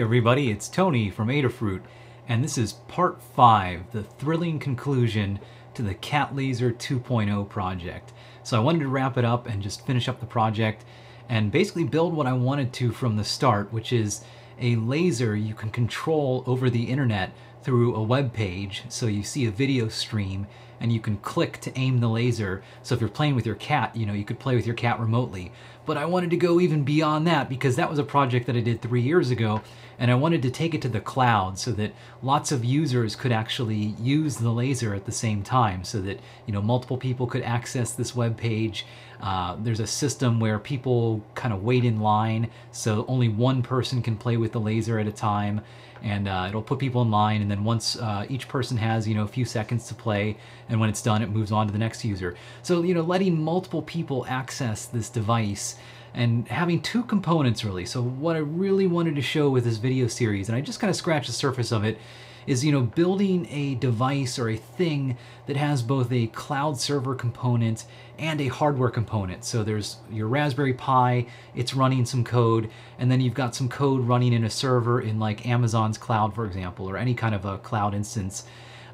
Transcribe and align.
Everybody, 0.00 0.50
it's 0.50 0.68
Tony 0.68 1.08
from 1.08 1.28
Adafruit, 1.28 1.80
and 2.28 2.44
this 2.44 2.58
is 2.58 2.74
part 2.74 3.22
5, 3.22 3.92
the 3.92 4.02
thrilling 4.02 4.58
conclusion 4.58 5.38
to 5.72 5.80
the 5.80 5.94
Cat 5.94 6.36
Laser 6.36 6.70
2.0 6.70 7.48
project. 7.48 8.12
So 8.42 8.58
I 8.58 8.60
wanted 8.62 8.80
to 8.80 8.88
wrap 8.88 9.16
it 9.16 9.24
up 9.24 9.46
and 9.48 9.62
just 9.62 9.86
finish 9.86 10.06
up 10.06 10.20
the 10.20 10.26
project 10.26 10.84
and 11.30 11.50
basically 11.50 11.84
build 11.84 12.14
what 12.14 12.26
I 12.26 12.34
wanted 12.34 12.74
to 12.74 12.92
from 12.92 13.16
the 13.16 13.24
start, 13.24 13.72
which 13.72 13.90
is 13.90 14.22
a 14.60 14.76
laser 14.76 15.34
you 15.34 15.54
can 15.54 15.70
control 15.70 16.44
over 16.46 16.68
the 16.68 16.84
internet 16.84 17.32
through 17.62 17.94
a 17.94 18.02
web 18.02 18.34
page. 18.34 18.84
So 18.88 19.06
you 19.06 19.22
see 19.22 19.46
a 19.46 19.50
video 19.50 19.88
stream 19.88 20.46
and 20.78 20.92
you 20.92 21.00
can 21.00 21.16
click 21.16 21.58
to 21.62 21.78
aim 21.78 22.00
the 22.00 22.08
laser. 22.08 22.62
So 22.82 22.94
if 22.94 23.00
you're 23.00 23.08
playing 23.08 23.34
with 23.34 23.46
your 23.46 23.54
cat, 23.54 23.96
you 23.96 24.06
know, 24.06 24.12
you 24.12 24.24
could 24.24 24.38
play 24.38 24.54
with 24.56 24.66
your 24.66 24.74
cat 24.76 25.00
remotely. 25.00 25.52
But 25.84 25.96
I 25.96 26.04
wanted 26.04 26.30
to 26.30 26.36
go 26.36 26.60
even 26.60 26.84
beyond 26.84 27.26
that 27.26 27.48
because 27.48 27.76
that 27.76 27.88
was 27.88 27.98
a 27.98 28.04
project 28.04 28.46
that 28.46 28.56
I 28.56 28.60
did 28.60 28.82
three 28.82 29.02
years 29.02 29.30
ago 29.30 29.62
and 29.98 30.10
I 30.10 30.14
wanted 30.14 30.42
to 30.42 30.50
take 30.50 30.74
it 30.74 30.82
to 30.82 30.88
the 30.88 31.00
cloud 31.00 31.58
so 31.58 31.72
that 31.72 31.92
lots 32.22 32.52
of 32.52 32.64
users 32.64 33.16
could 33.16 33.32
actually 33.32 33.94
use 34.00 34.36
the 34.36 34.50
laser 34.50 34.94
at 34.94 35.06
the 35.06 35.12
same 35.12 35.42
time 35.42 35.84
so 35.84 36.00
that, 36.02 36.20
you 36.46 36.52
know, 36.52 36.62
multiple 36.62 36.98
people 36.98 37.26
could 37.26 37.42
access 37.42 37.92
this 37.92 38.14
web 38.14 38.36
page. 38.36 38.86
Uh, 39.20 39.56
there's 39.58 39.80
a 39.80 39.86
system 39.86 40.40
where 40.40 40.58
people 40.58 41.24
kind 41.34 41.54
of 41.54 41.62
wait 41.62 41.84
in 41.84 42.00
line 42.00 42.50
so 42.70 43.04
only 43.08 43.28
one 43.28 43.62
person 43.62 44.02
can 44.02 44.16
play 44.16 44.36
with 44.36 44.52
the 44.52 44.60
laser 44.60 44.98
at 44.98 45.06
a 45.06 45.12
time 45.12 45.62
and 46.02 46.28
uh, 46.28 46.46
it'll 46.48 46.62
put 46.62 46.78
people 46.78 47.00
in 47.02 47.10
line 47.10 47.40
and 47.40 47.50
then 47.50 47.64
once 47.64 47.96
uh, 47.96 48.26
each 48.28 48.46
person 48.48 48.76
has 48.76 49.08
you 49.08 49.14
know 49.14 49.24
a 49.24 49.28
few 49.28 49.44
seconds 49.44 49.88
to 49.88 49.94
play 49.94 50.36
and 50.68 50.78
when 50.78 50.90
it's 50.90 51.00
done 51.00 51.22
it 51.22 51.30
moves 51.30 51.50
on 51.50 51.66
to 51.66 51.72
the 51.72 51.78
next 51.78 52.04
user 52.04 52.36
so 52.62 52.82
you 52.82 52.92
know 52.92 53.00
letting 53.02 53.40
multiple 53.40 53.82
people 53.82 54.26
access 54.28 54.84
this 54.86 55.08
device 55.08 55.76
and 56.16 56.48
having 56.48 56.82
two 56.82 57.04
components 57.04 57.64
really 57.64 57.86
so 57.86 58.02
what 58.02 58.34
i 58.34 58.40
really 58.40 58.86
wanted 58.86 59.14
to 59.14 59.22
show 59.22 59.48
with 59.48 59.64
this 59.64 59.76
video 59.76 60.08
series 60.08 60.48
and 60.48 60.56
i 60.56 60.60
just 60.60 60.80
kind 60.80 60.90
of 60.90 60.96
scratched 60.96 61.28
the 61.28 61.32
surface 61.32 61.70
of 61.70 61.84
it 61.84 61.98
is 62.46 62.64
you 62.64 62.72
know 62.72 62.82
building 62.82 63.46
a 63.50 63.74
device 63.76 64.38
or 64.38 64.48
a 64.48 64.56
thing 64.56 65.16
that 65.46 65.56
has 65.56 65.82
both 65.82 66.10
a 66.12 66.26
cloud 66.28 66.78
server 66.78 67.14
component 67.14 67.84
and 68.18 68.40
a 68.40 68.48
hardware 68.48 68.88
component. 68.88 69.44
So 69.44 69.62
there's 69.62 69.96
your 70.10 70.28
Raspberry 70.28 70.72
Pi, 70.72 71.26
it's 71.54 71.74
running 71.74 72.04
some 72.06 72.24
code, 72.24 72.70
and 72.98 73.10
then 73.10 73.20
you've 73.20 73.34
got 73.34 73.54
some 73.54 73.68
code 73.68 74.00
running 74.06 74.32
in 74.32 74.44
a 74.44 74.50
server 74.50 75.00
in 75.00 75.18
like 75.18 75.46
Amazon's 75.46 75.98
cloud, 75.98 76.34
for 76.34 76.46
example, 76.46 76.88
or 76.88 76.96
any 76.96 77.14
kind 77.14 77.34
of 77.34 77.44
a 77.44 77.58
cloud 77.58 77.94
instance. 77.94 78.44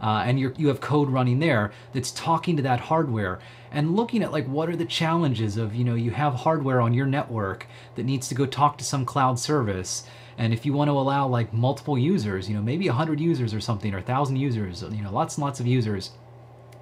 Uh, 0.00 0.24
and 0.26 0.40
you 0.40 0.52
you 0.56 0.68
have 0.68 0.80
code 0.80 1.08
running 1.08 1.38
there 1.38 1.72
that's 1.92 2.10
talking 2.10 2.56
to 2.56 2.62
that 2.62 2.80
hardware 2.80 3.38
and 3.72 3.96
looking 3.96 4.22
at 4.22 4.32
like 4.32 4.46
what 4.46 4.68
are 4.68 4.76
the 4.76 4.84
challenges 4.84 5.56
of 5.56 5.74
you 5.74 5.84
know 5.84 5.94
you 5.94 6.10
have 6.12 6.34
hardware 6.34 6.80
on 6.80 6.94
your 6.94 7.06
network 7.06 7.66
that 7.96 8.04
needs 8.04 8.28
to 8.28 8.34
go 8.34 8.46
talk 8.46 8.78
to 8.78 8.84
some 8.84 9.04
cloud 9.04 9.38
service 9.38 10.04
and 10.38 10.52
if 10.52 10.64
you 10.64 10.72
want 10.72 10.88
to 10.88 10.92
allow 10.92 11.26
like 11.28 11.52
multiple 11.52 11.98
users, 11.98 12.48
you 12.48 12.56
know, 12.56 12.62
maybe 12.62 12.88
100 12.88 13.20
users 13.20 13.52
or 13.52 13.60
something, 13.60 13.92
or 13.92 13.98
1,000 13.98 14.36
users, 14.36 14.82
you 14.82 15.02
know, 15.02 15.12
lots 15.12 15.36
and 15.36 15.44
lots 15.44 15.60
of 15.60 15.66
users, 15.66 16.10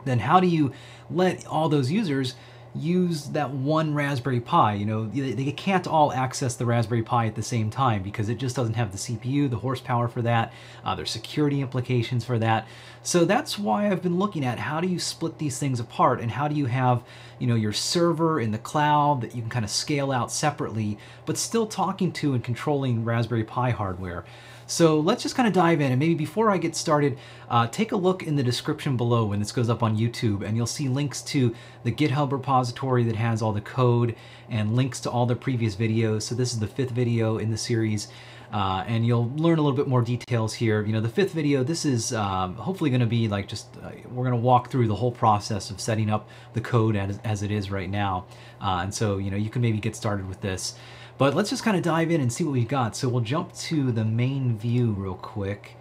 then 0.05 0.21
how 0.21 0.41
do 0.41 0.47
you 0.47 0.73
let 1.11 1.47
all 1.47 1.69
those 1.69 1.91
users 1.91 2.35
use 2.75 3.27
that 3.31 3.51
one 3.51 3.95
Raspberry 3.95 4.41
Pi. 4.41 4.75
You 4.75 4.87
know, 4.87 5.07
they 5.07 5.53
can't 5.53 5.87
all 5.87 6.13
access 6.13 6.55
the 6.55 6.67
Raspberry 6.67 7.03
Pi 7.03 7.27
at 7.27 7.35
the 7.35 7.43
same 7.43 7.71
time 7.71 8.03
because 8.03 8.29
it 8.29 8.39
just 8.39 8.55
doesn't 8.55 8.75
have 8.75 8.93
the 8.93 8.99
CPU, 8.99 9.51
the 9.51 9.57
horsepower 9.57 10.09
for 10.09 10.23
that. 10.23 10.53
Uh, 10.85 10.95
there's 10.95 11.11
security 11.11 11.61
implications 11.61 12.25
for 12.25 12.39
that. 12.39 12.67
So 13.03 13.25
that's 13.25 13.59
why 13.59 13.91
I've 13.91 14.03
been 14.03 14.19
looking 14.19 14.45
at 14.45 14.59
how 14.59 14.81
do 14.81 14.87
you 14.87 14.99
split 14.99 15.39
these 15.39 15.59
things 15.59 15.81
apart 15.81 16.21
and 16.21 16.31
how 16.31 16.49
do 16.49 16.55
you 16.55 16.67
have, 16.67 17.03
you 17.39 17.47
know, 17.47 17.55
your 17.55 17.73
server 17.73 18.39
in 18.41 18.53
the 18.53 18.59
cloud 18.59 19.23
that 19.23 19.35
you 19.35 19.43
can 19.43 19.51
kind 19.51 19.65
of 19.65 19.71
scale 19.71 20.13
out 20.13 20.31
separately, 20.31 20.99
but 21.27 21.37
still 21.37 21.67
talking 21.67 22.13
to 22.13 22.35
and 22.35 22.45
controlling 22.45 23.05
Raspberry 23.05 23.45
Pi 23.45 23.71
hardware. 23.71 24.25
So 24.71 25.01
let's 25.01 25.25
just 25.25 25.35
kind 25.35 25.49
of 25.49 25.53
dive 25.53 25.81
in 25.81 25.91
and 25.91 25.99
maybe 25.99 26.15
before 26.15 26.49
I 26.49 26.57
get 26.57 26.77
started, 26.77 27.19
uh, 27.49 27.67
take 27.67 27.91
a 27.91 27.97
look 27.97 28.23
in 28.23 28.37
the 28.37 28.43
description 28.45 28.97
below 28.97 29.25
when 29.25 29.41
this 29.41 29.51
goes 29.51 29.69
up 29.69 29.83
on 29.83 29.99
YouTube 29.99 30.47
and 30.47 30.57
you'll 30.57 30.67
see 30.67 30.89
links 30.89 31.23
to 31.23 31.53
the 31.83 31.91
GitHub 31.91 32.31
repository 32.31 33.03
that 33.03 33.17
has 33.17 33.43
all 33.43 33.53
the 33.53 33.61
code 33.61 34.15
and 34.49 34.77
links 34.77 35.01
to 35.01 35.11
all 35.11 35.27
the 35.27 35.35
previous 35.35 35.75
videos. 35.75 36.23
So 36.23 36.37
this 36.37 36.53
is 36.53 36.61
the 36.61 36.69
fifth 36.69 36.93
video 36.93 37.37
in 37.37 37.51
the 37.51 37.57
series. 37.57 38.07
Uh, 38.53 38.85
and 38.87 39.07
you'll 39.07 39.31
learn 39.37 39.59
a 39.59 39.63
little 39.63 39.77
bit 39.77 39.87
more 39.87 40.03
details 40.03 40.55
here. 40.55 40.85
You 40.85 40.93
know, 40.93 41.01
the 41.01 41.09
fifth 41.09 41.33
video, 41.33 41.63
this 41.63 41.85
is 41.85 42.13
um, 42.13 42.55
hopefully 42.57 42.91
going 42.91 43.01
to 43.01 43.07
be 43.07 43.29
like 43.29 43.47
just, 43.47 43.77
uh, 43.83 43.91
we're 44.09 44.25
going 44.25 44.37
to 44.37 44.45
walk 44.45 44.71
through 44.71 44.89
the 44.89 44.95
whole 44.95 45.13
process 45.13 45.71
of 45.71 45.81
setting 45.81 46.11
up 46.11 46.29
the 46.53 46.61
code 46.61 46.97
as, 46.97 47.19
as 47.25 47.43
it 47.43 47.51
is 47.51 47.71
right 47.71 47.89
now. 47.89 48.27
Uh, 48.61 48.81
and 48.83 48.95
so, 48.95 49.19
you 49.19 49.31
know, 49.31 49.37
you 49.37 49.51
can 49.51 49.63
maybe 49.63 49.79
get 49.79 49.95
started 49.95 50.29
with 50.29 50.41
this. 50.41 50.75
But 51.21 51.35
let's 51.35 51.51
just 51.51 51.63
kind 51.63 51.77
of 51.77 51.83
dive 51.83 52.11
in 52.11 52.23
and 52.23 52.33
see 52.33 52.45
what 52.45 52.55
we've 52.55 52.67
got. 52.67 52.97
So 52.97 53.07
we'll 53.07 53.21
jump 53.21 53.53
to 53.53 53.93
the 53.93 54.07
main 54.07 54.57
view 54.57 54.93
real 54.93 55.17
quick. 55.17 55.77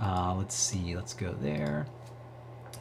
Uh, 0.00 0.36
let's 0.38 0.54
see, 0.54 0.94
let's 0.94 1.12
go 1.12 1.34
there. 1.42 1.86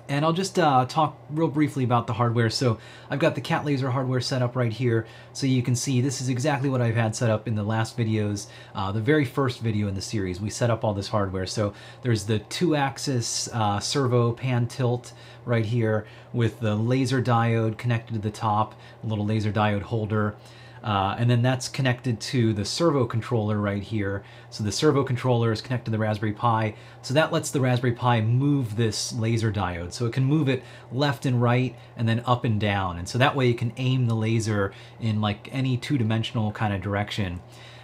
And 0.08 0.24
I'll 0.24 0.32
just 0.32 0.60
uh, 0.60 0.86
talk 0.88 1.18
real 1.32 1.48
briefly 1.48 1.84
about 1.84 2.06
the 2.06 2.14
hardware. 2.14 2.52
So 2.52 2.78
I've 3.10 3.18
got 3.18 3.34
the 3.34 3.42
Cat 3.42 3.66
Laser 3.66 3.90
hardware 3.90 4.22
set 4.22 4.44
up 4.44 4.56
right 4.56 4.72
here. 4.72 5.08
So 5.32 5.48
you 5.48 5.64
can 5.64 5.76
see 5.76 6.02
this 6.02 6.22
is 6.22 6.30
exactly 6.30 6.70
what 6.70 6.82
I've 6.82 6.94
had 6.96 7.16
set 7.16 7.32
up 7.32 7.48
in 7.48 7.56
the 7.56 7.64
last 7.64 7.98
videos. 7.98 8.46
Uh, 8.76 8.92
the 8.92 9.02
very 9.02 9.26
first 9.26 9.62
video 9.62 9.88
in 9.88 9.96
the 9.96 10.02
series, 10.02 10.40
we 10.40 10.52
set 10.52 10.70
up 10.70 10.84
all 10.84 10.94
this 10.94 11.08
hardware. 11.08 11.48
So 11.48 11.74
there's 12.04 12.26
the 12.26 12.38
two-axis 12.38 13.50
uh, 13.52 13.80
servo 13.80 14.34
pan 14.34 14.68
tilt 14.68 15.14
right 15.46 15.66
here 15.66 16.06
with 16.32 16.60
the 16.60 16.76
laser 16.76 17.24
diode 17.24 17.80
connected 17.80 18.14
to 18.14 18.20
the 18.20 18.30
top, 18.30 18.76
a 19.04 19.08
little 19.08 19.26
laser 19.26 19.52
diode 19.52 19.82
holder. 19.82 20.36
Uh, 20.84 21.16
and 21.18 21.30
then 21.30 21.42
that's 21.42 21.70
connected 21.70 22.20
to 22.20 22.52
the 22.54 22.66
servo 22.66 23.06
controller 23.06 23.58
right 23.58 23.82
here. 23.84 24.24
So 24.50 24.64
the 24.64 24.72
servo 24.72 25.04
controller 25.04 25.52
is 25.52 25.62
connected 25.62 25.86
to 25.86 25.92
the 25.92 25.98
Raspberry 25.98 26.34
Pi. 26.34 26.76
So 27.02 27.14
that 27.14 27.32
lets 27.32 27.52
the 27.52 27.62
Raspberry 27.62 27.94
Pi 27.94 28.20
move 28.20 28.76
this 28.76 29.14
laser 29.14 29.52
diode. 29.52 29.94
So 29.94 30.06
it 30.06 30.14
can 30.14 30.26
move 30.26 30.50
it 30.50 30.62
left 30.92 31.26
and 31.26 31.42
right 31.42 31.76
and 31.96 32.08
then 32.08 32.22
up 32.26 32.44
and 32.44 32.60
down. 32.60 32.98
And 32.98 33.08
so 33.08 33.18
that 33.18 33.36
way 33.36 33.48
you 33.48 33.56
can 33.56 33.72
aim 33.78 34.08
the 34.08 34.16
laser 34.16 34.74
in 35.00 35.22
like 35.22 35.48
any 35.54 35.78
two-dimensional 35.78 36.52
kind 36.52 36.74
of 36.74 36.82
direction. 36.82 37.42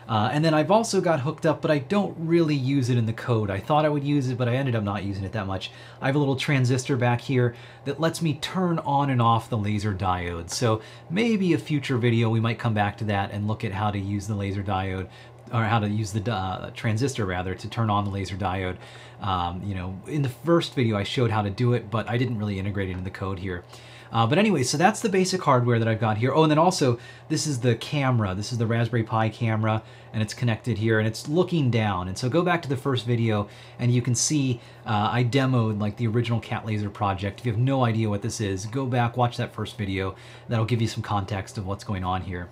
Uh, 0.09 0.27
and 0.33 0.43
then 0.43 0.55
I've 0.55 0.71
also 0.71 1.01
got 1.01 1.19
hooked 1.19 1.45
up, 1.45 1.61
but 1.61 1.69
I 1.69 1.77
don't 1.77 2.15
really 2.17 2.55
use 2.55 2.89
it 2.89 2.97
in 2.97 3.05
the 3.05 3.13
code. 3.13 3.51
I 3.51 3.59
thought 3.59 3.85
I 3.85 3.89
would 3.89 4.03
use 4.03 4.27
it, 4.27 4.39
but 4.39 4.49
I 4.49 4.55
ended 4.55 4.75
up 4.75 4.83
not 4.83 5.03
using 5.03 5.23
it 5.23 5.33
that 5.33 5.45
much. 5.45 5.69
I 6.01 6.07
have 6.07 6.15
a 6.15 6.19
little 6.19 6.35
transistor 6.35 6.97
back 6.97 7.21
here 7.21 7.55
that 7.85 7.99
lets 7.99 8.19
me 8.19 8.33
turn 8.33 8.79
on 8.79 9.11
and 9.11 9.21
off 9.21 9.51
the 9.51 9.57
laser 9.57 9.93
diode. 9.93 10.49
So 10.49 10.81
maybe 11.11 11.53
a 11.53 11.59
future 11.59 11.99
video 11.99 12.27
we 12.31 12.39
might 12.39 12.57
come 12.57 12.73
back 12.73 12.97
to 12.97 13.03
that 13.05 13.29
and 13.31 13.47
look 13.47 13.63
at 13.63 13.71
how 13.71 13.91
to 13.91 13.99
use 13.99 14.25
the 14.25 14.33
laser 14.33 14.63
diode 14.63 15.07
or 15.53 15.63
how 15.63 15.77
to 15.77 15.87
use 15.87 16.11
the 16.11 16.33
uh, 16.33 16.71
transistor 16.71 17.25
rather 17.25 17.53
to 17.53 17.69
turn 17.69 17.91
on 17.91 18.05
the 18.05 18.11
laser 18.11 18.35
diode. 18.35 18.77
Um, 19.21 19.61
you 19.63 19.75
know, 19.75 19.99
in 20.07 20.23
the 20.23 20.29
first 20.29 20.73
video 20.73 20.97
I 20.97 21.03
showed 21.03 21.29
how 21.29 21.43
to 21.43 21.51
do 21.51 21.73
it, 21.73 21.91
but 21.91 22.09
I 22.09 22.17
didn't 22.17 22.39
really 22.39 22.57
integrate 22.57 22.89
it 22.89 22.93
into 22.93 23.03
the 23.03 23.11
code 23.11 23.37
here. 23.37 23.63
Uh, 24.11 24.25
but 24.25 24.37
anyway, 24.37 24.63
so 24.63 24.77
that's 24.77 25.01
the 25.01 25.09
basic 25.09 25.43
hardware 25.43 25.77
that 25.77 25.87
I've 25.87 25.99
got 25.99 26.17
here. 26.17 26.33
Oh, 26.33 26.43
and 26.43 26.51
then 26.51 26.57
also, 26.57 26.97
this 27.27 27.45
is 27.45 27.59
the 27.59 27.75
camera. 27.75 28.33
This 28.33 28.51
is 28.51 28.57
the 28.57 28.65
Raspberry 28.65 29.03
Pi 29.03 29.29
camera, 29.29 29.83
and 30.13 30.21
it's 30.21 30.33
connected 30.33 30.77
here, 30.77 30.99
and 30.99 31.07
it's 31.07 31.27
looking 31.27 31.69
down. 31.71 32.07
And 32.07 32.17
so 32.17 32.29
go 32.29 32.41
back 32.41 32.61
to 32.63 32.69
the 32.69 32.77
first 32.77 33.05
video, 33.05 33.47
and 33.77 33.93
you 33.93 34.01
can 34.01 34.15
see 34.15 34.59
uh, 34.85 35.09
I 35.11 35.23
demoed 35.23 35.79
like 35.79 35.97
the 35.97 36.07
original 36.07 36.39
Cat 36.39 36.65
Laser 36.65 36.89
project. 36.89 37.39
If 37.39 37.45
you 37.45 37.51
have 37.51 37.61
no 37.61 37.85
idea 37.85 38.09
what 38.09 38.21
this 38.21 38.41
is, 38.41 38.65
go 38.65 38.85
back, 38.85 39.17
watch 39.17 39.37
that 39.37 39.53
first 39.53 39.77
video. 39.77 40.15
That'll 40.47 40.65
give 40.65 40.81
you 40.81 40.87
some 40.87 41.03
context 41.03 41.57
of 41.57 41.65
what's 41.65 41.83
going 41.83 42.03
on 42.03 42.21
here. 42.21 42.49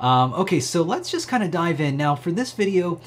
Um, 0.00 0.32
okay, 0.34 0.60
so 0.60 0.82
let's 0.82 1.10
just 1.10 1.28
kind 1.28 1.42
of 1.42 1.50
dive 1.50 1.80
in. 1.80 1.96
Now, 1.96 2.14
for 2.14 2.30
this 2.30 2.52
video, 2.52 3.00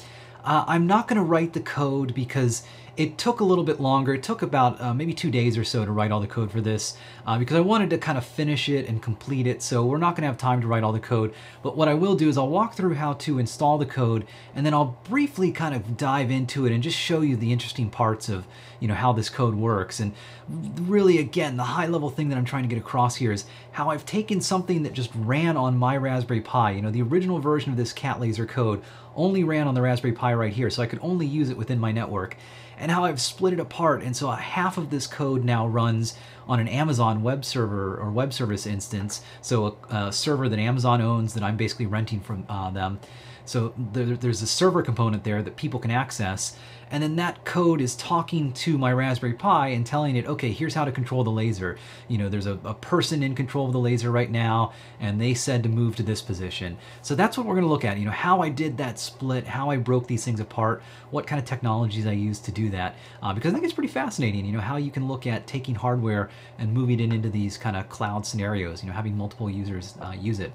uh, 0.44 0.64
I'm 0.66 0.86
not 0.86 1.08
going 1.08 1.16
to 1.16 1.22
write 1.22 1.52
the 1.52 1.60
code 1.60 2.14
because 2.14 2.64
it 2.96 3.16
took 3.16 3.40
a 3.40 3.44
little 3.44 3.64
bit 3.64 3.80
longer. 3.80 4.12
It 4.12 4.22
took 4.22 4.42
about 4.42 4.80
uh, 4.80 4.92
maybe 4.92 5.14
two 5.14 5.30
days 5.30 5.56
or 5.56 5.64
so 5.64 5.84
to 5.84 5.90
write 5.90 6.12
all 6.12 6.20
the 6.20 6.26
code 6.26 6.50
for 6.50 6.60
this 6.60 6.96
uh, 7.26 7.38
because 7.38 7.56
I 7.56 7.60
wanted 7.60 7.88
to 7.90 7.98
kind 7.98 8.18
of 8.18 8.24
finish 8.24 8.68
it 8.68 8.86
and 8.86 9.02
complete 9.02 9.46
it. 9.46 9.62
So 9.62 9.86
we're 9.86 9.98
not 9.98 10.14
going 10.14 10.22
to 10.22 10.26
have 10.26 10.36
time 10.36 10.60
to 10.60 10.66
write 10.66 10.82
all 10.82 10.92
the 10.92 11.00
code. 11.00 11.32
But 11.62 11.76
what 11.76 11.88
I 11.88 11.94
will 11.94 12.16
do 12.16 12.28
is 12.28 12.36
I'll 12.36 12.48
walk 12.48 12.74
through 12.74 12.94
how 12.94 13.14
to 13.14 13.38
install 13.38 13.78
the 13.78 13.86
code 13.86 14.26
and 14.54 14.66
then 14.66 14.74
I'll 14.74 14.98
briefly 15.04 15.52
kind 15.52 15.74
of 15.74 15.96
dive 15.96 16.30
into 16.30 16.66
it 16.66 16.72
and 16.72 16.82
just 16.82 16.98
show 16.98 17.22
you 17.22 17.36
the 17.36 17.52
interesting 17.52 17.88
parts 17.88 18.28
of 18.28 18.46
you 18.78 18.88
know 18.88 18.94
how 18.94 19.12
this 19.12 19.30
code 19.30 19.54
works. 19.54 20.00
And 20.00 20.12
really, 20.48 21.18
again, 21.18 21.56
the 21.56 21.62
high 21.62 21.86
level 21.86 22.10
thing 22.10 22.28
that 22.28 22.36
I'm 22.36 22.44
trying 22.44 22.64
to 22.64 22.68
get 22.68 22.78
across 22.78 23.16
here 23.16 23.32
is 23.32 23.44
how 23.70 23.90
I've 23.90 24.04
taken 24.04 24.40
something 24.40 24.82
that 24.82 24.92
just 24.92 25.10
ran 25.14 25.56
on 25.56 25.78
my 25.78 25.96
Raspberry 25.96 26.40
Pi. 26.40 26.72
You 26.72 26.82
know, 26.82 26.90
the 26.90 27.02
original 27.02 27.38
version 27.38 27.70
of 27.70 27.78
this 27.78 27.92
Cat 27.92 28.20
Laser 28.20 28.44
code 28.44 28.82
only 29.14 29.44
ran 29.44 29.68
on 29.68 29.74
the 29.74 29.82
Raspberry 29.82 30.12
Pi 30.12 30.34
right 30.34 30.52
here, 30.52 30.68
so 30.68 30.82
I 30.82 30.86
could 30.86 30.98
only 31.00 31.26
use 31.26 31.48
it 31.48 31.56
within 31.56 31.78
my 31.78 31.92
network 31.92 32.36
and 32.78 32.90
how 32.90 33.04
I've 33.04 33.20
split 33.20 33.52
it 33.52 33.60
apart. 33.60 34.02
And 34.02 34.16
so 34.16 34.30
half 34.30 34.78
of 34.78 34.90
this 34.90 35.06
code 35.06 35.44
now 35.44 35.66
runs 35.66 36.14
on 36.48 36.60
an 36.60 36.68
Amazon 36.68 37.22
web 37.22 37.44
server 37.44 37.96
or 37.96 38.10
web 38.10 38.32
service 38.32 38.66
instance. 38.66 39.22
So 39.40 39.78
a, 39.90 39.96
a 40.06 40.12
server 40.12 40.48
that 40.48 40.58
Amazon 40.58 41.00
owns 41.00 41.34
that 41.34 41.42
I'm 41.42 41.56
basically 41.56 41.86
renting 41.86 42.20
from 42.20 42.44
uh, 42.48 42.70
them. 42.70 43.00
So 43.44 43.74
there, 43.76 44.16
there's 44.16 44.42
a 44.42 44.46
server 44.46 44.82
component 44.82 45.24
there 45.24 45.42
that 45.42 45.56
people 45.56 45.80
can 45.80 45.90
access. 45.90 46.56
And 46.92 47.02
then 47.02 47.16
that 47.16 47.44
code 47.46 47.80
is 47.80 47.96
talking 47.96 48.52
to 48.52 48.76
my 48.76 48.92
Raspberry 48.92 49.32
Pi 49.32 49.68
and 49.68 49.84
telling 49.84 50.14
it, 50.14 50.26
okay, 50.26 50.52
here's 50.52 50.74
how 50.74 50.84
to 50.84 50.92
control 50.92 51.24
the 51.24 51.30
laser. 51.30 51.78
You 52.06 52.18
know, 52.18 52.28
there's 52.28 52.46
a, 52.46 52.58
a 52.64 52.74
person 52.74 53.22
in 53.22 53.34
control 53.34 53.66
of 53.66 53.72
the 53.72 53.80
laser 53.80 54.10
right 54.10 54.30
now, 54.30 54.74
and 55.00 55.18
they 55.18 55.32
said 55.32 55.62
to 55.62 55.70
move 55.70 55.96
to 55.96 56.02
this 56.02 56.20
position. 56.20 56.76
So 57.00 57.14
that's 57.14 57.38
what 57.38 57.46
we're 57.46 57.54
gonna 57.54 57.66
look 57.66 57.86
at, 57.86 57.98
you 57.98 58.04
know, 58.04 58.10
how 58.10 58.42
I 58.42 58.50
did 58.50 58.76
that 58.76 58.98
split, 58.98 59.46
how 59.46 59.70
I 59.70 59.78
broke 59.78 60.06
these 60.06 60.22
things 60.22 60.38
apart, 60.38 60.82
what 61.10 61.26
kind 61.26 61.40
of 61.40 61.46
technologies 61.46 62.06
I 62.06 62.12
used 62.12 62.44
to 62.44 62.52
do 62.52 62.68
that, 62.68 62.96
uh, 63.22 63.32
because 63.32 63.52
I 63.52 63.54
think 63.54 63.64
it's 63.64 63.74
pretty 63.74 63.92
fascinating, 63.92 64.44
you 64.44 64.52
know, 64.52 64.60
how 64.60 64.76
you 64.76 64.90
can 64.90 65.08
look 65.08 65.26
at 65.26 65.46
taking 65.46 65.74
hardware 65.74 66.28
and 66.58 66.74
moving 66.74 67.00
it 67.00 67.12
into 67.12 67.30
these 67.30 67.56
kind 67.56 67.74
of 67.74 67.88
cloud 67.88 68.26
scenarios, 68.26 68.82
you 68.82 68.90
know, 68.90 68.94
having 68.94 69.16
multiple 69.16 69.48
users 69.48 69.94
uh, 70.02 70.12
use 70.12 70.40
it. 70.40 70.52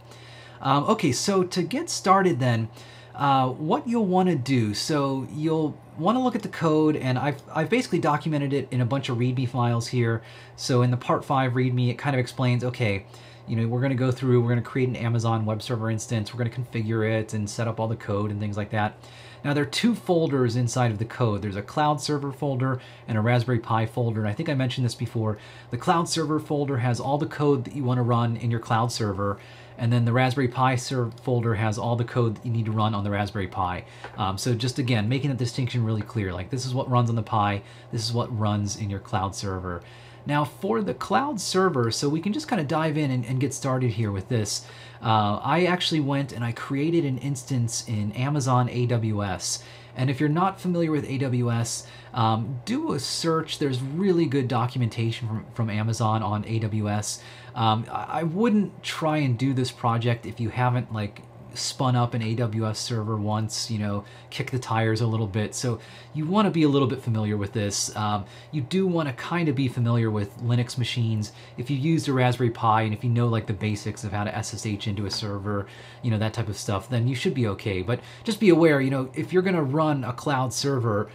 Um, 0.61 0.83
okay, 0.83 1.11
so 1.11 1.43
to 1.43 1.63
get 1.63 1.89
started 1.89 2.39
then, 2.39 2.69
uh, 3.17 3.49
what 3.49 3.87
you'll 3.87 4.05
want 4.05 4.29
to 4.29 4.35
do, 4.35 4.73
so 4.73 5.27
you'll 5.33 5.77
want 5.97 6.15
to 6.17 6.21
look 6.21 6.35
at 6.35 6.43
the 6.43 6.49
code, 6.49 6.95
and 6.95 7.17
I've, 7.17 7.41
I've 7.53 7.69
basically 7.69 7.97
documented 7.97 8.53
it 8.53 8.67
in 8.69 8.79
a 8.79 8.85
bunch 8.85 9.09
of 9.09 9.17
README 9.17 9.49
files 9.49 9.87
here. 9.87 10.21
So 10.55 10.83
in 10.83 10.91
the 10.91 10.97
part 10.97 11.25
5 11.25 11.53
README, 11.53 11.89
it 11.89 11.97
kind 11.97 12.15
of 12.15 12.19
explains, 12.19 12.63
okay, 12.63 13.05
you 13.47 13.55
know, 13.55 13.67
we're 13.67 13.79
going 13.79 13.91
to 13.91 13.97
go 13.97 14.11
through, 14.11 14.41
we're 14.41 14.49
going 14.49 14.61
to 14.61 14.69
create 14.69 14.89
an 14.89 14.95
Amazon 14.95 15.45
web 15.45 15.63
server 15.63 15.89
instance, 15.89 16.31
we're 16.31 16.43
going 16.43 16.51
to 16.51 16.61
configure 16.61 17.09
it 17.09 17.33
and 17.33 17.49
set 17.49 17.67
up 17.67 17.79
all 17.79 17.87
the 17.87 17.95
code 17.95 18.29
and 18.29 18.39
things 18.39 18.55
like 18.55 18.69
that. 18.69 18.97
Now 19.43 19.53
there 19.53 19.63
are 19.63 19.67
two 19.67 19.95
folders 19.95 20.55
inside 20.55 20.91
of 20.91 20.99
the 20.99 21.05
code. 21.05 21.41
There's 21.41 21.55
a 21.55 21.61
cloud 21.61 22.01
server 22.01 22.31
folder 22.31 22.81
and 23.07 23.17
a 23.17 23.21
Raspberry 23.21 23.59
Pi 23.59 23.85
folder. 23.85 24.19
And 24.19 24.29
I 24.29 24.33
think 24.33 24.49
I 24.49 24.53
mentioned 24.53 24.85
this 24.85 24.95
before. 24.95 25.37
The 25.71 25.77
cloud 25.77 26.09
server 26.09 26.39
folder 26.39 26.77
has 26.77 26.99
all 26.99 27.17
the 27.17 27.27
code 27.27 27.65
that 27.65 27.75
you 27.75 27.83
want 27.83 27.99
to 27.99 28.03
run 28.03 28.35
in 28.37 28.51
your 28.51 28.59
cloud 28.59 28.91
server. 28.91 29.39
And 29.77 29.93
then 29.93 30.05
the 30.05 30.13
Raspberry 30.13 30.47
Pi 30.47 30.75
folder 30.75 31.55
has 31.55 31.77
all 31.77 31.95
the 31.95 32.03
code 32.03 32.35
that 32.35 32.45
you 32.45 32.51
need 32.51 32.65
to 32.65 32.71
run 32.71 32.95
on 32.95 33.03
the 33.03 33.11
Raspberry 33.11 33.47
Pi. 33.47 33.85
Um, 34.17 34.37
so 34.37 34.55
just 34.55 34.79
again, 34.79 35.07
making 35.07 35.29
that 35.29 35.37
distinction 35.37 35.83
really 35.83 36.01
clear, 36.01 36.33
like 36.33 36.49
this 36.49 36.65
is 36.65 36.73
what 36.73 36.89
runs 36.89 37.09
on 37.09 37.15
the 37.15 37.23
Pi, 37.23 37.61
this 37.91 38.03
is 38.03 38.13
what 38.13 38.37
runs 38.37 38.75
in 38.77 38.89
your 38.89 38.99
cloud 38.99 39.35
server. 39.35 39.81
Now 40.25 40.43
for 40.43 40.81
the 40.81 40.93
cloud 40.93 41.39
server, 41.39 41.89
so 41.91 42.09
we 42.09 42.19
can 42.19 42.33
just 42.33 42.47
kind 42.47 42.59
of 42.59 42.67
dive 42.67 42.97
in 42.97 43.11
and, 43.11 43.25
and 43.25 43.39
get 43.39 43.53
started 43.53 43.91
here 43.91 44.11
with 44.11 44.27
this. 44.27 44.65
Uh, 45.01 45.39
I 45.43 45.65
actually 45.65 45.99
went 45.99 46.31
and 46.31 46.43
I 46.43 46.51
created 46.51 47.05
an 47.05 47.17
instance 47.19 47.87
in 47.87 48.11
Amazon 48.13 48.69
AWS. 48.69 49.63
And 49.95 50.11
if 50.11 50.19
you're 50.19 50.29
not 50.29 50.61
familiar 50.61 50.91
with 50.91 51.07
AWS, 51.07 51.87
um, 52.13 52.61
do 52.65 52.93
a 52.93 52.99
search. 52.99 53.57
There's 53.57 53.81
really 53.81 54.27
good 54.27 54.47
documentation 54.47 55.27
from, 55.27 55.45
from 55.53 55.69
Amazon 55.71 56.21
on 56.21 56.43
AWS. 56.43 57.19
Um, 57.55 57.85
I 57.91 58.21
wouldn't 58.21 58.83
try 58.83 59.17
and 59.17 59.35
do 59.37 59.53
this 59.53 59.71
project 59.71 60.27
if 60.27 60.39
you 60.39 60.49
haven't 60.49 60.93
like 60.93 61.23
spun 61.57 61.95
up 61.95 62.13
an 62.13 62.21
AWS 62.21 62.77
server 62.77 63.15
once, 63.15 63.69
you 63.69 63.79
know, 63.79 64.05
kick 64.29 64.51
the 64.51 64.59
tires 64.59 65.01
a 65.01 65.07
little 65.07 65.27
bit. 65.27 65.55
So 65.55 65.79
you 66.13 66.25
want 66.25 66.45
to 66.45 66.51
be 66.51 66.63
a 66.63 66.67
little 66.67 66.87
bit 66.87 67.01
familiar 67.01 67.37
with 67.37 67.53
this. 67.53 67.95
Um, 67.95 68.25
you 68.51 68.61
do 68.61 68.87
want 68.87 69.09
to 69.09 69.13
kind 69.13 69.49
of 69.49 69.55
be 69.55 69.67
familiar 69.67 70.09
with 70.09 70.37
Linux 70.41 70.77
machines. 70.77 71.31
If 71.57 71.69
you 71.69 71.77
used 71.77 72.07
a 72.07 72.13
Raspberry 72.13 72.49
Pi 72.49 72.83
and 72.83 72.93
if 72.93 73.03
you 73.03 73.09
know 73.09 73.27
like 73.27 73.47
the 73.47 73.53
basics 73.53 74.03
of 74.03 74.11
how 74.11 74.23
to 74.23 74.43
SSH 74.43 74.87
into 74.87 75.05
a 75.05 75.11
server, 75.11 75.67
you 76.01 76.11
know, 76.11 76.17
that 76.17 76.33
type 76.33 76.49
of 76.49 76.57
stuff, 76.57 76.89
then 76.89 77.07
you 77.07 77.15
should 77.15 77.33
be 77.33 77.47
okay. 77.47 77.81
But 77.81 77.99
just 78.23 78.39
be 78.39 78.49
aware, 78.49 78.81
you 78.81 78.89
know, 78.91 79.09
if 79.13 79.33
you're 79.33 79.43
going 79.43 79.55
to 79.55 79.63
run 79.63 80.03
a 80.03 80.13
cloud 80.13 80.53
server, 80.53 81.09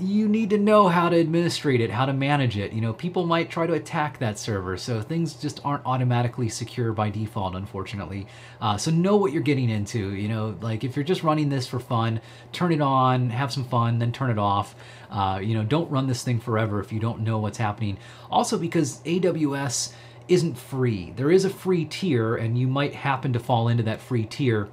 you 0.00 0.28
need 0.28 0.50
to 0.50 0.58
know 0.58 0.88
how 0.88 1.08
to 1.08 1.18
administrate 1.18 1.80
it, 1.80 1.90
how 1.90 2.06
to 2.06 2.12
manage 2.12 2.56
it. 2.56 2.72
You 2.72 2.80
know, 2.80 2.92
people 2.92 3.26
might 3.26 3.50
try 3.50 3.66
to 3.66 3.72
attack 3.72 4.18
that 4.18 4.38
server, 4.38 4.76
so 4.76 5.00
things 5.00 5.34
just 5.34 5.60
aren't 5.64 5.84
automatically 5.86 6.48
secure 6.48 6.92
by 6.92 7.10
default, 7.10 7.54
unfortunately. 7.54 8.26
Uh, 8.60 8.76
so 8.76 8.90
know 8.90 9.16
what 9.16 9.32
you're 9.32 9.42
getting 9.42 9.70
into. 9.70 10.14
You 10.14 10.28
know, 10.28 10.56
like 10.60 10.84
if 10.84 10.96
you're 10.96 11.04
just 11.04 11.22
running 11.22 11.48
this 11.48 11.66
for 11.66 11.80
fun, 11.80 12.20
turn 12.52 12.72
it 12.72 12.80
on, 12.80 13.30
have 13.30 13.52
some 13.52 13.64
fun, 13.64 13.98
then 13.98 14.12
turn 14.12 14.30
it 14.30 14.38
off. 14.38 14.74
Uh, 15.10 15.40
you 15.42 15.54
know, 15.54 15.64
don't 15.64 15.90
run 15.90 16.06
this 16.06 16.22
thing 16.22 16.40
forever 16.40 16.80
if 16.80 16.92
you 16.92 17.00
don't 17.00 17.20
know 17.20 17.38
what's 17.38 17.58
happening. 17.58 17.98
Also, 18.30 18.58
because 18.58 19.00
AWS 19.02 19.92
isn't 20.28 20.58
free. 20.58 21.12
There 21.16 21.30
is 21.30 21.44
a 21.44 21.50
free 21.50 21.84
tier, 21.86 22.36
and 22.36 22.58
you 22.58 22.68
might 22.68 22.94
happen 22.94 23.32
to 23.32 23.40
fall 23.40 23.68
into 23.68 23.82
that 23.84 24.00
free 24.00 24.24
tier 24.24 24.68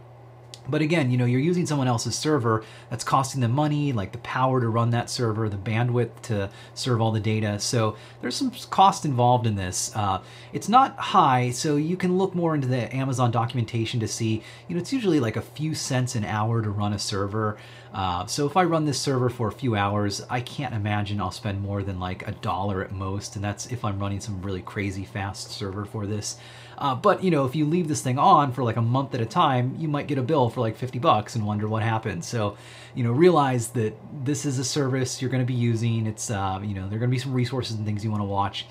but 0.67 0.81
again, 0.81 1.11
you 1.11 1.17
know, 1.17 1.25
you're 1.25 1.39
using 1.39 1.65
someone 1.65 1.87
else's 1.87 2.15
server 2.15 2.63
that's 2.89 3.03
costing 3.03 3.41
them 3.41 3.51
money, 3.51 3.93
like 3.93 4.11
the 4.11 4.17
power 4.19 4.59
to 4.61 4.67
run 4.69 4.89
that 4.91 5.09
server, 5.09 5.49
the 5.49 5.57
bandwidth 5.57 6.21
to 6.23 6.49
serve 6.73 7.01
all 7.01 7.11
the 7.11 7.19
data. 7.19 7.59
So 7.59 7.95
there's 8.21 8.35
some 8.35 8.51
cost 8.69 9.05
involved 9.05 9.47
in 9.47 9.55
this. 9.55 9.95
Uh, 9.95 10.21
it's 10.53 10.69
not 10.69 10.97
high, 10.97 11.51
so 11.51 11.75
you 11.75 11.97
can 11.97 12.17
look 12.17 12.35
more 12.35 12.55
into 12.55 12.67
the 12.67 12.93
Amazon 12.95 13.31
documentation 13.31 13.99
to 13.99 14.07
see, 14.07 14.43
you 14.67 14.75
know, 14.75 14.81
it's 14.81 14.93
usually 14.93 15.19
like 15.19 15.35
a 15.35 15.41
few 15.41 15.75
cents 15.75 16.15
an 16.15 16.25
hour 16.25 16.61
to 16.61 16.69
run 16.69 16.93
a 16.93 16.99
server. 16.99 17.57
Uh, 17.93 18.25
so 18.25 18.45
if 18.45 18.57
I 18.57 18.63
run 18.65 18.85
this 18.85 18.99
server 18.99 19.29
for 19.29 19.47
a 19.47 19.53
few 19.53 19.75
hours, 19.75 20.21
I 20.29 20.41
can't 20.41 20.75
imagine 20.75 21.21
I'll 21.21 21.31
spend 21.31 21.61
more 21.61 21.81
than 21.81 21.97
like 21.99 22.27
a 22.27 22.31
dollar 22.31 22.83
at 22.83 22.91
most, 22.91 23.35
and 23.35 23.43
that's 23.43 23.67
if 23.67 23.85
I'm 23.85 23.99
running 23.99 24.19
some 24.19 24.41
really 24.41 24.61
crazy 24.61 25.05
fast 25.05 25.51
server 25.51 25.85
for 25.85 26.05
this. 26.05 26.37
Uh, 26.77 26.95
but 26.95 27.23
you 27.23 27.31
know, 27.31 27.45
if 27.45 27.55
you 27.55 27.65
leave 27.65 27.87
this 27.87 28.01
thing 28.01 28.19
on 28.19 28.51
for 28.51 28.63
like 28.63 28.75
a 28.75 28.81
month 28.81 29.13
at 29.15 29.21
a 29.21 29.25
time, 29.25 29.75
you 29.77 29.87
might 29.87 30.07
get 30.07 30.17
a 30.17 30.21
bill 30.21 30.49
for 30.49 30.61
like 30.61 30.77
50 30.77 30.99
bucks 30.99 31.35
and 31.35 31.45
wonder 31.45 31.67
what 31.67 31.83
happened. 31.83 32.25
So, 32.25 32.57
you 32.93 33.03
know, 33.03 33.11
realize 33.11 33.69
that 33.69 33.95
this 34.23 34.45
is 34.45 34.59
a 34.59 34.63
service 34.63 35.21
you're 35.21 35.31
going 35.31 35.43
to 35.43 35.47
be 35.47 35.53
using. 35.53 36.07
It's, 36.07 36.29
uh, 36.29 36.59
you 36.63 36.73
know, 36.73 36.87
there 36.87 36.97
are 36.97 36.99
going 36.99 37.11
to 37.11 37.15
be 37.15 37.19
some 37.19 37.33
resources 37.33 37.75
and 37.77 37.85
things 37.85 38.03
you 38.03 38.11
want 38.11 38.21
to 38.21 38.25
watch. 38.25 38.65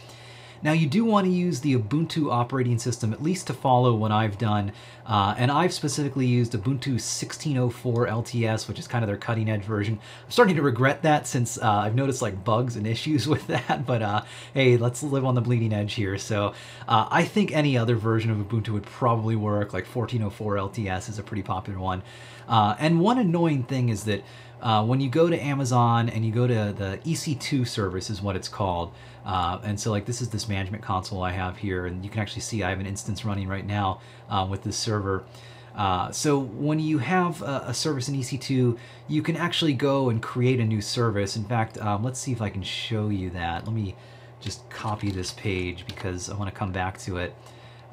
Now 0.64 0.72
you 0.72 0.86
do 0.86 1.04
want 1.04 1.26
to 1.26 1.30
use 1.30 1.60
the 1.60 1.76
Ubuntu 1.76 2.32
operating 2.32 2.78
system, 2.78 3.12
at 3.12 3.22
least 3.22 3.46
to 3.48 3.52
follow 3.52 3.94
what 3.94 4.10
I've 4.10 4.38
done. 4.38 4.72
Uh, 5.04 5.34
and 5.36 5.50
I've 5.50 5.74
specifically 5.74 6.24
used 6.24 6.54
Ubuntu 6.54 6.92
1604 6.92 8.06
LTS, 8.06 8.66
which 8.66 8.78
is 8.78 8.88
kind 8.88 9.04
of 9.04 9.08
their 9.08 9.18
cutting 9.18 9.50
edge 9.50 9.62
version. 9.62 9.98
I'm 10.24 10.30
starting 10.30 10.56
to 10.56 10.62
regret 10.62 11.02
that 11.02 11.26
since 11.26 11.58
uh, 11.58 11.70
I've 11.70 11.94
noticed 11.94 12.22
like 12.22 12.42
bugs 12.42 12.76
and 12.76 12.86
issues 12.94 13.28
with 13.28 13.46
that, 13.48 13.84
but 13.84 14.00
uh, 14.00 14.22
hey, 14.54 14.78
let's 14.78 15.02
live 15.02 15.26
on 15.26 15.34
the 15.34 15.42
bleeding 15.42 15.74
edge 15.74 15.92
here. 15.92 16.16
So 16.16 16.54
uh, 16.88 17.08
I 17.10 17.24
think 17.24 17.52
any 17.52 17.76
other 17.76 17.94
version 17.94 18.30
of 18.30 18.38
Ubuntu 18.38 18.70
would 18.70 18.84
probably 18.84 19.36
work, 19.36 19.74
like 19.74 19.84
1404 19.84 20.56
LTS 20.56 21.10
is 21.10 21.18
a 21.18 21.22
pretty 21.22 21.42
popular 21.42 21.78
one. 21.78 22.02
Uh, 22.48 22.74
and 22.78 23.00
one 23.00 23.18
annoying 23.18 23.64
thing 23.64 23.90
is 23.90 24.04
that 24.04 24.24
uh, 24.62 24.82
when 24.82 24.98
you 24.98 25.10
go 25.10 25.28
to 25.28 25.38
Amazon 25.38 26.08
and 26.08 26.24
you 26.24 26.32
go 26.32 26.46
to 26.46 26.74
the 26.76 26.98
EC2 27.04 27.68
service 27.68 28.08
is 28.08 28.22
what 28.22 28.34
it's 28.34 28.48
called. 28.48 28.92
Uh, 29.24 29.58
and 29.62 29.78
so 29.80 29.90
like 29.90 30.04
this 30.04 30.20
is 30.20 30.28
this 30.28 30.48
management 30.48 30.82
console 30.82 31.22
I 31.22 31.32
have 31.32 31.56
here 31.56 31.86
and 31.86 32.04
you 32.04 32.10
can 32.10 32.20
actually 32.20 32.42
see 32.42 32.62
I 32.62 32.70
have 32.70 32.80
an 32.80 32.86
instance 32.86 33.24
running 33.24 33.48
right 33.48 33.66
now 33.66 34.00
uh, 34.28 34.46
with 34.48 34.62
this 34.64 34.76
server. 34.76 35.24
Uh, 35.74 36.12
so 36.12 36.38
when 36.38 36.78
you 36.78 36.98
have 36.98 37.42
a, 37.42 37.64
a, 37.68 37.74
service 37.74 38.08
in 38.08 38.14
EC2, 38.14 38.78
you 39.08 39.22
can 39.22 39.36
actually 39.36 39.72
go 39.72 40.08
and 40.08 40.22
create 40.22 40.60
a 40.60 40.64
new 40.64 40.80
service. 40.80 41.34
In 41.34 41.44
fact, 41.44 41.78
um, 41.78 42.04
let's 42.04 42.20
see 42.20 42.30
if 42.30 42.40
I 42.40 42.48
can 42.48 42.62
show 42.62 43.08
you 43.08 43.30
that. 43.30 43.64
Let 43.64 43.74
me 43.74 43.96
just 44.40 44.68
copy 44.70 45.10
this 45.10 45.32
page 45.32 45.84
because 45.86 46.30
I 46.30 46.36
want 46.36 46.48
to 46.48 46.56
come 46.56 46.70
back 46.70 46.98
to 46.98 47.16
it. 47.16 47.34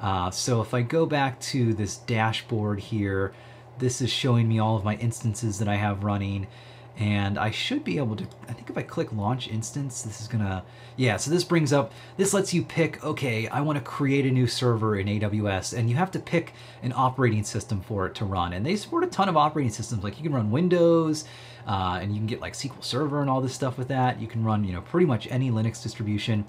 Uh, 0.00 0.30
so 0.30 0.60
if 0.60 0.74
I 0.74 0.82
go 0.82 1.06
back 1.06 1.40
to 1.40 1.74
this 1.74 1.96
dashboard 1.96 2.78
here, 2.78 3.32
this 3.78 4.00
is 4.00 4.10
showing 4.10 4.48
me 4.48 4.60
all 4.60 4.76
of 4.76 4.84
my 4.84 4.94
instances 4.96 5.58
that 5.58 5.68
I 5.68 5.76
have 5.76 6.04
running 6.04 6.46
and 6.98 7.38
I 7.38 7.50
should 7.50 7.84
be 7.84 7.98
able 7.98 8.16
to, 8.16 8.26
I 8.48 8.52
think 8.52 8.68
if 8.68 8.76
I 8.76 8.82
click 8.82 9.12
launch 9.12 9.48
instance, 9.48 10.02
this 10.02 10.20
is 10.20 10.28
gonna, 10.28 10.62
yeah, 10.96 11.16
so 11.16 11.30
this 11.30 11.44
brings 11.44 11.72
up, 11.72 11.92
this 12.16 12.34
lets 12.34 12.52
you 12.52 12.62
pick, 12.62 13.02
okay, 13.04 13.48
I 13.48 13.60
wanna 13.60 13.80
create 13.80 14.26
a 14.26 14.30
new 14.30 14.46
server 14.46 14.96
in 14.96 15.06
AWS, 15.06 15.76
and 15.76 15.88
you 15.88 15.96
have 15.96 16.10
to 16.12 16.18
pick 16.18 16.52
an 16.82 16.92
operating 16.94 17.44
system 17.44 17.80
for 17.80 18.06
it 18.06 18.14
to 18.16 18.24
run. 18.24 18.52
And 18.52 18.64
they 18.64 18.76
support 18.76 19.04
a 19.04 19.08
ton 19.08 19.28
of 19.28 19.36
operating 19.36 19.72
systems, 19.72 20.04
like 20.04 20.18
you 20.18 20.22
can 20.22 20.34
run 20.34 20.50
Windows, 20.50 21.24
uh, 21.66 21.98
and 22.00 22.12
you 22.12 22.18
can 22.18 22.26
get 22.26 22.40
like 22.40 22.54
SQL 22.54 22.82
Server 22.82 23.20
and 23.20 23.30
all 23.30 23.40
this 23.40 23.54
stuff 23.54 23.78
with 23.78 23.88
that. 23.88 24.20
You 24.20 24.26
can 24.26 24.44
run, 24.44 24.64
you 24.64 24.72
know, 24.72 24.80
pretty 24.80 25.06
much 25.06 25.28
any 25.30 25.50
Linux 25.50 25.82
distribution. 25.82 26.44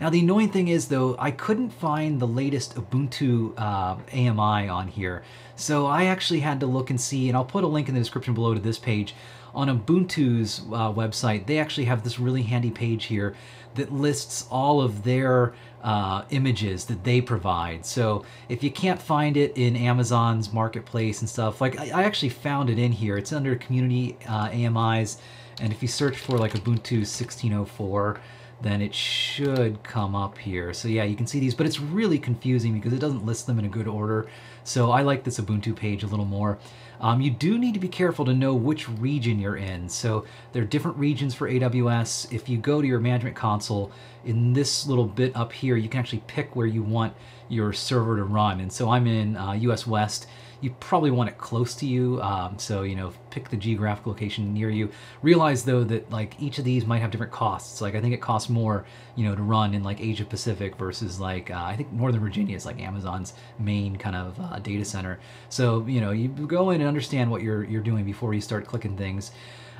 Now 0.00 0.10
the 0.10 0.20
annoying 0.20 0.50
thing 0.50 0.68
is 0.68 0.88
though, 0.88 1.16
I 1.18 1.30
couldn't 1.30 1.70
find 1.70 2.18
the 2.18 2.26
latest 2.26 2.74
Ubuntu 2.74 3.54
uh, 3.56 3.96
AMI 4.12 4.68
on 4.68 4.88
here. 4.88 5.22
So 5.54 5.86
I 5.86 6.06
actually 6.06 6.40
had 6.40 6.60
to 6.60 6.66
look 6.66 6.90
and 6.90 7.00
see, 7.00 7.28
and 7.28 7.36
I'll 7.36 7.44
put 7.44 7.64
a 7.64 7.68
link 7.68 7.88
in 7.88 7.94
the 7.94 8.00
description 8.00 8.34
below 8.34 8.54
to 8.54 8.60
this 8.60 8.78
page. 8.78 9.14
On 9.54 9.68
Ubuntu's 9.68 10.62
uh, 10.72 10.90
website, 10.92 11.46
they 11.46 11.58
actually 11.58 11.84
have 11.84 12.02
this 12.02 12.18
really 12.18 12.42
handy 12.42 12.70
page 12.70 13.04
here 13.04 13.36
that 13.74 13.92
lists 13.92 14.46
all 14.50 14.80
of 14.80 15.04
their 15.04 15.54
uh, 15.82 16.24
images 16.30 16.84
that 16.86 17.04
they 17.04 17.20
provide. 17.20 17.84
So 17.84 18.24
if 18.48 18.62
you 18.62 18.70
can't 18.70 19.00
find 19.00 19.36
it 19.36 19.56
in 19.56 19.76
Amazon's 19.76 20.52
marketplace 20.52 21.20
and 21.20 21.28
stuff, 21.28 21.60
like 21.60 21.78
I, 21.78 21.90
I 21.90 22.02
actually 22.04 22.28
found 22.28 22.70
it 22.70 22.78
in 22.78 22.92
here. 22.92 23.16
It's 23.16 23.32
under 23.32 23.56
community 23.56 24.16
uh, 24.28 24.48
AMIs, 24.52 25.18
and 25.60 25.72
if 25.72 25.82
you 25.82 25.88
search 25.88 26.18
for 26.18 26.38
like 26.38 26.52
Ubuntu 26.52 26.98
1604, 26.98 28.20
then 28.62 28.80
it 28.80 28.94
should 28.94 29.82
come 29.82 30.14
up 30.14 30.38
here. 30.38 30.72
So 30.72 30.88
yeah, 30.88 31.04
you 31.04 31.16
can 31.16 31.26
see 31.26 31.40
these, 31.40 31.54
but 31.54 31.66
it's 31.66 31.80
really 31.80 32.18
confusing 32.18 32.74
because 32.74 32.92
it 32.92 33.00
doesn't 33.00 33.26
list 33.26 33.46
them 33.46 33.58
in 33.58 33.64
a 33.64 33.68
good 33.68 33.88
order. 33.88 34.28
So 34.64 34.90
I 34.90 35.02
like 35.02 35.24
this 35.24 35.40
Ubuntu 35.40 35.74
page 35.74 36.02
a 36.02 36.06
little 36.06 36.24
more. 36.24 36.58
Um, 37.00 37.20
you 37.20 37.30
do 37.30 37.58
need 37.58 37.74
to 37.74 37.80
be 37.80 37.88
careful 37.88 38.24
to 38.26 38.32
know 38.32 38.54
which 38.54 38.88
region 38.88 39.40
you're 39.40 39.56
in. 39.56 39.88
So 39.88 40.24
there 40.52 40.62
are 40.62 40.66
different 40.66 40.96
regions 40.96 41.34
for 41.34 41.50
AWS. 41.50 42.32
If 42.32 42.48
you 42.48 42.58
go 42.58 42.80
to 42.80 42.86
your 42.86 43.00
management 43.00 43.34
console, 43.34 43.90
in 44.24 44.52
this 44.52 44.86
little 44.86 45.06
bit 45.06 45.34
up 45.34 45.52
here, 45.52 45.76
you 45.76 45.88
can 45.88 45.98
actually 45.98 46.22
pick 46.28 46.54
where 46.54 46.66
you 46.66 46.82
want 46.82 47.14
your 47.48 47.72
server 47.72 48.16
to 48.16 48.24
run. 48.24 48.60
And 48.60 48.72
so 48.72 48.90
I'm 48.90 49.08
in 49.08 49.36
uh, 49.36 49.52
US 49.52 49.84
West. 49.84 50.28
You 50.62 50.70
probably 50.78 51.10
want 51.10 51.28
it 51.28 51.36
close 51.36 51.74
to 51.74 51.86
you. 51.86 52.22
Um, 52.22 52.56
so, 52.56 52.82
you 52.82 52.94
know, 52.94 53.12
pick 53.30 53.50
the 53.50 53.56
geographic 53.56 54.06
location 54.06 54.54
near 54.54 54.70
you. 54.70 54.90
Realize 55.20 55.64
though 55.64 55.82
that 55.84 56.10
like 56.10 56.40
each 56.40 56.58
of 56.58 56.64
these 56.64 56.86
might 56.86 57.00
have 57.00 57.10
different 57.10 57.32
costs. 57.32 57.80
Like 57.80 57.96
I 57.96 58.00
think 58.00 58.14
it 58.14 58.20
costs 58.20 58.48
more, 58.48 58.86
you 59.16 59.24
know, 59.24 59.34
to 59.34 59.42
run 59.42 59.74
in 59.74 59.82
like 59.82 60.00
Asia 60.00 60.24
Pacific 60.24 60.76
versus 60.76 61.18
like, 61.18 61.50
uh, 61.50 61.64
I 61.64 61.76
think 61.76 61.92
Northern 61.92 62.20
Virginia 62.20 62.56
is 62.56 62.64
like 62.64 62.80
Amazon's 62.80 63.34
main 63.58 63.96
kind 63.96 64.14
of 64.14 64.38
uh, 64.40 64.60
data 64.60 64.84
center. 64.84 65.18
So, 65.48 65.84
you 65.86 66.00
know, 66.00 66.12
you 66.12 66.28
go 66.28 66.70
in 66.70 66.80
and 66.80 66.86
understand 66.88 67.30
what 67.30 67.42
you're, 67.42 67.64
you're 67.64 67.82
doing 67.82 68.04
before 68.04 68.32
you 68.32 68.40
start 68.40 68.64
clicking 68.64 68.96
things. 68.96 69.32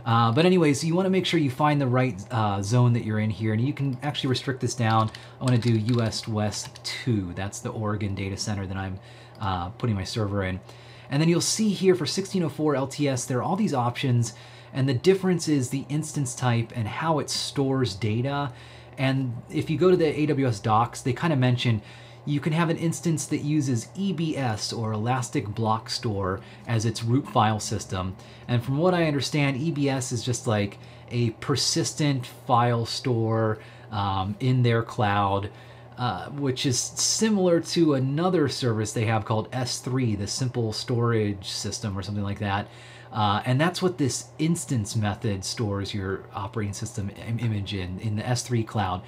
Uh, 0.05 0.33
but 0.33 0.45
anyways, 0.45 0.83
you 0.83 0.95
want 0.95 1.07
to 1.07 1.11
make 1.11 1.25
sure 1.25 1.39
you 1.39 1.51
find 1.51 1.81
the 1.81 1.87
right 1.87 2.21
uh, 2.33 2.61
zone 2.61 2.93
that 2.93 3.05
you're 3.05 3.21
in 3.21 3.31
here, 3.31 3.53
and 3.53 3.63
you 3.65 3.73
can 3.73 3.97
actually 4.03 4.31
restrict 4.31 4.61
this 4.61 4.75
down. 4.75 5.11
I 5.41 5.45
want 5.45 5.63
to 5.63 5.73
do 5.73 6.01
US 6.01 6.27
West 6.27 6.83
2. 7.05 7.35
That's 7.35 7.61
the 7.61 7.71
Oregon 7.71 8.15
data 8.15 8.37
center 8.37 8.67
that 8.67 8.77
I'm 8.77 8.99
uh, 9.43 9.69
putting 9.71 9.95
my 9.95 10.05
server 10.05 10.43
in. 10.43 10.61
And 11.11 11.21
then 11.21 11.29
you'll 11.29 11.43
see 11.43 11.69
here 11.71 11.95
for 11.95 12.05
1604 12.05 12.75
LTS, 12.75 13.27
there 13.27 13.39
are 13.39 13.43
all 13.43 13.57
these 13.57 13.75
options, 13.75 14.33
and 14.73 14.89
the 14.89 14.95
difference 14.95 15.49
is 15.49 15.69
the 15.69 15.85
instance 15.91 16.35
type 16.35 16.73
and 16.75 16.89
how 16.89 17.19
it 17.19 17.29
stores 17.29 17.95
data. 17.95 18.53
And 18.97 19.37
if 19.51 19.69
you 19.69 19.77
go 19.77 19.91
to 19.91 19.97
the 19.97 20.05
AWS 20.05 20.63
docs, 20.63 21.03
they 21.03 21.13
kind 21.13 21.33
of 21.33 21.39
mention 21.39 21.83
you 22.25 22.41
can 22.41 22.53
have 22.53 22.71
an 22.71 22.77
instance 22.77 23.27
that 23.27 23.39
uses 23.39 23.89
EBS 23.97 24.77
or 24.77 24.93
Elastic 24.93 25.49
Block 25.49 25.91
Store 25.91 26.41
as 26.69 26.87
its 26.87 27.03
root 27.03 27.29
file 27.29 27.59
system. 27.59 28.15
And 28.47 28.63
from 28.65 28.79
what 28.79 28.95
I 28.95 29.07
understand, 29.07 29.61
EBS 29.61 30.13
is 30.13 30.25
just 30.25 30.47
like 30.47 30.79
a 31.11 31.31
persistent 31.31 32.25
file 32.47 32.87
store 32.87 33.59
um, 33.91 34.37
in 34.41 34.63
their 34.63 34.83
cloud, 34.83 35.51
uh, 35.99 36.31
which 36.31 36.67
is 36.67 36.79
similar 36.79 37.61
to 37.61 37.95
another 37.95 38.49
service 38.49 38.93
they 38.93 39.05
have 39.05 39.25
called 39.25 39.51
S3, 39.51 40.19
the 40.19 40.27
Simple 40.27 40.73
Storage 40.73 41.49
System 41.49 41.99
or 41.99 42.03
something 42.03 42.25
like 42.25 42.39
that. 42.41 42.69
Uh, 43.13 43.43
and 43.45 43.61
that's 43.61 43.83
what 43.83 43.99
this 43.99 44.29
instance 44.39 44.97
method 44.97 45.45
stores 45.45 45.93
your 45.93 46.25
operating 46.35 46.73
system 46.73 47.11
image 47.39 47.75
in, 47.75 48.01
in 48.01 48.17
the 48.17 48.23
S3 48.23 48.67
cloud. 48.67 49.03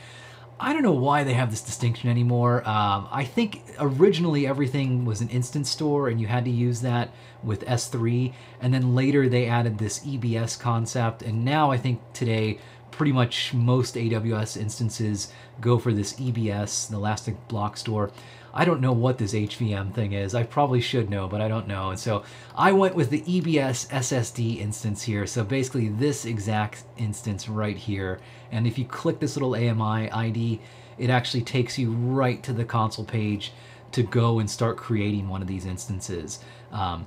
I 0.61 0.73
don't 0.73 0.83
know 0.83 0.93
why 0.93 1.25
they 1.25 1.35
have 1.35 1.51
this 1.51 1.63
distinction 1.63 2.09
anymore. 2.09 2.59
Um, 2.69 3.09
I 3.11 3.25
think 3.25 3.63
originally 3.79 4.47
everything 4.47 5.05
was 5.05 5.21
an 5.21 5.29
instance 5.29 5.69
store 5.69 6.09
and 6.09 6.21
you 6.21 6.27
had 6.27 6.45
to 6.45 6.51
use 6.51 6.81
that 6.83 7.11
with 7.43 7.65
S3. 7.65 8.33
And 8.61 8.73
then 8.73 8.95
later 8.95 9.29
they 9.29 9.47
added 9.47 9.79
this 9.79 10.01
EBS 10.01 10.59
concept. 10.61 11.23
And 11.23 11.45
now 11.45 11.71
I 11.71 11.77
think 11.77 12.01
today 12.13 12.59
pretty 12.97 13.13
much 13.13 13.53
most 13.53 13.95
AWS 13.97 14.57
instances 14.57 15.33
go 15.61 15.79
for 15.79 15.93
this 15.93 16.15
EBS, 16.15 16.89
the 16.89 16.97
Elastic 16.97 17.49
Block 17.49 17.77
Store. 17.77 18.11
I 18.57 18.65
don't 18.65 18.81
know 18.81 18.93
what 18.93 19.19
this 19.19 19.35
HVM 19.35 19.93
thing 19.93 20.13
is. 20.13 20.35
I 20.35 20.45
probably 20.45 20.81
should 20.81 21.11
know, 21.11 21.27
but 21.27 21.41
I 21.41 21.49
don't 21.49 21.67
know. 21.67 21.91
And 21.91 21.99
so 21.99 22.23
I 22.55 22.71
went 22.71 22.95
with 22.95 23.11
the 23.11 23.23
EBS 23.23 23.89
SSD 23.89 24.61
instance 24.61 25.03
here. 25.03 25.27
So 25.27 25.43
basically 25.43 25.89
this 25.89 26.25
exact 26.25 26.85
instance 26.97 27.49
right 27.49 27.77
here. 27.77 28.21
And 28.53 28.67
if 28.67 28.79
you 28.79 28.85
click 28.85 29.19
this 29.19 29.37
little 29.37 29.57
AMI 29.57 30.09
ID, 30.11 30.61
it 30.99 31.11
actually 31.11 31.43
takes 31.43 31.77
you 31.79 31.91
right 31.91 32.41
to 32.45 32.53
the 32.53 32.65
console 32.65 33.05
page 33.05 33.53
to 33.91 34.05
go 34.05 34.39
and 34.39 34.49
start 34.49 34.77
creating 34.77 35.29
one 35.29 35.43
of 35.43 35.49
these 35.49 35.67
instances. 35.67 36.39
Um, 36.71 37.07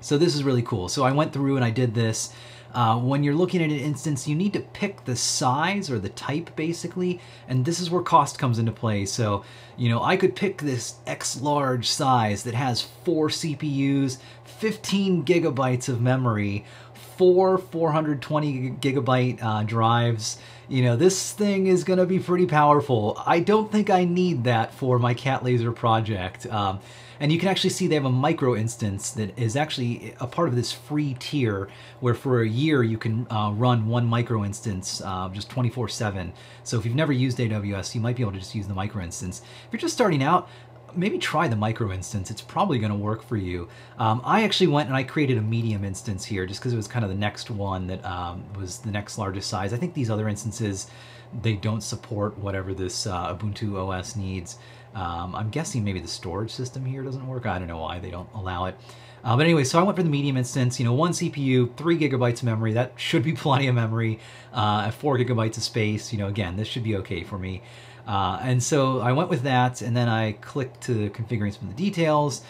so 0.00 0.16
this 0.16 0.34
is 0.34 0.42
really 0.42 0.62
cool. 0.62 0.88
So 0.88 1.04
I 1.04 1.12
went 1.12 1.32
through 1.32 1.56
and 1.56 1.64
I 1.64 1.70
did 1.70 1.94
this. 1.94 2.32
Uh, 2.72 2.98
when 2.98 3.24
you're 3.24 3.34
looking 3.34 3.62
at 3.62 3.70
an 3.70 3.78
instance, 3.78 4.28
you 4.28 4.34
need 4.34 4.52
to 4.52 4.60
pick 4.60 5.04
the 5.04 5.16
size 5.16 5.90
or 5.90 5.98
the 5.98 6.08
type 6.10 6.54
basically, 6.56 7.20
and 7.48 7.64
this 7.64 7.80
is 7.80 7.90
where 7.90 8.02
cost 8.02 8.38
comes 8.38 8.58
into 8.58 8.72
play. 8.72 9.04
So, 9.04 9.44
you 9.76 9.88
know, 9.88 10.02
I 10.02 10.16
could 10.16 10.36
pick 10.36 10.58
this 10.58 10.96
X 11.06 11.40
large 11.40 11.88
size 11.88 12.44
that 12.44 12.54
has 12.54 12.82
four 12.82 13.28
CPUs, 13.28 14.18
15 14.44 15.24
gigabytes 15.24 15.88
of 15.88 16.00
memory, 16.00 16.64
four 17.16 17.58
420 17.58 18.70
gigabyte 18.80 19.42
uh, 19.42 19.62
drives. 19.64 20.38
You 20.68 20.84
know, 20.84 20.96
this 20.96 21.32
thing 21.32 21.66
is 21.66 21.84
going 21.84 21.98
to 21.98 22.06
be 22.06 22.18
pretty 22.18 22.46
powerful. 22.46 23.20
I 23.26 23.40
don't 23.40 23.70
think 23.70 23.90
I 23.90 24.04
need 24.04 24.44
that 24.44 24.72
for 24.72 24.98
my 24.98 25.14
Cat 25.14 25.44
Laser 25.44 25.72
project. 25.72 26.46
Um, 26.46 26.80
and 27.20 27.30
you 27.30 27.38
can 27.38 27.48
actually 27.48 27.70
see 27.70 27.86
they 27.86 27.94
have 27.94 28.06
a 28.06 28.10
micro 28.10 28.56
instance 28.56 29.10
that 29.12 29.38
is 29.38 29.54
actually 29.54 30.14
a 30.20 30.26
part 30.26 30.48
of 30.48 30.56
this 30.56 30.72
free 30.72 31.14
tier 31.20 31.68
where 32.00 32.14
for 32.14 32.40
a 32.40 32.48
year 32.48 32.82
you 32.82 32.96
can 32.96 33.26
uh, 33.30 33.52
run 33.54 33.86
one 33.86 34.06
micro 34.06 34.42
instance 34.42 35.02
uh, 35.04 35.28
just 35.28 35.50
24-7. 35.50 36.32
So 36.64 36.78
if 36.78 36.86
you've 36.86 36.94
never 36.94 37.12
used 37.12 37.38
AWS, 37.38 37.94
you 37.94 38.00
might 38.00 38.16
be 38.16 38.22
able 38.22 38.32
to 38.32 38.38
just 38.38 38.54
use 38.54 38.66
the 38.66 38.74
micro 38.74 39.04
instance. 39.04 39.42
If 39.66 39.72
you're 39.72 39.80
just 39.80 39.94
starting 39.94 40.22
out, 40.22 40.48
maybe 40.96 41.18
try 41.18 41.46
the 41.46 41.56
micro 41.56 41.92
instance. 41.92 42.30
It's 42.30 42.40
probably 42.40 42.78
going 42.78 42.92
to 42.92 42.98
work 42.98 43.22
for 43.22 43.36
you. 43.36 43.68
Um, 43.98 44.22
I 44.24 44.42
actually 44.44 44.68
went 44.68 44.88
and 44.88 44.96
I 44.96 45.02
created 45.02 45.38
a 45.38 45.42
medium 45.42 45.84
instance 45.84 46.24
here 46.24 46.46
just 46.46 46.60
because 46.60 46.72
it 46.72 46.76
was 46.76 46.88
kind 46.88 47.04
of 47.04 47.10
the 47.10 47.16
next 47.16 47.50
one 47.50 47.86
that 47.88 48.04
um, 48.04 48.44
was 48.54 48.78
the 48.78 48.90
next 48.90 49.18
largest 49.18 49.48
size. 49.48 49.72
I 49.72 49.76
think 49.76 49.94
these 49.94 50.10
other 50.10 50.28
instances, 50.28 50.88
they 51.42 51.54
don't 51.54 51.82
support 51.82 52.36
whatever 52.38 52.74
this 52.74 53.06
uh, 53.06 53.36
Ubuntu 53.36 53.76
OS 53.76 54.16
needs. 54.16 54.58
Um, 54.94 55.34
I'm 55.34 55.50
guessing 55.50 55.84
maybe 55.84 56.00
the 56.00 56.08
storage 56.08 56.50
system 56.50 56.84
here 56.84 57.02
doesn't 57.02 57.26
work. 57.26 57.46
I 57.46 57.58
don't 57.58 57.68
know 57.68 57.78
why 57.78 57.98
they 57.98 58.10
don't 58.10 58.28
allow 58.34 58.66
it. 58.66 58.76
Uh, 59.22 59.36
but 59.36 59.44
anyway, 59.44 59.64
so 59.64 59.78
I 59.78 59.82
went 59.82 59.96
for 59.96 60.02
the 60.02 60.10
medium 60.10 60.36
instance, 60.36 60.78
you 60.78 60.84
know, 60.84 60.94
one 60.94 61.12
CPU, 61.12 61.76
three 61.76 61.98
gigabytes 61.98 62.38
of 62.38 62.44
memory. 62.44 62.72
That 62.72 62.94
should 62.96 63.22
be 63.22 63.32
plenty 63.32 63.66
of 63.66 63.74
memory. 63.74 64.18
Uh, 64.52 64.90
four 64.90 65.18
gigabytes 65.18 65.56
of 65.56 65.62
space, 65.62 66.12
you 66.12 66.18
know, 66.18 66.28
again, 66.28 66.56
this 66.56 66.68
should 66.68 66.84
be 66.84 66.96
okay 66.96 67.22
for 67.22 67.38
me. 67.38 67.62
Uh, 68.06 68.38
and 68.42 68.62
so 68.62 69.00
I 69.00 69.12
went 69.12 69.28
with 69.28 69.42
that, 69.42 69.82
and 69.82 69.96
then 69.96 70.08
I 70.08 70.32
clicked 70.32 70.80
to 70.82 71.10
configuring 71.10 71.54
some 71.54 71.68
of 71.68 71.76
the 71.76 71.82
details. 71.82 72.42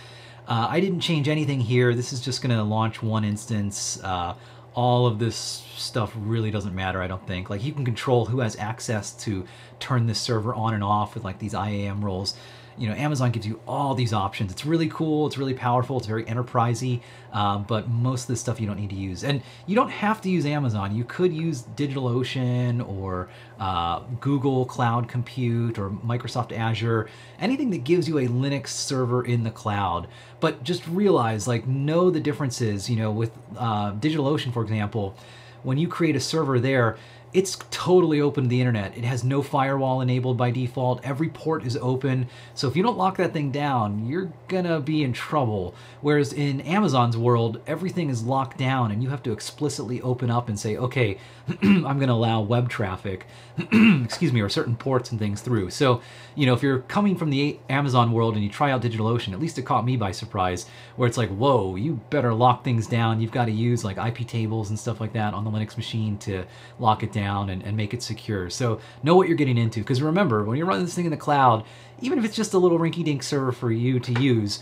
Uh, 0.49 0.67
I 0.71 0.81
didn't 0.81 1.01
change 1.01 1.29
anything 1.29 1.61
here. 1.61 1.95
This 1.95 2.13
is 2.13 2.21
just 2.21 2.41
going 2.43 2.57
to 2.57 2.63
launch 2.63 3.03
one 3.03 3.25
instance. 3.25 4.01
Uh, 4.03 4.35
all 4.75 5.07
of 5.07 5.19
this 5.19 5.37
stuff 5.77 6.13
really 6.17 6.51
doesn't 6.51 6.75
matter, 6.75 7.03
I 7.03 7.07
don't 7.07 7.27
think. 7.27 7.51
Like 7.51 7.65
you 7.65 7.73
can 7.73 7.85
control 7.85 8.27
who 8.27 8.41
has 8.41 8.57
access 8.57 9.13
to 9.25 9.45
turn 9.79 10.07
this 10.07 10.21
server 10.21 10.55
on 10.55 10.75
and 10.75 10.85
off 10.85 11.15
with 11.15 11.25
like 11.25 11.39
these 11.39 11.55
IAM 11.55 12.05
roles 12.05 12.37
you 12.81 12.89
know, 12.89 12.95
Amazon 12.95 13.31
gives 13.31 13.47
you 13.47 13.61
all 13.69 13.95
these 13.95 14.15
options. 14.15 14.51
It's 14.51 14.65
really 14.65 14.89
cool, 14.89 15.27
it's 15.27 15.37
really 15.37 15.53
powerful, 15.53 15.99
it's 15.99 16.07
very 16.07 16.25
enterprisey, 16.25 17.03
uh, 17.31 17.59
but 17.59 17.91
most 17.91 18.23
of 18.23 18.29
this 18.29 18.41
stuff 18.41 18.59
you 18.59 18.67
don't 18.67 18.81
need 18.81 18.89
to 18.89 18.97
use. 18.97 19.23
And 19.23 19.43
you 19.67 19.77
don't 19.77 19.91
have 19.91 20.23
to 20.23 20.31
use 20.31 20.47
Amazon. 20.47 20.97
You 20.97 21.05
could 21.05 21.31
use 21.31 21.63
DigitalOcean 21.77 22.89
or 22.89 23.29
uh, 23.59 24.01
Google 24.21 24.65
Cloud 24.65 25.09
Compute 25.09 25.79
or 25.79 25.91
Microsoft 25.91 26.57
Azure, 26.57 27.11
anything 27.39 27.69
that 27.69 27.85
gives 27.85 28.09
you 28.09 28.17
a 28.19 28.27
Linux 28.27 28.69
server 28.69 29.23
in 29.27 29.45
the 29.45 29.51
cloud. 29.51 30.09
But 30.41 30.65
just 30.65 30.87
realize, 30.89 31.47
like, 31.47 31.67
know 31.67 32.11
the 32.11 32.21
differences, 32.21 32.89
you 32.89 32.97
know, 32.97 33.11
with 33.11 33.31
uh, 33.59 33.93
DigitalOcean, 33.93 34.55
for 34.55 34.63
example, 34.63 35.15
when 35.63 35.77
you 35.77 35.87
create 35.87 36.17
a 36.17 36.21
server 36.21 36.59
there, 36.59 36.97
it's 37.33 37.59
totally 37.71 38.21
open 38.21 38.45
to 38.45 38.51
the 38.51 38.61
internet. 38.61 38.97
It 38.97 39.05
has 39.05 39.23
no 39.23 39.41
firewall 39.43 40.01
enabled 40.01 40.37
by 40.37 40.51
default. 40.51 41.05
Every 41.05 41.29
port 41.29 41.65
is 41.65 41.77
open. 41.77 42.29
So 42.55 42.67
if 42.67 42.77
you 42.77 42.83
don't 42.83 42.99
lock 42.99 43.19
that 43.19 43.33
thing 43.33 43.53
down, 43.53 44.07
you're 44.07 44.33
gonna 44.49 44.81
be 44.81 45.05
in 45.05 45.13
trouble. 45.13 45.75
Whereas 46.01 46.33
in 46.33 46.61
Amazon's 46.63 47.17
world, 47.17 47.61
everything 47.67 48.11
is 48.11 48.25
locked 48.25 48.59
down 48.59 48.91
and 48.91 49.03
you 49.03 49.11
have 49.11 49.23
to 49.25 49.33
explicitly 49.33 50.03
open 50.03 50.31
up 50.31 50.49
and 50.49 50.59
say, 50.59 50.77
okay, 50.77 51.19
I'm 51.63 51.99
gonna 52.01 52.15
allow 52.15 52.41
web 52.41 52.69
traffic, 52.69 53.27
excuse 54.05 54.33
me, 54.33 54.41
or 54.41 54.49
certain 54.49 54.77
ports 54.77 55.11
and 55.11 55.19
things 55.19 55.41
through. 55.41 55.71
So, 55.71 56.01
you 56.35 56.47
know, 56.47 56.55
if 56.55 56.63
you're 56.63 56.81
coming 56.81 57.17
from 57.17 57.31
the 57.31 57.59
Amazon 57.69 58.13
world 58.13 58.35
and 58.35 58.43
you 58.43 58.51
try 58.51 58.71
out 58.71 58.83
DigitalOcean, 58.83 59.33
at 59.33 59.41
least 59.41 59.59
it 59.59 59.63
caught 59.63 59.85
me 59.85 59.97
by 59.97 60.13
surprise, 60.13 60.67
where 60.97 61.09
it's 61.09 61.19
like, 61.19 61.31
whoa, 61.31 61.77
you 61.77 62.01
better 62.11 62.33
lock 62.33 62.65
things 62.65 62.87
down. 62.87 63.21
You've 63.21 63.33
got 63.33 63.47
to 63.47 63.53
use 63.53 63.85
like 63.85 63.99
IP 63.99 64.27
tables 64.27 64.71
and 64.71 64.79
stuff 64.79 65.01
like 65.01 65.13
that 65.15 65.35
on 65.35 65.45
the 65.45 65.51
Linux 65.51 65.77
machine 65.77 66.19
to 66.19 66.45
lock 66.79 67.03
it 67.03 67.13
down 67.13 67.51
and, 67.51 67.63
and 67.63 67.77
make 67.77 67.95
it 67.95 68.03
secure. 68.03 68.51
So 68.51 68.81
know 69.03 69.15
what 69.15 69.29
you're 69.29 69.37
getting 69.37 69.59
into. 69.59 69.81
Because 69.81 70.03
remember, 70.03 70.45
when 70.45 70.57
you're 70.57 70.67
running 70.67 70.85
this 70.85 70.95
thing 70.95 71.05
in 71.07 71.11
the 71.11 71.17
cloud, 71.17 71.65
even 72.01 72.19
if 72.19 72.25
it's 72.25 72.37
just 72.37 72.55
a 72.55 72.59
little 72.59 72.79
rinky-dink 72.79 73.23
server 73.23 73.53
for 73.53 73.71
you 73.71 74.01
to 74.01 74.21
use, 74.21 74.61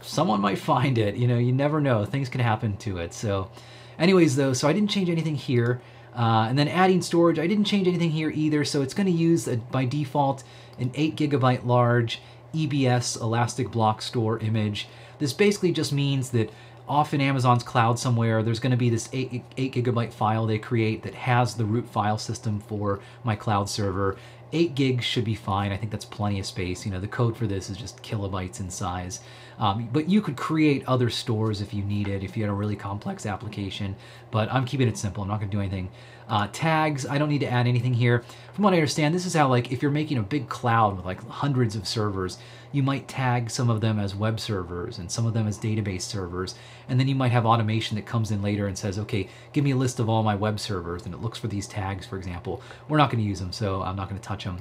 someone 0.00 0.40
might 0.40 0.58
find 0.58 0.98
it. 0.98 1.16
You 1.16 1.28
know, 1.28 1.38
you 1.38 1.52
never 1.52 1.80
know. 1.80 2.04
Things 2.04 2.28
can 2.28 2.40
happen 2.40 2.76
to 2.78 2.98
it. 2.98 3.14
So 3.14 3.50
anyways, 3.98 4.36
though, 4.36 4.52
so 4.52 4.68
I 4.68 4.72
didn't 4.72 4.90
change 4.90 5.10
anything 5.10 5.34
here. 5.34 5.80
Uh, 6.14 6.46
and 6.48 6.58
then 6.58 6.68
adding 6.68 7.02
storage, 7.02 7.38
I 7.38 7.46
didn't 7.46 7.64
change 7.64 7.88
anything 7.88 8.10
here 8.10 8.30
either. 8.30 8.64
So 8.64 8.82
it's 8.82 8.94
going 8.94 9.06
to 9.06 9.12
use, 9.12 9.48
a, 9.48 9.56
by 9.56 9.84
default, 9.84 10.44
an 10.78 10.90
8 10.94 11.16
gigabyte 11.16 11.64
large 11.64 12.20
EBS 12.54 13.20
Elastic 13.20 13.70
Block 13.70 14.00
Store 14.00 14.38
image. 14.38 14.88
This 15.18 15.32
basically 15.32 15.72
just 15.72 15.92
means 15.92 16.30
that 16.30 16.50
off 16.88 17.14
in 17.14 17.20
Amazon's 17.20 17.62
cloud 17.62 17.98
somewhere, 17.98 18.42
there's 18.42 18.60
going 18.60 18.70
to 18.70 18.76
be 18.76 18.90
this 18.90 19.08
8, 19.12 19.42
8 19.56 19.72
gigabyte 19.74 20.12
file 20.12 20.46
they 20.46 20.58
create 20.58 21.02
that 21.02 21.14
has 21.14 21.54
the 21.54 21.64
root 21.64 21.88
file 21.88 22.18
system 22.18 22.60
for 22.60 23.00
my 23.24 23.34
cloud 23.34 23.68
server. 23.68 24.16
8 24.52 24.74
gigs 24.74 25.04
should 25.04 25.24
be 25.24 25.34
fine. 25.34 25.72
I 25.72 25.76
think 25.76 25.90
that's 25.90 26.04
plenty 26.04 26.38
of 26.38 26.46
space. 26.46 26.84
You 26.84 26.92
know, 26.92 27.00
the 27.00 27.08
code 27.08 27.36
for 27.36 27.46
this 27.46 27.70
is 27.70 27.76
just 27.76 28.02
kilobytes 28.02 28.60
in 28.60 28.70
size. 28.70 29.20
Um, 29.58 29.88
but 29.92 30.08
you 30.08 30.20
could 30.20 30.36
create 30.36 30.84
other 30.86 31.10
stores 31.10 31.60
if 31.60 31.72
you 31.72 31.84
needed, 31.84 32.24
if 32.24 32.36
you 32.36 32.42
had 32.42 32.50
a 32.50 32.54
really 32.54 32.76
complex 32.76 33.26
application. 33.26 33.96
But 34.30 34.52
I'm 34.52 34.64
keeping 34.64 34.88
it 34.88 34.98
simple. 34.98 35.22
I'm 35.22 35.28
not 35.28 35.38
going 35.38 35.50
to 35.50 35.56
do 35.56 35.60
anything. 35.60 35.90
Uh, 36.28 36.48
tags, 36.52 37.06
I 37.06 37.18
don't 37.18 37.28
need 37.28 37.40
to 37.40 37.50
add 37.50 37.66
anything 37.66 37.92
here. 37.94 38.24
From 38.54 38.64
what 38.64 38.72
I 38.72 38.76
understand, 38.76 39.14
this 39.14 39.26
is 39.26 39.34
how, 39.34 39.48
like, 39.48 39.72
if 39.72 39.82
you're 39.82 39.90
making 39.90 40.18
a 40.18 40.22
big 40.22 40.48
cloud 40.48 40.96
with, 40.96 41.04
like, 41.04 41.22
hundreds 41.28 41.76
of 41.76 41.86
servers, 41.86 42.38
you 42.72 42.82
might 42.82 43.06
tag 43.06 43.50
some 43.50 43.70
of 43.70 43.80
them 43.80 43.98
as 43.98 44.14
web 44.14 44.40
servers 44.40 44.98
and 44.98 45.10
some 45.10 45.26
of 45.26 45.34
them 45.34 45.46
as 45.46 45.58
database 45.58 46.02
servers. 46.02 46.54
And 46.88 46.98
then 46.98 47.08
you 47.08 47.14
might 47.14 47.30
have 47.30 47.46
automation 47.46 47.96
that 47.96 48.06
comes 48.06 48.30
in 48.30 48.42
later 48.42 48.66
and 48.66 48.76
says, 48.76 48.98
okay, 48.98 49.28
give 49.52 49.64
me 49.64 49.72
a 49.72 49.76
list 49.76 50.00
of 50.00 50.08
all 50.08 50.22
my 50.22 50.34
web 50.34 50.58
servers. 50.58 51.04
And 51.04 51.14
it 51.14 51.20
looks 51.20 51.38
for 51.38 51.46
these 51.46 51.68
tags, 51.68 52.06
for 52.06 52.16
example. 52.16 52.62
We're 52.88 52.98
not 52.98 53.10
going 53.10 53.22
to 53.22 53.28
use 53.28 53.38
them, 53.38 53.52
so 53.52 53.82
I'm 53.82 53.96
not 53.96 54.08
going 54.08 54.20
to 54.20 54.26
touch 54.26 54.44
them. 54.44 54.58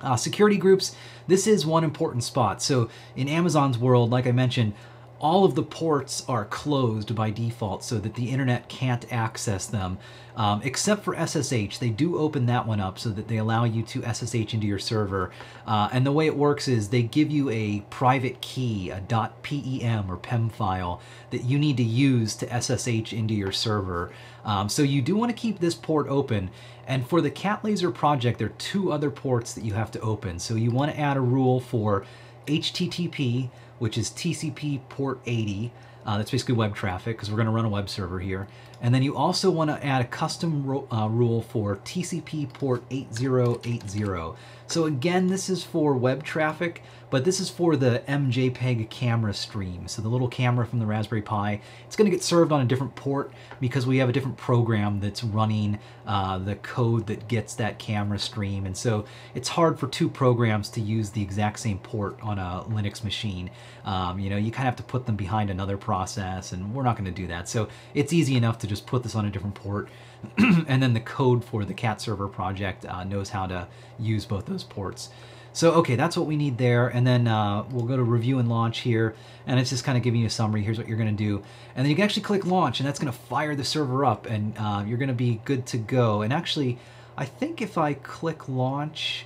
Uh, 0.00 0.16
security 0.16 0.56
groups, 0.56 0.94
this 1.26 1.46
is 1.46 1.64
one 1.64 1.84
important 1.84 2.22
spot. 2.22 2.62
So 2.62 2.88
in 3.14 3.28
Amazon's 3.28 3.78
world, 3.78 4.10
like 4.10 4.26
I 4.26 4.32
mentioned, 4.32 4.74
all 5.18 5.44
of 5.44 5.54
the 5.54 5.62
ports 5.62 6.24
are 6.28 6.44
closed 6.44 7.14
by 7.14 7.30
default 7.30 7.82
so 7.82 7.98
that 7.98 8.14
the 8.14 8.30
internet 8.30 8.68
can't 8.68 9.10
access 9.10 9.66
them, 9.66 9.98
um, 10.36 10.60
except 10.62 11.04
for 11.04 11.14
SSH. 11.14 11.78
They 11.78 11.88
do 11.88 12.18
open 12.18 12.46
that 12.46 12.66
one 12.66 12.80
up 12.80 12.98
so 12.98 13.08
that 13.10 13.28
they 13.28 13.38
allow 13.38 13.64
you 13.64 13.82
to 13.82 14.02
SSH 14.02 14.52
into 14.52 14.66
your 14.66 14.78
server. 14.78 15.30
Uh, 15.66 15.88
and 15.90 16.04
the 16.04 16.12
way 16.12 16.26
it 16.26 16.36
works 16.36 16.68
is 16.68 16.88
they 16.88 17.02
give 17.02 17.30
you 17.30 17.48
a 17.48 17.80
private 17.88 18.40
key, 18.42 18.90
a 18.90 19.00
.pem 19.42 20.10
or 20.10 20.16
PEM 20.18 20.50
file 20.50 21.00
that 21.30 21.44
you 21.44 21.58
need 21.58 21.78
to 21.78 21.82
use 21.82 22.36
to 22.36 22.60
SSH 22.60 23.12
into 23.12 23.32
your 23.32 23.52
server. 23.52 24.12
Um, 24.44 24.68
so 24.68 24.82
you 24.82 25.00
do 25.00 25.16
want 25.16 25.30
to 25.30 25.36
keep 25.36 25.58
this 25.58 25.74
port 25.74 26.06
open. 26.08 26.50
And 26.86 27.06
for 27.06 27.20
the 27.20 27.30
Cat 27.30 27.64
Laser 27.64 27.90
project, 27.90 28.38
there 28.38 28.48
are 28.48 28.58
two 28.58 28.92
other 28.92 29.10
ports 29.10 29.54
that 29.54 29.64
you 29.64 29.74
have 29.74 29.90
to 29.92 30.00
open. 30.00 30.38
So 30.38 30.54
you 30.54 30.70
want 30.70 30.92
to 30.92 30.98
add 30.98 31.16
a 31.16 31.20
rule 31.20 31.60
for 31.60 32.04
HTTP, 32.46 33.50
which 33.78 33.98
is 33.98 34.10
TCP 34.10 34.80
port 34.88 35.20
80. 35.26 35.72
Uh, 36.04 36.18
that's 36.18 36.30
basically 36.30 36.54
web 36.54 36.76
traffic 36.76 37.16
because 37.16 37.30
we're 37.30 37.36
going 37.36 37.46
to 37.46 37.52
run 37.52 37.64
a 37.64 37.68
web 37.68 37.88
server 37.88 38.20
here. 38.20 38.46
And 38.80 38.94
then 38.94 39.02
you 39.02 39.16
also 39.16 39.50
want 39.50 39.70
to 39.70 39.84
add 39.84 40.02
a 40.02 40.04
custom 40.04 40.86
uh, 40.92 41.08
rule 41.08 41.42
for 41.42 41.76
TCP 41.78 42.52
port 42.52 42.84
8080. 42.90 44.36
So 44.68 44.84
again, 44.84 45.26
this 45.26 45.50
is 45.50 45.64
for 45.64 45.94
web 45.94 46.22
traffic, 46.22 46.84
but 47.10 47.24
this 47.24 47.40
is 47.40 47.48
for 47.48 47.76
the 47.76 48.02
MJPEG 48.08 48.90
camera 48.90 49.32
stream. 49.32 49.86
So 49.88 50.02
the 50.02 50.08
little 50.08 50.28
camera 50.28 50.66
from 50.66 50.80
the 50.80 50.86
Raspberry 50.86 51.22
Pi, 51.22 51.60
it's 51.86 51.96
going 51.96 52.10
to 52.10 52.14
get 52.14 52.22
served 52.22 52.52
on 52.52 52.60
a 52.60 52.64
different 52.64 52.94
port 52.96 53.32
because 53.60 53.86
we 53.86 53.98
have 53.98 54.08
a 54.08 54.12
different 54.12 54.36
program 54.36 55.00
that's 55.00 55.22
running 55.22 55.78
uh, 56.06 56.38
the 56.38 56.56
code 56.56 57.06
that 57.06 57.28
gets 57.28 57.54
that 57.54 57.78
camera 57.78 58.18
stream. 58.18 58.66
And 58.66 58.76
so 58.76 59.04
it's 59.34 59.48
hard 59.48 59.78
for 59.78 59.86
two 59.86 60.08
programs 60.08 60.68
to 60.70 60.80
use 60.80 61.10
the 61.10 61.22
exact 61.22 61.60
same 61.60 61.78
port 61.78 62.18
on 62.22 62.38
a 62.38 62.64
Linux 62.68 63.04
machine. 63.04 63.50
Um, 63.84 64.18
you 64.18 64.28
know, 64.28 64.36
you 64.36 64.50
kind 64.50 64.66
of 64.66 64.72
have 64.72 64.76
to 64.76 64.82
put 64.82 65.06
them 65.06 65.16
behind 65.16 65.50
another 65.50 65.76
process, 65.76 66.52
and 66.52 66.74
we're 66.74 66.82
not 66.82 66.96
going 66.96 67.04
to 67.04 67.10
do 67.10 67.28
that. 67.28 67.48
So 67.48 67.68
it's 67.94 68.12
easy 68.12 68.36
enough 68.36 68.58
to 68.58 68.66
just 68.66 68.86
put 68.86 69.02
this 69.02 69.14
on 69.14 69.24
a 69.24 69.30
different 69.30 69.54
port. 69.54 69.88
and 70.38 70.82
then 70.82 70.92
the 70.92 71.00
code 71.00 71.44
for 71.44 71.64
the 71.64 71.74
cat 71.74 72.00
server 72.00 72.26
project 72.26 72.84
uh, 72.84 73.04
knows 73.04 73.30
how 73.30 73.46
to 73.46 73.68
use 73.98 74.24
both 74.24 74.46
those 74.46 74.64
ports. 74.64 75.10
So, 75.56 75.72
okay, 75.76 75.96
that's 75.96 76.18
what 76.18 76.26
we 76.26 76.36
need 76.36 76.58
there. 76.58 76.88
And 76.88 77.06
then 77.06 77.26
uh, 77.26 77.64
we'll 77.70 77.86
go 77.86 77.96
to 77.96 78.02
review 78.02 78.38
and 78.38 78.46
launch 78.46 78.80
here. 78.80 79.16
And 79.46 79.58
it's 79.58 79.70
just 79.70 79.84
kind 79.84 79.96
of 79.96 80.04
giving 80.04 80.20
you 80.20 80.26
a 80.26 80.30
summary. 80.30 80.60
Here's 80.60 80.76
what 80.76 80.86
you're 80.86 80.98
going 80.98 81.16
to 81.16 81.24
do. 81.24 81.42
And 81.74 81.82
then 81.82 81.86
you 81.86 81.96
can 81.96 82.04
actually 82.04 82.24
click 82.24 82.44
launch, 82.44 82.78
and 82.78 82.86
that's 82.86 82.98
going 82.98 83.10
to 83.10 83.18
fire 83.18 83.56
the 83.56 83.64
server 83.64 84.04
up, 84.04 84.26
and 84.26 84.52
uh, 84.58 84.84
you're 84.86 84.98
going 84.98 85.08
to 85.08 85.14
be 85.14 85.40
good 85.46 85.64
to 85.68 85.78
go. 85.78 86.20
And 86.20 86.30
actually, 86.30 86.78
I 87.16 87.24
think 87.24 87.62
if 87.62 87.78
I 87.78 87.94
click 87.94 88.50
launch, 88.50 89.24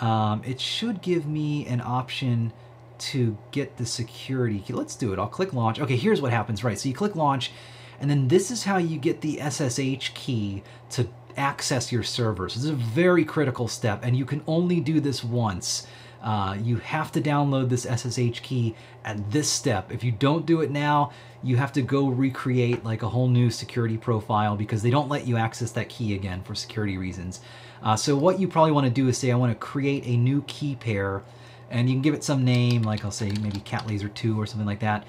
um, 0.00 0.42
it 0.44 0.60
should 0.60 1.00
give 1.02 1.24
me 1.24 1.68
an 1.68 1.80
option 1.80 2.52
to 2.98 3.38
get 3.52 3.76
the 3.76 3.86
security. 3.86 4.64
Let's 4.70 4.96
do 4.96 5.12
it. 5.12 5.20
I'll 5.20 5.28
click 5.28 5.52
launch. 5.52 5.78
Okay, 5.78 5.96
here's 5.96 6.20
what 6.20 6.32
happens, 6.32 6.64
right? 6.64 6.76
So 6.76 6.88
you 6.88 6.96
click 6.96 7.14
launch, 7.14 7.52
and 8.00 8.10
then 8.10 8.26
this 8.26 8.50
is 8.50 8.64
how 8.64 8.78
you 8.78 8.98
get 8.98 9.20
the 9.20 9.38
SSH 9.38 10.14
key 10.14 10.64
to 10.90 11.06
access 11.36 11.92
your 11.92 12.02
server. 12.02 12.48
So 12.48 12.56
this 12.56 12.64
is 12.64 12.70
a 12.70 12.74
very 12.74 13.24
critical 13.24 13.68
step, 13.68 14.00
and 14.02 14.16
you 14.16 14.24
can 14.24 14.42
only 14.46 14.80
do 14.80 15.00
this 15.00 15.22
once. 15.22 15.86
Uh, 16.22 16.56
you 16.62 16.76
have 16.78 17.12
to 17.12 17.20
download 17.20 17.68
this 17.68 17.82
SSH 17.82 18.40
key 18.40 18.74
at 19.04 19.30
this 19.30 19.48
step. 19.48 19.92
If 19.92 20.02
you 20.02 20.10
don't 20.10 20.46
do 20.46 20.62
it 20.62 20.70
now, 20.70 21.12
you 21.42 21.56
have 21.56 21.72
to 21.74 21.82
go 21.82 22.08
recreate 22.08 22.82
like 22.82 23.02
a 23.02 23.08
whole 23.08 23.28
new 23.28 23.50
security 23.50 23.98
profile 23.98 24.56
because 24.56 24.82
they 24.82 24.90
don't 24.90 25.10
let 25.10 25.26
you 25.26 25.36
access 25.36 25.70
that 25.72 25.90
key 25.90 26.14
again 26.14 26.42
for 26.42 26.54
security 26.54 26.96
reasons. 26.96 27.40
Uh, 27.82 27.94
so 27.94 28.16
what 28.16 28.40
you 28.40 28.48
probably 28.48 28.72
want 28.72 28.86
to 28.86 28.92
do 28.92 29.08
is 29.08 29.18
say, 29.18 29.30
I 29.30 29.36
want 29.36 29.52
to 29.52 29.58
create 29.58 30.06
a 30.06 30.16
new 30.16 30.42
key 30.46 30.76
pair, 30.76 31.22
and 31.70 31.90
you 31.90 31.94
can 31.94 32.02
give 32.02 32.14
it 32.14 32.24
some 32.24 32.42
name, 32.42 32.82
like 32.82 33.04
I'll 33.04 33.10
say 33.10 33.30
maybe 33.42 33.60
Cat 33.60 33.86
Laser 33.86 34.08
2 34.08 34.40
or 34.40 34.46
something 34.46 34.66
like 34.66 34.80
that 34.80 35.04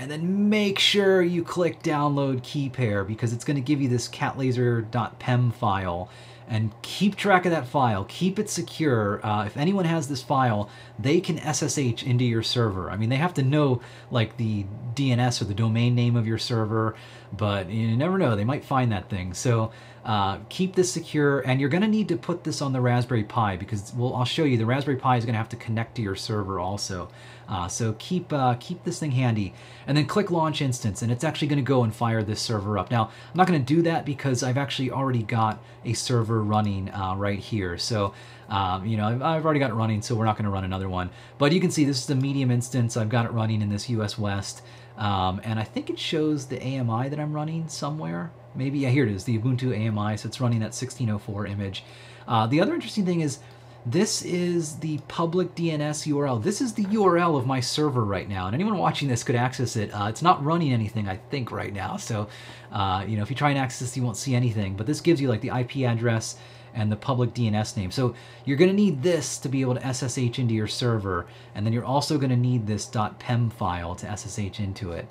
and 0.00 0.10
then 0.10 0.48
make 0.48 0.78
sure 0.78 1.20
you 1.20 1.44
click 1.44 1.82
download 1.82 2.42
key 2.42 2.70
pair 2.70 3.04
because 3.04 3.34
it's 3.34 3.44
going 3.44 3.56
to 3.56 3.60
give 3.60 3.82
you 3.82 3.88
this 3.88 4.08
catlaser.pem 4.08 5.50
file 5.52 6.08
and 6.48 6.72
keep 6.80 7.16
track 7.16 7.44
of 7.44 7.52
that 7.52 7.68
file. 7.68 8.06
Keep 8.08 8.38
it 8.38 8.48
secure. 8.48 9.24
Uh, 9.24 9.44
if 9.44 9.58
anyone 9.58 9.84
has 9.84 10.08
this 10.08 10.22
file, 10.22 10.70
they 10.98 11.20
can 11.20 11.36
SSH 11.36 12.02
into 12.02 12.24
your 12.24 12.42
server. 12.42 12.90
I 12.90 12.96
mean, 12.96 13.10
they 13.10 13.16
have 13.16 13.34
to 13.34 13.42
know 13.42 13.82
like 14.10 14.38
the 14.38 14.64
DNS 14.94 15.42
or 15.42 15.44
the 15.44 15.54
domain 15.54 15.94
name 15.94 16.16
of 16.16 16.26
your 16.26 16.38
server, 16.38 16.96
but 17.30 17.68
you 17.68 17.94
never 17.94 18.16
know. 18.16 18.36
They 18.36 18.44
might 18.44 18.64
find 18.64 18.90
that 18.92 19.10
thing. 19.10 19.34
So 19.34 19.70
uh, 20.04 20.38
keep 20.48 20.76
this 20.76 20.90
secure, 20.90 21.40
and 21.40 21.60
you're 21.60 21.68
going 21.68 21.82
to 21.82 21.88
need 21.88 22.08
to 22.08 22.16
put 22.16 22.44
this 22.44 22.62
on 22.62 22.72
the 22.72 22.80
Raspberry 22.80 23.24
Pi 23.24 23.56
because 23.56 23.92
well, 23.94 24.14
I'll 24.14 24.24
show 24.24 24.44
you. 24.44 24.56
The 24.56 24.64
Raspberry 24.64 24.96
Pi 24.96 25.18
is 25.18 25.26
going 25.26 25.34
to 25.34 25.38
have 25.38 25.50
to 25.50 25.56
connect 25.56 25.96
to 25.96 26.02
your 26.02 26.16
server 26.16 26.58
also. 26.58 27.10
Uh, 27.50 27.66
so 27.66 27.94
keep 27.98 28.32
uh, 28.32 28.54
keep 28.60 28.84
this 28.84 29.00
thing 29.00 29.10
handy, 29.10 29.52
and 29.86 29.96
then 29.96 30.06
click 30.06 30.30
Launch 30.30 30.62
Instance, 30.62 31.02
and 31.02 31.10
it's 31.10 31.24
actually 31.24 31.48
going 31.48 31.58
to 31.58 31.68
go 31.68 31.82
and 31.82 31.94
fire 31.94 32.22
this 32.22 32.40
server 32.40 32.78
up. 32.78 32.90
Now, 32.90 33.06
I'm 33.06 33.36
not 33.36 33.48
going 33.48 33.60
to 33.62 33.74
do 33.74 33.82
that 33.82 34.06
because 34.06 34.42
I've 34.42 34.56
actually 34.56 34.90
already 34.90 35.24
got 35.24 35.62
a 35.84 35.92
server 35.92 36.42
running 36.42 36.90
uh, 36.90 37.16
right 37.16 37.40
here. 37.40 37.76
So 37.76 38.14
um, 38.50 38.84
you 38.84 38.96
know, 38.96 39.06
I've, 39.06 39.22
I've, 39.22 39.44
already 39.44 39.60
got 39.60 39.70
it 39.70 39.74
running, 39.74 40.02
so 40.02 40.16
we're 40.16 40.24
not 40.24 40.36
going 40.36 40.44
to 40.44 40.50
run 40.50 40.64
another 40.64 40.88
one. 40.88 41.10
But 41.38 41.52
you 41.52 41.60
can 41.60 41.70
see 41.70 41.84
this 41.84 41.98
is 41.98 42.06
the 42.06 42.16
medium 42.16 42.50
instance. 42.50 42.96
I've 42.96 43.08
got 43.08 43.24
it 43.24 43.30
running 43.30 43.62
in 43.62 43.68
this 43.68 43.88
US 43.90 44.18
West. 44.18 44.62
Um, 44.98 45.40
and 45.44 45.58
I 45.58 45.62
think 45.62 45.88
it 45.88 45.98
shows 45.98 46.46
the 46.46 46.60
AMI 46.60 47.08
that 47.08 47.20
I'm 47.20 47.32
running 47.32 47.68
somewhere. 47.68 48.32
Maybe, 48.56 48.80
yeah, 48.80 48.90
here 48.90 49.06
it 49.06 49.12
is, 49.12 49.24
the 49.24 49.38
Ubuntu 49.38 49.72
AMI. 49.72 50.16
So 50.16 50.26
it's 50.26 50.40
running 50.40 50.58
that 50.58 50.74
1604 50.74 51.46
image. 51.46 51.84
Uh, 52.26 52.48
the 52.48 52.60
other 52.60 52.74
interesting 52.74 53.06
thing 53.06 53.20
is 53.20 53.38
this 53.86 54.22
is 54.22 54.76
the 54.76 54.98
public 55.08 55.54
DNS 55.54 56.06
URL. 56.06 56.42
This 56.42 56.60
is 56.60 56.74
the 56.74 56.84
URL 56.84 57.38
of 57.38 57.46
my 57.46 57.60
server 57.60 58.04
right 58.04 58.28
now, 58.28 58.46
and 58.46 58.54
anyone 58.54 58.76
watching 58.76 59.08
this 59.08 59.24
could 59.24 59.36
access 59.36 59.76
it. 59.76 59.90
Uh, 59.90 60.06
it's 60.08 60.22
not 60.22 60.44
running 60.44 60.72
anything, 60.72 61.08
I 61.08 61.16
think, 61.16 61.50
right 61.50 61.72
now. 61.72 61.96
So, 61.96 62.28
uh, 62.72 63.04
you 63.06 63.16
know, 63.16 63.22
if 63.22 63.30
you 63.30 63.36
try 63.36 63.50
and 63.50 63.58
access 63.58 63.80
this, 63.80 63.96
you 63.96 64.02
won't 64.02 64.16
see 64.16 64.34
anything. 64.34 64.74
But 64.76 64.86
this 64.86 65.00
gives 65.00 65.20
you 65.20 65.28
like 65.28 65.40
the 65.40 65.48
IP 65.48 65.78
address 65.88 66.36
and 66.74 66.92
the 66.92 66.96
public 66.96 67.34
DNS 67.34 67.76
name. 67.76 67.90
So 67.90 68.14
you're 68.44 68.56
going 68.56 68.70
to 68.70 68.76
need 68.76 69.02
this 69.02 69.38
to 69.38 69.48
be 69.48 69.60
able 69.60 69.74
to 69.74 69.94
SSH 69.94 70.38
into 70.38 70.54
your 70.54 70.68
server, 70.68 71.26
and 71.54 71.64
then 71.64 71.72
you're 71.72 71.84
also 71.84 72.18
going 72.18 72.30
to 72.30 72.36
need 72.36 72.66
this 72.66 72.88
.pem 73.18 73.50
file 73.50 73.94
to 73.96 74.16
SSH 74.16 74.60
into 74.60 74.92
it. 74.92 75.08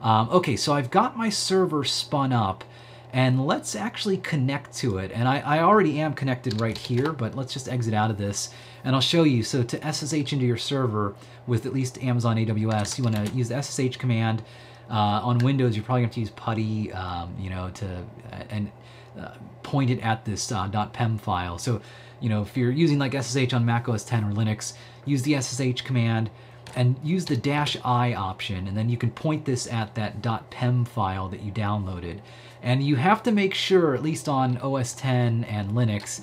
Um, 0.00 0.28
okay, 0.30 0.56
so 0.56 0.72
I've 0.72 0.90
got 0.90 1.16
my 1.16 1.28
server 1.28 1.84
spun 1.84 2.32
up, 2.32 2.64
and 3.12 3.46
let's 3.46 3.76
actually 3.76 4.16
connect 4.18 4.74
to 4.78 4.98
it. 4.98 5.12
And 5.12 5.28
I, 5.28 5.40
I 5.40 5.58
already 5.60 6.00
am 6.00 6.14
connected 6.14 6.60
right 6.60 6.76
here, 6.76 7.12
but 7.12 7.34
let's 7.34 7.52
just 7.52 7.68
exit 7.68 7.92
out 7.94 8.10
of 8.10 8.18
this, 8.18 8.50
and 8.84 8.94
I'll 8.94 9.02
show 9.02 9.24
you. 9.24 9.42
So 9.42 9.62
to 9.62 9.92
SSH 9.92 10.32
into 10.32 10.46
your 10.46 10.56
server 10.56 11.14
with 11.46 11.66
at 11.66 11.72
least 11.72 12.02
Amazon 12.02 12.36
AWS, 12.36 12.98
you 12.98 13.04
want 13.04 13.16
to 13.16 13.32
use 13.32 13.48
the 13.48 13.62
SSH 13.62 13.98
command. 13.98 14.42
Uh, 14.90 15.20
on 15.22 15.38
Windows, 15.38 15.74
you're 15.76 15.84
probably 15.84 16.02
going 16.02 16.10
to 16.10 16.20
have 16.20 16.26
to 16.26 16.30
use 16.30 16.30
PuTTY, 16.30 16.94
um, 16.94 17.34
you 17.38 17.48
know, 17.48 17.70
to 17.70 18.04
and 18.50 18.70
uh, 19.18 19.34
it 19.80 20.00
at 20.00 20.24
this 20.24 20.52
uh, 20.52 20.68
.pem 20.92 21.18
file. 21.18 21.58
So, 21.58 21.80
you 22.20 22.28
know, 22.28 22.42
if 22.42 22.56
you're 22.56 22.70
using 22.70 22.98
like 22.98 23.14
SSH 23.14 23.52
on 23.52 23.64
Mac 23.64 23.88
OS 23.88 24.04
10 24.04 24.24
or 24.24 24.32
Linux, 24.32 24.74
use 25.04 25.22
the 25.22 25.40
SSH 25.40 25.82
command 25.82 26.30
and 26.74 26.96
use 27.02 27.24
the 27.24 27.36
dash 27.36 27.76
i 27.84 28.14
option, 28.14 28.66
and 28.66 28.76
then 28.76 28.88
you 28.88 28.96
can 28.96 29.10
point 29.10 29.44
this 29.44 29.66
at 29.66 29.94
that 29.94 30.50
.pem 30.50 30.84
file 30.84 31.28
that 31.28 31.42
you 31.42 31.52
downloaded. 31.52 32.20
And 32.62 32.82
you 32.82 32.96
have 32.96 33.22
to 33.24 33.32
make 33.32 33.54
sure, 33.54 33.94
at 33.94 34.02
least 34.02 34.28
on 34.28 34.56
OS 34.58 34.94
10 34.94 35.44
and 35.44 35.72
Linux, 35.72 36.20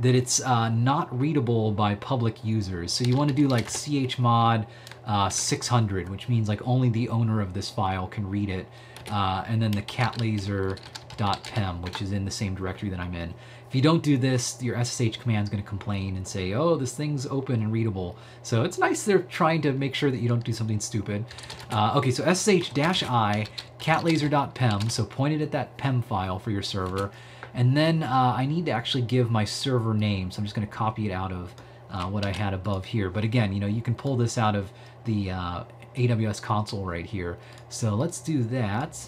that 0.00 0.14
it's 0.14 0.40
uh, 0.40 0.70
not 0.70 1.18
readable 1.18 1.72
by 1.72 1.96
public 1.96 2.44
users. 2.44 2.92
So 2.92 3.04
you 3.04 3.16
want 3.16 3.28
to 3.28 3.34
do 3.34 3.48
like 3.48 3.66
chmod 3.66 4.66
uh, 5.04 5.28
600, 5.28 6.08
which 6.08 6.28
means 6.28 6.48
like 6.48 6.66
only 6.66 6.88
the 6.88 7.08
owner 7.08 7.40
of 7.40 7.54
this 7.54 7.68
file 7.68 8.06
can 8.06 8.28
read 8.28 8.48
it. 8.48 8.66
Uh, 9.10 9.44
and 9.48 9.60
then 9.60 9.72
the 9.72 9.82
catlaser.pem, 9.82 11.82
which 11.82 12.00
is 12.00 12.12
in 12.12 12.24
the 12.24 12.30
same 12.30 12.54
directory 12.54 12.88
that 12.90 13.00
I'm 13.00 13.14
in. 13.14 13.34
If 13.70 13.76
you 13.76 13.82
don't 13.82 14.02
do 14.02 14.16
this, 14.16 14.60
your 14.60 14.84
SSH 14.84 15.18
command 15.18 15.44
is 15.44 15.48
going 15.48 15.62
to 15.62 15.68
complain 15.68 16.16
and 16.16 16.26
say, 16.26 16.54
oh, 16.54 16.74
this 16.74 16.92
thing's 16.92 17.24
open 17.26 17.62
and 17.62 17.70
readable. 17.70 18.16
So 18.42 18.64
it's 18.64 18.78
nice 18.78 19.04
they're 19.04 19.20
trying 19.20 19.62
to 19.62 19.72
make 19.72 19.94
sure 19.94 20.10
that 20.10 20.16
you 20.16 20.28
don't 20.28 20.42
do 20.42 20.52
something 20.52 20.80
stupid. 20.80 21.24
Uh, 21.70 21.92
okay, 21.94 22.10
so 22.10 22.24
ssh-i 22.24 23.46
catlaser.pem, 23.78 24.90
so 24.90 25.04
point 25.04 25.34
it 25.34 25.40
at 25.40 25.52
that 25.52 25.76
pem 25.76 26.02
file 26.02 26.40
for 26.40 26.50
your 26.50 26.62
server. 26.62 27.12
And 27.54 27.76
then 27.76 28.02
uh, 28.02 28.34
I 28.36 28.44
need 28.44 28.66
to 28.66 28.72
actually 28.72 29.02
give 29.02 29.30
my 29.30 29.44
server 29.44 29.94
name. 29.94 30.32
So 30.32 30.40
I'm 30.40 30.44
just 30.44 30.56
going 30.56 30.66
to 30.66 30.74
copy 30.74 31.08
it 31.08 31.12
out 31.12 31.30
of 31.30 31.54
uh, 31.92 32.06
what 32.06 32.26
I 32.26 32.32
had 32.32 32.54
above 32.54 32.84
here. 32.84 33.08
But 33.08 33.22
again, 33.22 33.52
you 33.52 33.60
know, 33.60 33.68
you 33.68 33.82
can 33.82 33.94
pull 33.94 34.16
this 34.16 34.36
out 34.36 34.56
of 34.56 34.72
the 35.04 35.30
uh, 35.30 35.64
AWS 35.94 36.42
console 36.42 36.84
right 36.84 37.06
here. 37.06 37.38
So 37.68 37.94
let's 37.94 38.20
do 38.20 38.42
that. 38.44 38.98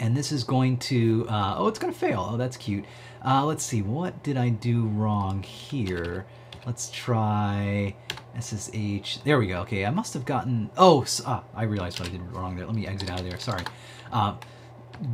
And 0.00 0.16
this 0.16 0.32
is 0.32 0.44
going 0.44 0.78
to, 0.78 1.26
uh, 1.28 1.56
oh, 1.58 1.68
it's 1.68 1.78
to 1.78 1.92
fail. 1.92 2.30
Oh, 2.32 2.36
that's 2.38 2.56
cute. 2.56 2.86
Uh, 3.24 3.44
let's 3.44 3.62
see, 3.62 3.82
what 3.82 4.22
did 4.22 4.38
I 4.38 4.48
do 4.48 4.86
wrong 4.86 5.42
here? 5.42 6.24
Let's 6.66 6.90
try 6.90 7.94
SSH. 8.38 9.18
There 9.24 9.38
we 9.38 9.46
go. 9.46 9.60
Okay, 9.60 9.84
I 9.84 9.90
must 9.90 10.14
have 10.14 10.24
gotten, 10.24 10.70
oh, 10.78 11.04
ah, 11.26 11.44
I 11.54 11.64
realized 11.64 12.00
what 12.00 12.08
I 12.08 12.12
did 12.12 12.22
wrong 12.32 12.56
there. 12.56 12.64
Let 12.64 12.74
me 12.74 12.86
exit 12.86 13.10
out 13.10 13.20
of 13.20 13.28
there. 13.28 13.38
Sorry. 13.38 13.62
Uh, 14.10 14.36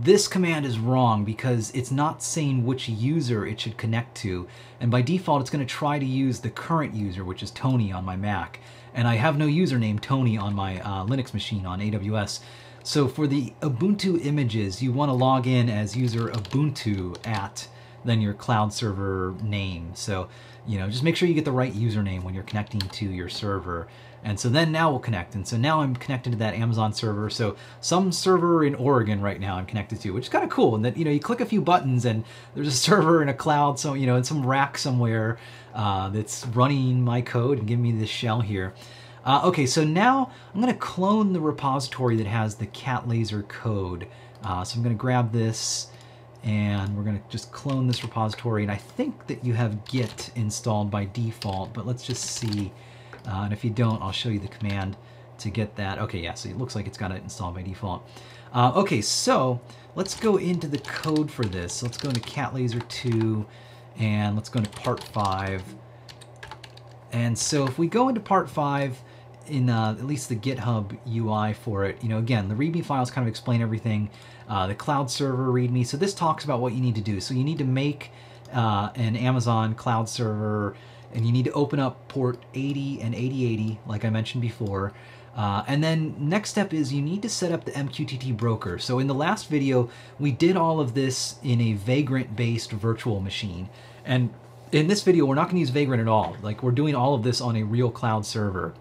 this 0.02 0.28
command 0.28 0.64
is 0.66 0.78
wrong 0.78 1.24
because 1.24 1.72
it's 1.72 1.90
not 1.90 2.22
saying 2.22 2.64
which 2.64 2.88
user 2.88 3.44
it 3.44 3.60
should 3.60 3.76
connect 3.76 4.16
to. 4.18 4.46
And 4.80 4.90
by 4.90 5.02
default, 5.02 5.40
it's 5.40 5.50
going 5.50 5.66
to 5.66 5.72
try 5.72 5.98
to 5.98 6.06
use 6.06 6.40
the 6.40 6.50
current 6.50 6.94
user, 6.94 7.24
which 7.24 7.42
is 7.42 7.50
Tony 7.50 7.92
on 7.92 8.04
my 8.04 8.16
Mac. 8.16 8.60
And 8.94 9.06
I 9.06 9.16
have 9.16 9.36
no 9.36 9.46
username 9.46 10.00
Tony 10.00 10.38
on 10.38 10.54
my 10.54 10.80
uh, 10.80 11.04
Linux 11.04 11.34
machine 11.34 11.66
on 11.66 11.80
AWS. 11.80 12.40
So 12.86 13.08
for 13.08 13.26
the 13.26 13.52
Ubuntu 13.62 14.24
images, 14.24 14.80
you 14.80 14.92
want 14.92 15.08
to 15.08 15.12
log 15.12 15.48
in 15.48 15.68
as 15.68 15.96
user 15.96 16.28
Ubuntu 16.28 17.16
at 17.26 17.66
then 18.04 18.20
your 18.20 18.32
cloud 18.32 18.72
server 18.72 19.34
name. 19.42 19.90
So, 19.94 20.28
you 20.68 20.78
know, 20.78 20.88
just 20.88 21.02
make 21.02 21.16
sure 21.16 21.26
you 21.26 21.34
get 21.34 21.44
the 21.44 21.50
right 21.50 21.72
username 21.72 22.22
when 22.22 22.32
you're 22.32 22.44
connecting 22.44 22.78
to 22.78 23.04
your 23.04 23.28
server. 23.28 23.88
And 24.22 24.38
so 24.38 24.48
then 24.48 24.70
now 24.70 24.90
we'll 24.90 25.00
connect. 25.00 25.34
And 25.34 25.46
so 25.48 25.56
now 25.56 25.80
I'm 25.80 25.96
connected 25.96 26.30
to 26.30 26.38
that 26.38 26.54
Amazon 26.54 26.92
server. 26.92 27.28
So 27.28 27.56
some 27.80 28.12
server 28.12 28.64
in 28.64 28.76
Oregon 28.76 29.20
right 29.20 29.40
now 29.40 29.56
I'm 29.56 29.66
connected 29.66 30.00
to, 30.02 30.12
which 30.12 30.26
is 30.26 30.28
kind 30.28 30.44
of 30.44 30.50
cool. 30.50 30.76
And 30.76 30.84
that, 30.84 30.96
you 30.96 31.04
know, 31.04 31.10
you 31.10 31.18
click 31.18 31.40
a 31.40 31.46
few 31.46 31.60
buttons 31.60 32.04
and 32.04 32.22
there's 32.54 32.68
a 32.68 32.70
server 32.88 33.20
in 33.20 33.28
a 33.28 33.34
cloud, 33.34 33.80
so, 33.80 33.94
you 33.94 34.06
know, 34.06 34.14
in 34.14 34.22
some 34.22 34.46
rack 34.46 34.78
somewhere 34.78 35.38
uh, 35.74 36.08
that's 36.10 36.46
running 36.46 37.02
my 37.02 37.20
code 37.20 37.58
and 37.58 37.66
giving 37.66 37.82
me 37.82 37.90
this 37.90 38.10
shell 38.10 38.42
here. 38.42 38.74
Uh, 39.26 39.42
okay, 39.44 39.66
so 39.66 39.84
now 39.84 40.30
I'm 40.54 40.62
going 40.62 40.72
to 40.72 40.78
clone 40.78 41.34
the 41.34 41.40
repository 41.40 42.16
that 42.16 42.26
has 42.26 42.54
the 42.54 42.66
cat 42.66 43.06
laser 43.06 43.42
code. 43.42 44.06
Uh, 44.42 44.64
so 44.64 44.76
I'm 44.76 44.82
going 44.82 44.96
to 44.96 45.00
grab 45.00 45.32
this 45.32 45.88
and 46.44 46.96
we're 46.96 47.02
going 47.02 47.20
to 47.20 47.28
just 47.28 47.50
clone 47.52 47.88
this 47.88 48.02
repository. 48.02 48.62
And 48.62 48.70
I 48.70 48.76
think 48.76 49.26
that 49.26 49.44
you 49.44 49.54
have 49.54 49.84
git 49.84 50.30
installed 50.36 50.90
by 50.90 51.06
default, 51.06 51.74
but 51.74 51.86
let's 51.86 52.04
just 52.04 52.22
see 52.22 52.72
uh, 53.26 53.42
and 53.42 53.52
if 53.52 53.64
you 53.64 53.70
don't, 53.70 54.00
I'll 54.02 54.12
show 54.12 54.28
you 54.28 54.38
the 54.38 54.48
command 54.48 54.96
to 55.38 55.50
get 55.50 55.76
that. 55.76 55.98
Okay, 55.98 56.20
yeah, 56.20 56.34
so 56.34 56.48
it 56.48 56.56
looks 56.56 56.74
like 56.74 56.86
it's 56.86 56.98
got 56.98 57.10
it 57.10 57.22
installed 57.22 57.54
by 57.54 57.62
default. 57.62 58.08
Uh, 58.52 58.72
okay, 58.76 59.00
so 59.00 59.60
let's 59.94 60.18
go 60.18 60.36
into 60.36 60.68
the 60.68 60.78
code 60.78 61.30
for 61.30 61.44
this. 61.44 61.74
So 61.74 61.86
let's 61.86 61.98
go 61.98 62.08
into 62.08 62.20
CatLaser 62.20 62.86
2 62.88 63.44
and 63.98 64.36
let's 64.36 64.48
go 64.48 64.58
into 64.58 64.70
part 64.70 65.02
5. 65.02 65.62
And 67.12 67.36
so 67.36 67.66
if 67.66 67.78
we 67.78 67.88
go 67.88 68.08
into 68.08 68.20
part 68.20 68.48
5, 68.48 69.02
in 69.48 69.70
uh, 69.70 69.96
at 69.98 70.04
least 70.06 70.28
the 70.28 70.36
GitHub 70.36 70.96
UI 71.08 71.54
for 71.54 71.84
it, 71.84 72.02
you 72.02 72.08
know, 72.08 72.18
again, 72.18 72.48
the 72.48 72.54
README 72.54 72.84
files 72.84 73.10
kind 73.10 73.26
of 73.26 73.28
explain 73.28 73.62
everything. 73.62 74.10
Uh, 74.48 74.66
the 74.66 74.74
cloud 74.74 75.10
server 75.10 75.48
README. 75.48 75.86
So 75.86 75.96
this 75.96 76.14
talks 76.14 76.44
about 76.44 76.60
what 76.60 76.72
you 76.72 76.80
need 76.80 76.94
to 76.94 77.00
do. 77.00 77.20
So 77.20 77.34
you 77.34 77.44
need 77.44 77.58
to 77.58 77.64
make 77.64 78.10
uh, 78.52 78.90
an 78.94 79.16
Amazon 79.16 79.74
cloud 79.74 80.08
server 80.08 80.76
and 81.12 81.24
you 81.24 81.32
need 81.32 81.44
to 81.46 81.52
open 81.52 81.80
up 81.80 82.08
port 82.08 82.38
80 82.54 83.00
and 83.00 83.14
8080 83.14 83.80
like 83.86 84.04
I 84.04 84.10
mentioned 84.10 84.42
before. 84.42 84.92
Uh, 85.36 85.62
and 85.66 85.84
then 85.84 86.14
next 86.18 86.50
step 86.50 86.72
is 86.72 86.92
you 86.92 87.02
need 87.02 87.20
to 87.22 87.28
set 87.28 87.52
up 87.52 87.64
the 87.64 87.72
MQTT 87.72 88.36
broker. 88.36 88.78
So 88.78 88.98
in 88.98 89.06
the 89.06 89.14
last 89.14 89.48
video, 89.50 89.90
we 90.18 90.32
did 90.32 90.56
all 90.56 90.80
of 90.80 90.94
this 90.94 91.36
in 91.42 91.60
a 91.60 91.74
Vagrant-based 91.74 92.72
virtual 92.72 93.20
machine. 93.20 93.68
And 94.04 94.32
in 94.72 94.86
this 94.88 95.02
video, 95.02 95.26
we're 95.26 95.34
not 95.34 95.48
gonna 95.48 95.60
use 95.60 95.70
Vagrant 95.70 96.00
at 96.00 96.08
all. 96.08 96.36
Like 96.42 96.62
we're 96.62 96.70
doing 96.70 96.94
all 96.94 97.14
of 97.14 97.22
this 97.22 97.42
on 97.42 97.54
a 97.56 97.62
real 97.62 97.90
cloud 97.90 98.24
server. 98.24 98.72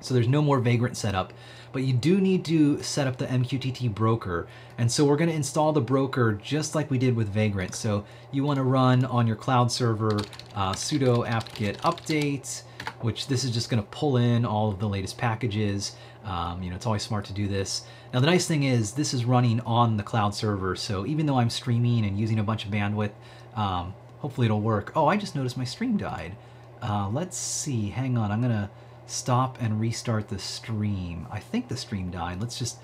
So 0.00 0.14
there's 0.14 0.28
no 0.28 0.42
more 0.42 0.60
Vagrant 0.60 0.96
setup 0.96 1.32
but 1.72 1.82
you 1.82 1.92
do 1.92 2.20
need 2.20 2.44
to 2.46 2.82
set 2.82 3.06
up 3.06 3.16
the 3.16 3.26
MQTT 3.26 3.94
broker. 3.94 4.46
And 4.78 4.90
so 4.90 5.04
we're 5.04 5.16
going 5.16 5.30
to 5.30 5.36
install 5.36 5.72
the 5.72 5.80
broker 5.80 6.32
just 6.32 6.74
like 6.74 6.90
we 6.90 6.98
did 6.98 7.14
with 7.14 7.28
Vagrant. 7.28 7.74
So 7.74 8.04
you 8.32 8.44
want 8.44 8.56
to 8.58 8.62
run 8.62 9.04
on 9.04 9.26
your 9.26 9.36
cloud 9.36 9.70
server 9.70 10.18
uh, 10.54 10.72
sudo 10.72 11.28
apt-get 11.28 11.78
update, 11.78 12.62
which 13.00 13.26
this 13.26 13.44
is 13.44 13.50
just 13.50 13.70
going 13.70 13.82
to 13.82 13.88
pull 13.90 14.16
in 14.16 14.44
all 14.44 14.70
of 14.70 14.78
the 14.78 14.88
latest 14.88 15.18
packages. 15.18 15.96
Um, 16.24 16.62
you 16.62 16.70
know, 16.70 16.76
it's 16.76 16.86
always 16.86 17.02
smart 17.02 17.24
to 17.26 17.32
do 17.32 17.48
this. 17.48 17.84
Now 18.12 18.20
the 18.20 18.26
nice 18.26 18.46
thing 18.46 18.64
is 18.64 18.92
this 18.92 19.12
is 19.12 19.24
running 19.24 19.60
on 19.60 19.96
the 19.96 20.02
cloud 20.02 20.34
server. 20.34 20.76
So 20.76 21.06
even 21.06 21.26
though 21.26 21.38
I'm 21.38 21.50
streaming 21.50 22.04
and 22.04 22.18
using 22.18 22.38
a 22.38 22.42
bunch 22.42 22.64
of 22.64 22.70
bandwidth, 22.70 23.12
um, 23.54 23.94
hopefully 24.18 24.46
it'll 24.46 24.60
work. 24.60 24.92
Oh, 24.96 25.06
I 25.06 25.16
just 25.16 25.36
noticed 25.36 25.56
my 25.56 25.64
stream 25.64 25.96
died. 25.96 26.34
Uh, 26.80 27.08
let's 27.12 27.36
see, 27.36 27.90
hang 27.90 28.16
on, 28.16 28.30
I'm 28.30 28.40
gonna 28.40 28.70
stop 29.10 29.58
and 29.60 29.80
restart 29.80 30.28
the 30.28 30.38
stream. 30.38 31.26
I 31.30 31.40
think 31.40 31.68
the 31.68 31.76
stream 31.76 32.10
died. 32.10 32.40
Let's 32.40 32.58
just... 32.58 32.78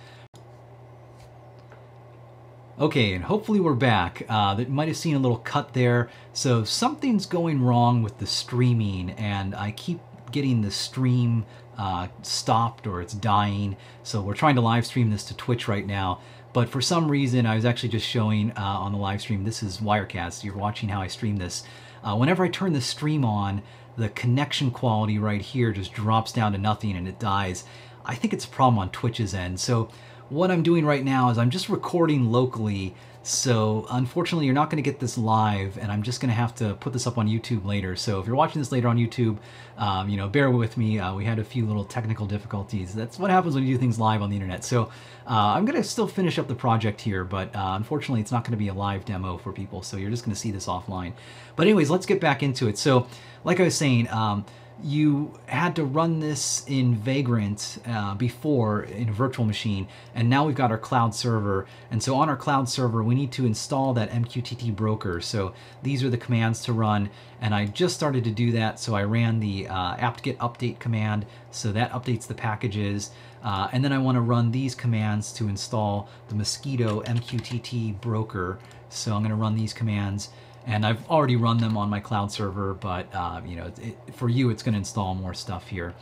Okay, 2.78 3.14
and 3.14 3.24
hopefully 3.24 3.60
we're 3.60 3.74
back. 3.74 4.24
Uh, 4.28 4.54
that 4.54 4.68
might 4.68 4.88
have 4.88 4.96
seen 4.96 5.14
a 5.14 5.20
little 5.20 5.38
cut 5.38 5.74
there. 5.74 6.10
So 6.32 6.64
something's 6.64 7.26
going 7.26 7.62
wrong 7.62 8.02
with 8.02 8.18
the 8.18 8.26
streaming, 8.26 9.10
and 9.10 9.54
I 9.54 9.70
keep 9.70 10.00
getting 10.32 10.62
the 10.62 10.70
stream 10.72 11.46
uh, 11.78 12.08
stopped 12.22 12.86
or 12.86 13.00
it's 13.00 13.14
dying. 13.14 13.76
So 14.02 14.20
we're 14.20 14.34
trying 14.34 14.56
to 14.56 14.60
live 14.60 14.86
stream 14.86 15.10
this 15.10 15.24
to 15.24 15.36
Twitch 15.36 15.68
right 15.68 15.86
now. 15.86 16.20
But 16.52 16.68
for 16.68 16.80
some 16.80 17.10
reason, 17.10 17.46
I 17.46 17.56
was 17.56 17.64
actually 17.64 17.88
just 17.88 18.06
showing 18.06 18.52
uh, 18.52 18.60
on 18.60 18.92
the 18.92 18.98
live 18.98 19.20
stream, 19.20 19.44
this 19.44 19.62
is 19.62 19.78
Wirecast, 19.78 20.44
you're 20.44 20.56
watching 20.56 20.88
how 20.88 21.00
I 21.00 21.08
stream 21.08 21.36
this. 21.36 21.64
Uh, 22.02 22.16
whenever 22.16 22.44
I 22.44 22.48
turn 22.48 22.72
the 22.72 22.80
stream 22.80 23.24
on, 23.24 23.62
the 23.96 24.08
connection 24.08 24.70
quality 24.70 25.18
right 25.18 25.40
here 25.40 25.72
just 25.72 25.92
drops 25.92 26.32
down 26.32 26.52
to 26.52 26.58
nothing 26.58 26.96
and 26.96 27.06
it 27.06 27.18
dies. 27.18 27.64
I 28.04 28.14
think 28.14 28.32
it's 28.32 28.44
a 28.44 28.48
problem 28.48 28.78
on 28.78 28.90
Twitch's 28.90 29.34
end. 29.34 29.60
So 29.60 29.88
what 30.28 30.50
I'm 30.50 30.62
doing 30.62 30.84
right 30.84 31.04
now 31.04 31.30
is 31.30 31.38
I'm 31.38 31.50
just 31.50 31.68
recording 31.68 32.30
locally 32.30 32.94
so 33.26 33.86
unfortunately, 33.90 34.46
you're 34.46 34.54
not 34.54 34.70
going 34.70 34.82
to 34.82 34.90
get 34.90 35.00
this 35.00 35.16
live, 35.16 35.78
and 35.78 35.90
I'm 35.90 36.02
just 36.02 36.20
going 36.20 36.28
to 36.28 36.34
have 36.34 36.54
to 36.56 36.74
put 36.74 36.92
this 36.92 37.06
up 37.06 37.18
on 37.18 37.28
YouTube 37.28 37.64
later. 37.64 37.96
So 37.96 38.20
if 38.20 38.26
you're 38.26 38.36
watching 38.36 38.60
this 38.60 38.70
later 38.70 38.88
on 38.88 38.98
YouTube, 38.98 39.38
um, 39.78 40.08
you 40.08 40.16
know, 40.16 40.28
bear 40.28 40.50
with 40.50 40.76
me. 40.76 40.98
Uh, 40.98 41.14
we 41.14 41.24
had 41.24 41.38
a 41.38 41.44
few 41.44 41.66
little 41.66 41.84
technical 41.84 42.26
difficulties. 42.26 42.94
That's 42.94 43.18
what 43.18 43.30
happens 43.30 43.54
when 43.54 43.64
you 43.64 43.74
do 43.74 43.78
things 43.78 43.98
live 43.98 44.22
on 44.22 44.30
the 44.30 44.36
internet. 44.36 44.62
So 44.64 44.84
uh, 45.26 45.54
I'm 45.54 45.64
going 45.64 45.80
to 45.80 45.88
still 45.88 46.06
finish 46.06 46.38
up 46.38 46.48
the 46.48 46.54
project 46.54 47.00
here, 47.00 47.24
but 47.24 47.54
uh, 47.56 47.72
unfortunately, 47.76 48.20
it's 48.20 48.32
not 48.32 48.44
going 48.44 48.52
to 48.52 48.58
be 48.58 48.68
a 48.68 48.74
live 48.74 49.04
demo 49.04 49.38
for 49.38 49.52
people. 49.52 49.82
So 49.82 49.96
you're 49.96 50.10
just 50.10 50.24
going 50.24 50.34
to 50.34 50.40
see 50.40 50.50
this 50.50 50.66
offline. 50.66 51.12
But 51.56 51.66
anyways, 51.66 51.90
let's 51.90 52.06
get 52.06 52.20
back 52.20 52.42
into 52.42 52.68
it. 52.68 52.78
So 52.78 53.06
like 53.42 53.60
I 53.60 53.64
was 53.64 53.74
saying, 53.74 54.08
um, 54.10 54.44
you 54.82 55.38
had 55.46 55.76
to 55.76 55.84
run 55.84 56.20
this 56.20 56.64
in 56.66 56.94
Vagrant 56.96 57.78
uh, 57.86 58.14
before 58.14 58.82
in 58.82 59.08
a 59.08 59.12
virtual 59.12 59.44
machine, 59.44 59.86
and 60.14 60.28
now 60.28 60.46
we've 60.46 60.56
got 60.56 60.70
our 60.70 60.78
cloud 60.78 61.14
server. 61.14 61.66
And 61.90 62.02
so 62.02 62.16
on 62.16 62.28
our 62.28 62.36
cloud 62.36 62.68
server, 62.68 63.02
we 63.02 63.14
need 63.14 63.32
to 63.32 63.46
install 63.46 63.94
that 63.94 64.10
MQTT 64.10 64.74
broker. 64.74 65.20
So 65.20 65.54
these 65.82 66.02
are 66.02 66.10
the 66.10 66.18
commands 66.18 66.62
to 66.64 66.72
run, 66.72 67.10
and 67.40 67.54
I 67.54 67.66
just 67.66 67.94
started 67.94 68.24
to 68.24 68.30
do 68.30 68.52
that. 68.52 68.80
So 68.80 68.94
I 68.94 69.04
ran 69.04 69.40
the 69.40 69.68
uh, 69.68 69.96
apt-get 69.96 70.38
update 70.38 70.78
command, 70.78 71.26
so 71.50 71.72
that 71.72 71.92
updates 71.92 72.26
the 72.26 72.34
packages. 72.34 73.10
Uh, 73.42 73.68
and 73.72 73.84
then 73.84 73.92
I 73.92 73.98
want 73.98 74.16
to 74.16 74.22
run 74.22 74.50
these 74.50 74.74
commands 74.74 75.32
to 75.34 75.48
install 75.48 76.08
the 76.28 76.34
Mosquitto 76.34 77.02
MQTT 77.02 78.00
broker. 78.00 78.58
So 78.88 79.14
I'm 79.14 79.22
going 79.22 79.30
to 79.30 79.36
run 79.36 79.54
these 79.54 79.74
commands 79.74 80.30
and 80.66 80.84
I've 80.86 81.08
already 81.08 81.36
run 81.36 81.58
them 81.58 81.76
on 81.76 81.90
my 81.90 82.00
cloud 82.00 82.32
server, 82.32 82.74
but 82.74 83.14
uh, 83.14 83.40
you 83.46 83.56
know, 83.56 83.72
it, 83.80 83.96
for 84.14 84.28
you, 84.28 84.50
it's 84.50 84.62
going 84.62 84.74
to 84.74 84.78
install 84.78 85.14
more 85.14 85.34
stuff 85.34 85.68
here. 85.68 85.94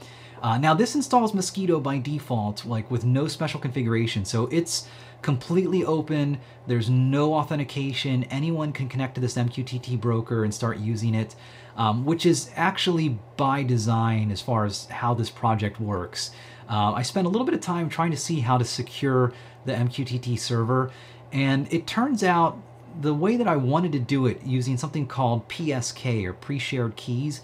Uh, 0.42 0.58
now 0.58 0.74
this 0.74 0.94
installs 0.96 1.32
Mosquitto 1.32 1.80
by 1.80 1.98
default, 1.98 2.64
like 2.64 2.90
with 2.90 3.04
no 3.04 3.28
special 3.28 3.60
configuration, 3.60 4.24
so 4.24 4.48
it's 4.48 4.88
completely 5.22 5.84
open. 5.84 6.38
There's 6.66 6.90
no 6.90 7.34
authentication. 7.34 8.24
Anyone 8.24 8.72
can 8.72 8.88
connect 8.88 9.14
to 9.14 9.20
this 9.20 9.36
MQTT 9.36 10.00
broker 10.00 10.42
and 10.42 10.52
start 10.52 10.78
using 10.78 11.14
it, 11.14 11.36
um, 11.76 12.04
which 12.04 12.26
is 12.26 12.50
actually 12.56 13.20
by 13.36 13.62
design 13.62 14.32
as 14.32 14.40
far 14.40 14.64
as 14.64 14.86
how 14.86 15.14
this 15.14 15.30
project 15.30 15.80
works. 15.80 16.32
Uh, 16.68 16.92
I 16.92 17.02
spent 17.02 17.26
a 17.26 17.30
little 17.30 17.44
bit 17.44 17.54
of 17.54 17.60
time 17.60 17.88
trying 17.88 18.10
to 18.10 18.16
see 18.16 18.40
how 18.40 18.58
to 18.58 18.64
secure 18.64 19.32
the 19.64 19.72
MQTT 19.72 20.38
server, 20.40 20.90
and 21.30 21.72
it 21.72 21.86
turns 21.86 22.24
out 22.24 22.60
the 23.00 23.14
way 23.14 23.36
that 23.36 23.46
I 23.46 23.56
wanted 23.56 23.92
to 23.92 23.98
do 23.98 24.26
it 24.26 24.42
using 24.44 24.76
something 24.76 25.06
called 25.06 25.48
PSK 25.48 26.24
or 26.24 26.32
pre-shared 26.32 26.96
keys 26.96 27.40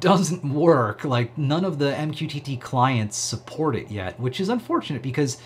doesn't 0.00 0.44
work. 0.54 1.04
Like 1.04 1.36
none 1.36 1.64
of 1.64 1.78
the 1.78 1.92
MQTT 1.92 2.60
clients 2.60 3.16
support 3.16 3.76
it 3.76 3.90
yet, 3.90 4.18
which 4.18 4.40
is 4.40 4.48
unfortunate 4.48 5.02
because 5.02 5.38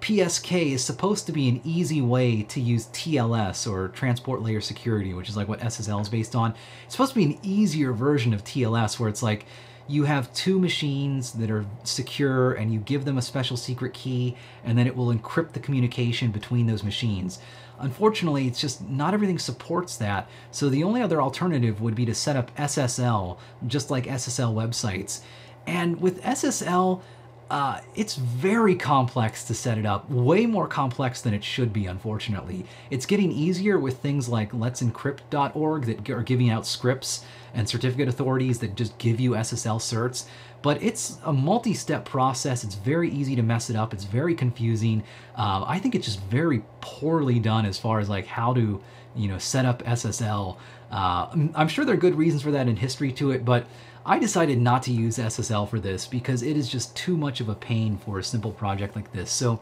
PSK 0.00 0.72
is 0.72 0.84
supposed 0.84 1.26
to 1.26 1.32
be 1.32 1.48
an 1.48 1.60
easy 1.64 2.00
way 2.00 2.42
to 2.42 2.60
use 2.60 2.86
TLS 2.86 3.70
or 3.70 3.88
transport 3.88 4.42
layer 4.42 4.60
security, 4.60 5.12
which 5.12 5.28
is 5.28 5.36
like 5.36 5.48
what 5.48 5.60
SSL 5.60 6.00
is 6.00 6.08
based 6.08 6.34
on. 6.34 6.54
It's 6.84 6.94
supposed 6.94 7.12
to 7.12 7.18
be 7.18 7.24
an 7.24 7.38
easier 7.42 7.92
version 7.92 8.32
of 8.32 8.44
TLS 8.44 9.00
where 9.00 9.08
it's 9.08 9.22
like 9.22 9.44
you 9.88 10.04
have 10.04 10.32
two 10.34 10.58
machines 10.58 11.32
that 11.32 11.50
are 11.50 11.64
secure 11.82 12.52
and 12.52 12.72
you 12.72 12.78
give 12.78 13.06
them 13.06 13.18
a 13.18 13.22
special 13.22 13.56
secret 13.56 13.94
key 13.94 14.36
and 14.62 14.76
then 14.76 14.86
it 14.86 14.94
will 14.94 15.12
encrypt 15.12 15.52
the 15.52 15.60
communication 15.60 16.30
between 16.30 16.66
those 16.66 16.84
machines. 16.84 17.38
Unfortunately, 17.78 18.46
it's 18.46 18.60
just 18.60 18.86
not 18.88 19.14
everything 19.14 19.38
supports 19.38 19.96
that. 19.96 20.28
So 20.50 20.68
the 20.68 20.84
only 20.84 21.00
other 21.00 21.22
alternative 21.22 21.80
would 21.80 21.94
be 21.94 22.06
to 22.06 22.14
set 22.14 22.36
up 22.36 22.54
SSL, 22.56 23.38
just 23.66 23.90
like 23.90 24.06
SSL 24.06 24.54
websites. 24.54 25.20
And 25.66 26.00
with 26.00 26.22
SSL, 26.22 27.02
uh, 27.50 27.80
it's 27.94 28.14
very 28.16 28.74
complex 28.74 29.44
to 29.44 29.54
set 29.54 29.78
it 29.78 29.86
up, 29.86 30.10
way 30.10 30.44
more 30.44 30.66
complex 30.66 31.22
than 31.22 31.32
it 31.32 31.42
should 31.42 31.72
be, 31.72 31.86
unfortunately. 31.86 32.66
It's 32.90 33.06
getting 33.06 33.32
easier 33.32 33.78
with 33.78 33.98
things 33.98 34.28
like 34.28 34.52
let'sencrypt.org 34.52 35.84
that 35.86 36.10
are 36.10 36.22
giving 36.22 36.50
out 36.50 36.66
scripts 36.66 37.24
and 37.54 37.66
certificate 37.66 38.08
authorities 38.08 38.58
that 38.58 38.74
just 38.74 38.98
give 38.98 39.18
you 39.18 39.30
SSL 39.30 39.78
certs, 39.78 40.26
but 40.62 40.82
it's 40.82 41.18
a 41.24 41.32
multi-step 41.32 42.04
process. 42.04 42.64
It's 42.64 42.74
very 42.74 43.10
easy 43.10 43.36
to 43.36 43.42
mess 43.42 43.70
it 43.70 43.76
up. 43.76 43.94
It's 43.94 44.04
very 44.04 44.34
confusing. 44.34 45.02
Uh, 45.36 45.64
I 45.66 45.78
think 45.78 45.94
it's 45.94 46.06
just 46.06 46.20
very 46.24 46.62
poorly 46.80 47.38
done 47.38 47.64
as 47.64 47.78
far 47.78 48.00
as 48.00 48.08
like 48.08 48.26
how 48.26 48.54
to, 48.54 48.82
you 49.14 49.28
know, 49.28 49.38
set 49.38 49.64
up 49.64 49.82
SSL. 49.84 50.56
Uh, 50.90 51.48
I'm 51.54 51.68
sure 51.68 51.84
there 51.84 51.94
are 51.94 51.98
good 51.98 52.16
reasons 52.16 52.42
for 52.42 52.50
that 52.52 52.66
in 52.66 52.76
history 52.76 53.12
to 53.12 53.30
it, 53.30 53.44
but 53.44 53.66
I 54.04 54.18
decided 54.18 54.60
not 54.60 54.82
to 54.84 54.92
use 54.92 55.18
SSL 55.18 55.68
for 55.68 55.78
this 55.78 56.06
because 56.06 56.42
it 56.42 56.56
is 56.56 56.68
just 56.68 56.96
too 56.96 57.16
much 57.16 57.40
of 57.40 57.48
a 57.48 57.54
pain 57.54 57.98
for 57.98 58.18
a 58.18 58.24
simple 58.24 58.52
project 58.52 58.96
like 58.96 59.12
this. 59.12 59.30
So 59.30 59.60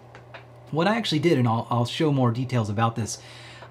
what 0.71 0.87
I 0.87 0.97
actually 0.97 1.19
did, 1.19 1.39
and 1.39 1.47
I'll, 1.47 1.67
I'll 1.71 1.85
show 1.85 2.13
more 2.13 2.31
details 2.31 2.71
about 2.71 2.97
this, 2.97 3.19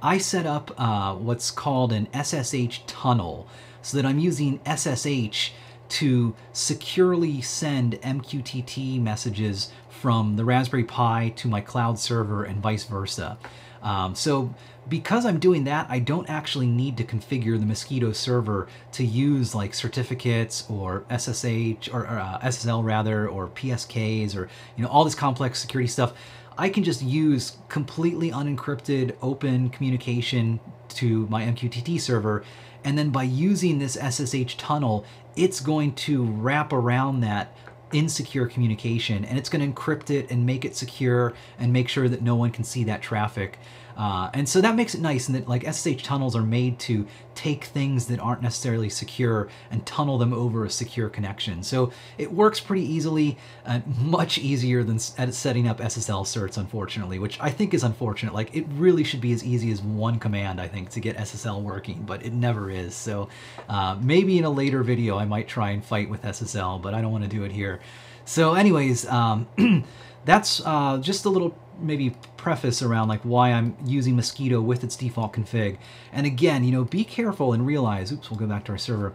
I 0.01 0.17
set 0.17 0.45
up 0.45 0.71
uh, 0.77 1.15
what's 1.15 1.49
called 1.49 1.91
an 1.91 2.07
SSH 2.13 2.81
tunnel 2.85 3.47
so 3.81 3.97
that 3.97 4.05
I'm 4.05 4.19
using 4.19 4.59
SSH 4.65 5.51
to 5.89 6.35
securely 6.53 7.41
send 7.41 7.93
MQTT 8.01 9.01
messages 9.01 9.71
from 9.89 10.35
the 10.35 10.45
Raspberry 10.45 10.83
Pi 10.83 11.33
to 11.37 11.47
my 11.47 11.61
cloud 11.61 11.99
server 11.99 12.43
and 12.43 12.61
vice 12.61 12.83
versa. 12.83 13.37
Um, 13.81 14.15
so 14.15 14.53
because 14.89 15.25
I'm 15.25 15.39
doing 15.39 15.63
that, 15.65 15.87
I 15.89 15.99
don't 15.99 16.29
actually 16.29 16.67
need 16.67 16.97
to 16.97 17.03
configure 17.03 17.59
the 17.59 17.65
Mosquitto 17.65 18.13
server 18.13 18.67
to 18.93 19.05
use 19.05 19.55
like 19.55 19.73
certificates 19.73 20.65
or 20.69 21.05
SSH 21.09 21.89
or, 21.93 22.01
or 22.01 22.19
uh, 22.19 22.39
SSL 22.39 22.83
rather, 22.83 23.27
or 23.27 23.47
PSKs 23.47 24.35
or 24.35 24.49
you 24.75 24.83
know 24.83 24.89
all 24.89 25.03
this 25.03 25.15
complex 25.15 25.59
security 25.59 25.87
stuff. 25.87 26.13
I 26.57 26.69
can 26.69 26.83
just 26.83 27.01
use 27.01 27.57
completely 27.67 28.31
unencrypted 28.31 29.15
open 29.21 29.69
communication 29.69 30.59
to 30.89 31.27
my 31.27 31.43
MQTT 31.43 31.99
server. 31.99 32.43
And 32.83 32.97
then 32.97 33.09
by 33.09 33.23
using 33.23 33.79
this 33.79 33.97
SSH 33.97 34.57
tunnel, 34.57 35.05
it's 35.35 35.59
going 35.59 35.93
to 35.93 36.25
wrap 36.25 36.71
around 36.73 37.21
that 37.21 37.55
insecure 37.93 38.47
communication 38.47 39.23
and 39.25 39.37
it's 39.37 39.49
going 39.49 39.61
to 39.61 39.81
encrypt 39.81 40.09
it 40.09 40.29
and 40.31 40.45
make 40.45 40.65
it 40.65 40.75
secure 40.75 41.33
and 41.59 41.71
make 41.71 41.87
sure 41.87 42.09
that 42.09 42.21
no 42.21 42.35
one 42.35 42.51
can 42.51 42.63
see 42.63 42.83
that 42.83 43.01
traffic. 43.01 43.59
Uh, 43.97 44.29
and 44.33 44.47
so 44.47 44.61
that 44.61 44.75
makes 44.75 44.93
it 44.93 45.01
nice 45.01 45.27
and 45.27 45.35
that 45.35 45.47
like 45.47 45.63
SSH 45.63 46.03
tunnels 46.03 46.35
are 46.35 46.43
made 46.43 46.79
to 46.79 47.07
take 47.33 47.65
things 47.65 48.07
that 48.07 48.19
aren't 48.19 48.41
necessarily 48.41 48.89
secure 48.89 49.47
and 49.71 49.85
tunnel 49.85 50.17
them 50.17 50.33
over 50.33 50.65
a 50.65 50.69
secure 50.69 51.09
connection. 51.09 51.63
So 51.63 51.91
it 52.17 52.31
works 52.31 52.59
pretty 52.59 52.83
easily, 52.83 53.37
uh, 53.65 53.81
much 53.99 54.37
easier 54.37 54.83
than 54.83 54.99
setting 54.99 55.67
up 55.67 55.79
SSL 55.79 56.25
certs, 56.25 56.57
unfortunately, 56.57 57.19
which 57.19 57.39
I 57.39 57.49
think 57.49 57.73
is 57.73 57.83
unfortunate. 57.83 58.33
Like 58.33 58.55
it 58.55 58.65
really 58.71 59.03
should 59.03 59.21
be 59.21 59.31
as 59.33 59.43
easy 59.43 59.71
as 59.71 59.81
one 59.81 60.19
command, 60.19 60.59
I 60.59 60.67
think, 60.67 60.89
to 60.91 60.99
get 60.99 61.17
SSL 61.17 61.61
working, 61.61 62.03
but 62.03 62.25
it 62.25 62.33
never 62.33 62.69
is. 62.69 62.95
So 62.95 63.29
uh, 63.69 63.97
maybe 64.01 64.37
in 64.37 64.45
a 64.45 64.49
later 64.49 64.83
video 64.83 65.17
I 65.17 65.25
might 65.25 65.47
try 65.47 65.71
and 65.71 65.83
fight 65.83 66.09
with 66.09 66.21
SSL, 66.21 66.81
but 66.81 66.93
I 66.93 67.01
don't 67.01 67.11
want 67.11 67.23
to 67.23 67.29
do 67.29 67.43
it 67.43 67.51
here. 67.51 67.79
So 68.25 68.55
anyways, 68.55 69.05
um, 69.07 69.47
that's 70.25 70.61
uh, 70.65 70.97
just 70.97 71.25
a 71.25 71.29
little 71.29 71.57
maybe 71.79 72.15
preface 72.37 72.81
around 72.81 73.07
like 73.07 73.21
why 73.21 73.51
I'm 73.51 73.75
using 73.85 74.15
Mosquitto 74.15 74.61
with 74.61 74.83
its 74.83 74.95
default 74.95 75.33
config. 75.33 75.77
And 76.11 76.25
again, 76.25 76.63
you 76.63 76.71
know, 76.71 76.83
be 76.83 77.03
careful 77.03 77.53
and 77.53 77.65
realize, 77.65 78.11
oops, 78.11 78.29
we'll 78.29 78.39
go 78.39 78.47
back 78.47 78.65
to 78.65 78.73
our 78.73 78.77
server. 78.77 79.13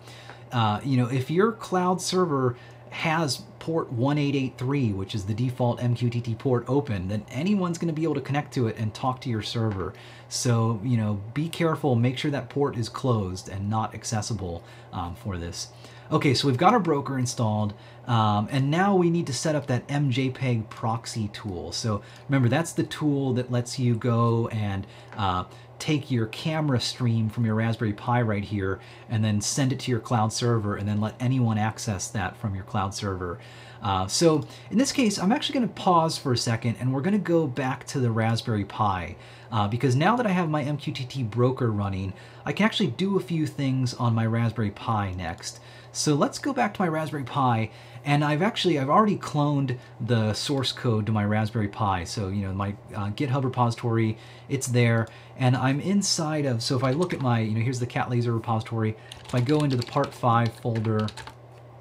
Uh, 0.53 0.81
you 0.85 0.97
know, 0.97 1.07
if 1.07 1.31
your 1.31 1.53
cloud 1.53 2.01
server 2.01 2.57
has 2.91 3.43
port 3.61 3.93
1883, 3.93 4.93
which 4.93 5.15
is 5.15 5.25
the 5.25 5.35
default 5.35 5.79
MQTT 5.79 6.37
port 6.39 6.65
open, 6.67 7.09
then 7.09 7.25
anyone's 7.31 7.79
going 7.79 7.93
to 7.93 7.95
be 7.95 8.03
able 8.03 8.17
to 8.17 8.21
connect 8.21 8.53
to 8.55 8.67
it 8.67 8.77
and 8.79 8.93
talk 8.93 9.21
to 9.21 9.29
your 9.29 9.43
server. 9.43 9.95
So, 10.29 10.81
you 10.83 10.97
know, 10.97 11.21
be 11.35 11.49
careful, 11.49 11.95
make 11.95 12.19
sure 12.19 12.31
that 12.33 12.49
port 12.49 12.77
is 12.77 12.89
closed 12.89 13.49
and 13.49 13.71
not 13.71 13.95
accessible 13.95 14.65
um, 14.93 15.15
for 15.15 15.39
this. 15.39 15.69
Okay, 16.13 16.35
so 16.35 16.49
we've 16.49 16.57
got 16.57 16.73
our 16.73 16.81
broker 16.81 17.21
installed, 17.21 17.73
um, 18.09 18.49
and 18.51 18.69
now 18.69 18.97
we 18.97 19.11
need 19.11 19.29
to 19.29 19.33
set 19.33 19.55
up 19.55 19.69
that 19.69 19.87
MJPEG 19.87 20.69
proxy 20.69 21.29
tool. 21.29 21.71
So 21.71 22.03
remember, 22.29 22.49
that's 22.49 22.73
the 22.73 22.83
tool 22.83 23.33
that 23.35 23.53
lets 23.53 23.79
you 23.79 23.95
go 23.95 24.49
and 24.49 24.89
uh, 25.17 25.45
take 25.79 26.11
your 26.11 26.27
camera 26.27 26.81
stream 26.81 27.29
from 27.29 27.47
your 27.47 27.55
Raspberry 27.55 27.93
Pi 27.93 28.23
right 28.23 28.43
here 28.43 28.81
and 29.09 29.25
then 29.25 29.41
send 29.41 29.73
it 29.73 29.79
to 29.81 29.91
your 29.93 30.01
cloud 30.01 30.33
server 30.33 30.75
and 30.75 30.89
then 30.89 31.01
let 31.01 31.15
anyone 31.21 31.59
access 31.59 32.09
that 32.09 32.37
from 32.37 32.57
your 32.57 32.65
cloud 32.65 32.93
server. 32.93 33.39
Uh, 33.81 34.09
so 34.09 34.45
in 34.73 34.79
this 34.79 34.91
case, 34.91 35.17
I'm 35.17 35.31
actually 35.31 35.61
going 35.61 35.69
to 35.69 35.75
pause 35.75 36.19
for 36.19 36.33
a 36.33 36.37
second 36.37 36.77
and 36.81 36.93
we're 36.93 37.03
going 37.03 37.13
to 37.13 37.19
go 37.19 37.47
back 37.47 37.87
to 37.87 38.01
the 38.01 38.11
Raspberry 38.11 38.65
Pi 38.65 39.15
uh, 39.53 39.69
because 39.69 39.95
now 39.95 40.17
that 40.17 40.27
I 40.27 40.31
have 40.31 40.51
my 40.51 40.65
MQTT 40.65 41.31
broker 41.31 41.71
running, 41.71 42.13
I 42.45 42.53
can 42.53 42.67
actually 42.67 42.89
do 42.89 43.17
a 43.17 43.21
few 43.21 43.47
things 43.47 43.95
on 43.95 44.13
my 44.13 44.27
Raspberry 44.27 44.73
Pi 44.73 45.13
next. 45.13 45.61
So 45.93 46.15
let's 46.15 46.39
go 46.39 46.53
back 46.53 46.75
to 46.75 46.83
my 46.83 46.89
Raspberry 46.89 47.25
Pi 47.25 47.71
and 48.05 48.25
I've 48.25 48.41
actually, 48.41 48.79
I've 48.79 48.89
already 48.89 49.17
cloned 49.17 49.79
the 50.01 50.33
source 50.33 50.73
code 50.73 51.05
to 51.07 51.13
my 51.13 51.25
Raspberry 51.25 51.69
Pi. 51.69 52.05
So, 52.05 52.29
you 52.29 52.47
know, 52.47 52.53
my 52.53 52.75
uh, 52.95 53.11
GitHub 53.11 53.45
repository, 53.45 54.17
it's 54.49 54.69
there. 54.69 55.07
And 55.37 55.57
I'm 55.57 55.81
inside 55.81 56.47
of, 56.47 56.63
so 56.63 56.77
if 56.77 56.85
I 56.85 56.93
look 56.93 57.13
at 57.13 57.21
my, 57.21 57.41
you 57.41 57.55
know, 57.55 57.61
here's 57.61 57.81
the 57.81 57.87
Cat 57.87 58.09
Laser 58.09 58.33
repository. 58.33 58.97
If 59.25 59.35
I 59.35 59.41
go 59.41 59.61
into 59.61 59.77
the 59.77 59.85
part 59.85 60.15
five 60.15 60.53
folder, 60.55 61.07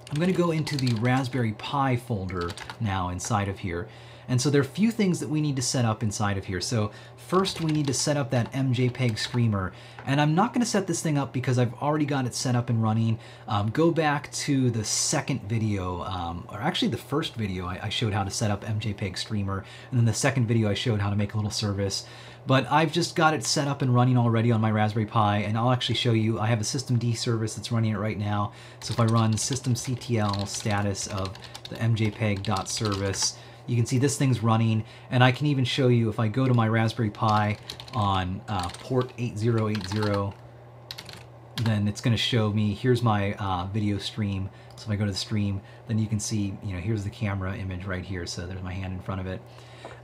I'm 0.09 0.15
going 0.15 0.31
to 0.31 0.37
go 0.37 0.51
into 0.51 0.75
the 0.75 0.93
Raspberry 0.99 1.53
Pi 1.53 1.95
folder 1.95 2.51
now 2.81 3.09
inside 3.09 3.47
of 3.47 3.59
here. 3.59 3.87
And 4.27 4.39
so 4.39 4.49
there 4.49 4.61
are 4.61 4.63
a 4.63 4.67
few 4.67 4.91
things 4.91 5.19
that 5.21 5.29
we 5.29 5.41
need 5.41 5.55
to 5.55 5.61
set 5.61 5.85
up 5.85 6.03
inside 6.03 6.37
of 6.37 6.45
here. 6.45 6.61
So 6.61 6.91
first 7.15 7.61
we 7.61 7.71
need 7.71 7.87
to 7.87 7.93
set 7.93 8.15
up 8.15 8.29
that 8.31 8.51
MJPEG 8.53 9.17
Streamer. 9.17 9.73
And 10.09 10.19
I'm 10.19 10.33
not 10.33 10.53
going 10.53 10.61
to 10.61 10.67
set 10.67 10.87
this 10.87 11.03
thing 11.03 11.19
up 11.19 11.31
because 11.31 11.59
I've 11.59 11.75
already 11.75 12.05
got 12.05 12.25
it 12.25 12.33
set 12.33 12.55
up 12.55 12.71
and 12.71 12.81
running. 12.81 13.19
Um, 13.47 13.69
go 13.69 13.91
back 13.91 14.31
to 14.31 14.71
the 14.71 14.83
second 14.83 15.43
video, 15.43 16.01
um, 16.01 16.47
or 16.49 16.59
actually 16.59 16.87
the 16.87 16.97
first 16.97 17.35
video 17.35 17.67
I, 17.67 17.79
I 17.83 17.89
showed 17.89 18.11
how 18.11 18.23
to 18.23 18.31
set 18.31 18.49
up 18.49 18.65
MJPEG 18.65 19.19
Streamer. 19.19 19.63
And 19.91 19.99
then 19.99 20.05
the 20.05 20.13
second 20.13 20.47
video 20.47 20.67
I 20.67 20.73
showed 20.73 20.99
how 20.99 21.11
to 21.11 21.15
make 21.15 21.35
a 21.35 21.37
little 21.37 21.51
service 21.51 22.07
but 22.47 22.65
I've 22.71 22.91
just 22.91 23.15
got 23.15 23.35
it 23.35 23.43
set 23.43 23.67
up 23.67 23.83
and 23.83 23.93
running 23.93 24.17
already 24.17 24.51
on 24.51 24.59
my 24.59 24.71
Raspberry 24.71 25.05
Pi, 25.05 25.39
and 25.39 25.55
I'll 25.55 25.71
actually 25.71 25.93
show 25.93 26.13
you, 26.13 26.39
I 26.39 26.47
have 26.47 26.59
a 26.59 26.63
systemd 26.63 27.15
service 27.15 27.53
that's 27.53 27.71
running 27.71 27.91
it 27.91 27.97
right 27.97 28.17
now. 28.17 28.53
So 28.79 28.91
if 28.93 28.99
I 28.99 29.05
run 29.05 29.33
systemctl 29.33 30.47
status 30.47 31.05
of 31.07 31.37
the 31.69 31.75
mjpeg.service, 31.75 33.37
you 33.69 33.75
can 33.75 33.85
see 33.85 33.99
this 33.99 34.17
thing's 34.17 34.41
running, 34.41 34.83
and 35.11 35.23
I 35.23 35.31
can 35.31 35.45
even 35.45 35.63
show 35.63 35.87
you 35.87 36.09
if 36.09 36.19
I 36.19 36.27
go 36.27 36.47
to 36.47 36.53
my 36.53 36.67
Raspberry 36.67 37.11
Pi 37.11 37.57
on 37.93 38.41
uh, 38.47 38.67
port 38.69 39.11
8080, 39.17 40.35
then 41.63 41.87
it's 41.87 42.01
going 42.01 42.13
to 42.13 42.21
show 42.21 42.51
me, 42.51 42.73
here's 42.73 43.03
my 43.03 43.33
uh, 43.33 43.67
video 43.67 43.97
stream. 43.97 44.49
So 44.75 44.85
if 44.85 44.89
I 44.91 44.95
go 44.95 45.05
to 45.05 45.11
the 45.11 45.17
stream, 45.17 45.61
then 45.87 45.99
you 45.99 46.07
can 46.07 46.19
see, 46.19 46.57
you 46.63 46.73
know, 46.73 46.79
here's 46.79 47.03
the 47.03 47.09
camera 47.09 47.55
image 47.55 47.85
right 47.85 48.03
here. 48.03 48.25
So 48.25 48.47
there's 48.47 48.63
my 48.63 48.73
hand 48.73 48.93
in 48.93 48.99
front 49.01 49.21
of 49.21 49.27
it. 49.27 49.41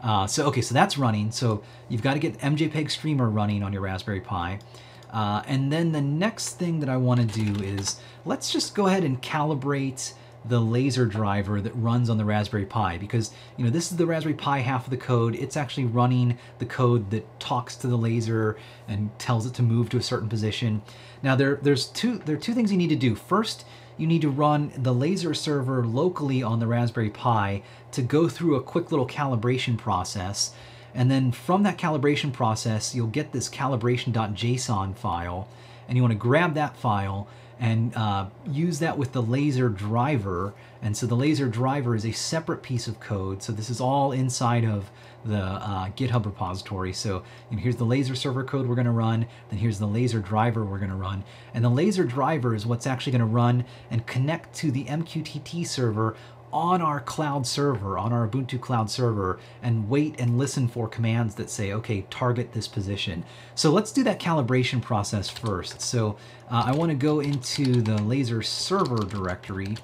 Uh, 0.02 0.28
so, 0.28 0.46
okay, 0.48 0.62
so 0.62 0.74
that's 0.74 0.98
running. 0.98 1.32
So 1.32 1.64
you've 1.90 2.02
got 2.04 2.14
to 2.14 2.20
get 2.20 2.38
MJPEG 2.40 2.92
Streamer 2.92 3.30
running 3.30 3.64
on 3.64 3.74
your 3.74 3.82
Raspberry 3.82 4.22
Pi. 4.22 4.60
Uh, 5.12 5.42
and 5.48 5.72
then 5.72 5.94
the 5.94 6.02
next 6.02 6.60
thing 6.60 6.82
that 6.82 6.90
I 6.90 6.98
want 6.98 7.22
to 7.22 7.44
do 7.44 7.64
is, 7.64 8.02
let's 8.26 8.52
just 8.52 8.76
go 8.76 8.88
ahead 8.88 9.04
and 9.04 9.22
calibrate 9.22 10.14
the 10.48 10.60
laser 10.60 11.06
driver 11.06 11.60
that 11.60 11.72
runs 11.72 12.10
on 12.10 12.18
the 12.18 12.26
Raspberry 12.26 12.66
Pi 12.66 12.98
because 12.98 13.32
you 13.58 13.64
know 13.64 13.72
this 13.72 13.92
is 13.92 13.98
the 13.98 14.06
Raspberry 14.06 14.36
Pi 14.36 14.60
half 14.60 14.86
of 14.86 14.92
the 14.92 14.98
code. 14.98 15.36
It's 15.36 15.58
actually 15.58 15.86
running 15.86 16.38
the 16.60 16.66
code 16.66 17.10
that 17.12 17.40
talks 17.40 17.76
to 17.78 17.88
the 17.88 17.96
laser 17.96 18.58
and 18.88 19.18
tells 19.18 19.46
it 19.46 19.54
to 19.56 19.64
move 19.64 19.90
to 19.90 19.98
a 19.98 20.04
certain 20.04 20.30
position. 20.30 20.82
Now 21.24 21.36
there 21.36 21.60
there's 21.62 21.88
two 21.88 22.20
there 22.20 22.36
are 22.36 22.40
two 22.40 22.54
things 22.54 22.72
you 22.72 22.78
need 22.78 22.90
to 22.90 22.96
do. 22.96 23.16
First 23.16 23.66
you 23.98 24.08
need 24.08 24.22
to 24.22 24.30
run 24.30 24.72
the 24.78 24.94
laser 24.94 25.34
server 25.34 25.86
locally 25.86 26.44
on 26.44 26.60
the 26.60 26.68
Raspberry 26.68 27.10
Pi 27.10 27.64
to 27.92 28.02
go 28.02 28.28
through 28.28 28.56
a 28.56 28.64
quick 28.64 28.92
little 28.92 29.08
calibration 29.08 29.78
process. 29.78 30.54
And 30.94 31.10
then 31.10 31.32
from 31.32 31.64
that 31.64 31.78
calibration 31.78 32.32
process 32.32 32.94
you'll 32.94 33.08
get 33.08 33.32
this 33.32 33.50
calibration.json 33.50 34.98
file 34.98 35.48
and 35.88 35.96
you 35.96 36.02
want 36.02 36.14
to 36.14 36.18
grab 36.18 36.54
that 36.56 36.78
file 36.78 37.28
and 37.60 37.96
uh, 37.96 38.28
use 38.46 38.80
that 38.80 38.98
with 38.98 39.14
the 39.14 39.22
laser 39.22 39.70
driver. 39.70 40.54
And 40.82 40.96
so 40.96 41.06
the 41.06 41.16
laser 41.16 41.48
driver 41.48 41.96
is 41.96 42.06
a 42.06 42.12
separate 42.12 42.62
piece 42.62 42.88
of 42.88 43.00
code. 43.00 43.42
So 43.42 43.54
this 43.54 43.70
is 43.70 43.80
all 43.80 44.12
inside 44.12 44.66
of 44.66 44.92
the 45.24 45.42
uh, 45.42 45.90
GitHub 45.92 46.26
repository. 46.26 46.94
So 46.94 47.24
know, 47.52 47.58
here's 47.58 47.78
the 47.78 47.86
laser 47.86 48.16
server 48.16 48.44
code 48.44 48.68
we're 48.68 48.76
going 48.76 48.86
to 48.86 48.92
run. 48.92 49.26
Then 49.50 49.60
here's 49.60 49.80
the 49.80 49.88
laser 49.88 50.20
driver 50.20 50.64
we're 50.64 50.78
going 50.78 50.92
to 50.92 50.96
run. 50.96 51.24
And 51.54 51.64
the 51.64 51.70
laser 51.70 52.04
driver 52.04 52.54
is 52.54 52.66
what's 52.66 52.86
actually 52.86 53.14
going 53.14 53.22
to 53.22 53.26
run 53.26 53.66
and 53.90 54.06
connect 54.06 54.54
to 54.56 54.72
the 54.72 54.86
MQTT 54.86 55.66
server 55.66 56.16
on 56.56 56.82
our 56.82 57.02
cloud 57.02 57.46
server, 57.46 57.98
on 57.98 58.14
our 58.14 58.26
Ubuntu 58.26 58.60
cloud 58.62 58.90
server, 58.90 59.38
and 59.62 59.90
wait 59.90 60.16
and 60.18 60.38
listen 60.38 60.70
for 60.70 60.88
commands 60.88 61.36
that 61.36 61.50
say, 61.50 61.74
okay, 61.74 62.06
target 62.10 62.54
this 62.54 62.66
position. 62.66 63.26
So 63.56 63.72
let's 63.72 63.92
do 63.92 64.04
that 64.06 64.22
calibration 64.22 64.82
process 64.82 65.30
first. 65.30 65.82
So 65.82 66.16
uh, 66.50 66.64
I 66.68 66.72
want 66.72 66.92
to 66.92 66.96
go 66.96 67.20
into 67.20 67.82
the 67.82 68.02
laser 68.02 68.42
server 68.42 69.04
directory 69.04 69.76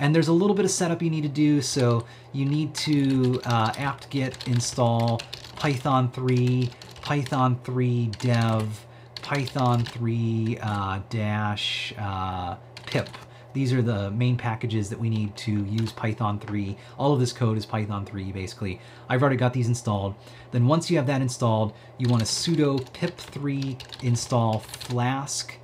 and 0.00 0.14
there's 0.14 0.28
a 0.28 0.32
little 0.32 0.56
bit 0.56 0.64
of 0.64 0.70
setup 0.70 1.02
you 1.02 1.10
need 1.10 1.22
to 1.22 1.28
do. 1.28 1.60
So 1.60 2.06
you 2.32 2.46
need 2.46 2.74
to 2.76 3.40
uh, 3.44 3.72
apt-get 3.76 4.48
install 4.48 5.20
Python 5.56 6.10
3, 6.10 6.70
Python 7.02 7.60
3 7.64 8.06
dev, 8.18 8.86
Python 9.22 9.84
3 9.84 10.58
uh, 10.60 11.00
dash 11.10 11.94
uh, 11.98 12.56
pip. 12.86 13.08
These 13.54 13.72
are 13.72 13.80
the 13.80 14.10
main 14.10 14.36
packages 14.36 14.90
that 14.90 15.00
we 15.00 15.08
need 15.08 15.34
to 15.38 15.64
use 15.64 15.92
Python 15.92 16.38
3. 16.38 16.76
All 16.98 17.14
of 17.14 17.20
this 17.20 17.32
code 17.32 17.56
is 17.56 17.64
Python 17.64 18.04
3, 18.04 18.32
basically. 18.32 18.80
I've 19.08 19.22
already 19.22 19.36
got 19.36 19.54
these 19.54 19.68
installed. 19.68 20.14
Then 20.50 20.66
once 20.66 20.90
you 20.90 20.98
have 20.98 21.06
that 21.06 21.22
installed, 21.22 21.72
you 21.96 22.08
want 22.08 22.20
to 22.20 22.26
sudo 22.26 22.78
pip3 22.92 24.02
install 24.02 24.58
flask 24.58 25.54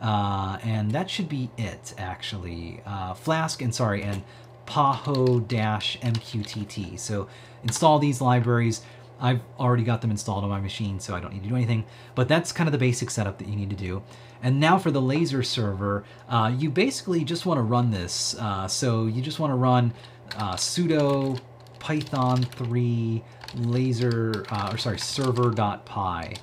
uh, 0.00 0.58
and 0.62 0.92
that 0.92 1.10
should 1.10 1.28
be 1.28 1.50
it, 1.56 1.92
actually. 1.98 2.80
Uh, 2.84 3.14
Flask 3.14 3.62
and 3.62 3.74
sorry, 3.74 4.02
and 4.02 4.22
Paho-MQTT. 4.66 6.98
So 6.98 7.28
install 7.62 7.98
these 7.98 8.20
libraries. 8.20 8.82
I've 9.18 9.40
already 9.58 9.84
got 9.84 10.02
them 10.02 10.10
installed 10.10 10.44
on 10.44 10.50
my 10.50 10.60
machine, 10.60 11.00
so 11.00 11.14
I 11.14 11.20
don't 11.20 11.32
need 11.32 11.44
to 11.44 11.48
do 11.48 11.56
anything. 11.56 11.86
But 12.14 12.28
that's 12.28 12.52
kind 12.52 12.68
of 12.68 12.72
the 12.72 12.78
basic 12.78 13.08
setup 13.10 13.38
that 13.38 13.48
you 13.48 13.56
need 13.56 13.70
to 13.70 13.76
do. 13.76 14.02
And 14.42 14.60
now 14.60 14.78
for 14.78 14.90
the 14.90 15.00
laser 15.00 15.42
server, 15.42 16.04
uh, 16.28 16.52
you 16.56 16.70
basically 16.70 17.24
just 17.24 17.46
want 17.46 17.58
to 17.58 17.62
run 17.62 17.90
this. 17.90 18.36
Uh, 18.38 18.68
so 18.68 19.06
you 19.06 19.22
just 19.22 19.38
want 19.38 19.50
to 19.50 19.56
run 19.56 19.92
uh, 20.36 20.54
sudo 20.54 21.40
python 21.78 22.42
3 22.42 23.22
laser, 23.54 24.44
uh, 24.50 24.70
or 24.72 24.78
sorry, 24.78 24.98
server.py. 24.98 26.36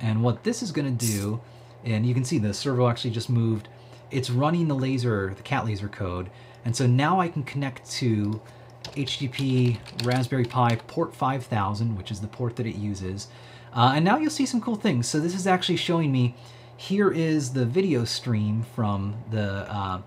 And 0.00 0.22
what 0.22 0.44
this 0.44 0.62
is 0.62 0.70
going 0.72 0.96
to 0.96 1.06
do 1.06 1.40
and 1.84 2.06
you 2.06 2.14
can 2.14 2.24
see 2.24 2.38
the 2.38 2.52
servo 2.52 2.88
actually 2.88 3.10
just 3.10 3.30
moved. 3.30 3.68
It's 4.10 4.30
running 4.30 4.68
the 4.68 4.74
laser, 4.74 5.34
the 5.36 5.42
cat 5.42 5.64
laser 5.64 5.88
code. 5.88 6.30
And 6.64 6.74
so 6.74 6.86
now 6.86 7.20
I 7.20 7.28
can 7.28 7.42
connect 7.44 7.90
to 7.92 8.40
HTTP 8.84 9.78
Raspberry 10.04 10.44
Pi 10.44 10.76
port 10.86 11.14
5000, 11.14 11.96
which 11.96 12.10
is 12.10 12.20
the 12.20 12.26
port 12.26 12.56
that 12.56 12.66
it 12.66 12.76
uses. 12.76 13.28
Uh, 13.72 13.92
and 13.94 14.04
now 14.04 14.18
you'll 14.18 14.30
see 14.30 14.46
some 14.46 14.60
cool 14.60 14.76
things. 14.76 15.06
So 15.06 15.20
this 15.20 15.34
is 15.34 15.46
actually 15.46 15.76
showing 15.76 16.10
me, 16.10 16.34
here 16.78 17.10
is 17.10 17.54
the 17.54 17.66
video 17.66 18.04
stream 18.04 18.62
from 18.62 19.16
the 19.32 19.68
uh, 19.68 20.00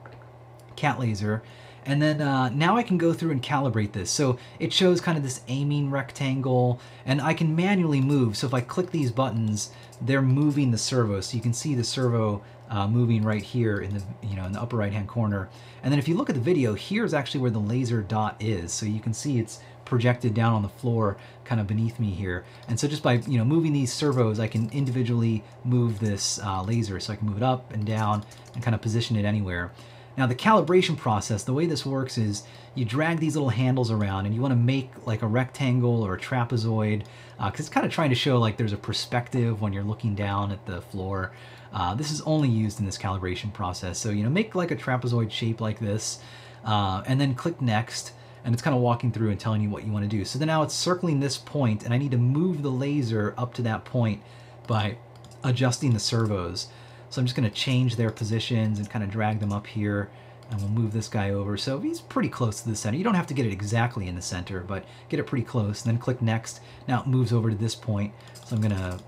cat 0.77 0.99
laser. 1.01 1.43
And 1.85 2.01
then 2.01 2.21
uh, 2.21 2.47
now 2.49 2.77
I 2.77 2.83
can 2.83 2.97
go 2.97 3.11
through 3.11 3.31
and 3.31 3.43
calibrate 3.43 3.91
this. 3.91 4.09
So 4.09 4.37
it 4.57 4.71
shows 4.71 5.01
kind 5.01 5.17
of 5.17 5.23
this 5.23 5.41
aiming 5.49 5.91
rectangle 5.91 6.79
and 7.05 7.19
I 7.19 7.33
can 7.33 7.57
manually 7.57 7.99
move. 7.99 8.37
So 8.37 8.47
if 8.47 8.53
I 8.53 8.61
click 8.61 8.91
these 8.91 9.11
buttons, 9.11 9.71
they're 9.99 10.21
moving 10.21 10.71
the 10.71 10.77
servo. 10.77 11.19
So 11.19 11.35
you 11.35 11.43
can 11.43 11.53
see 11.53 11.75
the 11.75 11.83
servo 11.83 12.41
uh, 12.69 12.87
moving 12.87 13.23
right 13.23 13.43
here 13.43 13.81
in 13.81 13.95
the, 13.95 14.03
you 14.23 14.37
know, 14.37 14.45
in 14.45 14.53
the 14.53 14.61
upper 14.61 14.77
right 14.77 14.93
hand 14.93 15.09
corner. 15.09 15.49
And 15.83 15.91
then 15.91 15.99
if 15.99 16.07
you 16.07 16.15
look 16.15 16.29
at 16.29 16.35
the 16.35 16.41
video, 16.41 16.73
here's 16.73 17.13
actually 17.13 17.41
where 17.41 17.51
the 17.51 17.59
laser 17.59 18.01
dot 18.01 18.37
is. 18.39 18.71
So 18.71 18.85
you 18.85 19.01
can 19.01 19.13
see 19.13 19.39
it's 19.39 19.59
projected 19.83 20.33
down 20.33 20.53
on 20.53 20.61
the 20.61 20.69
floor 20.69 21.17
kind 21.51 21.59
of 21.59 21.67
beneath 21.67 21.99
me 21.99 22.11
here. 22.11 22.45
And 22.69 22.79
so 22.79 22.87
just 22.87 23.03
by 23.03 23.15
you 23.27 23.37
know 23.37 23.43
moving 23.43 23.73
these 23.73 23.91
servos, 23.91 24.39
I 24.39 24.47
can 24.47 24.69
individually 24.69 25.43
move 25.65 25.99
this 25.99 26.39
uh, 26.39 26.63
laser. 26.63 26.97
So 27.01 27.11
I 27.11 27.17
can 27.17 27.27
move 27.27 27.35
it 27.35 27.43
up 27.43 27.73
and 27.73 27.85
down 27.85 28.23
and 28.53 28.63
kind 28.63 28.73
of 28.73 28.81
position 28.81 29.17
it 29.17 29.25
anywhere. 29.25 29.73
Now 30.17 30.27
the 30.27 30.35
calibration 30.35 30.95
process, 30.95 31.43
the 31.43 31.51
way 31.51 31.65
this 31.65 31.85
works 31.85 32.17
is 32.17 32.43
you 32.73 32.85
drag 32.85 33.19
these 33.19 33.35
little 33.35 33.49
handles 33.49 33.91
around 33.91 34.27
and 34.27 34.33
you 34.33 34.39
want 34.39 34.53
to 34.53 34.55
make 34.55 34.91
like 35.05 35.23
a 35.23 35.27
rectangle 35.27 36.03
or 36.03 36.13
a 36.13 36.17
trapezoid 36.17 36.99
because 37.35 37.59
uh, 37.59 37.63
it's 37.63 37.67
kind 37.67 37.85
of 37.85 37.91
trying 37.91 38.11
to 38.11 38.15
show 38.15 38.39
like 38.39 38.55
there's 38.55 38.71
a 38.71 38.77
perspective 38.77 39.61
when 39.61 39.73
you're 39.73 39.83
looking 39.83 40.15
down 40.15 40.53
at 40.53 40.65
the 40.65 40.81
floor. 40.81 41.33
Uh, 41.73 41.93
this 41.95 42.11
is 42.11 42.21
only 42.21 42.47
used 42.47 42.79
in 42.79 42.85
this 42.85 42.97
calibration 42.97 43.51
process. 43.51 43.99
So, 43.99 44.09
you 44.09 44.23
know, 44.23 44.29
make 44.29 44.55
like 44.55 44.71
a 44.71 44.77
trapezoid 44.77 45.31
shape 45.31 45.59
like 45.59 45.79
this 45.81 46.19
uh, 46.63 47.03
and 47.05 47.19
then 47.19 47.35
click 47.35 47.61
next 47.61 48.13
and 48.43 48.53
it's 48.53 48.61
kind 48.61 48.75
of 48.75 48.81
walking 48.81 49.11
through 49.11 49.29
and 49.29 49.39
telling 49.39 49.61
you 49.61 49.69
what 49.69 49.85
you 49.85 49.91
want 49.91 50.03
to 50.03 50.09
do. 50.09 50.25
So 50.25 50.39
then 50.39 50.47
now 50.47 50.63
it's 50.63 50.73
circling 50.73 51.19
this 51.19 51.37
point 51.37 51.83
and 51.83 51.93
I 51.93 51.97
need 51.97 52.11
to 52.11 52.17
move 52.17 52.63
the 52.63 52.71
laser 52.71 53.33
up 53.37 53.53
to 53.55 53.61
that 53.63 53.85
point 53.85 54.21
by 54.67 54.97
adjusting 55.43 55.93
the 55.93 55.99
servos. 55.99 56.67
So 57.09 57.19
I'm 57.19 57.25
just 57.25 57.35
going 57.35 57.49
to 57.49 57.55
change 57.55 57.95
their 57.97 58.09
positions 58.09 58.79
and 58.79 58.89
kind 58.89 59.03
of 59.03 59.11
drag 59.11 59.39
them 59.39 59.51
up 59.51 59.67
here. 59.67 60.09
And 60.49 60.59
we'll 60.59 60.69
move 60.69 60.91
this 60.91 61.07
guy 61.07 61.29
over. 61.29 61.55
So 61.55 61.79
he's 61.79 62.01
pretty 62.01 62.27
close 62.27 62.61
to 62.61 62.69
the 62.69 62.75
center. 62.75 62.97
You 62.97 63.05
don't 63.05 63.15
have 63.15 63.27
to 63.27 63.33
get 63.33 63.45
it 63.45 63.53
exactly 63.53 64.09
in 64.09 64.15
the 64.15 64.21
center, 64.21 64.59
but 64.59 64.83
get 65.07 65.17
it 65.17 65.23
pretty 65.23 65.45
close. 65.45 65.85
And 65.85 65.93
then 65.93 65.97
click 65.97 66.21
next. 66.21 66.59
Now 66.89 66.99
it 67.01 67.07
moves 67.07 67.31
over 67.31 67.49
to 67.49 67.55
this 67.55 67.73
point. 67.73 68.13
So 68.45 68.57
I'm 68.57 68.61
going 68.61 68.75
to 68.75 68.99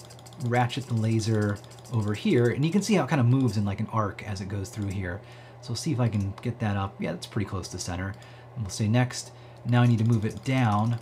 ratchet 0.46 0.88
the 0.88 0.94
laser 0.94 1.58
over 1.92 2.14
here. 2.14 2.48
And 2.48 2.64
you 2.64 2.72
can 2.72 2.82
see 2.82 2.94
how 2.94 3.04
it 3.04 3.10
kind 3.10 3.20
of 3.20 3.26
moves 3.26 3.58
in 3.58 3.66
like 3.66 3.82
an 3.82 3.90
arc 3.92 4.26
as 4.26 4.40
it 4.40 4.48
goes 4.48 4.70
through 4.70 4.92
here. 4.92 5.20
So 5.62 5.70
we'll 5.70 5.76
see 5.76 5.92
if 5.92 6.00
I 6.00 6.08
can 6.08 6.34
get 6.42 6.60
that 6.60 6.78
up. 6.78 6.96
Yeah, 7.00 7.12
that's 7.12 7.28
pretty 7.28 7.50
close 7.50 7.68
to 7.70 7.80
center. 7.80 8.14
We'll 8.58 8.70
say 8.70 8.88
next. 8.88 9.32
Now 9.66 9.82
I 9.82 9.88
need 9.88 10.00
to 10.00 10.06
move 10.06 10.26
it 10.26 10.44
down. 10.44 11.00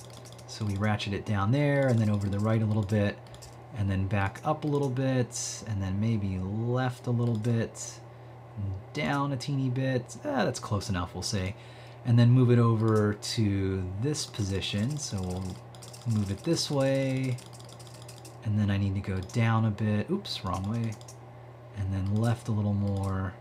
So 0.47 0.65
we 0.65 0.75
ratchet 0.75 1.13
it 1.13 1.25
down 1.25 1.51
there 1.51 1.87
and 1.87 1.99
then 1.99 2.09
over 2.09 2.27
the 2.27 2.39
right 2.39 2.61
a 2.61 2.65
little 2.65 2.83
bit 2.83 3.17
and 3.77 3.89
then 3.89 4.07
back 4.07 4.41
up 4.43 4.63
a 4.63 4.67
little 4.67 4.89
bit, 4.89 5.63
and 5.67 5.81
then 5.81 5.99
maybe 5.99 6.37
left 6.39 7.07
a 7.07 7.11
little 7.11 7.37
bit, 7.37 7.99
down 8.93 9.31
a 9.31 9.37
teeny 9.37 9.69
bit. 9.69 10.17
Ah, 10.25 10.43
that's 10.43 10.59
close 10.59 10.89
enough, 10.89 11.13
we'll 11.13 11.23
say. 11.23 11.55
And 12.05 12.17
then 12.17 12.31
move 12.31 12.51
it 12.51 12.59
over 12.59 13.13
to 13.13 13.89
this 14.01 14.25
position. 14.25 14.97
So 14.97 15.21
we'll 15.21 15.55
move 16.07 16.31
it 16.31 16.43
this 16.43 16.69
way. 16.69 17.37
And 18.43 18.59
then 18.59 18.71
I 18.71 18.77
need 18.77 18.95
to 18.95 19.01
go 19.01 19.19
down 19.33 19.65
a 19.65 19.71
bit. 19.71 20.09
Oops, 20.09 20.43
wrong 20.43 20.69
way. 20.69 20.93
And 21.77 21.93
then 21.93 22.15
left 22.15 22.47
a 22.47 22.51
little 22.51 22.73
more. 22.73 23.33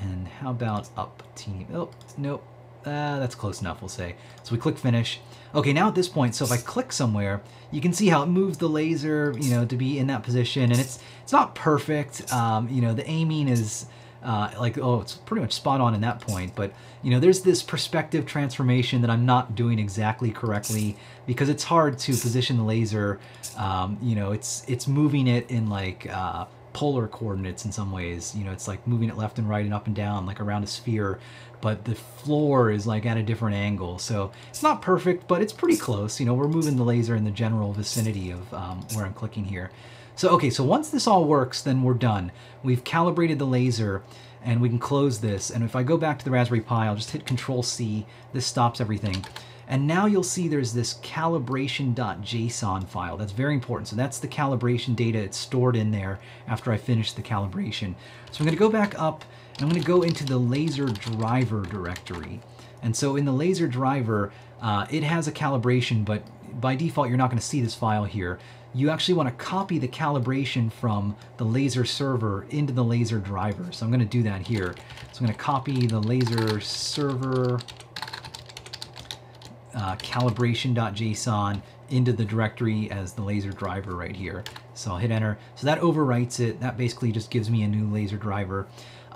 And 0.00 0.28
how 0.28 0.50
about 0.50 0.88
up 0.96 1.22
teeny? 1.34 1.66
Oh, 1.74 1.90
nope. 2.16 2.46
Uh, 2.86 3.18
that's 3.18 3.34
close 3.34 3.60
enough, 3.60 3.82
we'll 3.82 3.88
say. 3.88 4.14
So 4.44 4.52
we 4.52 4.58
click 4.58 4.78
finish. 4.78 5.20
Okay, 5.54 5.72
now 5.72 5.88
at 5.88 5.96
this 5.96 6.08
point, 6.08 6.36
so 6.36 6.44
if 6.44 6.52
I 6.52 6.56
click 6.56 6.92
somewhere, 6.92 7.42
you 7.72 7.80
can 7.80 7.92
see 7.92 8.06
how 8.06 8.22
it 8.22 8.26
moves 8.26 8.58
the 8.58 8.68
laser, 8.68 9.34
you 9.40 9.50
know, 9.50 9.64
to 9.64 9.76
be 9.76 9.98
in 9.98 10.06
that 10.06 10.22
position, 10.22 10.70
and 10.70 10.80
it's 10.80 11.00
it's 11.22 11.32
not 11.32 11.56
perfect. 11.56 12.32
Um, 12.32 12.68
you 12.68 12.80
know, 12.80 12.94
the 12.94 13.08
aiming 13.08 13.48
is 13.48 13.86
uh, 14.22 14.50
like, 14.58 14.78
oh, 14.78 15.00
it's 15.00 15.14
pretty 15.14 15.40
much 15.40 15.52
spot 15.52 15.80
on 15.80 15.94
in 15.94 16.00
that 16.02 16.20
point, 16.20 16.54
but 16.54 16.72
you 17.02 17.10
know, 17.10 17.18
there's 17.18 17.42
this 17.42 17.62
perspective 17.62 18.24
transformation 18.24 19.00
that 19.00 19.10
I'm 19.10 19.26
not 19.26 19.54
doing 19.54 19.78
exactly 19.78 20.30
correctly 20.30 20.96
because 21.26 21.48
it's 21.48 21.64
hard 21.64 21.98
to 22.00 22.12
position 22.12 22.56
the 22.56 22.64
laser. 22.64 23.18
Um, 23.56 23.98
you 24.00 24.14
know, 24.14 24.30
it's 24.30 24.64
it's 24.68 24.86
moving 24.86 25.26
it 25.26 25.50
in 25.50 25.68
like 25.68 26.06
uh, 26.08 26.46
polar 26.72 27.08
coordinates 27.08 27.64
in 27.64 27.72
some 27.72 27.90
ways. 27.90 28.34
You 28.36 28.44
know, 28.44 28.52
it's 28.52 28.68
like 28.68 28.86
moving 28.86 29.08
it 29.08 29.16
left 29.16 29.38
and 29.38 29.48
right 29.48 29.64
and 29.64 29.72
up 29.72 29.86
and 29.86 29.96
down 29.96 30.26
like 30.26 30.40
around 30.40 30.62
a 30.62 30.66
sphere 30.66 31.18
but 31.60 31.84
the 31.84 31.94
floor 31.94 32.70
is 32.70 32.86
like 32.86 33.06
at 33.06 33.16
a 33.16 33.22
different 33.22 33.56
angle. 33.56 33.98
So 33.98 34.32
it's 34.48 34.62
not 34.62 34.82
perfect, 34.82 35.26
but 35.26 35.42
it's 35.42 35.52
pretty 35.52 35.76
close. 35.76 36.20
You 36.20 36.26
know, 36.26 36.34
we're 36.34 36.48
moving 36.48 36.76
the 36.76 36.84
laser 36.84 37.16
in 37.16 37.24
the 37.24 37.30
general 37.30 37.72
vicinity 37.72 38.30
of 38.30 38.52
um, 38.54 38.86
where 38.94 39.04
I'm 39.04 39.14
clicking 39.14 39.44
here. 39.44 39.70
So, 40.14 40.30
okay, 40.30 40.50
so 40.50 40.64
once 40.64 40.90
this 40.90 41.06
all 41.06 41.24
works, 41.24 41.60
then 41.60 41.82
we're 41.82 41.94
done. 41.94 42.32
We've 42.62 42.82
calibrated 42.84 43.38
the 43.38 43.46
laser 43.46 44.02
and 44.42 44.60
we 44.60 44.68
can 44.68 44.78
close 44.78 45.20
this. 45.20 45.50
And 45.50 45.64
if 45.64 45.76
I 45.76 45.82
go 45.82 45.96
back 45.96 46.18
to 46.18 46.24
the 46.24 46.30
Raspberry 46.30 46.60
Pi, 46.60 46.86
I'll 46.86 46.96
just 46.96 47.10
hit 47.10 47.26
Control 47.26 47.62
C. 47.62 48.06
This 48.32 48.46
stops 48.46 48.80
everything. 48.80 49.24
And 49.68 49.86
now 49.86 50.06
you'll 50.06 50.22
see 50.22 50.46
there's 50.46 50.72
this 50.72 50.94
calibration.json 50.94 52.88
file. 52.88 53.16
That's 53.16 53.32
very 53.32 53.54
important. 53.54 53.88
So 53.88 53.96
that's 53.96 54.20
the 54.20 54.28
calibration 54.28 54.94
data. 54.94 55.18
It's 55.18 55.36
stored 55.36 55.74
in 55.74 55.90
there 55.90 56.20
after 56.46 56.70
I 56.70 56.76
finish 56.76 57.12
the 57.12 57.22
calibration. 57.22 57.94
So 58.30 58.40
I'm 58.40 58.46
going 58.46 58.56
to 58.56 58.56
go 58.56 58.68
back 58.68 58.98
up 58.98 59.24
I'm 59.58 59.68
going 59.68 59.80
to 59.80 59.86
go 59.86 60.02
into 60.02 60.24
the 60.24 60.36
laser 60.36 60.86
driver 60.86 61.62
directory. 61.62 62.40
And 62.82 62.94
so 62.94 63.16
in 63.16 63.24
the 63.24 63.32
laser 63.32 63.66
driver, 63.66 64.30
uh, 64.60 64.86
it 64.90 65.02
has 65.02 65.28
a 65.28 65.32
calibration, 65.32 66.04
but 66.04 66.22
by 66.60 66.76
default, 66.76 67.08
you're 67.08 67.16
not 67.16 67.30
going 67.30 67.38
to 67.38 67.44
see 67.44 67.62
this 67.62 67.74
file 67.74 68.04
here. 68.04 68.38
You 68.74 68.90
actually 68.90 69.14
want 69.14 69.30
to 69.30 69.44
copy 69.44 69.78
the 69.78 69.88
calibration 69.88 70.70
from 70.70 71.16
the 71.38 71.44
laser 71.44 71.86
server 71.86 72.44
into 72.50 72.74
the 72.74 72.84
laser 72.84 73.18
driver. 73.18 73.72
So 73.72 73.86
I'm 73.86 73.90
going 73.90 74.00
to 74.00 74.06
do 74.06 74.22
that 74.24 74.46
here. 74.46 74.74
So 75.12 75.20
I'm 75.20 75.26
going 75.26 75.36
to 75.36 75.42
copy 75.42 75.86
the 75.86 76.00
laser 76.00 76.60
server 76.60 77.58
uh, 79.74 79.96
calibration.json 79.96 81.62
into 81.88 82.12
the 82.12 82.24
directory 82.24 82.90
as 82.90 83.12
the 83.12 83.22
laser 83.22 83.52
driver 83.52 83.94
right 83.94 84.16
here. 84.16 84.44
So 84.74 84.92
I'll 84.92 84.98
hit 84.98 85.10
enter. 85.10 85.38
So 85.54 85.66
that 85.66 85.80
overwrites 85.80 86.40
it. 86.40 86.60
That 86.60 86.76
basically 86.76 87.12
just 87.12 87.30
gives 87.30 87.48
me 87.48 87.62
a 87.62 87.68
new 87.68 87.86
laser 87.92 88.16
driver. 88.16 88.66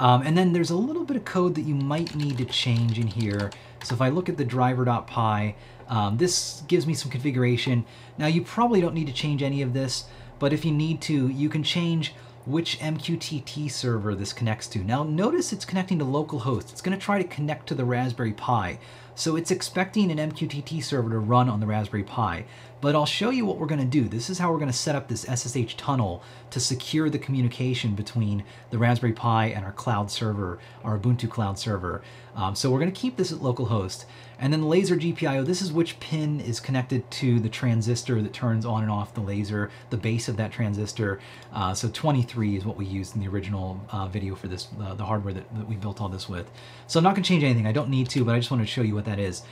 Um, 0.00 0.22
and 0.22 0.36
then 0.36 0.52
there's 0.52 0.70
a 0.70 0.76
little 0.76 1.04
bit 1.04 1.16
of 1.16 1.26
code 1.26 1.54
that 1.54 1.62
you 1.62 1.74
might 1.74 2.16
need 2.16 2.38
to 2.38 2.46
change 2.46 2.98
in 2.98 3.06
here. 3.06 3.50
So 3.84 3.94
if 3.94 4.00
I 4.00 4.08
look 4.08 4.28
at 4.30 4.38
the 4.38 4.44
driver.py, 4.44 5.54
um, 5.88 6.16
this 6.16 6.62
gives 6.68 6.86
me 6.86 6.94
some 6.94 7.10
configuration. 7.10 7.84
Now 8.16 8.26
you 8.26 8.42
probably 8.42 8.80
don't 8.80 8.94
need 8.94 9.08
to 9.08 9.12
change 9.12 9.42
any 9.42 9.60
of 9.60 9.74
this, 9.74 10.04
but 10.38 10.54
if 10.54 10.64
you 10.64 10.72
need 10.72 11.02
to, 11.02 11.28
you 11.28 11.50
can 11.50 11.62
change 11.62 12.14
which 12.46 12.78
MQTT 12.78 13.70
server 13.70 14.14
this 14.14 14.32
connects 14.32 14.66
to. 14.68 14.78
Now 14.78 15.02
notice 15.02 15.52
it's 15.52 15.66
connecting 15.66 15.98
to 15.98 16.04
localhost. 16.04 16.72
It's 16.72 16.80
going 16.80 16.98
to 16.98 17.04
try 17.04 17.22
to 17.22 17.28
connect 17.28 17.66
to 17.68 17.74
the 17.74 17.84
Raspberry 17.84 18.32
Pi. 18.32 18.78
So 19.14 19.36
it's 19.36 19.50
expecting 19.50 20.10
an 20.10 20.30
MQTT 20.30 20.82
server 20.82 21.10
to 21.10 21.18
run 21.18 21.48
on 21.48 21.60
the 21.60 21.66
Raspberry 21.66 22.02
Pi. 22.02 22.44
But 22.80 22.94
I'll 22.94 23.06
show 23.06 23.30
you 23.30 23.44
what 23.44 23.58
we're 23.58 23.66
going 23.66 23.80
to 23.80 23.86
do. 23.86 24.08
This 24.08 24.30
is 24.30 24.38
how 24.38 24.50
we're 24.50 24.58
going 24.58 24.70
to 24.70 24.76
set 24.76 24.94
up 24.94 25.08
this 25.08 25.22
SSH 25.22 25.76
tunnel 25.76 26.22
to 26.50 26.60
secure 26.60 27.10
the 27.10 27.18
communication 27.18 27.94
between 27.94 28.44
the 28.70 28.78
Raspberry 28.78 29.12
Pi 29.12 29.46
and 29.46 29.64
our 29.64 29.72
cloud 29.72 30.10
server, 30.10 30.58
our 30.82 30.98
Ubuntu 30.98 31.28
cloud 31.28 31.58
server. 31.58 32.02
Um, 32.34 32.54
so 32.54 32.70
we're 32.70 32.78
going 32.78 32.92
to 32.92 33.00
keep 33.00 33.16
this 33.16 33.32
at 33.32 33.40
localhost. 33.40 34.06
And 34.40 34.50
then 34.50 34.68
laser 34.68 34.96
GPIO, 34.96 35.44
this 35.44 35.60
is 35.60 35.70
which 35.70 36.00
pin 36.00 36.40
is 36.40 36.60
connected 36.60 37.08
to 37.12 37.38
the 37.38 37.48
transistor 37.50 38.22
that 38.22 38.32
turns 38.32 38.64
on 38.64 38.82
and 38.82 38.90
off 38.90 39.12
the 39.12 39.20
laser, 39.20 39.70
the 39.90 39.98
base 39.98 40.28
of 40.28 40.38
that 40.38 40.50
transistor. 40.50 41.20
Uh, 41.52 41.74
so 41.74 41.90
23 41.90 42.56
is 42.56 42.64
what 42.64 42.76
we 42.76 42.86
used 42.86 43.14
in 43.14 43.20
the 43.20 43.28
original 43.28 43.78
uh, 43.90 44.08
video 44.08 44.34
for 44.34 44.48
this, 44.48 44.68
uh, 44.80 44.94
the 44.94 45.04
hardware 45.04 45.34
that, 45.34 45.54
that 45.54 45.68
we 45.68 45.76
built 45.76 46.00
all 46.00 46.08
this 46.08 46.26
with. 46.26 46.50
So 46.86 46.98
I'm 46.98 47.04
not 47.04 47.16
to 47.16 47.22
change 47.22 47.44
anything. 47.44 47.66
I 47.66 47.72
don't 47.72 47.90
need 47.90 48.08
to, 48.10 48.24
but 48.24 48.34
I 48.34 48.38
just 48.38 48.50
wanted 48.50 48.64
to 48.64 48.70
show 48.70 48.82
you 48.82 48.94
what 48.94 49.04
that 49.04 49.18
is. 49.18 49.42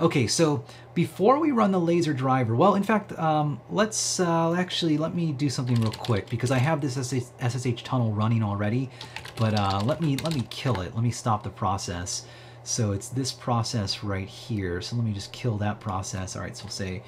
Okay, 0.00 0.26
so 0.26 0.64
before 0.94 1.38
we 1.38 1.52
run 1.52 1.70
the 1.70 1.78
laser 1.78 2.12
driver, 2.12 2.56
well, 2.56 2.74
in 2.74 2.82
fact, 2.82 3.16
um, 3.18 3.60
let's 3.70 4.18
uh, 4.18 4.54
actually, 4.54 4.98
let 4.98 5.14
me 5.14 5.30
do 5.30 5.48
something 5.48 5.76
real 5.76 5.92
quick 5.92 6.28
because 6.28 6.50
I 6.50 6.58
have 6.58 6.80
this 6.80 6.94
SSH 6.96 7.82
tunnel 7.84 8.10
running 8.10 8.42
already, 8.42 8.90
but 9.36 9.54
uh, 9.56 9.80
let 9.84 10.00
me 10.00 10.16
let 10.16 10.34
me 10.34 10.44
kill 10.50 10.80
it. 10.80 10.94
Let 10.94 11.04
me 11.04 11.12
stop 11.12 11.44
the 11.44 11.50
process. 11.50 12.26
So 12.64 12.92
it's 12.92 13.08
this 13.08 13.32
process 13.32 14.04
right 14.04 14.28
here. 14.28 14.80
So 14.80 14.96
let 14.96 15.04
me 15.04 15.12
just 15.12 15.32
kill 15.32 15.58
that 15.58 15.80
process. 15.80 16.36
All 16.36 16.42
right, 16.42 16.56
so 16.56 16.64
we'll 16.64 16.70
say 16.70 17.02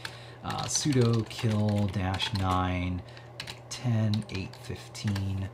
uh, 0.44 0.64
sudo 0.64 1.26
kill 1.28 1.88
dash 1.88 2.32
9 2.34 3.02
10 3.70 4.24
8 4.30 4.56
15 4.62 5.48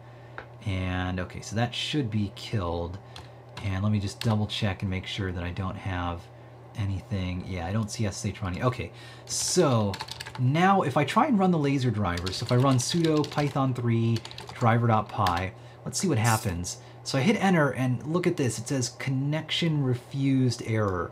and 0.67 1.21
okay 1.21 1.41
so 1.41 1.55
that 1.57 1.75
should 1.75 2.11
be 2.11 2.33
killed. 2.35 2.99
And 3.63 3.83
let 3.83 3.93
me 3.93 4.01
just 4.01 4.21
double 4.21 4.47
check 4.47 4.83
and 4.83 4.91
make 4.91 5.07
sure 5.07 5.33
that 5.33 5.45
I 5.45 5.51
don't 5.51 5.77
have 5.77 6.23
anything. 6.77 7.45
Yeah 7.47 7.67
I 7.67 7.73
don't 7.73 7.91
see 7.91 8.09
SSH 8.09 8.43
running 8.43 8.63
okay 8.65 8.91
so 9.27 9.93
now 10.39 10.83
if 10.83 10.97
I 10.97 11.05
try 11.05 11.27
and 11.27 11.39
run 11.39 11.51
the 11.51 11.59
laser 11.59 11.91
driver 11.91 12.33
so 12.33 12.45
if 12.45 12.53
I 12.53 12.57
run 12.57 12.77
sudo 12.79 13.29
python 13.31 13.75
3 13.75 14.19
driver.py 14.59 15.53
let's 15.85 15.99
see 15.99 16.09
what 16.09 16.19
happens 16.19 16.79
so 17.03 17.19
I 17.19 17.23
hit 17.23 17.43
enter 17.43 17.71
and 17.71 18.05
look 18.07 18.27
at 18.27 18.37
this, 18.37 18.59
it 18.59 18.69
says 18.69 18.91
connection 18.99 19.83
refused 19.83 20.63
error. 20.67 21.11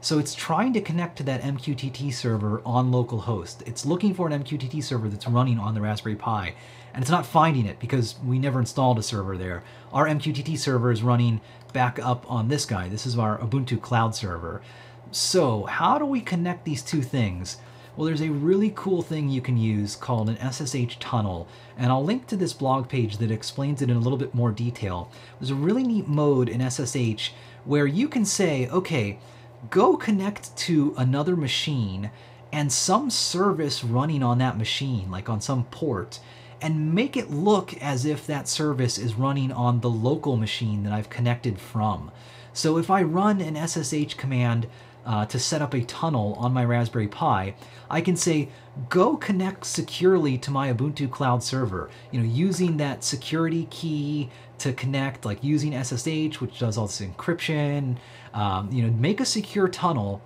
So 0.00 0.18
it's 0.18 0.34
trying 0.34 0.72
to 0.74 0.80
connect 0.80 1.18
to 1.18 1.22
that 1.24 1.42
MQTT 1.42 2.14
server 2.14 2.62
on 2.64 2.92
localhost. 2.92 3.66
It's 3.66 3.84
looking 3.84 4.14
for 4.14 4.28
an 4.28 4.44
MQTT 4.44 4.82
server 4.82 5.08
that's 5.08 5.26
running 5.26 5.58
on 5.58 5.74
the 5.74 5.80
Raspberry 5.80 6.14
Pi, 6.14 6.54
and 6.94 7.02
it's 7.02 7.10
not 7.10 7.26
finding 7.26 7.66
it 7.66 7.80
because 7.80 8.14
we 8.24 8.38
never 8.38 8.60
installed 8.60 8.98
a 8.98 9.02
server 9.02 9.36
there. 9.36 9.64
Our 9.92 10.06
MQTT 10.06 10.56
server 10.56 10.92
is 10.92 11.02
running 11.02 11.40
back 11.72 11.98
up 11.98 12.30
on 12.30 12.48
this 12.48 12.64
guy. 12.64 12.88
This 12.88 13.06
is 13.06 13.18
our 13.18 13.38
Ubuntu 13.38 13.80
cloud 13.80 14.14
server. 14.14 14.62
So 15.10 15.64
how 15.64 15.98
do 15.98 16.04
we 16.04 16.20
connect 16.20 16.64
these 16.64 16.82
two 16.82 17.02
things? 17.02 17.56
Well, 17.98 18.06
there's 18.06 18.22
a 18.22 18.30
really 18.30 18.72
cool 18.76 19.02
thing 19.02 19.28
you 19.28 19.40
can 19.40 19.56
use 19.56 19.96
called 19.96 20.28
an 20.28 20.52
SSH 20.52 21.00
tunnel, 21.00 21.48
and 21.76 21.90
I'll 21.90 22.04
link 22.04 22.28
to 22.28 22.36
this 22.36 22.52
blog 22.52 22.88
page 22.88 23.16
that 23.16 23.32
explains 23.32 23.82
it 23.82 23.90
in 23.90 23.96
a 23.96 23.98
little 23.98 24.16
bit 24.16 24.36
more 24.36 24.52
detail. 24.52 25.10
There's 25.40 25.50
a 25.50 25.56
really 25.56 25.82
neat 25.82 26.06
mode 26.06 26.48
in 26.48 26.60
SSH 26.70 27.32
where 27.64 27.88
you 27.88 28.06
can 28.06 28.24
say, 28.24 28.68
okay, 28.68 29.18
go 29.70 29.96
connect 29.96 30.56
to 30.58 30.94
another 30.96 31.34
machine 31.34 32.12
and 32.52 32.72
some 32.72 33.10
service 33.10 33.82
running 33.82 34.22
on 34.22 34.38
that 34.38 34.56
machine, 34.56 35.10
like 35.10 35.28
on 35.28 35.40
some 35.40 35.64
port, 35.64 36.20
and 36.62 36.94
make 36.94 37.16
it 37.16 37.32
look 37.32 37.76
as 37.82 38.04
if 38.04 38.24
that 38.28 38.46
service 38.46 38.96
is 38.96 39.14
running 39.14 39.50
on 39.50 39.80
the 39.80 39.90
local 39.90 40.36
machine 40.36 40.84
that 40.84 40.92
I've 40.92 41.10
connected 41.10 41.58
from. 41.58 42.12
So 42.52 42.78
if 42.78 42.90
I 42.90 43.02
run 43.02 43.40
an 43.40 43.56
SSH 43.56 44.14
command 44.14 44.68
uh, 45.08 45.24
to 45.24 45.38
set 45.38 45.62
up 45.62 45.72
a 45.74 45.80
tunnel 45.80 46.34
on 46.38 46.52
my 46.52 46.62
Raspberry 46.62 47.08
Pi, 47.08 47.54
I 47.90 48.02
can 48.02 48.14
say, 48.14 48.50
go 48.90 49.16
connect 49.16 49.64
securely 49.64 50.36
to 50.36 50.50
my 50.50 50.70
Ubuntu 50.70 51.10
cloud 51.10 51.42
server. 51.42 51.88
You 52.12 52.20
know, 52.20 52.26
using 52.26 52.76
that 52.76 53.02
security 53.02 53.66
key 53.70 54.28
to 54.58 54.74
connect, 54.74 55.24
like 55.24 55.42
using 55.42 55.72
SSH, 55.72 56.42
which 56.42 56.58
does 56.58 56.76
all 56.76 56.86
this 56.86 57.00
encryption, 57.00 57.96
um, 58.34 58.70
you 58.70 58.82
know, 58.82 58.90
make 58.90 59.18
a 59.18 59.24
secure 59.24 59.66
tunnel 59.66 60.20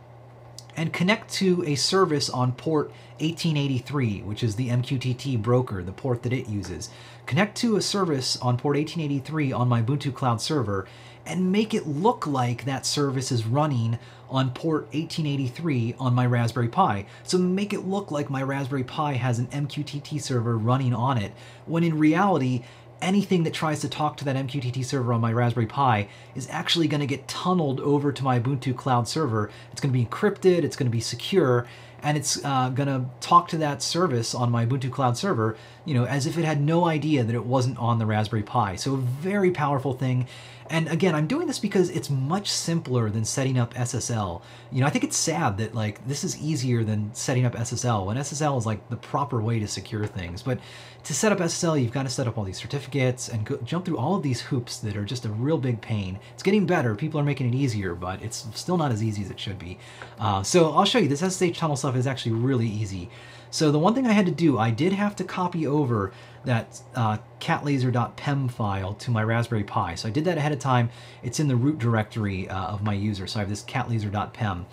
and 0.77 0.93
connect 0.93 1.33
to 1.35 1.63
a 1.65 1.77
service 1.77 2.29
on 2.29 2.51
port 2.53 2.89
1883, 3.21 4.23
which 4.23 4.43
is 4.43 4.57
the 4.57 4.69
MQTT 4.69 5.41
broker, 5.41 5.85
the 5.85 5.93
port 5.93 6.25
that 6.25 6.33
it 6.33 6.49
uses. 6.49 6.91
Connect 7.27 7.57
to 7.59 7.77
a 7.77 7.83
service 7.83 8.37
on 8.39 8.57
port 8.57 8.77
1883 8.77 9.53
on 9.53 9.69
my 9.69 9.81
Ubuntu 9.81 10.13
cloud 10.13 10.41
server 10.41 10.89
and 11.25 11.53
make 11.53 11.73
it 11.73 11.87
look 11.87 12.27
like 12.27 12.65
that 12.65 12.85
service 12.85 13.31
is 13.31 13.47
running 13.47 13.99
on 14.33 14.51
port 14.51 14.85
1883 14.95 15.95
on 15.99 16.15
my 16.15 16.27
Raspberry 16.27 16.69
Pi. 16.69 17.07
So 17.23 17.39
make 17.39 17.73
it 17.73 17.87
look 17.87 18.11
like 18.11 18.31
my 18.31 18.43
Raspberry 18.43 18.83
Pi 18.83 19.13
has 19.13 19.39
an 19.39 19.47
MQTT 19.49 20.21
server 20.21 20.59
running 20.59 20.95
on 20.95 21.19
it, 21.19 21.33
when 21.67 21.85
in 21.85 21.99
reality, 21.99 22.65
anything 23.03 23.43
that 23.43 23.53
tries 23.53 23.81
to 23.81 23.89
talk 23.89 24.17
to 24.17 24.25
that 24.25 24.37
MQTT 24.37 24.85
server 24.85 25.13
on 25.13 25.21
my 25.21 25.33
Raspberry 25.33 25.67
Pi 25.67 26.09
is 26.35 26.49
actually 26.51 26.89
going 26.89 27.01
to 27.01 27.07
get 27.07 27.29
tunneled 27.29 27.81
over 27.81 28.13
to 28.13 28.25
my 28.25 28.41
Ubuntu 28.41 28.75
cloud 28.77 29.07
server. 29.09 29.51
It's 29.73 29.81
going 29.81 29.93
to 29.93 29.99
be 29.99 30.07
encrypted, 30.07 30.63
it's 30.63 30.77
going 30.77 30.87
to 30.87 30.93
be 30.93 31.01
secure, 31.01 31.67
and 32.03 32.17
it's 32.17 32.43
uh, 32.45 32.71
going 32.71 32.89
to 32.89 33.07
talk 33.21 33.49
to 33.49 33.59
that 33.59 33.83
service 33.83 34.35
on 34.35 34.51
my 34.51 34.65
Ubuntu 34.65 34.91
cloud 34.91 35.17
server, 35.19 35.57
you 35.85 35.95
know, 35.95 36.05
as 36.05 36.27
if 36.27 36.39
it 36.39 36.45
had 36.45 36.61
no 36.61 36.85
idea 36.87 37.25
that 37.25 37.35
it 37.35 37.45
wasn't 37.45 37.77
on 37.79 37.99
the 37.99 38.07
Raspberry 38.07 38.43
Pi. 38.43 38.77
So 38.77 38.95
a 38.95 38.99
very 38.99 39.51
powerful 39.51 39.93
thing. 39.93 40.27
And 40.73 40.89
again, 40.89 41.15
I'm 41.15 41.27
doing 41.27 41.47
this 41.47 41.59
because 41.59 41.91
it's 41.91 42.09
much 42.09 42.51
simpler 42.51 43.11
than 43.11 43.27
setting 43.27 43.59
up 43.59 43.75
SSL. 43.75 44.41
You 44.71 44.81
know, 44.81 44.87
I 44.87 44.91
think 44.91 45.05
it's 45.05 45.19
sad 45.19 45.59
that 45.59 45.75
like 45.75 46.05
this 46.09 46.25
is 46.25 46.41
easier 46.41 46.83
than 46.83 47.15
setting 47.15 47.45
up 47.45 47.55
SSL 47.55 48.07
when 48.07 48.17
SSL 48.17 48.57
is 48.57 48.65
like 48.65 48.89
the 48.89 48.97
proper 48.97 49.43
way 49.43 49.59
to 49.59 49.69
secure 49.69 50.07
things. 50.07 50.41
But 50.41 50.61
to 51.05 51.13
set 51.13 51.31
up 51.31 51.41
SSL, 51.41 51.81
you've 51.81 51.93
got 51.93 52.05
to 52.05 52.09
set 52.09 52.27
up 52.27 52.39
all 52.39 52.45
these 52.45 52.57
certificates 52.57 53.29
and 53.29 53.45
go, 53.45 53.59
jump 53.59 53.85
through 53.85 53.99
all 53.99 54.17
of 54.17 54.23
these 54.23 54.41
hoops 54.41 54.79
that 54.79 54.97
are 54.97 55.05
just 55.05 55.27
a 55.27 55.29
real 55.29 55.59
big 55.59 55.83
pain. 55.83 56.19
It's 56.33 56.43
getting 56.43 56.65
better. 56.65 56.95
People 56.95 57.21
are 57.21 57.25
making 57.25 57.53
it 57.53 57.55
easier, 57.55 57.95
but 57.95 58.23
it's 58.23 58.47
still 58.55 58.79
not 58.79 58.93
as 58.93 59.03
easy 59.03 59.21
as 59.23 59.31
it 59.31 59.39
should 59.39 59.59
be. 59.59 59.79
Uh, 60.19 60.43
so 60.43 60.73
I'll 60.73 60.87
show 60.87 60.99
you. 60.99 61.09
This 61.09 61.21
SSH 61.21 61.59
tunnel 61.59 61.77
stuff 61.77 61.97
is 61.97 62.07
actually 62.07 62.33
really 62.33 62.67
easy. 62.67 63.11
So 63.51 63.71
the 63.71 63.79
one 63.79 63.95
thing 63.95 64.07
I 64.07 64.13
had 64.13 64.25
to 64.25 64.33
do, 64.33 64.57
I 64.57 64.71
did 64.71 64.95
have 64.95 65.15
to 65.17 65.25
copy 65.25 65.67
over 65.67 66.13
that 66.45 66.81
uh, 66.95 67.19
catlaser.pem 67.41 68.49
file 68.49 68.95
to 68.95 69.11
my 69.11 69.23
Raspberry 69.23 69.65
Pi. 69.65 69.95
So 69.95 70.09
I 70.09 70.11
did 70.11 70.25
that 70.25 70.39
ahead 70.39 70.53
of 70.53 70.59
time. 70.59 70.91
It's 71.23 71.41
in 71.41 71.49
the 71.49 71.57
root 71.57 71.79
directory 71.79 72.49
uh, 72.49 72.67
of 72.67 72.83
my 72.83 72.95
user. 72.95 73.27
So 73.27 73.39
I 73.39 73.41
have 73.41 73.49
this 73.49 73.63
catlaser.pem. 73.65 74.67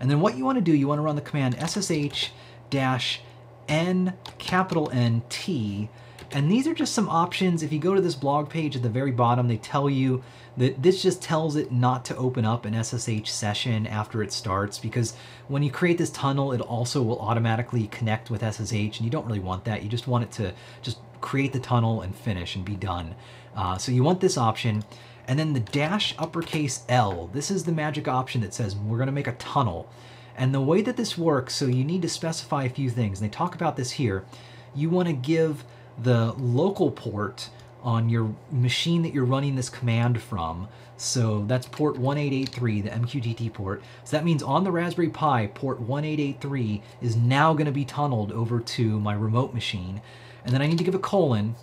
And 0.00 0.10
then 0.10 0.20
what 0.20 0.36
you 0.36 0.44
want 0.44 0.56
to 0.56 0.62
do, 0.62 0.72
you 0.72 0.88
want 0.88 0.98
to 0.98 1.02
run 1.02 1.16
the 1.16 1.22
command 1.22 1.56
ssh 1.58 3.20
n 3.68 4.14
capital 4.38 4.90
N 4.92 5.22
T. 5.28 5.88
And 6.32 6.50
these 6.50 6.66
are 6.66 6.74
just 6.74 6.92
some 6.92 7.08
options. 7.08 7.62
If 7.62 7.72
you 7.72 7.78
go 7.78 7.94
to 7.94 8.00
this 8.00 8.14
blog 8.14 8.50
page 8.50 8.74
at 8.76 8.82
the 8.82 8.88
very 8.88 9.12
bottom, 9.12 9.46
they 9.48 9.56
tell 9.56 9.88
you 9.88 10.22
that 10.56 10.82
this 10.82 11.02
just 11.02 11.22
tells 11.22 11.54
it 11.54 11.70
not 11.70 12.04
to 12.06 12.16
open 12.16 12.44
up 12.44 12.64
an 12.64 12.82
SSH 12.82 13.30
session 13.30 13.86
after 13.86 14.22
it 14.22 14.32
starts 14.32 14.78
because 14.78 15.14
when 15.48 15.62
you 15.62 15.70
create 15.70 15.98
this 15.98 16.10
tunnel, 16.10 16.52
it 16.52 16.60
also 16.60 17.02
will 17.02 17.20
automatically 17.20 17.86
connect 17.88 18.30
with 18.30 18.40
SSH 18.42 18.72
and 18.72 19.00
you 19.00 19.10
don't 19.10 19.26
really 19.26 19.40
want 19.40 19.64
that. 19.64 19.82
You 19.82 19.88
just 19.88 20.08
want 20.08 20.24
it 20.24 20.32
to 20.32 20.52
just 20.82 20.98
create 21.26 21.52
the 21.52 21.58
tunnel 21.58 22.02
and 22.02 22.14
finish 22.14 22.54
and 22.54 22.64
be 22.64 22.76
done. 22.76 23.16
Uh, 23.56 23.76
so 23.76 23.90
you 23.90 24.04
want 24.04 24.20
this 24.20 24.38
option. 24.38 24.84
And 25.26 25.36
then 25.36 25.54
the 25.54 25.60
dash 25.60 26.14
uppercase 26.18 26.84
L, 26.88 27.28
this 27.32 27.50
is 27.50 27.64
the 27.64 27.72
magic 27.72 28.06
option 28.06 28.40
that 28.42 28.54
says 28.54 28.76
we're 28.76 28.98
gonna 28.98 29.10
make 29.10 29.26
a 29.26 29.32
tunnel. 29.32 29.90
And 30.36 30.54
the 30.54 30.60
way 30.60 30.82
that 30.82 30.96
this 30.96 31.18
works, 31.18 31.52
so 31.52 31.66
you 31.66 31.82
need 31.82 32.02
to 32.02 32.08
specify 32.08 32.62
a 32.62 32.68
few 32.70 32.90
things. 32.90 33.20
And 33.20 33.28
they 33.28 33.34
talk 33.34 33.56
about 33.56 33.76
this 33.76 33.90
here. 33.90 34.24
You 34.72 34.88
wanna 34.88 35.14
give 35.14 35.64
the 36.00 36.32
local 36.38 36.92
port 36.92 37.50
on 37.82 38.08
your 38.08 38.32
machine 38.52 39.02
that 39.02 39.12
you're 39.12 39.24
running 39.24 39.56
this 39.56 39.68
command 39.68 40.22
from. 40.22 40.68
So 40.96 41.44
that's 41.48 41.66
port 41.66 41.98
1883, 41.98 42.82
the 42.82 42.90
MQTT 42.90 43.52
port. 43.52 43.82
So 44.04 44.16
that 44.16 44.24
means 44.24 44.44
on 44.44 44.62
the 44.62 44.70
Raspberry 44.70 45.08
Pi, 45.08 45.48
port 45.48 45.80
1883 45.80 46.82
is 47.02 47.16
now 47.16 47.52
going 47.52 47.66
to 47.66 47.72
be 47.72 47.84
tunneled 47.84 48.30
over 48.30 48.60
to 48.60 49.00
my 49.00 49.14
remote 49.14 49.52
machine. 49.52 50.00
And 50.46 50.54
then 50.54 50.62
I 50.62 50.66
need 50.68 50.78
to 50.78 50.84
give 50.84 50.94
a 50.94 51.00
colon. 51.00 51.56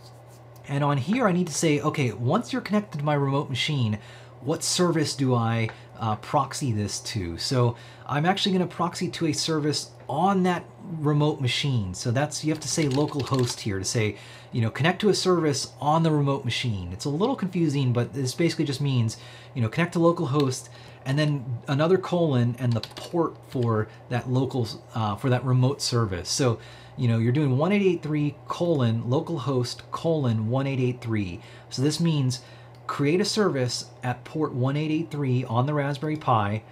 And 0.67 0.83
on 0.83 0.97
here, 0.97 1.25
I 1.25 1.31
need 1.31 1.47
to 1.47 1.53
say, 1.53 1.79
okay, 1.79 2.11
once 2.11 2.51
you're 2.51 2.61
connected 2.61 2.97
to 2.99 3.03
my 3.03 3.13
remote 3.13 3.49
machine, 3.49 3.97
what 4.41 4.61
service 4.61 5.15
do 5.15 5.33
I 5.33 5.69
uh, 5.97 6.17
proxy 6.17 6.73
this 6.73 6.99
to? 6.99 7.37
So 7.37 7.77
I'm 8.05 8.25
actually 8.25 8.57
going 8.57 8.67
to 8.67 8.75
proxy 8.75 9.07
to 9.09 9.27
a 9.27 9.33
service 9.33 9.91
on 10.09 10.43
that 10.43 10.65
remote 10.99 11.39
machine. 11.39 11.93
So 11.93 12.11
that's, 12.11 12.43
you 12.43 12.51
have 12.51 12.59
to 12.59 12.67
say 12.67 12.85
localhost 12.85 13.61
here 13.61 13.79
to 13.79 13.85
say, 13.85 14.17
you 14.51 14.61
know, 14.61 14.69
connect 14.69 14.99
to 15.01 15.09
a 15.09 15.13
service 15.13 15.71
on 15.79 16.03
the 16.03 16.11
remote 16.11 16.43
machine. 16.43 16.91
It's 16.91 17.05
a 17.05 17.09
little 17.09 17.37
confusing, 17.37 17.93
but 17.93 18.13
this 18.13 18.35
basically 18.35 18.65
just 18.65 18.81
means, 18.81 19.15
you 19.53 19.61
know, 19.61 19.69
connect 19.69 19.93
to 19.93 19.99
localhost 19.99 20.67
and 21.05 21.17
then 21.17 21.45
another 21.67 21.97
colon 21.97 22.55
and 22.59 22.73
the 22.73 22.81
port 22.81 23.35
for 23.49 23.87
that 24.09 24.29
local, 24.29 24.67
uh, 24.93 25.15
for 25.15 25.29
that 25.29 25.43
remote 25.45 25.81
service. 25.81 26.29
So, 26.29 26.59
you 26.97 27.07
know, 27.07 27.17
you're 27.17 27.31
doing 27.31 27.57
1883 27.57 28.35
colon 28.47 29.03
localhost 29.03 29.81
colon 29.91 30.49
1883. 30.49 31.39
So 31.69 31.81
this 31.81 31.99
means 31.99 32.41
create 32.87 33.21
a 33.21 33.25
service 33.25 33.85
at 34.03 34.23
port 34.23 34.53
1883 34.53 35.45
on 35.45 35.65
the 35.65 35.73
Raspberry 35.73 36.17
Pi 36.17 36.63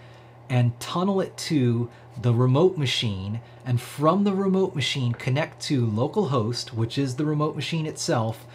and 0.50 0.78
tunnel 0.80 1.22
it 1.22 1.36
to 1.38 1.90
the 2.22 2.34
remote 2.34 2.78
machine 2.78 3.40
and 3.66 3.80
from 3.80 4.24
the 4.24 4.34
remote 4.34 4.76
machine 4.76 5.14
connect 5.14 5.62
to 5.62 5.88
localhost, 5.88 6.74
which 6.74 6.98
is 6.98 7.16
the 7.16 7.26
remote 7.26 7.56
machine 7.56 7.86
itself, 7.86 8.46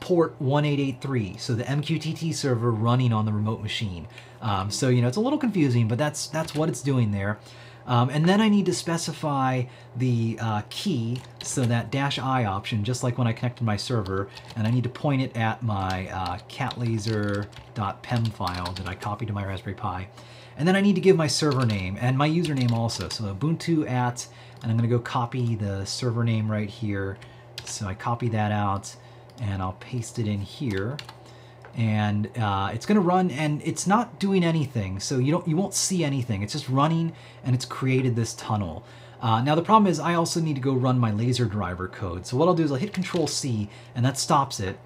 port 0.00 0.34
1883. 0.40 1.36
So 1.36 1.54
the 1.54 1.64
MQTT 1.64 2.34
server 2.34 2.70
running 2.70 3.12
on 3.12 3.26
the 3.26 3.32
remote 3.32 3.60
machine. 3.62 4.08
Um, 4.40 4.70
so, 4.70 4.88
you 4.88 5.02
know, 5.02 5.08
it's 5.08 5.16
a 5.16 5.20
little 5.20 5.38
confusing, 5.38 5.88
but 5.88 5.98
that's, 5.98 6.26
that's 6.28 6.54
what 6.54 6.68
it's 6.68 6.82
doing 6.82 7.12
there. 7.12 7.38
Um, 7.86 8.10
and 8.10 8.28
then 8.28 8.40
I 8.40 8.48
need 8.48 8.66
to 8.66 8.74
specify 8.74 9.64
the 9.96 10.38
uh, 10.40 10.62
key, 10.70 11.20
so 11.42 11.62
that 11.62 11.90
dash 11.90 12.18
I 12.18 12.44
option, 12.44 12.84
just 12.84 13.02
like 13.02 13.18
when 13.18 13.26
I 13.26 13.32
connected 13.32 13.64
my 13.64 13.76
server, 13.76 14.28
and 14.56 14.66
I 14.66 14.70
need 14.70 14.84
to 14.84 14.88
point 14.88 15.22
it 15.22 15.36
at 15.36 15.62
my 15.62 16.08
uh, 16.08 16.38
catlaser.pem 16.48 18.24
file 18.26 18.72
that 18.72 18.88
I 18.88 18.94
copied 18.94 19.28
to 19.28 19.34
my 19.34 19.44
Raspberry 19.44 19.74
Pi. 19.74 20.08
And 20.56 20.68
then 20.68 20.76
I 20.76 20.80
need 20.80 20.94
to 20.94 21.00
give 21.00 21.16
my 21.16 21.26
server 21.26 21.64
name 21.64 21.96
and 22.00 22.16
my 22.16 22.28
username 22.28 22.72
also. 22.72 23.08
So 23.08 23.24
Ubuntu 23.24 23.88
at, 23.88 24.26
and 24.62 24.70
I'm 24.70 24.76
gonna 24.76 24.88
go 24.88 24.98
copy 24.98 25.56
the 25.56 25.84
server 25.84 26.24
name 26.24 26.50
right 26.50 26.68
here. 26.68 27.16
So 27.64 27.86
I 27.86 27.94
copy 27.94 28.28
that 28.28 28.52
out 28.52 28.94
and 29.40 29.62
I'll 29.62 29.76
paste 29.80 30.18
it 30.18 30.28
in 30.28 30.40
here 30.40 30.98
and 31.76 32.28
uh, 32.36 32.70
it's 32.72 32.86
going 32.86 32.96
to 32.96 33.00
run 33.00 33.30
and 33.30 33.62
it's 33.64 33.86
not 33.86 34.18
doing 34.18 34.44
anything 34.44 35.00
so 35.00 35.18
you 35.18 35.32
don't 35.32 35.46
you 35.48 35.56
won't 35.56 35.74
see 35.74 36.04
anything. 36.04 36.42
It's 36.42 36.52
just 36.52 36.68
running 36.68 37.12
and 37.44 37.54
it's 37.54 37.64
created 37.64 38.16
this 38.16 38.34
tunnel. 38.34 38.84
Uh, 39.20 39.40
now 39.40 39.54
the 39.54 39.62
problem 39.62 39.90
is 39.90 40.00
I 40.00 40.14
also 40.14 40.40
need 40.40 40.54
to 40.54 40.60
go 40.60 40.74
run 40.74 40.98
my 40.98 41.12
laser 41.12 41.44
driver 41.44 41.88
code. 41.88 42.26
So 42.26 42.36
what 42.36 42.48
I'll 42.48 42.54
do 42.54 42.64
is 42.64 42.72
I'll 42.72 42.78
hit 42.78 42.92
control 42.92 43.26
C 43.26 43.70
and 43.94 44.04
that 44.04 44.18
stops 44.18 44.60
it. 44.60 44.78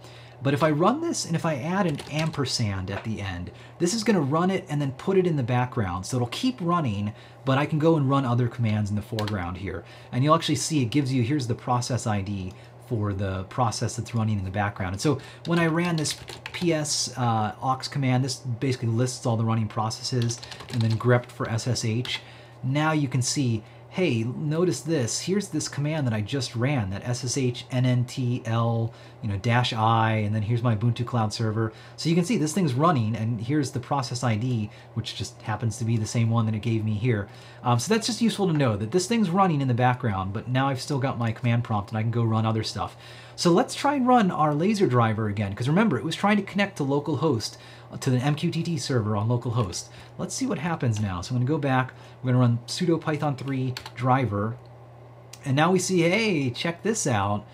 But 0.43 0.53
if 0.53 0.63
I 0.63 0.71
run 0.71 1.01
this 1.01 1.25
and 1.25 1.35
if 1.35 1.47
I 1.47 1.57
add 1.57 1.87
an 1.87 1.99
ampersand 2.13 2.91
at 2.91 3.03
the 3.03 3.21
end 3.21 3.51
this 3.79 3.95
is 3.95 4.05
going 4.05 4.17
to 4.17 4.23
run 4.23 4.51
it 4.51 4.65
and 4.69 4.81
then 4.81 4.93
put 4.93 5.19
it 5.19 5.27
in 5.27 5.37
the 5.37 5.43
background. 5.43 6.07
So 6.07 6.19
it'll 6.19 6.29
keep 6.29 6.59
running 6.61 7.15
but 7.45 7.59
I 7.59 7.67
can 7.67 7.79
go 7.79 7.97
and 7.97 8.09
run 8.09 8.25
other 8.25 8.49
commands 8.49 8.91
in 8.91 8.97
the 8.97 9.03
foreground 9.03 9.57
here. 9.57 9.85
And 10.13 10.23
you'll 10.23 10.35
actually 10.35 10.57
see 10.57 10.83
it 10.83 10.87
gives 10.87 11.13
you 11.13 11.23
here's 11.23 11.49
the 11.49 11.55
process 11.55 12.07
ID 12.07 12.53
for 12.89 13.13
the 13.13 13.45
process 13.45 13.97
that's 13.97 14.15
running 14.15 14.39
in 14.39 14.45
the 14.45 14.51
background. 14.51 14.95
And 14.95 15.01
so 15.01 15.19
when 15.47 15.59
I 15.59 15.67
ran 15.67 15.97
this 15.97 16.15
ps 16.53 17.17
uh, 17.17 17.55
aux 17.63 17.89
command, 17.91 18.25
this 18.25 18.37
basically 18.37 18.89
lists 18.89 19.27
all 19.27 19.37
the 19.37 19.45
running 19.45 19.69
processes 19.69 20.41
and 20.73 20.81
then 20.81 20.93
grep 20.93 21.27
for 21.27 21.47
SSH. 21.47 22.21
Now 22.63 22.93
you 22.93 23.09
can 23.09 23.23
see 23.23 23.63
hey, 23.97 24.25
notice 24.25 24.83
this. 24.83 25.21
Here's 25.23 25.49
this 25.49 25.71
command 25.71 26.07
that 26.07 26.13
I 26.13 26.21
just 26.21 26.55
ran, 26.55 26.91
that 26.91 27.03
ssh 27.17 27.65
nntl, 27.73 28.93
you 29.23 29.29
know, 29.31 29.39
dash 29.39 29.73
i, 29.73 30.17
and 30.17 30.35
then 30.35 30.43
here's 30.43 30.63
my 30.63 30.77
Ubuntu 30.77 31.07
cloud 31.07 31.33
server. 31.33 31.73
So 31.97 32.11
you 32.11 32.15
can 32.15 32.27
see 32.27 32.37
this 32.37 32.53
thing's 32.53 32.75
running, 32.75 33.17
and 33.17 33.41
here's 33.41 33.71
the 33.71 33.81
process 33.81 34.23
ID, 34.23 34.69
which 34.93 35.17
just 35.17 35.41
happens 35.41 35.79
to 35.79 35.87
be 35.87 35.97
the 35.97 36.05
same 36.05 36.29
one 36.29 36.45
that 36.45 36.55
it 36.55 36.61
gave 36.61 36.85
me 36.85 36.93
here. 36.93 37.27
Um, 37.65 37.79
so 37.79 37.95
that's 37.95 38.07
just 38.07 38.21
useful 38.21 38.49
to 38.49 38.53
know 38.53 38.77
that 38.77 38.91
this 38.91 39.07
thing's 39.07 39.31
running 39.31 39.63
in 39.63 39.69
the 39.69 39.73
background, 39.73 40.35
but 40.35 40.47
now 40.47 40.69
I've 40.69 40.83
still 40.83 40.99
got 40.99 41.17
my 41.17 41.33
command 41.33 41.65
prompt 41.65 41.89
and 41.89 41.97
I 41.97 42.03
can 42.03 42.11
go 42.11 42.23
run 42.23 42.45
other 42.45 42.65
stuff. 42.65 42.99
So 43.35 43.51
let's 43.51 43.75
try 43.75 43.95
and 43.95 44.07
run 44.07 44.31
our 44.31 44.55
laser 44.55 44.87
driver 44.87 45.29
again, 45.29 45.53
because 45.53 45.71
remember, 45.71 45.97
it 45.97 46.05
was 46.05 46.15
trying 46.15 46.37
to 46.37 46.43
connect 46.43 46.77
to 46.77 46.83
localhost 46.83 47.57
to 48.01 48.11
the 48.11 48.19
MQTT 48.19 48.79
server 48.81 49.17
on 49.17 49.29
localhost. 49.29 49.89
Let's 50.19 50.35
see 50.35 50.47
what 50.47 50.59
happens 50.59 51.01
now. 51.01 51.21
So 51.21 51.35
I'm 51.35 51.41
to 51.47 51.51
go 51.51 51.59
back. 51.59 51.93
We're 52.23 52.33
to 52.33 52.39
run 52.39 52.59
sudo 52.67 53.01
python 53.01 53.37
3 53.37 53.75
driver. 53.95 54.57
And 55.45 55.57
now 55.57 55.71
we 55.71 55.79
see, 55.79 56.01
hey, 56.01 56.51
check 56.51 56.83
this 56.83 57.07
out. 57.07 57.47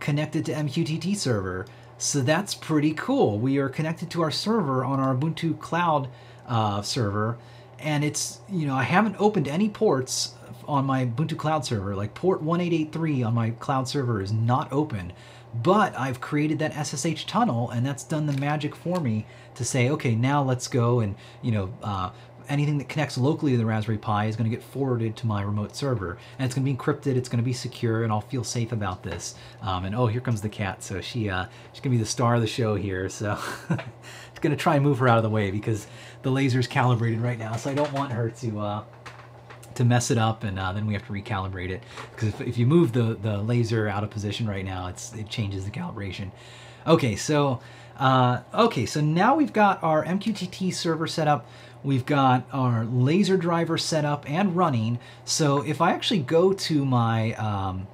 Connected 0.00 0.44
to 0.46 0.52
MQTT 0.52 1.16
server. 1.16 1.66
So 1.98 2.20
that's 2.20 2.54
pretty 2.54 2.94
cool. 2.94 3.38
We 3.38 3.58
are 3.58 3.68
connected 3.68 4.10
to 4.10 4.22
our 4.22 4.30
server 4.30 4.84
on 4.84 5.00
our 5.00 5.14
Ubuntu 5.14 5.58
cloud 5.58 6.08
uh, 6.46 6.82
server. 6.82 7.38
And 7.78 8.04
it's, 8.04 8.40
you 8.48 8.66
know, 8.66 8.74
I 8.74 8.84
haven't 8.84 9.16
opened 9.18 9.48
any 9.48 9.68
ports 9.68 10.34
on 10.66 10.84
my 10.84 11.06
Ubuntu 11.06 11.36
cloud 11.36 11.64
server. 11.64 11.94
Like 11.94 12.14
port 12.14 12.42
1883 12.42 13.22
on 13.22 13.34
my 13.34 13.50
cloud 13.50 13.88
server 13.88 14.20
is 14.20 14.32
not 14.32 14.72
open. 14.72 15.12
But 15.54 15.98
I've 15.98 16.20
created 16.20 16.58
that 16.60 16.86
SSH 16.86 17.26
tunnel 17.26 17.70
and 17.70 17.84
that's 17.84 18.04
done 18.04 18.26
the 18.26 18.32
magic 18.32 18.74
for 18.74 19.00
me 19.00 19.26
to 19.54 19.64
say, 19.64 19.90
okay, 19.90 20.14
now 20.14 20.42
let's 20.42 20.66
go 20.66 21.00
and, 21.00 21.14
you 21.42 21.52
know, 21.52 21.74
uh, 21.82 22.10
anything 22.48 22.78
that 22.78 22.88
connects 22.88 23.18
locally 23.18 23.52
to 23.52 23.58
the 23.58 23.66
Raspberry 23.66 23.98
Pi 23.98 24.26
is 24.26 24.36
going 24.36 24.48
to 24.48 24.54
get 24.54 24.64
forwarded 24.64 25.16
to 25.16 25.26
my 25.26 25.42
remote 25.42 25.76
server. 25.76 26.18
And 26.38 26.46
it's 26.46 26.54
going 26.54 26.64
to 26.64 26.72
be 26.72 26.76
encrypted, 26.76 27.16
it's 27.16 27.28
going 27.28 27.42
to 27.42 27.44
be 27.44 27.52
secure, 27.52 28.02
and 28.02 28.12
I'll 28.12 28.20
feel 28.20 28.44
safe 28.44 28.72
about 28.72 29.02
this. 29.02 29.34
Um, 29.60 29.84
and 29.84 29.94
oh, 29.94 30.06
here 30.06 30.20
comes 30.20 30.40
the 30.40 30.48
cat. 30.48 30.82
So 30.82 31.00
she 31.00 31.28
uh, 31.30 31.46
she's 31.72 31.80
going 31.80 31.92
to 31.92 31.98
be 31.98 32.02
the 32.02 32.06
star 32.08 32.34
of 32.34 32.40
the 32.40 32.46
show 32.46 32.74
here. 32.74 33.08
So 33.08 33.38
it's 33.70 34.40
going 34.40 34.54
to 34.54 34.56
try 34.56 34.76
and 34.76 34.84
move 34.84 34.98
her 34.98 35.08
out 35.08 35.18
of 35.18 35.22
the 35.22 35.30
way 35.30 35.50
because 35.50 35.86
the 36.22 36.30
laser's 36.30 36.66
calibrated 36.66 37.20
right 37.20 37.38
now. 37.38 37.56
So 37.56 37.70
I 37.70 37.74
don't 37.74 37.92
want 37.92 38.12
her 38.12 38.30
to... 38.30 38.60
Uh, 38.60 38.84
to 39.74 39.84
mess 39.84 40.10
it 40.10 40.18
up 40.18 40.44
and 40.44 40.58
uh, 40.58 40.72
then 40.72 40.86
we 40.86 40.94
have 40.94 41.06
to 41.06 41.12
recalibrate 41.12 41.70
it. 41.70 41.82
Because 42.10 42.28
if, 42.28 42.40
if 42.40 42.58
you 42.58 42.66
move 42.66 42.92
the 42.92 43.16
the 43.20 43.38
laser 43.38 43.88
out 43.88 44.04
of 44.04 44.10
position 44.10 44.48
right 44.48 44.64
now 44.64 44.88
it's 44.88 45.14
it 45.14 45.28
changes 45.28 45.64
the 45.64 45.70
calibration. 45.70 46.30
Okay 46.86 47.16
so 47.16 47.60
uh, 47.98 48.40
okay 48.54 48.86
so 48.86 49.00
now 49.00 49.34
we've 49.34 49.52
got 49.52 49.82
our 49.82 50.04
MQTT 50.04 50.72
server 50.74 51.06
set 51.06 51.28
up. 51.28 51.46
We've 51.84 52.06
got 52.06 52.46
our 52.52 52.84
laser 52.84 53.36
driver 53.36 53.76
set 53.76 54.04
up 54.04 54.28
and 54.30 54.56
running. 54.56 55.00
So 55.24 55.62
if 55.62 55.80
I 55.80 55.92
actually 55.92 56.20
go 56.20 56.52
to 56.52 56.84
my 56.84 57.32
um, 57.34 57.88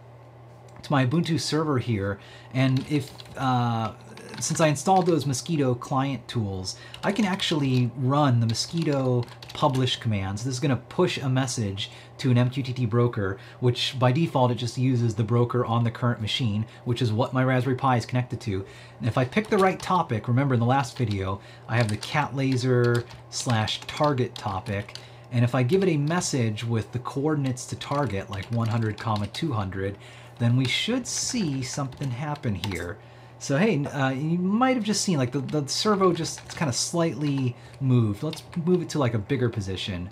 to 0.83 0.93
my 0.93 1.07
Ubuntu 1.07 1.41
server 1.41 1.79
here 1.79 2.19
and 2.53 2.85
if 2.91 3.11
uh, 3.37 3.93
since 4.41 4.61
I 4.61 4.69
installed 4.69 5.07
those 5.07 5.25
Mosquitto 5.25 5.79
client 5.79 6.27
tools, 6.29 6.77
I 7.03 7.13
can 7.13 7.25
actually 7.25 7.91
run 7.97 8.41
the 8.41 8.47
Mosquitto 8.47 9.25
publish 9.55 9.97
commands. 9.97 10.45
This 10.45 10.55
is 10.55 10.61
going 10.61 10.71
to 10.71 10.77
push 10.77 11.19
a 11.19 11.29
message 11.29 11.91
to 12.19 12.31
an 12.31 12.37
MQTT 12.37 12.89
broker, 12.89 13.39
which 13.61 13.99
by 13.99 14.13
default 14.13 14.51
it 14.51 14.57
just 14.57 14.79
uses 14.79 15.15
the 15.15 15.25
broker 15.25 15.65
on 15.65 15.85
the 15.85 15.91
current 15.91 16.21
machine, 16.21 16.67
which 16.85 17.03
is 17.03 17.13
what 17.13 17.33
my 17.33 17.45
Raspberry 17.45 17.77
Pi 17.77 17.97
is 17.97 18.07
connected 18.07 18.41
to. 18.43 18.65
And 18.99 19.09
if 19.09 19.19
I 19.19 19.25
pick 19.25 19.49
the 19.49 19.59
right 19.59 19.79
topic, 19.81 20.29
remember 20.29 20.55
in 20.55 20.61
the 20.61 20.67
last 20.67 20.97
video, 20.97 21.41
I 21.69 21.77
have 21.77 21.89
the 21.89 21.97
cat 21.97 22.35
laser 22.35 23.05
slash 23.31 23.81
target 23.83 24.35
topic, 24.35 24.97
and 25.31 25.45
if 25.45 25.55
I 25.55 25.63
give 25.63 25.83
it 25.83 25.91
a 25.91 25.97
message 25.97 26.65
with 26.65 26.91
the 26.93 26.99
coordinates 27.01 27.67
to 27.67 27.77
target, 27.77 28.31
like 28.31 28.47
100 28.47 28.99
comma 28.99 29.27
200, 29.27 29.99
then 30.39 30.57
we 30.57 30.67
should 30.67 31.07
see 31.07 31.63
something 31.63 32.11
happen 32.11 32.55
here. 32.55 32.97
So 33.41 33.57
hey, 33.57 33.85
uh, 33.85 34.11
you 34.11 34.39
might 34.39 34.75
have 34.77 34.85
just 34.85 35.03
seen 35.03 35.17
like 35.17 35.33
the, 35.33 35.41
the 35.41 35.67
servo 35.69 36.13
just 36.13 36.57
kind 36.57 36.69
of 36.69 36.75
slightly 36.75 37.55
moved. 37.81 38.23
Let's 38.23 38.43
move 38.65 38.83
it 38.83 38.89
to 38.91 38.99
like 38.99 39.15
a 39.15 39.19
bigger 39.19 39.49
position. 39.49 40.09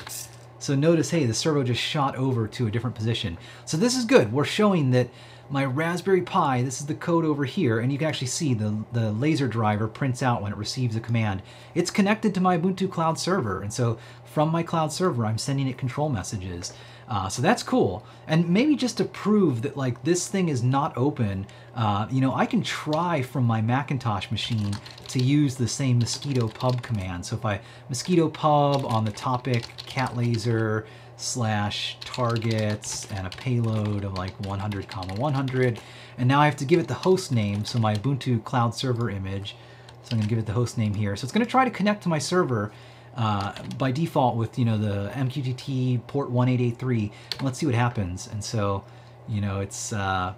So 0.59 0.75
notice, 0.75 1.11
hey, 1.11 1.27
the 1.27 1.35
servo 1.35 1.63
just 1.63 1.81
shot 1.81 2.17
over 2.17 2.47
to 2.47 2.67
a 2.67 2.71
different 2.71 2.97
position. 2.97 3.37
So 3.65 3.77
this 3.77 3.97
is 3.97 4.05
good. 4.05 4.33
We're 4.33 4.45
showing 4.45 4.91
that 4.93 5.09
my 5.51 5.65
Raspberry 5.65 6.23
Pi, 6.23 6.63
this 6.63 6.81
is 6.81 6.87
the 6.87 6.95
code 6.95 7.25
over 7.25 7.45
here, 7.45 7.79
and 7.79 7.93
you 7.93 7.99
can 7.99 8.09
actually 8.09 8.27
see 8.29 8.55
the, 8.55 8.85
the 8.93 9.13
laser 9.13 9.47
driver 9.47 9.87
prints 9.87 10.23
out 10.23 10.43
when 10.43 10.53
it 10.53 10.59
receives 10.59 10.97
a 10.97 11.01
command. 11.01 11.43
It's 11.75 11.91
connected 11.91 12.35
to 12.35 12.41
my 12.41 12.59
Ubuntu 12.59 12.91
cloud 12.91 13.19
server, 13.19 13.63
and 13.63 13.73
so 13.73 13.99
from 14.25 14.51
my 14.51 14.63
cloud 14.63 14.93
server, 14.93 15.25
I'm 15.25 15.39
sending 15.39 15.69
it 15.69 15.79
control 15.79 16.09
messages. 16.09 16.73
Uh, 17.09 17.29
so 17.29 17.41
that's 17.41 17.63
cool. 17.63 18.05
And 18.27 18.49
maybe 18.49 18.75
just 18.75 18.97
to 18.99 19.05
prove 19.05 19.63
that 19.63 19.77
like 19.77 20.03
this 20.03 20.27
thing 20.27 20.49
is 20.49 20.63
not 20.63 20.97
open, 20.97 21.47
uh, 21.75 22.09
you 22.11 22.21
know, 22.21 22.35
I 22.35 22.47
can 22.47 22.63
try 22.63 23.23
from 23.23 23.45
my 23.45 23.61
Macintosh 23.61 24.31
machine 24.31 24.75
to 25.09 25.23
use 25.23 25.55
the 25.55 25.69
same 25.69 26.01
mosquitto 26.01 26.53
pub 26.53 26.83
command. 26.83 27.25
So 27.25 27.37
if 27.37 27.45
I 27.45 27.61
mosquitto 27.89 28.33
pub 28.33 28.85
on 28.85 29.05
the 29.05 29.13
topic 29.13 29.65
cat 29.77 30.17
laser 30.17 30.87
slash 31.17 31.97
targets 32.01 33.11
and 33.13 33.27
a 33.27 33.31
payload 33.31 34.05
of 34.05 34.15
like 34.15 34.39
100 34.45 34.89
comma 34.89 35.15
100, 35.15 35.81
and 36.19 36.29
now 36.29 36.41
I 36.41 36.47
have 36.47 36.57
to 36.57 36.65
give 36.65 36.81
it 36.81 36.89
the 36.89 36.95
host 36.95 37.31
name, 37.31 37.65
so 37.65 37.79
my 37.79 37.95
Ubuntu 37.95 38.43
cloud 38.43 38.75
server 38.75 39.11
image. 39.11 39.57
So 40.03 40.13
I'm 40.13 40.19
gonna 40.19 40.29
give 40.29 40.39
it 40.39 40.47
the 40.47 40.53
host 40.53 40.79
name 40.79 40.95
here. 40.95 41.17
So 41.17 41.25
it's 41.25 41.33
gonna 41.33 41.47
try 41.47 41.65
to 41.65 41.71
connect 41.71 42.03
to 42.05 42.09
my 42.09 42.19
server 42.19 42.73
uh, 43.17 43.53
by 43.79 43.91
default 43.91 44.37
with 44.37 44.59
you 44.59 44.65
know 44.65 44.79
the 44.79 45.11
MQTT 45.11 46.07
port 46.07 46.31
1883. 46.31 47.11
Let's 47.43 47.59
see 47.59 47.67
what 47.67 47.75
happens. 47.75 48.29
And 48.31 48.45
so, 48.45 48.85
you 49.29 49.41
know, 49.41 49.61
it's 49.61 49.93
uh, 49.93 50.35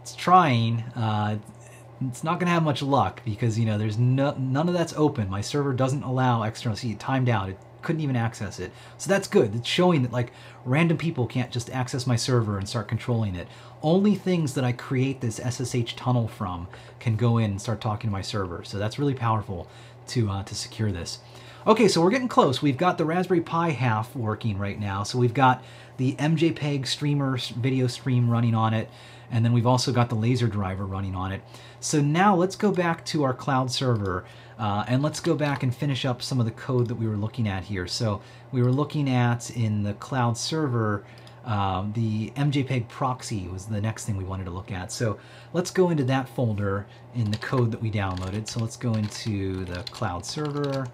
it's 0.00 0.14
trying. 0.14 0.80
Uh, 0.96 1.38
it's 2.08 2.24
not 2.24 2.38
going 2.38 2.46
to 2.46 2.52
have 2.52 2.62
much 2.62 2.82
luck 2.82 3.22
because, 3.24 3.58
you 3.58 3.64
know, 3.64 3.78
there's 3.78 3.98
no, 3.98 4.34
none 4.38 4.68
of 4.68 4.74
that's 4.74 4.92
open. 4.94 5.28
My 5.28 5.40
server 5.40 5.72
doesn't 5.72 6.02
allow 6.02 6.42
external, 6.42 6.76
see, 6.76 6.92
it 6.92 6.98
timed 6.98 7.28
out. 7.28 7.48
It 7.48 7.58
couldn't 7.82 8.00
even 8.00 8.16
access 8.16 8.58
it. 8.58 8.72
So 8.98 9.08
that's 9.08 9.28
good. 9.28 9.54
It's 9.54 9.68
showing 9.68 10.02
that 10.02 10.12
like 10.12 10.32
random 10.64 10.96
people 10.96 11.26
can't 11.26 11.50
just 11.50 11.70
access 11.70 12.06
my 12.06 12.16
server 12.16 12.58
and 12.58 12.68
start 12.68 12.88
controlling 12.88 13.34
it. 13.34 13.48
Only 13.82 14.14
things 14.14 14.54
that 14.54 14.64
I 14.64 14.72
create 14.72 15.20
this 15.20 15.36
SSH 15.36 15.96
tunnel 15.96 16.28
from 16.28 16.68
can 17.00 17.16
go 17.16 17.38
in 17.38 17.52
and 17.52 17.60
start 17.60 17.80
talking 17.80 18.08
to 18.08 18.12
my 18.12 18.22
server. 18.22 18.64
So 18.64 18.78
that's 18.78 18.98
really 18.98 19.14
powerful 19.14 19.68
to, 20.08 20.30
uh, 20.30 20.42
to 20.44 20.54
secure 20.54 20.92
this. 20.92 21.18
Okay, 21.64 21.86
so 21.86 22.02
we're 22.02 22.10
getting 22.10 22.26
close. 22.26 22.60
We've 22.60 22.76
got 22.76 22.98
the 22.98 23.04
Raspberry 23.04 23.40
Pi 23.40 23.70
half 23.70 24.16
working 24.16 24.58
right 24.58 24.80
now. 24.80 25.04
So 25.04 25.16
we've 25.16 25.32
got 25.32 25.62
the 25.96 26.16
MJPEG 26.16 26.88
streamer 26.88 27.38
video 27.56 27.86
stream 27.86 28.28
running 28.28 28.52
on 28.52 28.74
it, 28.74 28.90
and 29.30 29.44
then 29.44 29.52
we've 29.52 29.66
also 29.66 29.92
got 29.92 30.08
the 30.08 30.16
laser 30.16 30.48
driver 30.48 30.84
running 30.84 31.14
on 31.14 31.30
it. 31.30 31.40
So 31.78 32.00
now 32.00 32.34
let's 32.34 32.56
go 32.56 32.72
back 32.72 33.04
to 33.06 33.22
our 33.22 33.32
cloud 33.32 33.70
server 33.70 34.24
uh, 34.58 34.84
and 34.88 35.04
let's 35.04 35.20
go 35.20 35.36
back 35.36 35.62
and 35.62 35.72
finish 35.72 36.04
up 36.04 36.20
some 36.20 36.40
of 36.40 36.46
the 36.46 36.52
code 36.52 36.88
that 36.88 36.96
we 36.96 37.06
were 37.06 37.16
looking 37.16 37.46
at 37.46 37.62
here. 37.62 37.86
So 37.86 38.22
we 38.50 38.60
were 38.60 38.72
looking 38.72 39.08
at 39.08 39.48
in 39.56 39.84
the 39.84 39.94
cloud 39.94 40.36
server, 40.36 41.04
um, 41.44 41.92
the 41.92 42.30
MJPEG 42.30 42.88
proxy 42.88 43.46
was 43.46 43.66
the 43.66 43.80
next 43.80 44.04
thing 44.04 44.16
we 44.16 44.24
wanted 44.24 44.46
to 44.46 44.50
look 44.50 44.72
at. 44.72 44.90
So 44.90 45.16
let's 45.52 45.70
go 45.70 45.90
into 45.90 46.02
that 46.04 46.28
folder 46.28 46.86
in 47.14 47.30
the 47.30 47.38
code 47.38 47.70
that 47.70 47.80
we 47.80 47.88
downloaded. 47.88 48.48
So 48.48 48.58
let's 48.58 48.76
go 48.76 48.94
into 48.94 49.64
the 49.64 49.84
cloud 49.92 50.26
server 50.26 50.88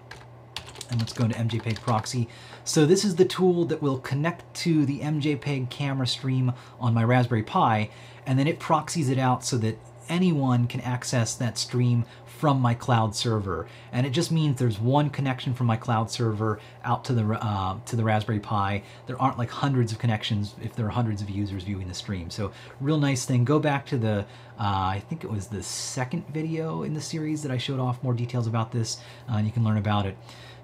and 0.89 0.99
let's 0.99 1.13
go 1.13 1.25
into 1.25 1.37
MJPEG 1.37 1.81
proxy. 1.81 2.27
So 2.63 2.85
this 2.85 3.03
is 3.03 3.15
the 3.15 3.25
tool 3.25 3.65
that 3.65 3.81
will 3.81 3.99
connect 3.99 4.53
to 4.55 4.85
the 4.85 4.99
MJPEG 4.99 5.69
camera 5.69 6.07
stream 6.07 6.53
on 6.79 6.93
my 6.93 7.03
Raspberry 7.03 7.43
Pi, 7.43 7.89
and 8.25 8.37
then 8.37 8.47
it 8.47 8.59
proxies 8.59 9.09
it 9.09 9.17
out 9.17 9.43
so 9.43 9.57
that 9.57 9.77
anyone 10.09 10.67
can 10.67 10.81
access 10.81 11.35
that 11.35 11.57
stream 11.57 12.03
from 12.39 12.61
my 12.61 12.73
cloud 12.73 13.13
server. 13.15 13.67
And 13.91 14.07
it 14.07 14.11
just 14.11 14.31
means 14.31 14.57
there's 14.57 14.79
one 14.79 15.09
connection 15.09 15.53
from 15.53 15.67
my 15.67 15.75
cloud 15.75 16.09
server 16.09 16.59
out 16.85 17.03
to 17.05 17.13
the 17.13 17.25
uh, 17.25 17.77
to 17.85 17.95
the 17.97 18.03
Raspberry 18.03 18.39
Pi. 18.39 18.81
There 19.07 19.21
aren't 19.21 19.37
like 19.37 19.49
hundreds 19.49 19.91
of 19.91 19.99
connections 19.99 20.55
if 20.61 20.73
there 20.73 20.85
are 20.85 20.89
hundreds 20.89 21.21
of 21.21 21.29
users 21.29 21.63
viewing 21.63 21.89
the 21.89 21.93
stream. 21.93 22.29
So 22.29 22.51
real 22.79 22.97
nice 22.97 23.25
thing. 23.25 23.43
Go 23.43 23.59
back 23.59 23.85
to 23.87 23.97
the 23.97 24.25
uh, 24.57 24.95
I 24.97 25.03
think 25.09 25.23
it 25.25 25.29
was 25.29 25.47
the 25.47 25.61
second 25.61 26.27
video 26.29 26.83
in 26.83 26.93
the 26.93 27.01
series 27.01 27.41
that 27.43 27.51
I 27.51 27.57
showed 27.57 27.79
off 27.79 28.01
more 28.03 28.13
details 28.13 28.47
about 28.47 28.71
this, 28.71 28.99
uh, 29.29 29.35
and 29.35 29.45
you 29.45 29.51
can 29.51 29.65
learn 29.65 29.77
about 29.77 30.05
it. 30.05 30.17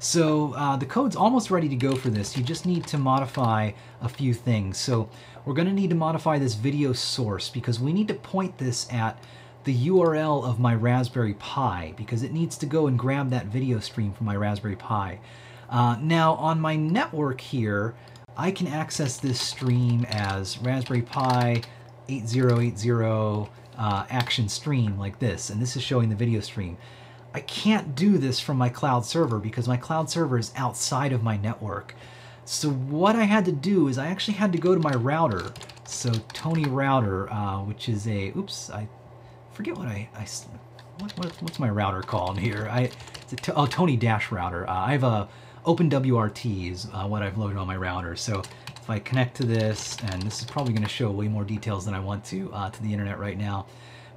So 0.06 0.53
uh, 0.53 0.76
the 0.76 0.86
code's 0.86 1.16
almost 1.16 1.49
ready 1.49 1.68
to 1.68 1.76
go 1.76 1.95
for 1.95 2.12
this. 2.12 2.38
You 2.38 2.43
just 2.43 2.68
need 2.68 2.86
to 2.88 2.97
modify 2.99 3.72
a 4.01 4.08
few 4.08 4.36
things. 4.36 4.78
So 4.78 5.10
we're 5.45 5.56
going 5.56 5.68
to 5.68 5.74
need 5.74 5.89
to 5.89 5.95
modify 5.95 6.38
this 6.38 6.53
video 6.53 6.93
source 6.93 7.49
because 7.49 7.80
we 7.80 7.91
need 7.91 8.08
to 8.10 8.14
point 8.14 8.60
this 8.60 8.88
at 8.93 9.18
the 9.64 9.88
URL 9.88 10.47
of 10.47 10.60
my 10.60 10.76
Raspberry 10.76 11.34
Pi 11.34 11.95
because 11.97 12.22
it 12.22 12.32
needs 12.32 12.56
to 12.60 12.68
go 12.68 12.86
and 12.86 12.99
grab 12.99 13.32
that 13.32 13.47
video 13.47 13.80
stream 13.80 14.14
from 14.14 14.28
my 14.28 14.36
Raspberry 14.36 14.76
Pi. 14.76 15.20
Uh, 15.72 15.97
now 15.99 16.36
on 16.36 16.62
my 16.62 16.76
network 16.76 17.41
here, 17.41 17.95
I 18.38 18.51
can 18.51 18.68
access 18.68 19.18
this 19.18 19.41
stream 19.41 20.06
as 20.08 20.60
Raspberry 20.60 21.01
Pi 21.01 21.64
8080 22.08 23.49
uh, 23.76 24.06
action 24.12 24.49
stream 24.49 24.99
like 24.99 25.18
this, 25.18 25.49
and 25.49 25.60
this 25.60 25.76
is 25.76 25.82
showing 25.82 26.10
the 26.10 26.16
video 26.16 26.41
stream. 26.41 26.78
I 27.36 27.41
can't 27.41 27.95
do 27.95 28.17
this 28.17 28.39
from 28.39 28.57
my 28.57 28.69
cloud 28.69 29.05
server 29.05 29.39
because 29.39 29.67
my 29.67 29.75
cloud 29.75 30.09
server 30.09 30.39
is 30.39 30.53
outside 30.55 31.11
of 31.11 31.21
my 31.21 31.36
network. 31.36 31.93
So 32.45 32.69
what 32.69 33.17
I 33.17 33.25
had 33.25 33.43
to 33.43 33.51
do 33.51 33.89
is 33.89 33.97
I 33.97 34.07
actually 34.07 34.36
had 34.36 34.53
to 34.53 34.57
go 34.57 34.73
to 34.73 34.79
my 34.79 34.93
router. 34.93 35.51
So 35.83 36.13
Tony 36.31 36.63
router, 36.63 37.29
uh, 37.29 37.61
which 37.63 37.89
is 37.89 38.07
a, 38.07 38.31
oops, 38.38 38.69
I 38.69 38.88
forget 39.51 39.75
what 39.75 39.88
I, 39.88 40.07
I 40.15 40.25
what, 40.99 41.11
what, 41.17 41.41
what's 41.41 41.59
my 41.59 41.69
router 41.69 42.01
called 42.01 42.39
here? 42.39 42.69
I, 42.71 42.89
oh, 43.49 43.65
Tony 43.65 43.97
Dash 43.97 44.31
router. 44.31 44.65
Uh, 44.69 44.86
I 44.86 44.93
have 44.93 45.03
a 45.03 45.27
OpenWRT 45.65 46.71
is 46.71 46.88
uh, 46.93 47.05
what 47.05 47.21
I've 47.21 47.38
loaded 47.38 47.57
on 47.57 47.67
my 47.67 47.75
router. 47.75 48.15
So 48.15 48.43
if 48.77 48.89
I 48.89 48.99
connect 48.99 49.36
to 49.38 49.45
this, 49.45 49.97
and 50.05 50.23
this 50.23 50.39
is 50.39 50.45
probably 50.45 50.71
going 50.71 50.83
to 50.83 50.89
show 50.89 51.11
way 51.11 51.27
more 51.27 51.43
details 51.43 51.83
than 51.83 51.95
I 51.95 51.99
want 51.99 52.23
to 52.25 52.49
uh, 52.53 52.69
to 52.69 52.81
the 52.81 52.93
internet 52.93 53.19
right 53.19 53.38
now. 53.38 53.65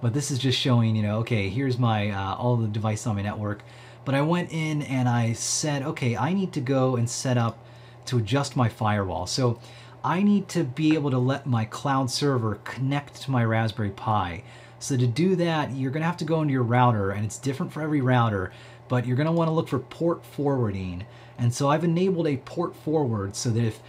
But 0.00 0.14
this 0.14 0.30
is 0.30 0.38
just 0.38 0.58
showing, 0.58 0.94
you 0.94 1.02
know, 1.02 1.18
okay, 1.18 1.48
here's 1.48 1.78
my 1.78 2.10
uh, 2.10 2.34
all 2.34 2.56
the 2.56 2.68
devices 2.68 3.06
on 3.06 3.16
my 3.16 3.22
network. 3.22 3.62
But 4.04 4.14
I 4.14 4.22
went 4.22 4.52
in 4.52 4.82
and 4.82 5.08
I 5.08 5.32
said, 5.32 5.82
okay, 5.82 6.16
I 6.16 6.32
need 6.32 6.52
to 6.54 6.60
go 6.60 6.96
and 6.96 7.10
set 7.10 7.36
up 7.36 7.58
to 8.06 8.18
adjust 8.18 8.56
my 8.56 8.68
firewall. 8.68 9.26
So 9.26 9.60
I 10.02 10.22
need 10.22 10.48
to 10.50 10.64
be 10.64 10.94
able 10.94 11.10
to 11.10 11.18
let 11.18 11.46
my 11.46 11.64
cloud 11.64 12.10
server 12.10 12.56
connect 12.64 13.22
to 13.22 13.30
my 13.30 13.44
Raspberry 13.44 13.90
Pi. 13.90 14.44
So 14.78 14.96
to 14.96 15.06
do 15.06 15.34
that, 15.36 15.72
you're 15.72 15.90
to 15.92 16.02
have 16.02 16.16
to 16.18 16.24
go 16.24 16.40
into 16.40 16.52
your 16.52 16.62
router, 16.62 17.10
and 17.10 17.24
it's 17.24 17.36
different 17.36 17.72
for 17.72 17.82
every 17.82 18.00
router, 18.00 18.52
but 18.88 19.06
you're 19.06 19.16
want 19.32 19.48
to 19.48 19.52
look 19.52 19.68
for 19.68 19.80
port 19.80 20.24
forwarding. 20.24 21.04
And 21.36 21.52
so 21.52 21.68
I've 21.68 21.84
enabled 21.84 22.28
a 22.28 22.36
port 22.38 22.76
forward 22.76 23.36
so 23.36 23.50
that 23.50 23.62
if 23.62 23.80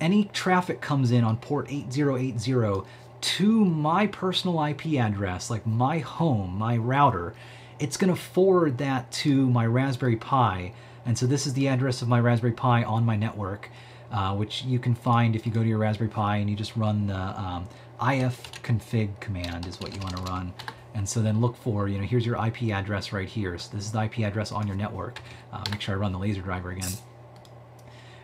any 0.00 0.24
traffic 0.32 0.80
comes 0.80 1.10
in 1.10 1.24
on 1.24 1.36
port 1.38 1.66
8080, 1.68 2.84
to 3.20 3.64
my 3.64 4.06
personal 4.06 4.62
IP 4.64 4.94
address, 4.94 5.50
like 5.50 5.66
my 5.66 5.98
home, 5.98 6.56
my 6.58 6.76
router, 6.76 7.34
it's 7.78 7.96
going 7.96 8.12
to 8.12 8.20
forward 8.20 8.78
that 8.78 9.10
to 9.12 9.48
my 9.48 9.66
Raspberry 9.66 10.16
Pi. 10.16 10.72
And 11.06 11.16
so 11.16 11.26
this 11.26 11.46
is 11.46 11.54
the 11.54 11.68
address 11.68 12.02
of 12.02 12.08
my 12.08 12.20
Raspberry 12.20 12.52
Pi 12.52 12.82
on 12.84 13.04
my 13.04 13.16
network, 13.16 13.70
uh, 14.10 14.34
which 14.34 14.64
you 14.64 14.78
can 14.78 14.94
find 14.94 15.36
if 15.36 15.46
you 15.46 15.52
go 15.52 15.62
to 15.62 15.68
your 15.68 15.78
Raspberry 15.78 16.10
Pi 16.10 16.36
and 16.36 16.50
you 16.50 16.56
just 16.56 16.76
run 16.76 17.06
the 17.06 17.14
um, 17.14 17.68
ifconfig 18.00 19.18
command 19.20 19.66
is 19.66 19.80
what 19.80 19.94
you 19.94 20.00
want 20.00 20.16
to 20.16 20.22
run. 20.24 20.52
And 20.94 21.08
so 21.08 21.20
then 21.20 21.40
look 21.40 21.56
for, 21.56 21.88
you 21.88 21.98
know, 21.98 22.04
here's 22.04 22.26
your 22.26 22.44
IP 22.44 22.70
address 22.70 23.12
right 23.12 23.28
here. 23.28 23.56
So 23.58 23.76
this 23.76 23.84
is 23.84 23.92
the 23.92 24.02
IP 24.02 24.20
address 24.20 24.50
on 24.52 24.66
your 24.66 24.76
network. 24.76 25.20
Uh, 25.52 25.62
make 25.70 25.80
sure 25.80 25.94
I 25.94 25.98
run 25.98 26.12
the 26.12 26.18
laser 26.18 26.40
driver 26.40 26.70
again. 26.70 26.90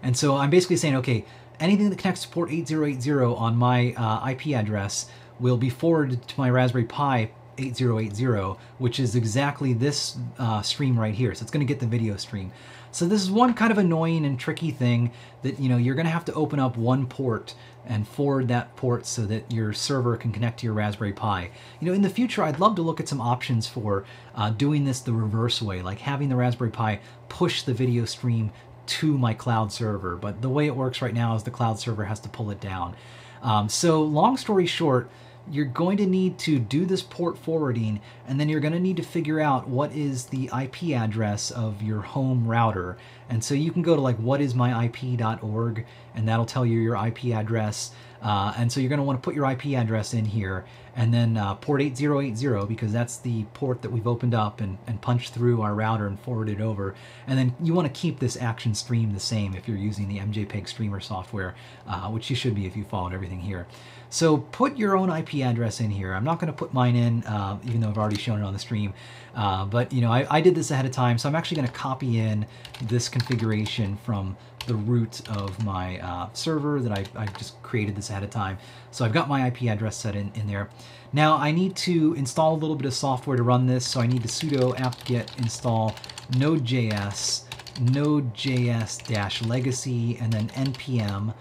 And 0.03 0.17
so 0.17 0.37
I'm 0.37 0.51
basically 0.51 0.77
saying, 0.77 0.97
okay, 0.97 1.25
anything 1.61 1.91
that 1.91 1.99
connects 1.99 2.23
to 2.23 2.29
port 2.29 2.51
8080 2.51 3.11
on 3.37 3.57
my 3.57 3.95
uh, 3.97 4.31
IP 4.31 4.49
address 4.49 5.07
will 5.41 5.57
be 5.57 5.71
forwarded 5.71 6.27
to 6.29 6.41
my 6.41 6.51
Raspberry 6.51 6.85
Pi 6.85 7.31
8080, 7.59 8.59
which 8.79 8.99
is 8.99 9.15
exactly 9.15 9.73
this 9.73 10.17
uh, 10.39 10.63
stream 10.63 10.99
right 10.99 11.15
here. 11.15 11.35
So 11.35 11.43
it's 11.43 11.51
going 11.51 11.67
to 11.67 11.71
get 11.71 11.81
the 11.81 11.87
video 11.87 12.17
stream. 12.17 12.53
So 12.91 13.07
this 13.07 13.23
is 13.23 13.31
one 13.31 13.55
kind 13.55 13.73
of 13.73 13.79
annoying 13.79 14.25
and 14.25 14.39
tricky 14.39 14.71
thing 14.71 15.11
that 15.43 15.59
you 15.59 15.69
know 15.69 15.77
you're 15.77 15.97
going 15.97 16.07
to 16.07 16.13
have 16.13 16.25
to 16.27 16.35
open 16.35 16.61
up 16.61 16.77
one 16.77 17.07
port 17.07 17.55
and 17.87 18.07
forward 18.07 18.49
that 18.49 18.75
port 18.77 19.05
so 19.05 19.27
that 19.27 19.53
your 19.53 19.73
server 19.73 20.17
can 20.17 20.33
connect 20.33 20.61
to 20.61 20.67
your 20.67 20.75
Raspberry 20.75 21.13
Pi. 21.13 21.51
You 21.81 21.89
know, 21.89 21.93
in 21.93 22.03
the 22.03 22.09
future, 22.09 22.43
I'd 22.43 22.61
love 22.61 22.77
to 22.77 22.83
look 22.83 23.01
at 23.01 23.09
some 23.09 23.21
options 23.21 23.67
for 23.67 24.05
uh, 24.35 24.51
doing 24.51 24.85
this 24.85 25.01
the 25.01 25.13
reverse 25.13 25.61
way, 25.61 25.83
like 25.83 25.99
having 25.99 26.29
the 26.29 26.37
Raspberry 26.37 26.71
Pi 26.71 27.01
push 27.29 27.63
the 27.63 27.75
video 27.75 28.05
stream 28.05 28.53
to 28.87 29.19
my 29.19 29.35
cloud 29.35 29.73
server. 29.73 30.17
But 30.17 30.43
the 30.43 30.49
way 30.49 30.67
it 30.67 30.77
works 30.77 31.03
right 31.03 31.15
now 31.15 31.35
is 31.37 31.43
the 31.43 31.51
cloud 31.51 31.79
server 31.79 32.05
has 32.05 32.21
to 32.21 32.29
pull 32.29 32.51
it 32.51 32.61
down. 32.61 32.97
Um, 33.43 33.69
so 33.69 34.03
long 34.03 34.37
story 34.37 34.67
short, 34.67 35.11
you're 35.51 35.67
going 35.67 35.99
to 35.99 36.07
need 36.07 36.39
to 36.39 36.59
do 36.59 36.87
this 36.87 37.03
port 37.03 37.37
forwarding 37.37 38.01
and 38.27 38.41
then 38.41 38.49
you're 38.49 38.61
going 38.61 38.73
to 38.73 38.81
need 38.81 38.97
to 38.97 39.03
figure 39.03 39.41
out 39.41 39.69
what 39.69 39.93
is 39.93 40.27
the 40.27 40.51
IP 40.59 40.97
address 40.97 41.51
of 41.51 41.83
your 41.83 42.01
home 42.01 42.47
router. 42.47 42.97
And 43.29 43.45
so 43.45 43.55
you 43.55 43.71
can 43.71 43.83
go 43.83 43.95
to 43.95 44.01
like 44.01 44.19
whatismyip.org 44.19 45.87
and 46.15 46.29
that'll 46.29 46.47
tell 46.47 46.65
you 46.65 46.81
your 46.81 46.97
IP 47.07 47.27
address. 47.27 47.91
Uh, 48.23 48.55
and 48.57 48.73
so 48.73 48.81
you're 48.81 48.89
going 48.89 48.99
to 48.99 49.05
want 49.05 49.23
to 49.23 49.25
put 49.25 49.35
your 49.35 49.51
IP 49.51 49.67
address 49.79 50.15
in 50.15 50.25
here 50.25 50.65
and 50.97 51.13
then 51.13 51.37
uh, 51.37 51.55
port 51.57 51.83
8080 51.83 52.67
because 52.67 52.93
that's 52.93 53.17
the 53.19 53.45
port 53.55 53.83
that 53.83 53.91
we've 53.91 54.07
opened 54.07 54.35
up 54.35 54.61
and, 54.61 54.79
and 54.87 55.01
punched 55.01 55.35
through 55.35 55.63
our 55.63 55.75
router 55.75 56.07
and 56.07 56.19
forwarded 56.21 56.61
over. 56.61 56.95
And 57.27 57.39
then 57.39 57.55
you 57.61 57.75
want 57.75 57.93
to 57.93 58.01
keep 58.01 58.21
this 58.21 58.37
action 58.37 58.75
stream 58.75 59.13
the 59.13 59.21
same 59.21 59.55
if 59.55 59.67
you're 59.67 59.77
using 59.77 60.09
the 60.09 60.19
MJPEG 60.19 60.69
streamer 60.69 61.01
software, 61.01 61.55
uh, 61.87 62.09
which 62.11 62.31
you 62.31 62.37
should 62.37 62.55
be 62.55 62.67
if 62.67 62.77
you 62.77 62.85
followed 62.85 63.13
everything 63.13 63.41
here. 63.41 63.67
So 64.15 64.39
put 64.39 64.77
your 64.77 64.97
own 64.97 65.11
IP 65.11 65.45
address 65.45 65.81
in 65.81 65.91
here. 65.91 66.15
I'm 66.15 66.23
not 66.23 66.39
going 66.39 66.47
to 66.47 66.57
put 66.57 66.73
mine 66.73 66.95
in, 66.95 67.25
uh, 67.25 67.59
even 67.65 67.81
though 67.81 67.89
I've 67.89 67.99
already 67.99 68.17
shown 68.17 68.41
it 68.41 68.45
on 68.45 68.53
the 68.53 68.61
stream. 68.61 68.95
Uh, 69.35 69.65
but 69.65 69.93
you 69.93 70.03
know, 70.03 70.13
I, 70.13 70.25
I, 70.31 70.41
did 70.41 70.55
this 70.55 70.71
ahead 70.71 70.87
of 70.87 70.93
time, 70.93 71.19
so 71.19 71.29
I'm 71.29 71.35
actually 71.35 71.57
going 71.57 71.67
to 71.67 71.75
copy 71.75 72.21
in 72.21 72.47
this 72.83 73.09
configuration 73.09 73.97
from 74.05 74.37
the 74.69 74.77
root 74.77 75.29
of 75.31 75.65
my 75.65 75.99
uh, 75.99 76.29
server 76.33 76.81
that 76.81 76.93
I, 76.93 77.05
I 77.17 77.27
just 77.27 77.61
created 77.65 77.97
this 77.97 78.09
ahead 78.09 78.23
of 78.23 78.31
time. 78.31 78.57
So 78.93 79.05
I've 79.05 79.13
got 79.13 79.29
my 79.29 79.49
IP 79.49 79.65
address 79.65 79.97
set 79.97 80.15
in, 80.15 80.31
in 80.37 80.47
there. 80.47 80.71
Now 81.13 81.37
I 81.37 81.51
need 81.51 81.75
to 81.79 82.15
install 82.15 82.55
a 82.55 82.59
little 82.59 82.77
bit 82.77 82.87
of 82.87 82.95
software 82.95 83.37
to 83.37 83.43
run 83.43 83.67
this, 83.67 83.85
so 83.85 84.01
I 84.01 84.07
need 84.07 84.23
to 84.23 84.29
sudo 84.29 84.79
apt-get 84.79 85.37
install 85.39 85.97
node.js, 86.39 87.43
node.js-legacy, 87.81 90.19
and 90.21 90.33
then 90.33 90.51
npm 90.51 91.35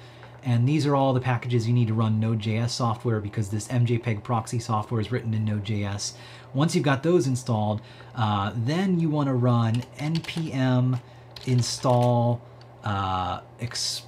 and 0.46 0.68
these 0.68 0.86
are 0.86 0.96
all 0.96 1.14
the 1.14 1.20
packages 1.20 1.68
you 1.68 1.74
need 1.74 1.88
to 1.88 1.94
run 1.94 2.20
Node.js 2.20 2.70
software 2.70 3.20
because 3.20 3.50
this 3.50 3.68
MJPEG 3.70 4.24
proxy 4.24 4.60
software 4.60 5.00
is 5.00 5.12
written 5.12 5.34
in 5.34 5.46
Node.js. 5.46 6.14
Once 6.54 6.76
you've 6.76 6.84
got 6.84 7.02
those 7.02 7.28
installed, 7.28 7.82
uh, 8.16 8.52
then 8.56 9.00
you 9.00 9.10
want 9.10 9.28
to 9.28 9.34
run 9.34 9.84
npm 10.00 11.00
install, 11.46 12.41
uh, 12.84 13.41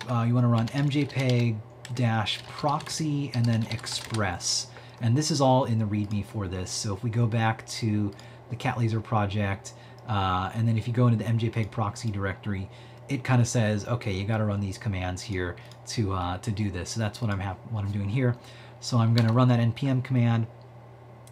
uh, 0.10 0.26
you 0.28 0.34
want 0.34 0.44
to 0.44 0.48
run 0.48 0.68
mjpeg 0.68 1.58
dash 1.94 2.44
proxy 2.48 3.32
and 3.34 3.46
then 3.46 3.66
express. 3.72 4.68
And 5.02 5.16
this 5.16 5.32
is 5.32 5.42
all 5.42 5.66
in 5.66 5.80
the 5.80 5.86
README 5.86 6.26
for 6.26 6.48
this. 6.48 6.72
So 6.72 6.96
if 6.96 7.04
we 7.04 7.10
go 7.10 7.26
back 7.26 7.66
to 7.68 8.12
the 8.50 8.56
Cat 8.56 8.78
Laser 8.78 9.02
project, 9.02 9.74
uh, 10.08 10.52
and 10.54 10.68
then 10.68 10.78
if 10.78 10.88
you 10.88 10.94
go 10.94 11.08
into 11.08 11.24
the 11.24 11.30
MJPEG 11.30 11.72
proxy 11.72 12.12
directory, 12.12 12.70
it 13.10 13.24
kind 13.24 13.42
of 13.42 13.48
says, 13.48 13.86
okay, 13.88 14.12
you 14.12 14.26
got 14.26 14.38
to 14.38 14.46
run 14.46 14.60
these 14.60 14.78
commands 14.78 15.22
here 15.22 15.56
to 15.88 16.14
uh, 16.14 16.38
to 16.40 16.52
do 16.52 16.70
this. 16.72 16.92
So 16.92 17.00
that's 17.00 17.22
what 17.22 17.32
I'm 17.32 17.40
what 17.70 17.84
I'm 17.84 17.92
doing 17.92 18.10
here. 18.10 18.36
So 18.80 18.98
I'm 18.98 19.14
going 19.14 19.28
to 19.28 19.34
run 19.34 19.48
that 19.48 19.60
npm 19.60 20.04
command, 20.04 20.48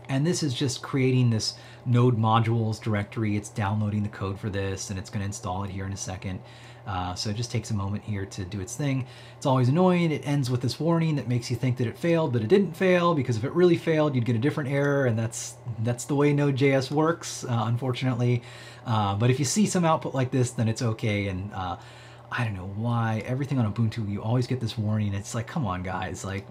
and 0.10 0.26
this 0.26 0.44
is 0.44 0.54
just 0.54 0.82
creating 0.82 1.30
this 1.30 1.56
node 1.86 2.18
modules 2.18 2.82
directory. 2.82 3.36
It's 3.36 3.50
downloading 3.50 4.04
the 4.04 4.10
code 4.10 4.40
for 4.40 4.50
this, 4.50 4.90
and 4.90 4.98
it's 4.98 5.10
going 5.10 5.22
to 5.22 5.26
install 5.26 5.64
it 5.64 5.70
here 5.70 5.86
in 5.86 5.94
a 5.94 5.98
second. 5.98 6.40
Uh, 6.86 7.16
so 7.16 7.30
it 7.30 7.36
just 7.36 7.50
takes 7.52 7.72
a 7.72 7.74
moment 7.74 8.04
here 8.04 8.26
to 8.26 8.44
do 8.44 8.60
its 8.60 8.76
thing. 8.76 9.06
It's 9.38 9.46
always 9.46 9.70
annoying. 9.70 10.12
It 10.12 10.28
ends 10.28 10.50
with 10.50 10.62
this 10.62 10.80
warning 10.80 11.16
that 11.16 11.30
makes 11.30 11.50
you 11.50 11.56
think 11.56 11.78
that 11.78 11.88
it 11.88 11.98
failed, 11.98 12.34
but 12.34 12.42
it 12.42 12.50
didn't 12.50 12.76
fail 12.76 13.16
because 13.16 13.38
if 13.38 13.46
it 13.46 13.54
really 13.54 13.78
failed, 13.78 14.16
you'd 14.16 14.26
get 14.26 14.36
a 14.36 14.40
different 14.40 14.70
error, 14.70 15.06
and 15.06 15.18
that's 15.18 15.56
that's 15.84 16.06
the 16.06 16.16
way 16.16 16.34
Node.js 16.34 16.92
works, 16.92 17.46
uh, 17.46 17.64
unfortunately. 17.68 18.42
Uh, 18.86 19.16
but 19.16 19.30
if 19.30 19.40
you 19.40 19.46
see 19.46 19.66
some 19.66 19.86
output 19.86 20.14
like 20.14 20.32
this, 20.32 20.52
then 20.52 20.68
it's 20.68 20.82
okay. 20.82 21.28
And 21.28 21.54
uh, 21.54 21.78
I 22.36 22.44
don't 22.46 22.56
know 22.56 22.72
why 22.76 23.24
everything 23.26 23.60
on 23.60 23.72
Ubuntu 23.72 24.10
you 24.10 24.22
always 24.22 24.48
get 24.48 24.60
this 24.60 24.78
warning. 24.78 25.14
It's 25.14 25.36
like, 25.36 25.46
come 25.46 25.66
on, 25.66 25.84
guys! 25.84 26.26
Like 26.26 26.46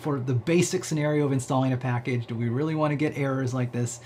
for 0.00 0.20
the 0.20 0.34
basic 0.34 0.84
scenario 0.84 1.24
of 1.26 1.32
installing 1.32 1.72
a 1.72 1.76
package, 1.76 2.26
do 2.26 2.34
we 2.34 2.48
really 2.48 2.74
want 2.74 2.92
to 2.92 2.96
get 2.96 3.16
errors 3.16 3.52
like 3.52 3.72
this? 3.72 4.00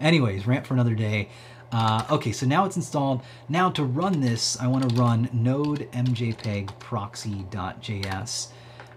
Anyways, 0.00 0.46
rant 0.46 0.66
for 0.66 0.74
another 0.74 0.94
day. 0.94 1.28
Uh, 1.70 2.04
okay, 2.10 2.32
so 2.32 2.46
now 2.46 2.64
it's 2.64 2.76
installed. 2.76 3.22
Now 3.48 3.70
to 3.70 3.84
run 3.84 4.20
this, 4.20 4.60
I 4.60 4.66
want 4.66 4.88
to 4.88 4.94
run 4.96 5.30
node 5.32 5.90
mjpeg 5.92 6.78
proxy.js. 6.78 8.48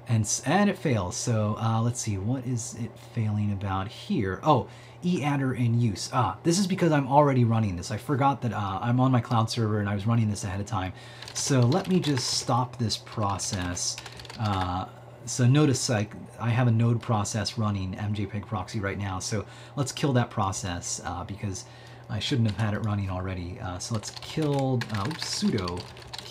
And, 0.08 0.42
and 0.46 0.70
it 0.70 0.78
fails. 0.78 1.16
So 1.16 1.56
uh, 1.60 1.82
let's 1.82 2.00
see, 2.00 2.18
what 2.18 2.46
is 2.46 2.76
it 2.80 2.92
failing 3.14 3.52
about 3.54 3.88
here? 3.88 4.40
Oh, 4.44 4.68
eadder 5.06 5.58
in 5.58 5.80
use. 5.80 6.10
Ah, 6.12 6.38
this 6.44 6.58
is 6.58 6.68
because 6.68 6.92
I'm 6.92 7.08
already 7.08 7.44
running 7.44 7.76
this. 7.76 7.92
I 7.92 7.98
forgot 7.98 8.42
that 8.42 8.54
uh, 8.54 8.80
I'm 8.82 9.00
on 9.00 9.12
my 9.12 9.22
cloud 9.22 9.50
server 9.50 9.80
and 9.80 9.88
I 9.88 9.94
was 9.94 10.08
running 10.08 10.30
this 10.30 10.44
ahead 10.44 10.60
of 10.60 10.66
time. 10.66 10.94
So 11.34 11.62
let 11.62 11.88
me 11.88 12.00
just 12.00 12.28
stop 12.28 12.78
this 12.78 12.98
process. 12.98 13.98
Uh, 14.40 14.86
so 15.26 15.46
notice 15.46 15.90
like 15.90 16.12
I 16.40 16.50
have 16.50 16.68
a 16.68 16.72
node 16.72 17.02
process 17.02 17.58
running 17.58 17.94
mjpeg 17.94 18.46
proxy 18.46 18.80
right 18.80 18.98
now. 18.98 19.20
So 19.20 19.46
let's 19.76 19.92
kill 19.92 20.14
that 20.14 20.30
process 20.30 21.02
uh, 21.06 21.24
because 21.24 21.66
I 22.10 22.20
shouldn't 22.20 22.50
have 22.50 22.58
had 22.58 22.74
it 22.74 22.86
running 22.86 23.10
already. 23.10 23.60
Uh, 23.60 23.78
so 23.80 23.96
let's 23.96 24.12
kill, 24.22 24.80
uh, 24.94 25.06
oops, 25.08 25.44
sudo 25.44 25.82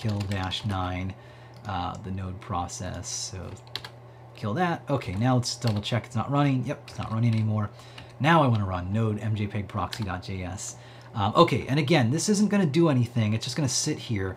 kill 0.05 0.19
dash 0.21 0.67
nine, 0.67 1.15
uh, 1.67 1.97
the 2.05 2.11
node 2.11 2.39
process. 2.41 3.09
So 3.09 3.51
kill 4.37 4.53
that. 4.55 4.83
Okay, 4.91 5.15
now 5.15 5.37
let's 5.37 5.57
double 5.57 5.81
check 5.81 6.05
it's 6.05 6.17
not 6.17 6.31
running. 6.31 6.65
Yep, 6.67 6.83
it's 6.89 6.99
not 6.99 7.11
running 7.11 7.33
anymore. 7.33 7.71
Now 8.21 8.43
I 8.43 8.47
want 8.47 8.61
to 8.61 8.67
run 8.67 8.93
node 8.93 9.21
mjpeg 9.21 9.69
proxy.js. 9.69 10.75
Um, 11.15 11.33
okay, 11.37 11.67
and 11.69 11.79
again, 11.79 12.11
this 12.11 12.29
isn't 12.29 12.49
going 12.49 12.63
to 12.63 12.69
do 12.69 12.89
anything. 12.89 13.35
It's 13.35 13.45
just 13.45 13.57
going 13.57 13.69
to 13.69 13.75
sit 13.75 13.99
here. 13.99 14.37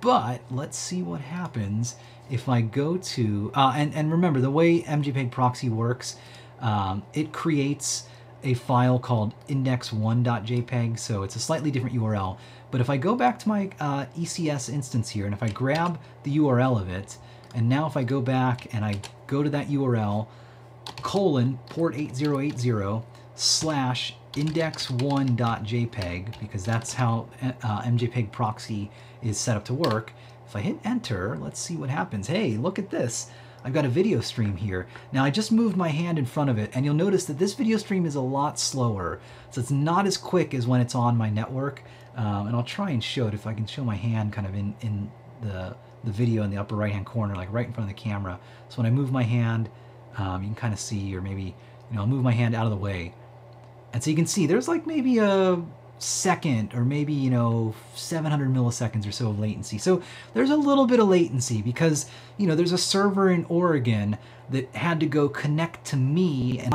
But 0.00 0.40
let's 0.50 0.78
see 0.78 1.02
what 1.02 1.20
happens 1.20 1.96
if 2.30 2.48
I 2.48 2.60
go 2.60 2.96
to, 2.96 3.50
uh, 3.54 3.74
and, 3.76 3.94
and 3.94 4.10
remember 4.10 4.40
the 4.40 4.50
way 4.50 4.82
mjpeg 4.82 5.30
proxy 5.30 5.68
works, 5.68 6.16
um, 6.60 7.02
it 7.12 7.32
creates 7.32 8.04
a 8.44 8.54
file 8.54 8.98
called 8.98 9.34
index1.jpg, 9.48 10.98
so 10.98 11.22
it's 11.22 11.36
a 11.36 11.40
slightly 11.40 11.70
different 11.70 11.96
URL. 11.96 12.38
But 12.70 12.80
if 12.80 12.88
I 12.90 12.96
go 12.96 13.14
back 13.14 13.38
to 13.40 13.48
my 13.48 13.70
uh, 13.78 14.06
ECS 14.16 14.72
instance 14.72 15.10
here, 15.10 15.26
and 15.26 15.34
if 15.34 15.42
I 15.42 15.48
grab 15.48 16.00
the 16.22 16.38
URL 16.38 16.80
of 16.80 16.88
it, 16.88 17.18
and 17.54 17.68
now 17.68 17.86
if 17.86 17.96
I 17.96 18.04
go 18.04 18.20
back 18.20 18.72
and 18.74 18.84
I 18.84 19.00
go 19.26 19.42
to 19.42 19.50
that 19.50 19.68
URL, 19.68 20.26
colon 21.02 21.58
port 21.68 21.94
8080 21.94 23.02
slash 23.34 24.14
index1.jpg, 24.34 26.40
because 26.40 26.64
that's 26.64 26.94
how 26.94 27.28
uh, 27.42 27.82
MJPEG 27.82 28.32
proxy 28.32 28.90
is 29.22 29.38
set 29.38 29.56
up 29.56 29.64
to 29.66 29.74
work. 29.74 30.12
If 30.46 30.56
I 30.56 30.60
hit 30.60 30.78
enter, 30.84 31.38
let's 31.40 31.60
see 31.60 31.76
what 31.76 31.90
happens. 31.90 32.26
Hey, 32.26 32.56
look 32.56 32.78
at 32.78 32.90
this. 32.90 33.30
I've 33.64 33.72
got 33.72 33.84
a 33.84 33.88
video 33.88 34.20
stream 34.20 34.56
here. 34.56 34.86
Now 35.12 35.24
I 35.24 35.30
just 35.30 35.52
moved 35.52 35.76
my 35.76 35.88
hand 35.88 36.18
in 36.18 36.26
front 36.26 36.50
of 36.50 36.58
it 36.58 36.70
and 36.74 36.84
you'll 36.84 36.94
notice 36.94 37.24
that 37.26 37.38
this 37.38 37.54
video 37.54 37.78
stream 37.78 38.06
is 38.06 38.16
a 38.16 38.20
lot 38.20 38.58
slower. 38.58 39.20
So 39.50 39.60
it's 39.60 39.70
not 39.70 40.06
as 40.06 40.16
quick 40.16 40.52
as 40.52 40.66
when 40.66 40.80
it's 40.80 40.94
on 40.94 41.16
my 41.16 41.30
network. 41.30 41.82
Um, 42.16 42.48
and 42.48 42.56
I'll 42.56 42.64
try 42.64 42.90
and 42.90 43.02
show 43.02 43.28
it 43.28 43.34
if 43.34 43.46
I 43.46 43.54
can 43.54 43.66
show 43.66 43.84
my 43.84 43.94
hand 43.94 44.32
kind 44.32 44.46
of 44.46 44.54
in, 44.54 44.74
in 44.80 45.10
the, 45.42 45.76
the 46.04 46.10
video 46.10 46.42
in 46.42 46.50
the 46.50 46.58
upper 46.58 46.74
right 46.74 46.92
hand 46.92 47.06
corner, 47.06 47.36
like 47.36 47.52
right 47.52 47.66
in 47.66 47.72
front 47.72 47.88
of 47.88 47.96
the 47.96 48.02
camera. 48.02 48.38
So 48.68 48.78
when 48.78 48.86
I 48.86 48.90
move 48.90 49.12
my 49.12 49.22
hand, 49.22 49.70
um, 50.16 50.42
you 50.42 50.48
can 50.48 50.56
kind 50.56 50.74
of 50.74 50.80
see, 50.80 51.14
or 51.16 51.22
maybe, 51.22 51.54
you 51.90 51.96
know, 51.96 52.00
I'll 52.00 52.06
move 52.06 52.22
my 52.22 52.32
hand 52.32 52.54
out 52.54 52.64
of 52.64 52.70
the 52.70 52.76
way. 52.76 53.14
And 53.92 54.02
so 54.02 54.10
you 54.10 54.16
can 54.16 54.26
see 54.26 54.46
there's 54.46 54.68
like 54.68 54.86
maybe 54.86 55.18
a 55.18 55.62
second 55.98 56.74
or 56.74 56.84
maybe, 56.84 57.12
you 57.12 57.30
know, 57.30 57.74
700 57.94 58.52
milliseconds 58.52 59.06
or 59.06 59.12
so 59.12 59.30
of 59.30 59.38
latency. 59.38 59.78
So 59.78 60.02
there's 60.34 60.50
a 60.50 60.56
little 60.56 60.86
bit 60.86 61.00
of 61.00 61.08
latency 61.08 61.62
because, 61.62 62.06
you 62.36 62.46
know, 62.46 62.54
there's 62.54 62.72
a 62.72 62.78
server 62.78 63.30
in 63.30 63.44
Oregon 63.46 64.18
that 64.50 64.74
had 64.74 65.00
to 65.00 65.06
go 65.06 65.28
connect 65.28 65.84
to 65.86 65.96
me 65.96 66.58
and 66.58 66.74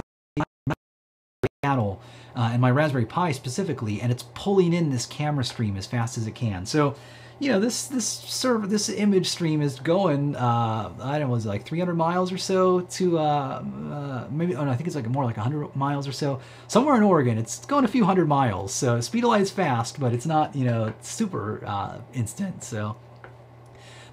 Seattle 1.63 2.01
uh, 2.35 2.49
and 2.53 2.61
my 2.61 2.71
Raspberry 2.71 3.05
Pi 3.05 3.31
specifically, 3.31 3.99
and 3.99 4.11
it's 4.11 4.23
pulling 4.33 4.73
in 4.73 4.89
this 4.91 5.05
camera 5.05 5.43
stream 5.43 5.75
as 5.75 5.85
fast 5.85 6.17
as 6.17 6.27
it 6.27 6.35
can. 6.35 6.65
So 6.65 6.95
you 7.39 7.51
know, 7.51 7.59
this 7.59 7.87
this 7.87 8.07
server, 8.07 8.65
this 8.65 8.89
image 8.89 9.27
stream 9.27 9.61
is 9.61 9.79
going, 9.79 10.35
uh, 10.35 10.91
I 10.99 11.19
don't 11.19 11.27
know, 11.27 11.33
was 11.33 11.45
it 11.45 11.49
like 11.49 11.65
300 11.65 11.93
miles 11.93 12.31
or 12.31 12.37
so 12.37 12.81
to, 12.81 13.19
uh, 13.19 13.21
uh, 13.21 14.27
maybe, 14.31 14.55
oh 14.55 14.65
no, 14.65 14.71
I 14.71 14.75
think 14.75 14.87
it's 14.87 14.95
like 14.95 15.07
more 15.07 15.23
like 15.23 15.37
100 15.37 15.75
miles 15.75 16.07
or 16.07 16.11
so. 16.11 16.39
Somewhere 16.67 16.95
in 16.95 17.03
Oregon, 17.03 17.37
it's 17.37 17.63
going 17.65 17.85
a 17.85 17.87
few 17.87 18.05
hundred 18.05 18.27
miles. 18.27 18.73
So 18.73 18.99
speed 19.01 19.23
of 19.23 19.29
light 19.29 19.41
is 19.41 19.51
fast, 19.51 19.99
but 19.99 20.13
it's 20.13 20.25
not, 20.25 20.55
you 20.55 20.65
know, 20.65 20.93
super 21.01 21.63
uh, 21.65 21.99
instant. 22.13 22.63
So, 22.63 22.97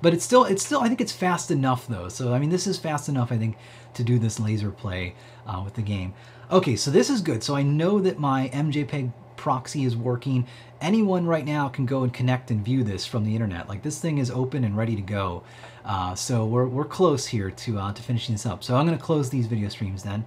but 0.03 0.13
it's 0.13 0.25
still, 0.25 0.45
it's 0.45 0.65
still, 0.65 0.81
I 0.81 0.89
think 0.89 1.01
it's 1.01 1.13
fast 1.13 1.51
enough 1.51 1.87
though. 1.87 2.11
So, 2.11 2.35
I 2.35 2.39
mean, 2.39 2.51
this 2.51 2.67
is 2.67 2.79
fast 2.79 3.09
enough, 3.09 3.33
I 3.33 3.39
think, 3.39 3.57
to 3.95 4.05
do 4.05 4.19
this 4.19 4.39
laser 4.39 4.71
play 4.71 5.15
uh, 5.47 5.63
with 5.65 5.75
the 5.75 5.83
game. 5.83 6.13
Okay, 6.51 6.77
so 6.77 6.91
this 6.91 7.09
is 7.09 7.23
good. 7.23 7.43
So 7.43 7.57
I 7.57 7.63
know 7.63 8.01
that 8.01 8.19
my 8.19 8.51
MJPEG 8.53 9.13
proxy 9.45 9.85
is 9.85 9.95
working. 9.95 10.47
Anyone 10.81 11.27
right 11.27 11.45
now 11.45 11.69
can 11.69 11.85
go 11.85 12.03
and 12.03 12.11
connect 12.11 12.51
and 12.51 12.65
view 12.65 12.83
this 12.83 13.05
from 13.05 13.27
the 13.27 13.35
internet. 13.35 13.69
Like 13.69 13.83
this 13.83 13.99
thing 13.99 14.17
is 14.17 14.31
open 14.31 14.65
and 14.65 14.75
ready 14.75 14.97
to 14.97 15.03
go. 15.03 15.43
Uh, 15.85 16.15
so 16.15 16.47
we're, 16.47 16.67
we're 16.67 16.87
close 16.87 17.27
here 17.27 17.51
to, 17.51 17.79
uh, 17.79 17.93
to 17.93 18.03
finishing 18.03 18.35
this 18.35 18.47
up. 18.47 18.65
So 18.65 18.75
I'm 18.75 18.87
going 18.87 18.97
to 18.97 19.05
close 19.05 19.29
these 19.29 19.47
video 19.47 19.69
streams 19.69 20.03
then. 20.03 20.25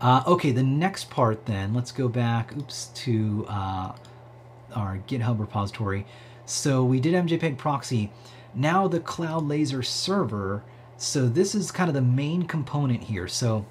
Uh, 0.00 0.22
okay, 0.28 0.52
the 0.52 0.62
next 0.62 1.10
part 1.10 1.44
then, 1.46 1.74
let's 1.74 1.90
go 1.90 2.06
back, 2.06 2.56
oops, 2.56 2.86
to 2.94 3.44
uh, 3.48 3.92
our 4.76 5.00
GitHub 5.08 5.40
repository. 5.40 6.06
So 6.46 6.84
we 6.84 7.00
did 7.00 7.14
MJPEG 7.14 7.58
proxy. 7.58 8.12
Now 8.54 8.86
the 8.86 9.00
Cloud 9.00 9.48
Laser 9.48 9.82
server. 9.82 10.62
So 10.98 11.28
this 11.28 11.56
is 11.56 11.72
kind 11.72 11.88
of 11.90 11.94
the 11.94 12.00
main 12.00 12.44
component 12.44 13.02
here. 13.02 13.26
So 13.26 13.66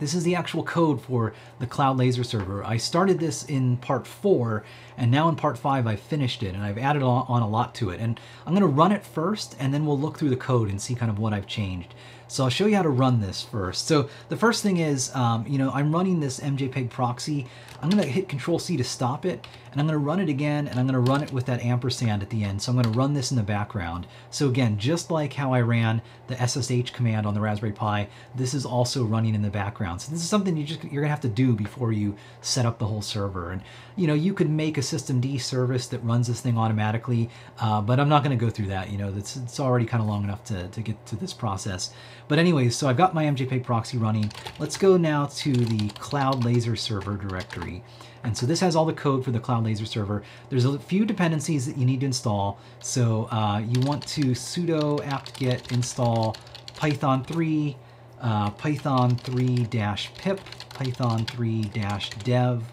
this 0.00 0.14
is 0.14 0.24
the 0.24 0.34
actual 0.34 0.62
code 0.62 1.00
for 1.00 1.32
the 1.58 1.66
Cloud 1.66 1.96
Laser 1.96 2.24
server. 2.24 2.64
I 2.64 2.76
started 2.76 3.18
this 3.18 3.44
in 3.44 3.76
part 3.78 4.06
four, 4.06 4.64
and 4.96 5.10
now 5.10 5.28
in 5.28 5.36
part 5.36 5.58
five 5.58 5.86
I've 5.86 6.00
finished 6.00 6.42
it, 6.42 6.54
and 6.54 6.62
I've 6.62 6.78
added 6.78 7.02
on 7.02 7.42
a 7.42 7.48
lot 7.48 7.74
to 7.76 7.90
it. 7.90 8.00
And 8.00 8.18
I'm 8.46 8.54
gonna 8.54 8.66
run 8.66 8.92
it 8.92 9.04
first, 9.04 9.56
and 9.58 9.72
then 9.72 9.86
we'll 9.86 9.98
look 9.98 10.18
through 10.18 10.30
the 10.30 10.36
code 10.36 10.68
and 10.68 10.80
see 10.80 10.94
kind 10.94 11.10
of 11.10 11.18
what 11.18 11.32
I've 11.32 11.46
changed. 11.46 11.94
So 12.28 12.44
I'll 12.44 12.50
show 12.50 12.66
you 12.66 12.76
how 12.76 12.82
to 12.82 12.90
run 12.90 13.20
this 13.20 13.42
first. 13.42 13.86
So 13.86 14.10
the 14.28 14.36
first 14.36 14.62
thing 14.62 14.76
is, 14.76 15.14
um, 15.16 15.46
you 15.48 15.56
know, 15.56 15.70
I'm 15.70 15.94
running 15.94 16.20
this 16.20 16.40
MJPEG 16.40 16.90
proxy. 16.90 17.46
I'm 17.80 17.88
gonna 17.88 18.04
hit 18.04 18.28
Control 18.28 18.58
C 18.58 18.76
to 18.76 18.84
stop 18.84 19.24
it, 19.24 19.46
and 19.70 19.80
I'm 19.80 19.86
gonna 19.86 19.98
run 19.98 20.20
it 20.20 20.28
again, 20.28 20.68
and 20.68 20.78
I'm 20.78 20.86
gonna 20.86 21.00
run 21.00 21.22
it 21.22 21.32
with 21.32 21.46
that 21.46 21.62
ampersand 21.62 22.22
at 22.22 22.30
the 22.30 22.44
end. 22.44 22.62
So 22.62 22.72
I'm 22.72 22.76
gonna 22.80 22.96
run 22.96 23.14
this 23.14 23.30
in 23.30 23.36
the 23.36 23.42
background. 23.42 24.06
So 24.30 24.48
again, 24.48 24.78
just 24.78 25.10
like 25.10 25.32
how 25.32 25.52
I 25.52 25.60
ran 25.60 26.02
the 26.26 26.36
SSH 26.36 26.92
command 26.92 27.26
on 27.26 27.34
the 27.34 27.40
Raspberry 27.40 27.72
Pi, 27.72 28.08
this 28.34 28.54
is 28.54 28.64
also 28.64 29.04
running 29.04 29.34
in 29.34 29.42
the 29.42 29.50
background. 29.50 30.00
So 30.00 30.12
this 30.12 30.22
is 30.22 30.28
something 30.28 30.56
you 30.56 30.64
just, 30.64 30.84
you're 30.84 31.02
gonna 31.02 31.10
have 31.10 31.20
to 31.22 31.28
do 31.28 31.54
before 31.54 31.92
you 31.92 32.16
set 32.40 32.66
up 32.66 32.78
the 32.78 32.86
whole 32.86 33.02
server. 33.02 33.50
And 33.52 33.62
you 33.96 34.06
know, 34.06 34.14
you 34.14 34.32
could 34.32 34.50
make 34.50 34.78
a 34.78 34.82
systemd 34.82 35.40
service 35.40 35.86
that 35.88 36.04
runs 36.04 36.28
this 36.28 36.40
thing 36.40 36.56
automatically, 36.56 37.30
uh, 37.60 37.80
but 37.80 37.98
I'm 37.98 38.08
not 38.08 38.22
gonna 38.22 38.36
go 38.36 38.50
through 38.50 38.68
that. 38.68 38.90
You 38.90 38.98
know, 38.98 39.12
it's, 39.16 39.36
it's 39.36 39.60
already 39.60 39.86
kind 39.86 40.02
of 40.02 40.08
long 40.08 40.24
enough 40.24 40.44
to, 40.44 40.68
to 40.68 40.80
get 40.80 41.04
to 41.06 41.16
this 41.16 41.32
process. 41.32 41.92
But 42.28 42.38
anyways, 42.38 42.76
so 42.76 42.88
I've 42.88 42.96
got 42.96 43.14
my 43.14 43.24
MJPEG 43.24 43.64
proxy 43.64 43.98
running. 43.98 44.30
Let's 44.58 44.76
go 44.76 44.96
now 44.96 45.26
to 45.26 45.52
the 45.52 45.88
Cloud 45.90 46.44
Laser 46.44 46.76
server 46.76 47.16
directory. 47.16 47.82
And 48.28 48.36
so 48.36 48.44
this 48.44 48.60
has 48.60 48.76
all 48.76 48.84
the 48.84 48.92
code 48.92 49.24
for 49.24 49.30
the 49.30 49.40
Cloud 49.40 49.64
Laser 49.64 49.86
server. 49.86 50.22
There's 50.50 50.66
a 50.66 50.78
few 50.78 51.06
dependencies 51.06 51.64
that 51.64 51.78
you 51.78 51.86
need 51.86 52.00
to 52.00 52.06
install. 52.06 52.58
So 52.78 53.26
uh, 53.30 53.62
you 53.66 53.80
want 53.80 54.06
to 54.08 54.32
sudo 54.32 55.02
apt-get 55.06 55.72
install 55.72 56.36
python 56.76 57.24
3, 57.24 57.74
uh, 58.20 58.50
python 58.50 59.16
3-pip, 59.16 60.40
python 60.68 61.24
3-dev, 61.24 62.72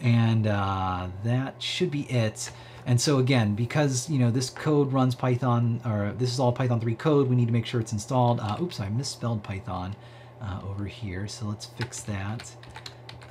and 0.00 0.46
uh, 0.46 1.08
that 1.24 1.62
should 1.62 1.90
be 1.90 2.04
it. 2.04 2.50
And 2.86 2.98
so 2.98 3.18
again, 3.18 3.54
because 3.54 4.08
you 4.08 4.18
know 4.18 4.30
this 4.30 4.48
code 4.48 4.94
runs 4.94 5.14
Python, 5.14 5.82
or 5.84 6.14
this 6.16 6.32
is 6.32 6.40
all 6.40 6.52
Python 6.52 6.80
3 6.80 6.94
code, 6.94 7.28
we 7.28 7.36
need 7.36 7.48
to 7.48 7.52
make 7.52 7.66
sure 7.66 7.82
it's 7.82 7.92
installed. 7.92 8.40
Uh, 8.40 8.56
oops, 8.62 8.80
I 8.80 8.88
misspelled 8.88 9.42
Python. 9.42 9.94
Uh, 10.40 10.60
over 10.70 10.84
here. 10.84 11.26
So 11.26 11.46
let's 11.46 11.66
fix 11.66 12.00
that. 12.02 12.50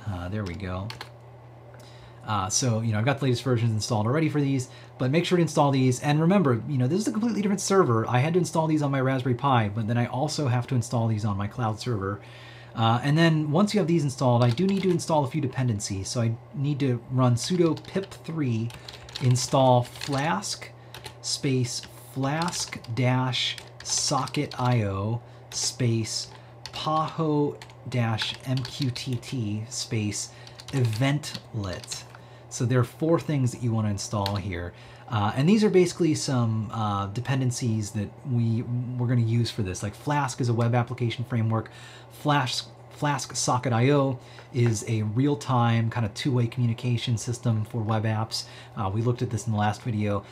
Uh, 0.08 0.28
there 0.28 0.44
we 0.44 0.54
go. 0.54 0.88
Uh, 2.26 2.48
so, 2.48 2.80
you 2.80 2.92
know, 2.92 2.98
I've 2.98 3.04
got 3.04 3.20
the 3.20 3.26
latest 3.26 3.44
versions 3.44 3.70
installed 3.70 4.06
already 4.06 4.28
for 4.28 4.40
these, 4.40 4.68
but 4.98 5.10
make 5.10 5.24
sure 5.24 5.36
to 5.36 5.42
install 5.42 5.70
these. 5.70 6.00
And 6.02 6.20
remember, 6.20 6.60
you 6.68 6.76
know, 6.76 6.88
this 6.88 7.00
is 7.00 7.08
a 7.08 7.12
completely 7.12 7.40
different 7.40 7.60
server. 7.60 8.06
I 8.08 8.18
had 8.18 8.32
to 8.34 8.40
install 8.40 8.66
these 8.66 8.82
on 8.82 8.90
my 8.90 9.00
Raspberry 9.00 9.36
Pi, 9.36 9.68
but 9.68 9.86
then 9.86 9.96
I 9.96 10.06
also 10.06 10.48
have 10.48 10.66
to 10.68 10.74
install 10.74 11.06
these 11.06 11.24
on 11.24 11.36
my 11.36 11.46
cloud 11.46 11.78
server. 11.78 12.20
Uh, 12.74 13.00
and 13.02 13.16
then 13.16 13.50
once 13.50 13.72
you 13.72 13.80
have 13.80 13.86
these 13.86 14.04
installed, 14.04 14.44
I 14.44 14.50
do 14.50 14.66
need 14.66 14.82
to 14.82 14.90
install 14.90 15.24
a 15.24 15.28
few 15.28 15.40
dependencies. 15.40 16.08
So 16.08 16.20
I 16.20 16.32
need 16.54 16.80
to 16.80 17.00
run 17.10 17.36
sudo 17.36 17.78
pip3 17.78 18.70
install 19.22 19.82
flask 19.82 20.70
space 21.22 21.80
flask 22.12 22.78
dash 22.94 23.56
socket 23.82 24.54
io 24.60 25.22
space 25.50 26.28
paho 26.72 27.56
dash 27.88 28.34
mqtt 28.44 29.72
space 29.72 30.30
eventlet. 30.72 32.05
So 32.48 32.64
there 32.64 32.78
are 32.80 32.84
four 32.84 33.18
things 33.18 33.52
that 33.52 33.62
you 33.62 33.72
want 33.72 33.86
to 33.86 33.90
install 33.90 34.36
here. 34.36 34.72
Uh, 35.08 35.32
and 35.36 35.48
these 35.48 35.62
are 35.62 35.70
basically 35.70 36.14
some 36.14 36.70
uh, 36.72 37.06
dependencies 37.08 37.90
that 37.92 38.08
we, 38.30 38.62
we're 38.98 39.06
going 39.06 39.24
to 39.24 39.30
use 39.30 39.50
for 39.50 39.62
this. 39.62 39.82
Like 39.82 39.94
Flask 39.94 40.40
is 40.40 40.48
a 40.48 40.54
web 40.54 40.74
application 40.74 41.24
framework. 41.24 41.70
Flask, 42.10 42.68
Flask 42.90 43.36
Socket 43.36 43.72
IO 43.72 44.18
is 44.52 44.84
a 44.88 45.02
real-time 45.02 45.90
kind 45.90 46.04
of 46.04 46.12
two-way 46.14 46.46
communication 46.46 47.16
system 47.18 47.64
for 47.64 47.82
web 47.82 48.04
apps. 48.04 48.44
Uh, 48.76 48.90
we 48.92 49.02
looked 49.02 49.22
at 49.22 49.30
this 49.30 49.46
in 49.46 49.52
the 49.52 49.58
last 49.58 49.82
video. 49.82 50.24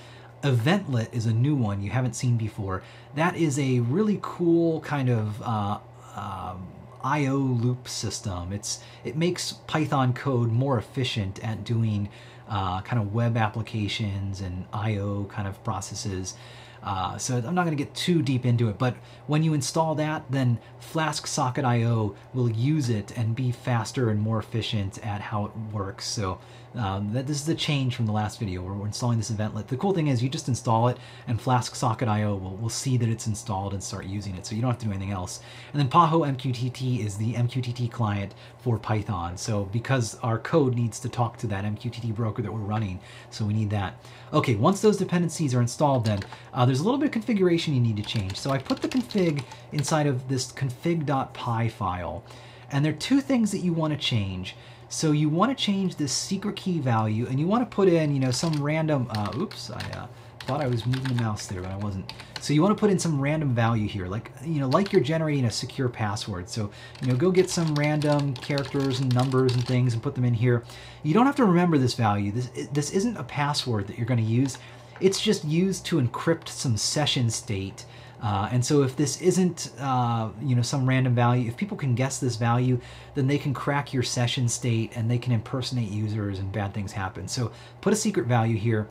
Eventlet 0.43 1.12
is 1.15 1.27
a 1.27 1.33
new 1.33 1.55
one 1.55 1.83
you 1.83 1.91
haven't 1.91 2.15
seen 2.15 2.37
before. 2.37 2.83
That 3.15 3.37
is 3.37 3.59
a 3.59 3.81
really 3.81 4.19
cool 4.23 4.81
kind 4.81 5.09
of 5.09 5.41
uh, 5.43 5.79
um, 6.17 6.67
I/O 7.05 7.37
loop 7.37 7.87
system. 7.87 8.53
It's 8.53 8.81
it 9.05 9.17
makes 9.17 9.53
Python 9.53 10.13
code 10.15 10.51
more 10.51 10.79
efficient 10.79 11.39
at 11.45 11.63
doing 11.63 12.09
uh, 12.49 12.81
kind 12.81 13.01
of 13.01 13.15
web 13.15 13.37
applications 13.37 14.41
and 14.41 14.65
I/O 14.73 15.25
kind 15.25 15.47
of 15.47 15.63
processes. 15.63 16.35
Uh, 16.83 17.17
so 17.17 17.39
I'm 17.39 17.55
not 17.55 17.65
going 17.65 17.77
to 17.77 17.83
get 17.83 17.95
too 17.95 18.21
deep 18.21 18.45
into 18.45 18.69
it, 18.69 18.77
but 18.79 18.95
when 19.27 19.43
you 19.43 19.55
install 19.55 19.95
that, 19.95 20.25
then 20.31 20.59
Flask 20.79 21.27
Socket 21.27 21.65
IO 21.65 22.15
will 22.35 22.51
use 22.51 22.91
it 22.91 23.17
and 23.17 23.35
be 23.35 23.51
faster 23.53 24.11
and 24.11 24.21
more 24.21 24.39
efficient 24.39 24.99
at 24.99 25.23
how 25.23 25.47
it 25.47 25.53
works. 25.73 26.07
So 26.07 26.39
um, 26.77 27.12
that 27.12 27.27
this 27.27 27.41
is 27.41 27.49
a 27.49 27.55
change 27.55 27.95
from 27.95 28.07
the 28.07 28.12
last 28.12 28.39
video 28.39 28.62
where 28.62 28.75
we're 28.75 28.87
installing 28.87 29.18
this 29.18 29.31
eventlet. 29.31 29.68
The 29.68 29.77
cool 29.77 29.93
thing 29.93 30.09
is 30.09 30.22
you 30.22 30.29
just 30.29 30.49
install 30.49 30.89
it 30.89 30.99
and 31.27 31.41
Flask 31.41 31.75
Socket 31.75 32.09
IO 32.09 32.35
will, 32.35 32.57
will 32.57 32.68
see 32.68 32.97
that 32.97 33.09
it's 33.09 33.27
installed 33.27 33.72
and 33.72 33.83
start 33.83 34.07
using 34.07 34.35
it. 34.35 34.47
So 34.47 34.55
you 34.55 34.61
don't 34.61 34.70
have 34.70 34.81
to 34.81 34.87
do 34.87 34.91
anything 34.91 35.12
else. 35.12 35.41
And 35.72 35.81
then 35.81 35.89
Paho 35.89 36.27
MQTT 36.37 37.05
is 37.05 37.16
the 37.16 37.35
MQTT 37.35 37.91
client 37.91 38.35
for 38.59 38.79
Python. 38.79 39.37
So 39.37 39.64
because 39.66 40.16
our 40.16 40.39
code 40.39 40.75
needs 40.75 40.99
to 41.01 41.09
talk 41.09 41.37
to 41.39 41.47
that 41.49 41.64
MQTT 41.64 42.14
broker 42.14 42.43
that 42.43 42.53
we're 42.53 42.59
running, 42.61 43.01
so 43.31 43.45
we 43.45 43.55
need 43.55 43.70
that. 43.70 43.95
Okay, 44.33 44.55
once 44.57 44.81
those 44.81 44.97
dependencies 44.97 45.55
are 45.55 45.61
installed 45.61 46.07
then, 46.07 46.20
uh, 46.53 46.66
there's 46.66 46.81
a 46.81 46.85
little 46.85 46.99
bit 46.99 47.07
of 47.07 47.12
configuration 47.12 47.75
you 47.75 47.81
need 47.81 47.97
to 47.97 48.03
change. 48.03 48.37
So 48.37 48.51
I 48.51 48.59
put 48.59 48.83
the 48.83 48.89
config 48.89 49.45
inside 49.72 50.07
of 50.07 50.29
this 50.29 50.51
config.py 50.51 51.68
file. 51.68 52.25
And 52.70 52.85
there 52.85 52.93
are 52.93 52.97
two 52.97 53.20
things 53.20 53.53
that 53.53 53.59
you 53.59 53.72
want 53.72 53.93
to 53.93 53.99
change. 53.99 54.57
So 54.95 55.11
you 55.11 55.28
want 55.28 55.51
to 55.51 55.61
change 55.61 55.97
this 55.97 56.12
secret 56.12 56.55
key 56.55 56.78
value 56.78 57.26
and 57.26 57.40
you 57.40 57.49
want 57.49 57.68
to 57.68 57.74
put 57.74 57.88
in, 57.88 58.14
you 58.14 58.20
know, 58.20 58.30
some 58.30 58.62
random, 58.62 59.09
uh, 59.11 59.32
oops, 59.36 59.68
I 59.68 59.80
uh, 59.90 60.07
thought 60.45 60.61
I 60.61 60.68
was 60.68 60.86
moving 60.86 61.16
the 61.16 61.20
mouse 61.20 61.49
there, 61.49 61.61
but 61.61 61.72
I 61.72 61.76
wasn't. 61.76 62.12
So 62.40 62.53
you 62.55 62.62
want 62.62 62.76
to 62.76 62.80
put 62.80 62.90
in 62.90 62.99
some 63.01 63.20
random 63.20 63.57
value 63.57 63.88
here, 63.88 64.07
like, 64.07 64.30
you 64.45 64.61
know, 64.61 64.68
like 64.68 64.92
you're 64.92 65.03
generating 65.03 65.47
a 65.47 65.51
secure 65.51 65.88
password. 65.88 66.49
So, 66.49 66.70
you 67.03 67.09
know, 67.09 67.16
go 67.16 67.32
get 67.32 67.51
some 67.51 67.74
random 67.74 68.34
characters 68.34 69.01
and 69.01 69.12
numbers 69.12 69.55
and 69.55 69.66
things 69.66 69.95
and 69.95 70.03
put 70.03 70.14
them 70.14 70.24
in 70.24 70.32
here. 70.32 70.62
You 71.03 71.12
don't 71.12 71.26
have 71.26 71.36
to 71.36 71.45
remember 71.45 71.76
this 71.76 71.95
value. 71.95 72.30
This, 72.30 72.68
this 72.68 72.92
isn't 72.92 73.16
a 73.16 73.24
password 73.24 73.88
that 73.88 73.99
you're 73.99 74.07
going 74.07 74.24
to 74.24 74.24
use. 74.24 74.59
It's 75.01 75.20
just 75.20 75.45
used 75.45 75.84
to 75.86 76.01
encrypt 76.01 76.47
some 76.47 76.76
session 76.76 77.30
state 77.30 77.84
uh, 78.23 78.49
and 78.51 78.65
so 78.65 78.83
if 78.83 78.97
this 78.97 79.21
isn't, 79.21 79.71
uh, 79.79 80.31
you 80.41 80.55
know, 80.55 80.62
some 80.62 80.89
random 80.89 81.15
value, 81.15 81.49
if 81.49 81.57
people 81.57 81.77
can 81.77 81.95
guess 81.95 82.19
this 82.19 82.37
value, 82.37 82.81
then 83.15 83.27
they 83.27 83.39
can 83.39 83.53
crack 83.53 83.93
your 83.93 84.03
session 84.03 84.49
state 84.49 84.93
and 84.97 85.11
they 85.11 85.19
can 85.19 85.33
impersonate 85.33 85.91
users 85.91 86.39
and 86.39 86.51
bad 86.51 86.73
things 86.73 86.93
happen. 86.93 87.29
So 87.29 87.53
put 87.81 87.93
a 87.93 87.97
secret 87.97 88.27
value 88.27 88.57
here. 88.57 88.89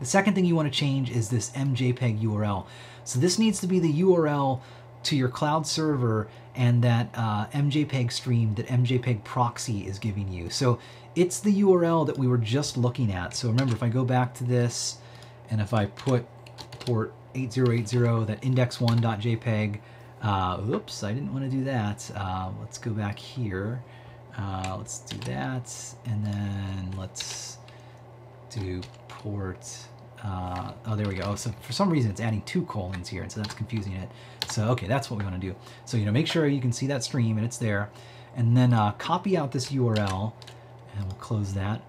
The 0.00 0.06
second 0.06 0.34
thing 0.34 0.44
you 0.44 0.56
want 0.56 0.72
to 0.72 0.78
change 0.78 1.10
is 1.10 1.30
this 1.30 1.50
mjpeg 1.50 2.20
URL. 2.22 2.66
So 3.04 3.18
this 3.18 3.38
needs 3.38 3.60
to 3.60 3.66
be 3.66 3.78
the 3.78 4.02
URL 4.02 4.60
to 5.04 5.16
your 5.16 5.28
cloud 5.28 5.66
server 5.66 6.28
and 6.54 6.82
that 6.84 7.08
uh, 7.14 7.46
mjpeg 7.46 8.12
stream 8.12 8.54
that 8.54 8.66
mjpeg 8.66 9.24
proxy 9.24 9.86
is 9.86 9.98
giving 9.98 10.30
you. 10.30 10.50
So 10.50 10.78
it's 11.14 11.40
the 11.40 11.62
URL 11.62 12.06
that 12.06 12.18
we 12.18 12.26
were 12.26 12.38
just 12.38 12.76
looking 12.76 13.12
at. 13.12 13.34
So 13.34 13.48
remember, 13.48 13.74
if 13.74 13.82
I 13.82 13.88
go 13.88 14.04
back 14.04 14.34
to 14.34 14.44
this 14.44 14.98
and 15.50 15.60
if 15.60 15.72
I 15.72 15.86
put 15.86 16.26
port 16.80 17.12
8080, 17.34 18.24
that 18.26 18.40
index1.jpg. 18.42 19.80
Uh, 20.22 20.60
oops, 20.70 21.02
I 21.02 21.12
didn't 21.12 21.32
want 21.32 21.44
to 21.44 21.50
do 21.50 21.64
that. 21.64 22.10
Uh, 22.14 22.50
let's 22.60 22.78
go 22.78 22.92
back 22.92 23.18
here. 23.18 23.82
Uh, 24.38 24.76
let's 24.78 25.00
do 25.00 25.16
that, 25.30 25.74
and 26.06 26.24
then 26.24 26.94
let's 26.96 27.58
do 28.50 28.80
port. 29.08 29.66
Uh, 30.22 30.72
oh, 30.86 30.94
there 30.94 31.08
we 31.08 31.14
go. 31.14 31.34
So 31.34 31.50
for 31.60 31.72
some 31.72 31.90
reason, 31.90 32.10
it's 32.10 32.20
adding 32.20 32.42
two 32.42 32.64
colons 32.66 33.08
here, 33.08 33.22
and 33.22 33.32
so 33.32 33.40
that's 33.40 33.54
confusing 33.54 33.94
it. 33.94 34.08
So 34.48 34.68
okay, 34.70 34.86
that's 34.86 35.10
what 35.10 35.18
we 35.18 35.24
want 35.24 35.40
to 35.40 35.46
do. 35.46 35.56
So 35.84 35.96
you 35.96 36.04
know, 36.04 36.12
make 36.12 36.28
sure 36.28 36.46
you 36.46 36.60
can 36.60 36.72
see 36.72 36.86
that 36.86 37.02
stream 37.02 37.36
and 37.36 37.44
it's 37.44 37.58
there, 37.58 37.90
and 38.36 38.56
then 38.56 38.72
uh, 38.72 38.92
copy 38.92 39.36
out 39.36 39.52
this 39.52 39.70
URL, 39.72 40.32
and 40.94 41.04
we'll 41.04 41.16
close 41.16 41.54
that. 41.54 41.82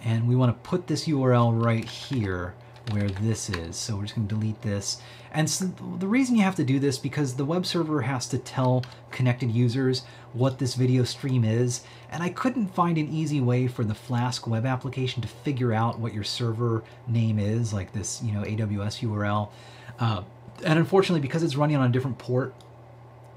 And 0.00 0.28
we 0.28 0.36
want 0.36 0.52
to 0.52 0.68
put 0.68 0.86
this 0.88 1.06
URL 1.06 1.64
right 1.64 1.84
here 1.84 2.54
where 2.90 3.08
this 3.08 3.50
is. 3.50 3.76
So 3.76 3.96
we're 3.96 4.02
just 4.02 4.14
going 4.14 4.28
to 4.28 4.34
delete 4.34 4.62
this. 4.62 5.00
And 5.32 5.48
so 5.48 5.66
the 5.98 6.06
reason 6.06 6.36
you 6.36 6.42
have 6.42 6.56
to 6.56 6.64
do 6.64 6.78
this 6.78 6.98
because 6.98 7.34
the 7.34 7.44
web 7.44 7.66
server 7.66 8.02
has 8.02 8.26
to 8.28 8.38
tell 8.38 8.84
connected 9.10 9.50
users 9.50 10.02
what 10.32 10.58
this 10.58 10.74
video 10.74 11.04
stream 11.04 11.44
is. 11.44 11.82
And 12.10 12.22
I 12.22 12.30
couldn't 12.30 12.68
find 12.68 12.96
an 12.98 13.12
easy 13.12 13.40
way 13.40 13.66
for 13.66 13.84
the 13.84 13.94
Flask 13.94 14.46
web 14.46 14.64
application 14.64 15.22
to 15.22 15.28
figure 15.28 15.72
out 15.72 15.98
what 15.98 16.14
your 16.14 16.24
server 16.24 16.82
name 17.06 17.38
is, 17.38 17.72
like 17.72 17.92
this, 17.92 18.22
you 18.22 18.32
know, 18.32 18.42
AWS 18.42 19.00
URL. 19.00 19.50
Uh, 19.98 20.22
and 20.64 20.78
unfortunately, 20.78 21.20
because 21.20 21.42
it's 21.42 21.56
running 21.56 21.76
on 21.76 21.88
a 21.88 21.92
different 21.92 22.18
port, 22.18 22.54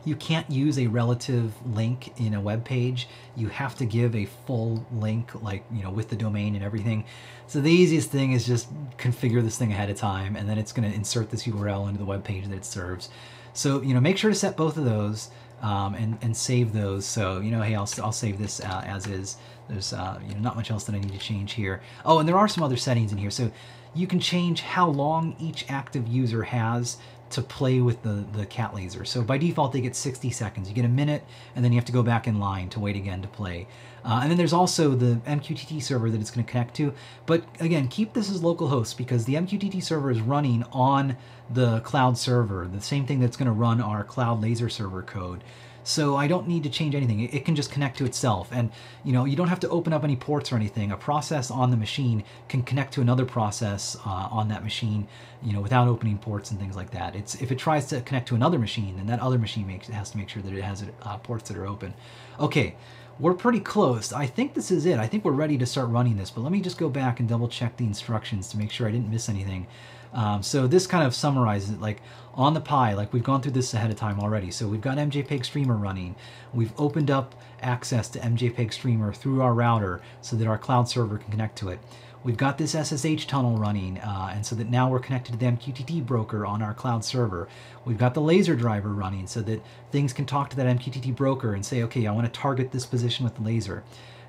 you 0.04 0.16
can't 0.16 0.50
use 0.50 0.80
a 0.80 0.88
relative 0.88 1.54
link 1.76 2.20
in 2.20 2.34
a 2.34 2.42
web 2.42 2.66
page. 2.66 3.08
You 3.36 3.50
have 3.50 3.76
to 3.78 3.86
give 3.86 4.16
a 4.16 4.26
full 4.48 4.86
link, 4.92 5.44
like, 5.44 5.64
you 5.72 5.84
know, 5.84 5.92
with 5.92 6.10
the 6.10 6.16
domain 6.16 6.56
and 6.56 6.64
everything. 6.64 7.06
So 7.52 7.60
the 7.60 7.70
easiest 7.70 8.10
thing 8.10 8.32
is 8.32 8.48
just 8.48 8.70
configure 8.96 9.44
this 9.44 9.58
thing 9.58 9.74
ahead 9.74 9.90
of 9.90 9.98
time, 9.98 10.38
and 10.38 10.48
then 10.48 10.58
it's 10.58 10.72
going 10.72 10.90
to 10.90 10.96
insert 10.96 11.32
this 11.32 11.44
URL 11.44 11.90
into 11.90 12.00
the 12.00 12.06
web 12.06 12.24
page 12.24 12.48
that 12.48 12.56
it 12.56 12.64
serves. 12.64 13.10
So, 13.52 13.82
you 13.82 13.94
know, 13.94 14.00
make 14.00 14.18
sure 14.18 14.32
to 14.32 14.36
set 14.36 14.56
both 14.56 14.78
of 14.78 14.86
those 14.86 15.32
um, 15.62 15.94
and, 15.96 16.18
and 16.22 16.38
save 16.38 16.72
those. 16.72 17.06
So, 17.06 17.42
you 17.42 17.52
know, 17.52 17.62
hey, 17.62 17.76
I'll, 17.76 17.90
I'll 18.02 18.14
save 18.14 18.40
this 18.40 18.62
uh, 18.62 18.84
as 18.86 19.06
is. 19.08 19.36
There's 19.68 19.92
uh, 19.92 20.22
you 20.26 20.34
know, 20.36 20.40
not 20.40 20.56
much 20.56 20.72
else 20.72 20.86
that 20.86 20.96
I 20.96 21.00
need 21.00 21.12
to 21.12 21.18
change 21.18 21.52
here. 21.52 21.82
Oh, 22.06 22.20
and 22.20 22.30
there 22.30 22.38
are 22.38 22.48
some 22.48 22.64
other 22.64 22.78
settings 22.78 23.12
in 23.12 23.18
here. 23.18 23.30
So 23.30 23.52
you 23.94 24.08
can 24.08 24.22
change 24.22 24.62
how 24.62 24.88
long 24.88 25.36
each 25.38 25.66
active 25.68 26.08
user 26.08 26.44
has 26.44 27.00
to 27.32 27.42
play 27.42 27.80
with 27.82 28.04
the, 28.04 28.26
the 28.34 28.46
cat 28.46 28.74
laser. 28.74 29.06
So 29.06 29.22
by 29.22 29.38
default, 29.38 29.74
they 29.74 29.82
get 29.82 29.96
60 29.96 30.30
seconds. 30.32 30.70
You 30.70 30.76
get 30.76 30.86
a 30.86 30.90
minute, 30.90 31.24
and 31.56 31.64
then 31.64 31.72
you 31.72 31.78
have 31.78 31.86
to 31.86 31.92
go 31.92 32.04
back 32.04 32.28
in 32.28 32.40
line 32.40 32.70
to 32.70 32.80
wait 32.80 32.96
again 32.96 33.22
to 33.22 33.28
play. 33.28 33.68
Uh, 34.04 34.20
and 34.22 34.32
then 34.32 34.38
there's 34.38 34.54
also 34.54 34.92
the 34.92 35.16
MQTT 35.28 35.82
server 35.82 36.10
that 36.10 36.20
it's 36.20 36.32
going 36.32 36.46
to 36.46 36.52
connect 36.52 36.76
to. 36.76 36.94
But 37.26 37.44
again, 37.60 37.88
keep 37.88 38.14
this 38.14 38.32
as 38.32 38.42
localhost 38.42 38.98
because 38.98 39.26
the 39.26 39.36
MQTT 39.36 39.84
server 39.84 40.12
is 40.12 40.22
running 40.22 40.64
on 40.72 41.18
the 41.50 41.82
cloud 41.82 42.18
server, 42.18 42.68
the 42.68 42.82
same 42.82 43.06
thing 43.06 43.20
that's 43.20 43.38
going 43.38 43.48
to 43.48 43.52
run 43.52 43.82
our 43.82 44.04
cloud 44.04 44.42
laser 44.42 44.70
server 44.70 45.04
code. 45.04 45.44
So 45.84 46.16
I 46.16 46.28
don't 46.28 46.48
need 46.48 46.64
to 46.64 46.70
change 46.70 46.96
anything. 46.96 47.22
It 47.22 47.46
can 47.46 47.56
just 47.56 47.72
connect 47.72 47.98
to 47.98 48.06
itself. 48.06 48.50
And 48.52 48.72
you 49.04 49.14
know, 49.14 49.26
you 49.26 49.36
don't 49.36 49.48
have 49.48 49.60
to 49.62 49.70
open 49.70 49.94
up 49.94 50.04
any 50.04 50.16
ports 50.16 50.52
or 50.52 50.56
anything. 50.56 50.92
A 50.92 50.98
process 50.98 51.50
on 51.50 51.72
the 51.72 51.78
machine 51.78 52.24
can 52.48 52.64
connect 52.64 52.94
to 52.94 53.02
another 53.02 53.26
process 53.26 53.98
uh, 54.06 54.28
on 54.32 54.48
that 54.50 54.64
machine, 54.64 55.08
you 55.44 55.54
know, 55.54 55.62
without 55.62 55.88
opening 55.88 56.18
ports 56.18 56.52
and 56.52 56.60
things 56.60 56.76
like 56.76 56.92
that. 56.92 57.16
It's 57.16 57.36
if 57.36 57.52
it 57.52 57.58
tries 57.58 57.88
to 57.88 58.02
connect 58.02 58.28
to 58.30 58.36
another 58.36 58.60
machine, 58.60 58.98
then 58.98 59.08
that 59.08 59.20
other 59.20 59.40
machine 59.40 59.68
makes 59.68 59.88
has 59.88 60.12
to 60.12 60.18
make 60.18 60.30
sure 60.30 60.42
that 60.42 60.54
it 60.54 60.64
has 60.64 60.86
uh, 61.04 61.18
ports 61.18 61.50
that 61.50 61.58
are 61.58 61.68
open. 61.68 61.94
Okay, 62.40 62.76
we're 63.20 63.34
pretty 63.34 63.60
close. 63.60 64.14
I 64.14 64.26
think 64.26 64.54
this 64.54 64.72
is 64.72 64.86
it. 64.86 64.98
I 64.98 65.08
think 65.08 65.24
we're 65.24 65.32
ready 65.32 65.58
to 65.58 65.66
start 65.66 65.90
running 65.90 66.18
this, 66.18 66.32
but 66.32 66.42
let 66.42 66.52
me 66.52 66.62
just 66.62 66.78
go 66.78 66.90
back 66.90 67.20
and 67.20 67.30
double 67.30 67.48
check 67.48 67.78
the 67.78 67.86
instructions 67.86 68.50
to 68.50 68.58
make 68.58 68.72
sure 68.72 68.88
I 68.88 68.92
didn't 68.92 69.12
miss 69.12 69.30
anything. 69.30 69.68
Um, 70.14 70.44
so 70.44 70.68
this 70.68 70.88
kind 70.88 71.06
of 71.06 71.16
summarizes 71.16 71.72
it 71.72 71.80
like 71.80 72.02
on 72.34 72.54
the 72.54 72.62
Pi, 72.62 72.94
like 72.94 73.12
we've 73.14 73.24
gone 73.24 73.42
through 73.42 73.52
this 73.52 73.74
ahead 73.74 73.92
of 73.92 73.98
time 73.98 74.20
already. 74.20 74.52
So 74.52 74.68
we've 74.68 74.82
got 74.82 74.98
MJPEG 74.98 75.46
Streamer 75.46 75.76
running. 75.76 76.16
We've 76.54 76.74
opened 76.80 77.12
up 77.12 77.36
access 77.62 78.08
to 78.10 78.20
MJPEG 78.20 78.74
Streamer 78.74 79.14
through 79.14 79.42
our 79.42 79.54
router 79.54 80.02
so 80.22 80.36
that 80.36 80.48
our 80.48 80.58
cloud 80.58 80.88
server 80.88 81.18
can 81.18 81.32
connect 81.32 81.58
to 81.60 81.70
it. 81.70 81.80
we've 82.24 82.38
got 82.38 82.58
this 82.58 82.74
SSH 82.74 83.26
tunnel 83.26 83.58
running, 83.58 83.98
uh, 83.98 84.30
and 84.34 84.46
so 84.46 84.56
that 84.56 84.70
now 84.70 84.90
we're 84.90 85.00
connected 85.00 85.32
to 85.32 85.38
the 85.38 85.46
MQTT 85.46 86.06
broker 86.06 86.46
on 86.46 86.62
our 86.62 86.74
cloud 86.74 87.04
server. 87.04 87.48
We've 87.84 87.98
got 87.98 88.14
the 88.14 88.22
laser 88.22 88.56
driver 88.56 88.90
running 88.90 89.26
so 89.28 89.42
that 89.42 89.64
things 89.92 90.14
can 90.14 90.26
talk 90.26 90.50
to 90.52 90.56
that 90.58 90.78
MQTT 90.78 91.16
broker 91.16 91.54
and 91.56 91.66
say, 91.66 91.82
okay, 91.84 92.06
I 92.06 92.12
want 92.12 92.32
to 92.32 92.40
target 92.40 92.72
this 92.72 92.86
position 92.86 93.24
with 93.24 93.36
the 93.36 93.42
laser. 93.42 93.84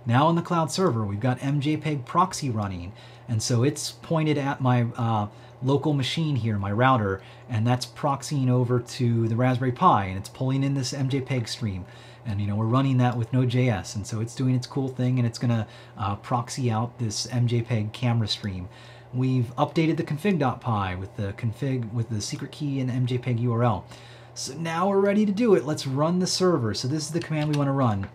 Now 0.06 0.26
on 0.26 0.36
the 0.36 0.42
cloud 0.42 0.72
server, 0.72 1.04
we've 1.04 1.20
got 1.20 1.38
MJPEG 1.40 2.04
proxy 2.04 2.50
running, 2.50 2.92
and 3.28 3.42
so 3.42 3.62
it's 3.62 3.92
pointed 3.92 4.38
at 4.38 4.60
my 4.60 4.86
uh, 4.96 5.28
local 5.64 5.92
machine 5.92 6.36
here, 6.36 6.58
my 6.58 6.72
router, 6.72 7.22
and 7.48 7.66
that's 7.66 7.86
proxying 7.86 8.50
over 8.50 8.80
to 8.80 9.28
the 9.28 9.36
Raspberry 9.36 9.72
Pi, 9.72 10.06
and 10.06 10.18
it's 10.18 10.28
pulling 10.28 10.64
in 10.64 10.74
this 10.74 10.92
MJPEG 10.92 11.48
stream. 11.48 11.84
And 12.24 12.40
you 12.40 12.46
know 12.46 12.56
we're 12.56 12.66
running 12.66 12.98
that 12.98 13.16
with 13.16 13.32
Node.js, 13.32 13.96
and 13.96 14.06
so 14.06 14.20
it's 14.20 14.34
doing 14.34 14.54
its 14.54 14.66
cool 14.66 14.88
thing, 14.88 15.18
and 15.18 15.26
it's 15.26 15.38
gonna 15.38 15.66
uh, 15.98 16.16
proxy 16.16 16.70
out 16.70 16.98
this 16.98 17.26
MJPEG 17.26 17.92
camera 17.92 18.28
stream. 18.28 18.68
We've 19.12 19.54
updated 19.56 19.96
the 19.96 20.04
config.py 20.04 20.96
with 20.96 21.16
the 21.16 21.32
config 21.34 21.92
with 21.92 22.08
the 22.08 22.20
secret 22.20 22.52
key 22.52 22.80
and 22.80 22.90
MJPEG 22.90 23.40
URL. 23.40 23.84
So 24.34 24.54
now 24.54 24.88
we're 24.88 25.00
ready 25.00 25.26
to 25.26 25.32
do 25.32 25.54
it. 25.54 25.66
Let's 25.66 25.86
run 25.86 26.18
the 26.18 26.26
server. 26.26 26.72
So 26.72 26.88
this 26.88 27.04
is 27.04 27.10
the 27.10 27.20
command 27.20 27.50
we 27.50 27.58
want 27.58 27.68
to 27.68 27.72
run. 27.72 28.08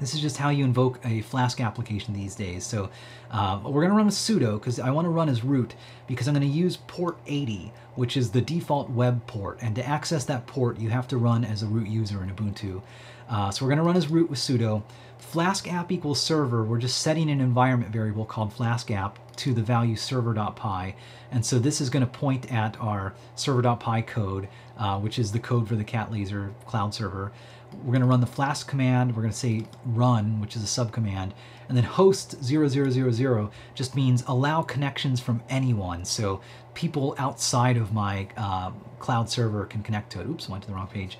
This 0.00 0.14
is 0.14 0.20
just 0.20 0.36
how 0.36 0.50
you 0.50 0.64
invoke 0.64 1.00
a 1.04 1.22
Flask 1.22 1.60
application 1.60 2.14
these 2.14 2.36
days. 2.36 2.64
So 2.64 2.90
uh, 3.30 3.60
we're 3.64 3.82
going 3.82 3.90
to 3.90 3.96
run 3.96 4.06
with 4.06 4.14
sudo 4.14 4.54
because 4.54 4.78
I 4.78 4.90
want 4.90 5.06
to 5.06 5.10
run 5.10 5.28
as 5.28 5.42
root 5.42 5.74
because 6.06 6.28
I'm 6.28 6.34
going 6.34 6.48
to 6.48 6.52
use 6.52 6.76
port 6.86 7.18
80, 7.26 7.72
which 7.96 8.16
is 8.16 8.30
the 8.30 8.40
default 8.40 8.90
web 8.90 9.26
port. 9.26 9.58
And 9.60 9.74
to 9.74 9.86
access 9.86 10.24
that 10.26 10.46
port, 10.46 10.78
you 10.78 10.90
have 10.90 11.08
to 11.08 11.16
run 11.16 11.44
as 11.44 11.62
a 11.62 11.66
root 11.66 11.88
user 11.88 12.22
in 12.22 12.30
Ubuntu. 12.30 12.80
Uh, 13.28 13.50
so 13.50 13.64
we're 13.64 13.70
going 13.70 13.78
to 13.78 13.84
run 13.84 13.96
as 13.96 14.08
root 14.08 14.30
with 14.30 14.38
sudo. 14.38 14.82
Flask 15.18 15.70
app 15.70 15.90
equals 15.90 16.20
server. 16.20 16.64
We're 16.64 16.78
just 16.78 16.98
setting 16.98 17.28
an 17.28 17.40
environment 17.40 17.92
variable 17.92 18.24
called 18.24 18.52
Flask 18.52 18.90
app 18.92 19.18
to 19.36 19.52
the 19.52 19.62
value 19.62 19.96
server.py. 19.96 20.94
And 21.30 21.44
so 21.44 21.58
this 21.58 21.80
is 21.80 21.90
going 21.90 22.06
to 22.06 22.10
point 22.10 22.50
at 22.52 22.80
our 22.80 23.14
server.py 23.34 24.02
code, 24.02 24.48
uh, 24.78 24.98
which 25.00 25.18
is 25.18 25.32
the 25.32 25.40
code 25.40 25.68
for 25.68 25.76
the 25.76 25.84
Cat 25.84 26.10
Laser 26.10 26.54
cloud 26.66 26.94
server 26.94 27.32
we're 27.72 27.92
going 27.92 28.00
to 28.00 28.06
run 28.06 28.20
the 28.20 28.26
flask 28.26 28.68
command. 28.68 29.14
We're 29.14 29.22
going 29.22 29.32
to 29.32 29.38
say 29.38 29.64
run, 29.84 30.40
which 30.40 30.56
is 30.56 30.62
a 30.62 30.66
subcommand. 30.66 31.32
And 31.68 31.76
then 31.76 31.84
host 31.84 32.42
0000 32.42 33.50
just 33.74 33.94
means 33.94 34.24
allow 34.26 34.62
connections 34.62 35.20
from 35.20 35.42
anyone. 35.48 36.04
So 36.04 36.40
people 36.74 37.14
outside 37.18 37.76
of 37.76 37.92
my 37.92 38.28
uh, 38.36 38.70
cloud 38.98 39.28
server 39.30 39.66
can 39.66 39.82
connect 39.82 40.12
to 40.12 40.20
it. 40.20 40.26
Oops, 40.26 40.48
went 40.48 40.62
to 40.62 40.68
the 40.68 40.74
wrong 40.74 40.86
page. 40.86 41.18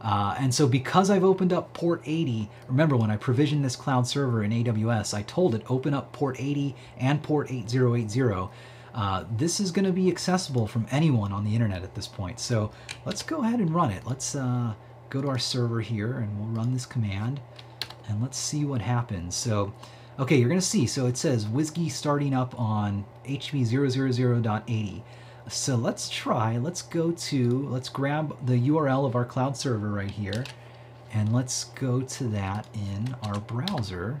Uh, 0.00 0.34
and 0.38 0.52
so 0.52 0.66
because 0.66 1.10
I've 1.10 1.22
opened 1.22 1.52
up 1.52 1.72
port 1.74 2.02
80, 2.04 2.50
remember 2.66 2.96
when 2.96 3.10
I 3.10 3.16
provisioned 3.16 3.64
this 3.64 3.76
cloud 3.76 4.06
server 4.06 4.42
in 4.42 4.50
AWS, 4.50 5.14
I 5.14 5.22
told 5.22 5.54
it 5.54 5.62
open 5.68 5.94
up 5.94 6.12
port 6.12 6.36
80 6.40 6.74
and 6.98 7.22
port 7.22 7.50
8080. 7.50 8.50
Uh, 8.94 9.24
this 9.36 9.60
is 9.60 9.70
going 9.70 9.84
to 9.84 9.92
be 9.92 10.10
accessible 10.10 10.66
from 10.66 10.86
anyone 10.90 11.32
on 11.32 11.44
the 11.44 11.54
internet 11.54 11.82
at 11.82 11.94
this 11.94 12.08
point. 12.08 12.40
So 12.40 12.70
let's 13.06 13.22
go 13.22 13.42
ahead 13.42 13.60
and 13.60 13.72
run 13.72 13.90
it. 13.90 14.04
Let's 14.04 14.34
uh, 14.34 14.74
go 15.12 15.20
to 15.20 15.28
our 15.28 15.38
server 15.38 15.82
here 15.82 16.18
and 16.18 16.38
we'll 16.38 16.48
run 16.48 16.72
this 16.72 16.86
command 16.86 17.38
and 18.08 18.22
let's 18.22 18.38
see 18.38 18.64
what 18.64 18.80
happens. 18.80 19.36
So, 19.36 19.74
okay, 20.18 20.36
you're 20.36 20.48
gonna 20.48 20.62
see, 20.62 20.86
so 20.86 21.06
it 21.06 21.18
says 21.18 21.44
WSGI 21.44 21.90
starting 21.90 22.32
up 22.32 22.58
on 22.58 23.04
HB000.80. 23.26 25.02
So 25.48 25.76
let's 25.76 26.08
try, 26.08 26.56
let's 26.56 26.80
go 26.80 27.10
to, 27.10 27.68
let's 27.68 27.90
grab 27.90 28.46
the 28.46 28.68
URL 28.70 29.04
of 29.04 29.14
our 29.14 29.26
cloud 29.26 29.54
server 29.54 29.90
right 29.90 30.10
here 30.10 30.44
and 31.12 31.30
let's 31.32 31.64
go 31.64 32.00
to 32.00 32.24
that 32.24 32.66
in 32.72 33.14
our 33.22 33.38
browser. 33.38 34.18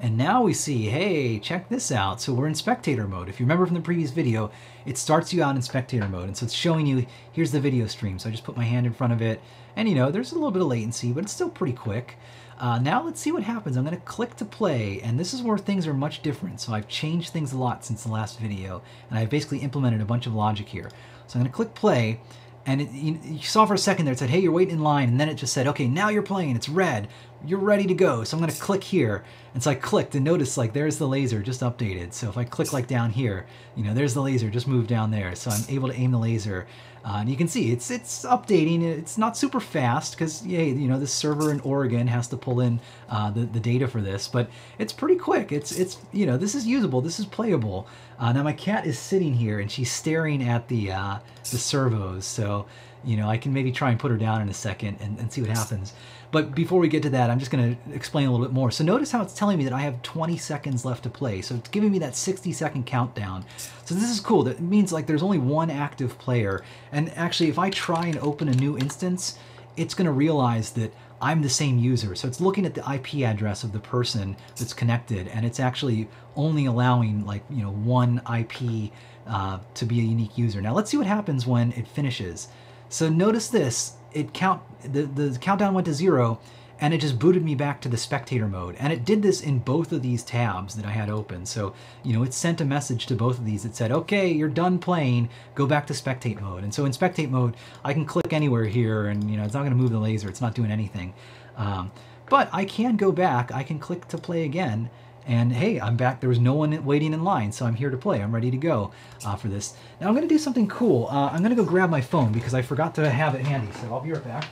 And 0.00 0.16
now 0.16 0.42
we 0.42 0.52
see, 0.52 0.90
hey, 0.90 1.38
check 1.38 1.68
this 1.68 1.90
out. 1.90 2.20
So 2.20 2.32
we're 2.34 2.46
in 2.46 2.54
spectator 2.54 3.08
mode. 3.08 3.28
If 3.28 3.40
you 3.40 3.46
remember 3.46 3.66
from 3.66 3.74
the 3.74 3.80
previous 3.80 4.10
video, 4.10 4.50
it 4.88 4.96
starts 4.96 5.34
you 5.34 5.42
out 5.42 5.54
in 5.54 5.60
spectator 5.60 6.08
mode. 6.08 6.28
And 6.28 6.36
so 6.36 6.44
it's 6.44 6.54
showing 6.54 6.86
you, 6.86 7.06
here's 7.30 7.52
the 7.52 7.60
video 7.60 7.86
stream. 7.86 8.18
So 8.18 8.28
I 8.28 8.32
just 8.32 8.44
put 8.44 8.56
my 8.56 8.64
hand 8.64 8.86
in 8.86 8.94
front 8.94 9.12
of 9.12 9.20
it. 9.20 9.40
And 9.76 9.86
you 9.86 9.94
know, 9.94 10.10
there's 10.10 10.32
a 10.32 10.34
little 10.34 10.50
bit 10.50 10.62
of 10.62 10.68
latency, 10.68 11.12
but 11.12 11.24
it's 11.24 11.32
still 11.32 11.50
pretty 11.50 11.74
quick. 11.74 12.16
Uh, 12.58 12.78
now 12.78 13.04
let's 13.04 13.20
see 13.20 13.30
what 13.30 13.42
happens. 13.42 13.76
I'm 13.76 13.84
gonna 13.84 13.98
click 13.98 14.34
to 14.36 14.44
play, 14.44 15.00
and 15.02 15.20
this 15.20 15.32
is 15.32 15.42
where 15.42 15.58
things 15.58 15.86
are 15.86 15.94
much 15.94 16.22
different. 16.22 16.60
So 16.60 16.72
I've 16.72 16.88
changed 16.88 17.32
things 17.32 17.52
a 17.52 17.58
lot 17.58 17.84
since 17.84 18.02
the 18.02 18.10
last 18.10 18.40
video, 18.40 18.82
and 19.10 19.18
I've 19.18 19.30
basically 19.30 19.58
implemented 19.58 20.00
a 20.00 20.04
bunch 20.04 20.26
of 20.26 20.34
logic 20.34 20.68
here. 20.68 20.90
So 21.28 21.38
I'm 21.38 21.44
gonna 21.44 21.54
click 21.54 21.74
play, 21.74 22.18
and 22.66 22.80
it, 22.80 22.90
you, 22.90 23.20
you, 23.22 23.42
saw 23.42 23.64
for 23.64 23.74
a 23.74 23.78
second 23.78 24.06
there, 24.06 24.12
it 24.12 24.18
said, 24.18 24.30
hey, 24.30 24.40
you're 24.40 24.50
waiting 24.52 24.74
in 24.74 24.82
line, 24.82 25.08
and 25.08 25.20
then 25.20 25.28
it 25.28 25.34
just 25.34 25.52
said, 25.52 25.68
okay, 25.68 25.86
now 25.86 26.08
you're 26.08 26.22
playing, 26.22 26.56
it's 26.56 26.68
red, 26.68 27.08
you're 27.46 27.58
ready 27.58 27.86
to 27.86 27.94
go. 27.94 28.24
So 28.24 28.36
I'm 28.36 28.40
gonna 28.40 28.52
click 28.52 28.82
here, 28.82 29.24
and 29.54 29.62
so 29.62 29.70
I 29.70 29.74
clicked, 29.74 30.14
and 30.14 30.24
notice 30.24 30.56
like 30.56 30.72
there's 30.72 30.98
the 30.98 31.06
laser 31.06 31.40
just 31.40 31.60
updated. 31.60 32.12
So 32.12 32.28
if 32.28 32.36
I 32.36 32.44
click 32.44 32.72
like 32.72 32.86
down 32.86 33.10
here, 33.10 33.46
you 33.76 33.84
know, 33.84 33.94
there's 33.94 34.14
the 34.14 34.22
laser 34.22 34.50
just 34.50 34.66
moved 34.66 34.88
down 34.88 35.10
there. 35.10 35.34
So 35.34 35.50
I'm 35.50 35.62
able 35.68 35.88
to 35.88 35.94
aim 35.94 36.10
the 36.10 36.18
laser, 36.18 36.66
uh, 37.04 37.18
and 37.20 37.28
you 37.30 37.36
can 37.36 37.48
see 37.48 37.70
it's 37.72 37.90
it's 37.90 38.24
updating. 38.24 38.82
It's 38.82 39.16
not 39.16 39.36
super 39.36 39.60
fast 39.60 40.12
because 40.12 40.44
yeah, 40.46 40.62
you 40.62 40.88
know 40.88 40.98
this 40.98 41.12
server 41.12 41.50
in 41.50 41.60
Oregon 41.60 42.06
has 42.08 42.28
to 42.28 42.36
pull 42.36 42.60
in 42.60 42.80
uh, 43.08 43.30
the 43.30 43.40
the 43.40 43.60
data 43.60 43.86
for 43.86 44.00
this, 44.00 44.28
but 44.28 44.50
it's 44.78 44.92
pretty 44.92 45.16
quick. 45.16 45.52
It's 45.52 45.72
it's 45.72 45.98
you 46.12 46.26
know 46.26 46.36
this 46.36 46.54
is 46.54 46.66
usable. 46.66 47.00
This 47.00 47.18
is 47.18 47.26
playable. 47.26 47.86
Uh, 48.18 48.32
now 48.32 48.42
my 48.42 48.52
cat 48.52 48.84
is 48.84 48.98
sitting 48.98 49.32
here 49.32 49.60
and 49.60 49.70
she's 49.70 49.90
staring 49.90 50.42
at 50.42 50.66
the 50.68 50.92
uh, 50.92 51.18
the 51.50 51.58
servos. 51.58 52.24
So 52.24 52.66
you 53.04 53.16
know 53.16 53.28
I 53.28 53.38
can 53.38 53.52
maybe 53.52 53.70
try 53.70 53.90
and 53.90 53.98
put 53.98 54.10
her 54.10 54.16
down 54.18 54.42
in 54.42 54.48
a 54.48 54.54
second 54.54 54.98
and, 55.00 55.18
and 55.18 55.32
see 55.32 55.40
what 55.40 55.50
happens. 55.50 55.94
But 56.30 56.54
before 56.54 56.78
we 56.78 56.88
get 56.88 57.02
to 57.04 57.10
that, 57.10 57.30
I'm 57.30 57.38
just 57.38 57.50
going 57.50 57.74
to 57.74 57.94
explain 57.94 58.28
a 58.28 58.30
little 58.30 58.46
bit 58.46 58.52
more. 58.52 58.70
So 58.70 58.84
notice 58.84 59.10
how 59.10 59.22
it's 59.22 59.34
telling 59.34 59.56
me 59.56 59.64
that 59.64 59.72
I 59.72 59.80
have 59.80 60.02
20 60.02 60.36
seconds 60.36 60.84
left 60.84 61.04
to 61.04 61.10
play. 61.10 61.40
So 61.40 61.54
it's 61.54 61.68
giving 61.70 61.90
me 61.90 61.98
that 62.00 62.16
60 62.16 62.52
second 62.52 62.84
countdown. 62.86 63.44
So 63.84 63.94
this 63.94 64.10
is 64.10 64.20
cool. 64.20 64.42
That 64.42 64.60
means 64.60 64.92
like 64.92 65.06
there's 65.06 65.22
only 65.22 65.38
one 65.38 65.70
active 65.70 66.18
player. 66.18 66.62
And 66.92 67.10
actually, 67.16 67.48
if 67.48 67.58
I 67.58 67.70
try 67.70 68.06
and 68.06 68.18
open 68.18 68.48
a 68.48 68.54
new 68.54 68.76
instance, 68.76 69.38
it's 69.76 69.94
going 69.94 70.06
to 70.06 70.12
realize 70.12 70.70
that 70.72 70.92
I'm 71.20 71.42
the 71.42 71.48
same 71.48 71.78
user. 71.78 72.14
So 72.14 72.28
it's 72.28 72.40
looking 72.40 72.66
at 72.66 72.74
the 72.74 72.92
IP 72.92 73.26
address 73.26 73.64
of 73.64 73.72
the 73.72 73.80
person 73.80 74.36
that's 74.56 74.72
connected, 74.72 75.28
and 75.28 75.44
it's 75.44 75.60
actually 75.60 76.08
only 76.36 76.66
allowing 76.66 77.26
like 77.26 77.42
you 77.50 77.62
know 77.62 77.72
one 77.72 78.22
IP 78.32 78.92
uh, 79.26 79.58
to 79.74 79.84
be 79.84 80.00
a 80.00 80.02
unique 80.02 80.38
user. 80.38 80.60
Now 80.60 80.74
let's 80.74 80.90
see 80.90 80.96
what 80.96 81.06
happens 81.06 81.46
when 81.46 81.72
it 81.72 81.88
finishes. 81.88 82.48
So 82.88 83.08
notice 83.08 83.48
this 83.48 83.94
it 84.12 84.32
count 84.32 84.62
the, 84.82 85.02
the 85.02 85.38
countdown 85.38 85.74
went 85.74 85.86
to 85.86 85.94
zero 85.94 86.40
and 86.80 86.94
it 86.94 87.00
just 87.00 87.18
booted 87.18 87.44
me 87.44 87.54
back 87.54 87.80
to 87.80 87.88
the 87.88 87.96
spectator 87.96 88.46
mode. 88.46 88.76
And 88.78 88.92
it 88.92 89.04
did 89.04 89.22
this 89.22 89.40
in 89.40 89.58
both 89.58 89.90
of 89.92 90.02
these 90.02 90.22
tabs 90.22 90.76
that 90.76 90.86
I 90.86 90.90
had 90.90 91.10
open. 91.10 91.44
So, 91.44 91.74
you 92.04 92.12
know, 92.12 92.22
it 92.22 92.32
sent 92.32 92.60
a 92.60 92.64
message 92.64 93.06
to 93.06 93.16
both 93.16 93.38
of 93.38 93.44
these 93.44 93.64
that 93.64 93.74
said, 93.74 93.90
okay, 93.90 94.30
you're 94.30 94.48
done 94.48 94.78
playing, 94.78 95.28
go 95.54 95.66
back 95.66 95.86
to 95.88 95.92
spectate 95.92 96.40
mode. 96.40 96.62
And 96.62 96.72
so 96.72 96.84
in 96.84 96.92
spectate 96.92 97.30
mode, 97.30 97.56
I 97.84 97.92
can 97.92 98.04
click 98.04 98.32
anywhere 98.32 98.64
here 98.64 99.08
and, 99.08 99.28
you 99.28 99.36
know, 99.36 99.44
it's 99.44 99.54
not 99.54 99.64
gonna 99.64 99.74
move 99.74 99.90
the 99.90 99.98
laser, 99.98 100.28
it's 100.28 100.40
not 100.40 100.54
doing 100.54 100.70
anything. 100.70 101.14
Um, 101.56 101.90
but 102.30 102.48
I 102.52 102.64
can 102.64 102.96
go 102.96 103.10
back, 103.10 103.50
I 103.52 103.64
can 103.64 103.78
click 103.78 104.06
to 104.08 104.18
play 104.18 104.44
again, 104.44 104.90
and 105.28 105.52
hey, 105.52 105.78
I'm 105.78 105.96
back. 105.96 106.20
There 106.20 106.30
was 106.30 106.40
no 106.40 106.54
one 106.54 106.84
waiting 106.84 107.12
in 107.12 107.22
line, 107.22 107.52
so 107.52 107.66
I'm 107.66 107.74
here 107.74 107.90
to 107.90 107.98
play. 107.98 108.22
I'm 108.22 108.34
ready 108.34 108.50
to 108.50 108.56
go 108.56 108.92
uh, 109.24 109.36
for 109.36 109.48
this. 109.48 109.74
Now 110.00 110.08
I'm 110.08 110.14
going 110.14 110.26
to 110.26 110.34
do 110.34 110.38
something 110.38 110.66
cool. 110.66 111.06
Uh, 111.08 111.28
I'm 111.28 111.38
going 111.38 111.54
to 111.54 111.62
go 111.62 111.64
grab 111.64 111.90
my 111.90 112.00
phone 112.00 112.32
because 112.32 112.54
I 112.54 112.62
forgot 112.62 112.94
to 112.96 113.08
have 113.08 113.34
it 113.34 113.44
handy, 113.44 113.70
so 113.72 113.92
I'll 113.92 114.00
be 114.00 114.12
right 114.12 114.24
back. 114.24 114.46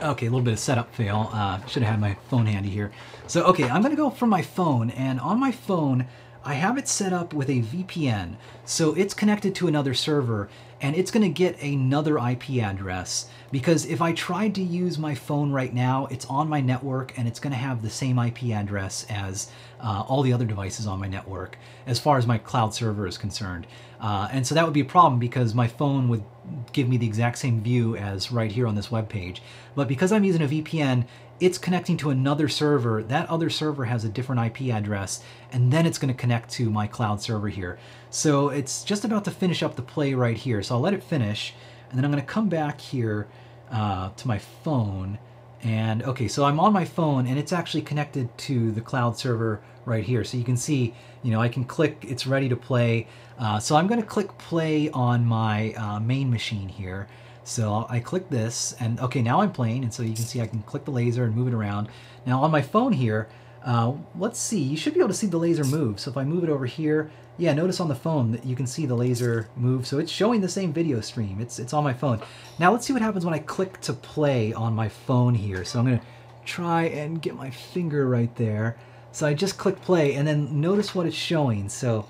Okay, 0.00 0.26
a 0.26 0.30
little 0.30 0.44
bit 0.44 0.52
of 0.52 0.58
setup 0.58 0.94
fail. 0.94 1.30
Uh, 1.32 1.64
should 1.66 1.82
have 1.82 1.92
had 1.92 2.00
my 2.00 2.14
phone 2.28 2.46
handy 2.46 2.70
here. 2.70 2.92
So, 3.26 3.44
okay, 3.46 3.68
I'm 3.68 3.82
going 3.82 3.94
to 3.94 3.96
go 3.96 4.10
from 4.10 4.30
my 4.30 4.42
phone, 4.42 4.90
and 4.90 5.20
on 5.20 5.38
my 5.38 5.52
phone, 5.52 6.06
I 6.48 6.54
have 6.54 6.78
it 6.78 6.88
set 6.88 7.12
up 7.12 7.34
with 7.34 7.50
a 7.50 7.60
VPN. 7.60 8.36
So 8.64 8.94
it's 8.94 9.12
connected 9.12 9.54
to 9.56 9.68
another 9.68 9.92
server, 9.92 10.48
and 10.80 10.96
it's 10.96 11.10
to 11.20 11.28
get 11.28 11.62
another 11.62 12.16
IP 12.16 12.62
address 12.62 13.28
because 13.50 13.84
if 13.84 14.00
I 14.00 14.12
tried 14.12 14.54
to 14.54 14.62
use 14.62 14.98
my 14.98 15.14
phone 15.14 15.52
right 15.52 15.74
now, 15.74 16.06
it's 16.06 16.24
on 16.24 16.48
my 16.48 16.62
network 16.62 17.18
and 17.18 17.28
it's 17.28 17.38
to 17.52 17.58
have 17.58 17.82
the 17.82 17.90
same 17.90 18.18
IP 18.18 18.44
address 18.44 19.04
as 19.10 19.50
uh, 19.80 20.04
all 20.08 20.22
the 20.22 20.32
other 20.32 20.46
devices 20.46 20.86
on 20.86 20.98
my 20.98 21.06
network 21.06 21.58
as 21.86 21.98
far 21.98 22.16
as 22.16 22.26
my 22.26 22.38
cloud 22.38 22.72
server 22.72 23.06
is 23.06 23.18
concerned. 23.18 23.66
Uh, 24.00 24.28
and 24.32 24.46
so 24.46 24.54
that 24.54 24.64
would 24.64 24.74
be 24.74 24.80
a 24.80 24.86
problem 24.86 25.18
because 25.18 25.54
my 25.54 25.66
phone 25.66 26.08
would 26.08 26.24
give 26.72 26.88
me 26.88 26.96
the 26.96 27.06
exact 27.06 27.36
same 27.38 27.60
view 27.60 27.96
as 27.96 28.32
right 28.32 28.52
here 28.52 28.66
on 28.66 28.74
this 28.74 28.90
web 28.90 29.08
page. 29.08 29.42
But 29.74 29.86
because 29.88 30.12
I'm 30.12 30.24
using 30.24 30.42
a 30.42 30.48
VPN, 30.48 31.06
it's 31.40 31.58
connecting 31.58 31.96
to 31.98 32.10
another 32.10 32.48
server. 32.48 33.02
That 33.02 33.28
other 33.28 33.50
server 33.50 33.84
has 33.84 34.04
a 34.04 34.08
different 34.08 34.44
IP 34.46 34.74
address, 34.74 35.22
and 35.52 35.72
then 35.72 35.86
it's 35.86 35.98
going 35.98 36.12
to 36.12 36.18
connect 36.18 36.50
to 36.52 36.70
my 36.70 36.86
cloud 36.86 37.20
server 37.20 37.48
here. 37.48 37.78
So 38.10 38.48
it's 38.48 38.82
just 38.82 39.04
about 39.04 39.24
to 39.26 39.30
finish 39.30 39.62
up 39.62 39.76
the 39.76 39.82
play 39.82 40.14
right 40.14 40.36
here. 40.36 40.62
So 40.62 40.74
I'll 40.74 40.80
let 40.80 40.94
it 40.94 41.02
finish, 41.02 41.54
and 41.88 41.98
then 41.98 42.04
I'm 42.04 42.10
going 42.10 42.22
to 42.22 42.32
come 42.32 42.48
back 42.48 42.80
here 42.80 43.28
uh, 43.70 44.10
to 44.16 44.28
my 44.28 44.38
phone. 44.38 45.18
And 45.62 46.02
okay, 46.04 46.28
so 46.28 46.44
I'm 46.44 46.60
on 46.60 46.72
my 46.72 46.84
phone, 46.84 47.26
and 47.26 47.38
it's 47.38 47.52
actually 47.52 47.82
connected 47.82 48.36
to 48.38 48.70
the 48.72 48.80
cloud 48.80 49.16
server 49.16 49.60
right 49.84 50.04
here. 50.04 50.22
So 50.22 50.36
you 50.36 50.44
can 50.44 50.56
see, 50.56 50.94
you 51.22 51.30
know, 51.30 51.40
I 51.40 51.48
can 51.48 51.64
click, 51.64 52.04
it's 52.06 52.26
ready 52.26 52.48
to 52.48 52.56
play. 52.56 53.08
Uh, 53.38 53.58
so 53.58 53.76
I'm 53.76 53.86
going 53.86 54.00
to 54.00 54.06
click 54.06 54.36
play 54.38 54.90
on 54.90 55.24
my 55.24 55.72
uh, 55.72 56.00
main 56.00 56.30
machine 56.30 56.68
here. 56.68 57.08
So 57.48 57.86
I 57.88 57.98
click 58.00 58.28
this, 58.28 58.74
and 58.78 59.00
okay, 59.00 59.22
now 59.22 59.40
I'm 59.40 59.52
playing, 59.52 59.82
and 59.82 59.92
so 59.92 60.02
you 60.02 60.14
can 60.14 60.24
see 60.24 60.42
I 60.42 60.46
can 60.46 60.60
click 60.62 60.84
the 60.84 60.90
laser 60.90 61.24
and 61.24 61.34
move 61.34 61.48
it 61.48 61.54
around. 61.54 61.88
Now 62.26 62.42
on 62.42 62.50
my 62.50 62.60
phone 62.60 62.92
here, 62.92 63.26
uh, 63.64 63.94
let's 64.18 64.38
see, 64.38 64.60
you 64.60 64.76
should 64.76 64.92
be 64.92 65.00
able 65.00 65.08
to 65.08 65.14
see 65.14 65.28
the 65.28 65.38
laser 65.38 65.64
move. 65.64 65.98
So 65.98 66.10
if 66.10 66.18
I 66.18 66.24
move 66.24 66.44
it 66.44 66.50
over 66.50 66.66
here, 66.66 67.10
yeah, 67.38 67.54
notice 67.54 67.80
on 67.80 67.88
the 67.88 67.94
phone 67.94 68.32
that 68.32 68.44
you 68.44 68.54
can 68.54 68.66
see 68.66 68.84
the 68.84 68.94
laser 68.94 69.48
move. 69.56 69.86
So 69.86 69.98
it's 69.98 70.12
showing 70.12 70.42
the 70.42 70.48
same 70.48 70.74
video 70.74 71.00
stream. 71.00 71.40
It's, 71.40 71.58
it's 71.58 71.72
on 71.72 71.84
my 71.84 71.94
phone. 71.94 72.20
Now 72.58 72.70
let's 72.70 72.86
see 72.86 72.92
what 72.92 73.00
happens 73.00 73.24
when 73.24 73.32
I 73.32 73.38
click 73.38 73.80
to 73.80 73.94
play 73.94 74.52
on 74.52 74.74
my 74.74 74.90
phone 74.90 75.34
here. 75.34 75.64
So 75.64 75.78
I'm 75.78 75.86
gonna 75.86 76.02
try 76.44 76.82
and 76.82 77.22
get 77.22 77.34
my 77.34 77.48
finger 77.48 78.06
right 78.06 78.34
there. 78.36 78.76
So 79.12 79.26
I 79.26 79.32
just 79.32 79.56
click 79.56 79.80
play 79.80 80.16
and 80.16 80.28
then 80.28 80.60
notice 80.60 80.94
what 80.94 81.06
it's 81.06 81.16
showing. 81.16 81.70
So 81.70 82.06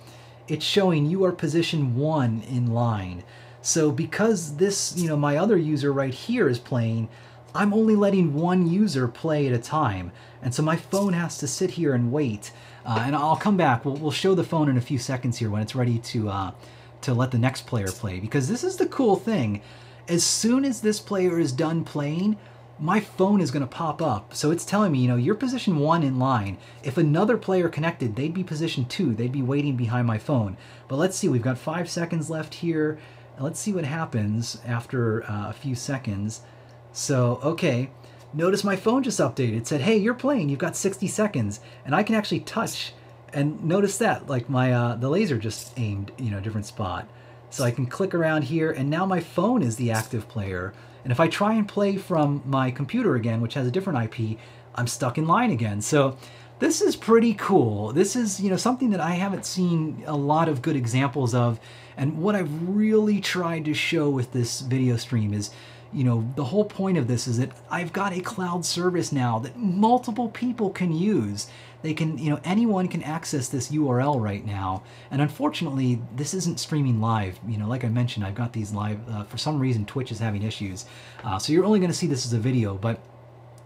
it's 0.48 0.64
showing 0.64 1.06
you 1.06 1.24
are 1.24 1.32
position 1.32 1.94
one 1.94 2.42
in 2.48 2.72
line. 2.72 3.22
So 3.68 3.92
because 3.92 4.56
this, 4.56 4.96
you 4.96 5.08
know, 5.08 5.16
my 5.18 5.36
other 5.36 5.58
user 5.58 5.92
right 5.92 6.14
here 6.14 6.48
is 6.48 6.58
playing, 6.58 7.10
I'm 7.54 7.74
only 7.74 7.96
letting 7.96 8.32
one 8.32 8.66
user 8.66 9.06
play 9.06 9.46
at 9.46 9.52
a 9.52 9.58
time. 9.58 10.10
And 10.40 10.54
so 10.54 10.62
my 10.62 10.76
phone 10.76 11.12
has 11.12 11.36
to 11.36 11.46
sit 11.46 11.72
here 11.72 11.92
and 11.92 12.10
wait. 12.10 12.50
Uh, 12.86 13.02
and 13.04 13.14
I'll 13.14 13.36
come 13.36 13.58
back. 13.58 13.84
We'll, 13.84 13.96
we'll 13.96 14.10
show 14.10 14.34
the 14.34 14.42
phone 14.42 14.70
in 14.70 14.78
a 14.78 14.80
few 14.80 14.98
seconds 14.98 15.36
here 15.36 15.50
when 15.50 15.60
it's 15.60 15.74
ready 15.74 15.98
to, 15.98 16.30
uh, 16.30 16.52
to 17.02 17.12
let 17.12 17.30
the 17.30 17.36
next 17.36 17.66
player 17.66 17.88
play. 17.88 18.20
Because 18.20 18.48
this 18.48 18.64
is 18.64 18.76
the 18.76 18.86
cool 18.86 19.16
thing. 19.16 19.60
As 20.08 20.24
soon 20.24 20.64
as 20.64 20.80
this 20.80 20.98
player 20.98 21.38
is 21.38 21.52
done 21.52 21.84
playing, 21.84 22.38
my 22.78 23.00
phone 23.00 23.42
is 23.42 23.50
going 23.50 23.60
to 23.60 23.66
pop 23.66 24.00
up. 24.00 24.32
So 24.32 24.50
it's 24.50 24.64
telling 24.64 24.92
me, 24.92 25.00
you 25.00 25.08
know, 25.08 25.16
you're 25.16 25.34
position 25.34 25.78
one 25.78 26.02
in 26.02 26.18
line. 26.18 26.56
If 26.82 26.96
another 26.96 27.36
player 27.36 27.68
connected, 27.68 28.16
they'd 28.16 28.32
be 28.32 28.44
position 28.44 28.86
two. 28.86 29.14
They'd 29.14 29.30
be 29.30 29.42
waiting 29.42 29.76
behind 29.76 30.06
my 30.06 30.16
phone. 30.16 30.56
But 30.86 30.96
let's 30.96 31.18
see, 31.18 31.28
we've 31.28 31.42
got 31.42 31.58
five 31.58 31.90
seconds 31.90 32.30
left 32.30 32.54
here. 32.54 32.98
Let's 33.40 33.60
see 33.60 33.72
what 33.72 33.84
happens 33.84 34.60
after 34.66 35.24
uh, 35.24 35.50
a 35.50 35.52
few 35.52 35.74
seconds. 35.74 36.42
So, 36.92 37.38
okay, 37.42 37.90
notice 38.32 38.64
my 38.64 38.76
phone 38.76 39.02
just 39.02 39.20
updated. 39.20 39.58
It 39.58 39.66
said, 39.66 39.80
hey, 39.80 39.96
you're 39.96 40.14
playing, 40.14 40.48
you've 40.48 40.58
got 40.58 40.76
60 40.76 41.06
seconds. 41.06 41.60
And 41.84 41.94
I 41.94 42.02
can 42.02 42.14
actually 42.14 42.40
touch 42.40 42.92
and 43.32 43.62
notice 43.62 43.98
that, 43.98 44.26
like 44.26 44.48
my 44.48 44.72
uh, 44.72 44.94
the 44.96 45.08
laser 45.08 45.38
just 45.38 45.78
aimed, 45.78 46.12
you 46.18 46.30
know, 46.30 46.38
a 46.38 46.40
different 46.40 46.66
spot. 46.66 47.06
So 47.50 47.64
I 47.64 47.70
can 47.70 47.86
click 47.86 48.14
around 48.14 48.42
here 48.42 48.70
and 48.70 48.90
now 48.90 49.06
my 49.06 49.20
phone 49.20 49.62
is 49.62 49.76
the 49.76 49.90
active 49.90 50.28
player. 50.28 50.72
And 51.04 51.12
if 51.12 51.20
I 51.20 51.28
try 51.28 51.54
and 51.54 51.66
play 51.66 51.96
from 51.96 52.42
my 52.44 52.70
computer 52.70 53.14
again, 53.16 53.40
which 53.40 53.54
has 53.54 53.66
a 53.66 53.70
different 53.70 54.02
IP, 54.02 54.38
I'm 54.74 54.86
stuck 54.86 55.18
in 55.18 55.26
line 55.26 55.50
again. 55.50 55.80
So 55.80 56.16
this 56.58 56.82
is 56.82 56.96
pretty 56.96 57.34
cool. 57.34 57.92
This 57.92 58.16
is, 58.16 58.40
you 58.40 58.50
know, 58.50 58.56
something 58.56 58.90
that 58.90 59.00
I 59.00 59.12
haven't 59.12 59.46
seen 59.46 60.02
a 60.06 60.16
lot 60.16 60.48
of 60.48 60.60
good 60.62 60.76
examples 60.76 61.34
of. 61.34 61.60
And 61.98 62.22
what 62.22 62.36
I've 62.36 62.68
really 62.68 63.20
tried 63.20 63.64
to 63.64 63.74
show 63.74 64.08
with 64.08 64.32
this 64.32 64.60
video 64.60 64.96
stream 64.96 65.34
is, 65.34 65.50
you 65.92 66.04
know, 66.04 66.32
the 66.36 66.44
whole 66.44 66.64
point 66.64 66.96
of 66.96 67.08
this 67.08 67.26
is 67.26 67.38
that 67.38 67.50
I've 67.70 67.92
got 67.92 68.12
a 68.12 68.20
cloud 68.20 68.64
service 68.64 69.10
now 69.10 69.40
that 69.40 69.58
multiple 69.58 70.28
people 70.28 70.70
can 70.70 70.92
use. 70.92 71.48
They 71.82 71.94
can, 71.94 72.16
you 72.16 72.30
know, 72.30 72.40
anyone 72.44 72.86
can 72.86 73.02
access 73.02 73.48
this 73.48 73.70
URL 73.70 74.20
right 74.20 74.46
now. 74.46 74.84
And 75.10 75.20
unfortunately, 75.20 76.00
this 76.14 76.34
isn't 76.34 76.60
streaming 76.60 77.00
live. 77.00 77.40
You 77.48 77.58
know, 77.58 77.66
like 77.66 77.84
I 77.84 77.88
mentioned, 77.88 78.24
I've 78.24 78.34
got 78.36 78.52
these 78.52 78.72
live, 78.72 79.00
uh, 79.10 79.24
for 79.24 79.38
some 79.38 79.58
reason, 79.58 79.84
Twitch 79.84 80.12
is 80.12 80.20
having 80.20 80.44
issues. 80.44 80.86
Uh, 81.24 81.38
so 81.38 81.52
you're 81.52 81.64
only 81.64 81.80
going 81.80 81.90
to 81.90 81.96
see 81.96 82.06
this 82.06 82.24
as 82.24 82.32
a 82.32 82.38
video, 82.38 82.74
but 82.74 83.00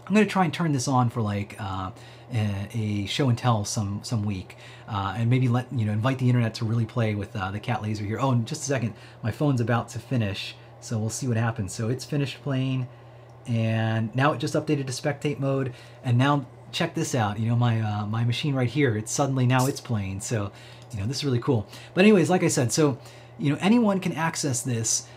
I'm 0.07 0.15
going 0.15 0.25
to 0.25 0.31
try 0.31 0.43
and 0.43 0.53
turn 0.53 0.71
this 0.71 0.87
on 0.87 1.11
for 1.11 1.21
like 1.21 1.55
uh, 1.59 1.91
a, 2.33 3.05
show 3.05 3.29
and 3.29 3.37
tell 3.37 3.65
some 3.65 4.01
some 4.03 4.23
week, 4.23 4.57
uh, 4.87 5.15
and 5.17 5.29
maybe 5.29 5.47
let 5.47 5.71
you 5.71 5.85
know 5.85 5.91
invite 5.91 6.19
the 6.19 6.29
internet 6.29 6.53
to 6.55 6.65
really 6.65 6.85
play 6.85 7.15
with 7.15 7.35
uh, 7.35 7.51
the 7.51 7.59
cat 7.59 7.81
laser 7.81 8.03
here. 8.03 8.19
Oh, 8.19 8.31
and 8.31 8.45
just 8.45 8.63
a 8.63 8.65
second, 8.65 8.93
my 9.21 9.31
phone's 9.31 9.61
about 9.61 9.89
to 9.89 9.99
finish, 9.99 10.55
so 10.79 10.97
we'll 10.97 11.09
see 11.09 11.27
what 11.27 11.37
happens. 11.37 11.73
So 11.73 11.89
it's 11.89 12.05
finished 12.05 12.41
playing, 12.43 12.87
and 13.45 14.13
now 14.15 14.33
it 14.33 14.39
just 14.39 14.53
updated 14.53 14.87
to 14.87 14.93
spectate 14.93 15.39
mode, 15.39 15.73
and 16.03 16.17
now 16.17 16.45
check 16.71 16.95
this 16.95 17.13
out. 17.13 17.39
You 17.39 17.49
know 17.49 17.55
my 17.55 17.81
uh, 17.81 18.05
my 18.05 18.23
machine 18.23 18.55
right 18.55 18.69
here. 18.69 18.97
It's 18.97 19.11
suddenly 19.11 19.45
now 19.45 19.67
it's 19.67 19.81
playing. 19.81 20.21
So 20.21 20.51
you 20.91 20.99
know 20.99 21.05
this 21.05 21.17
is 21.17 21.25
really 21.25 21.39
cool. 21.39 21.67
But 21.93 22.03
anyways, 22.03 22.29
like 22.29 22.43
I 22.43 22.47
said, 22.47 22.71
so 22.71 22.97
you 23.37 23.51
know 23.51 23.57
anyone 23.61 23.99
can 23.99 24.13
access 24.13 24.61
this 24.61 25.07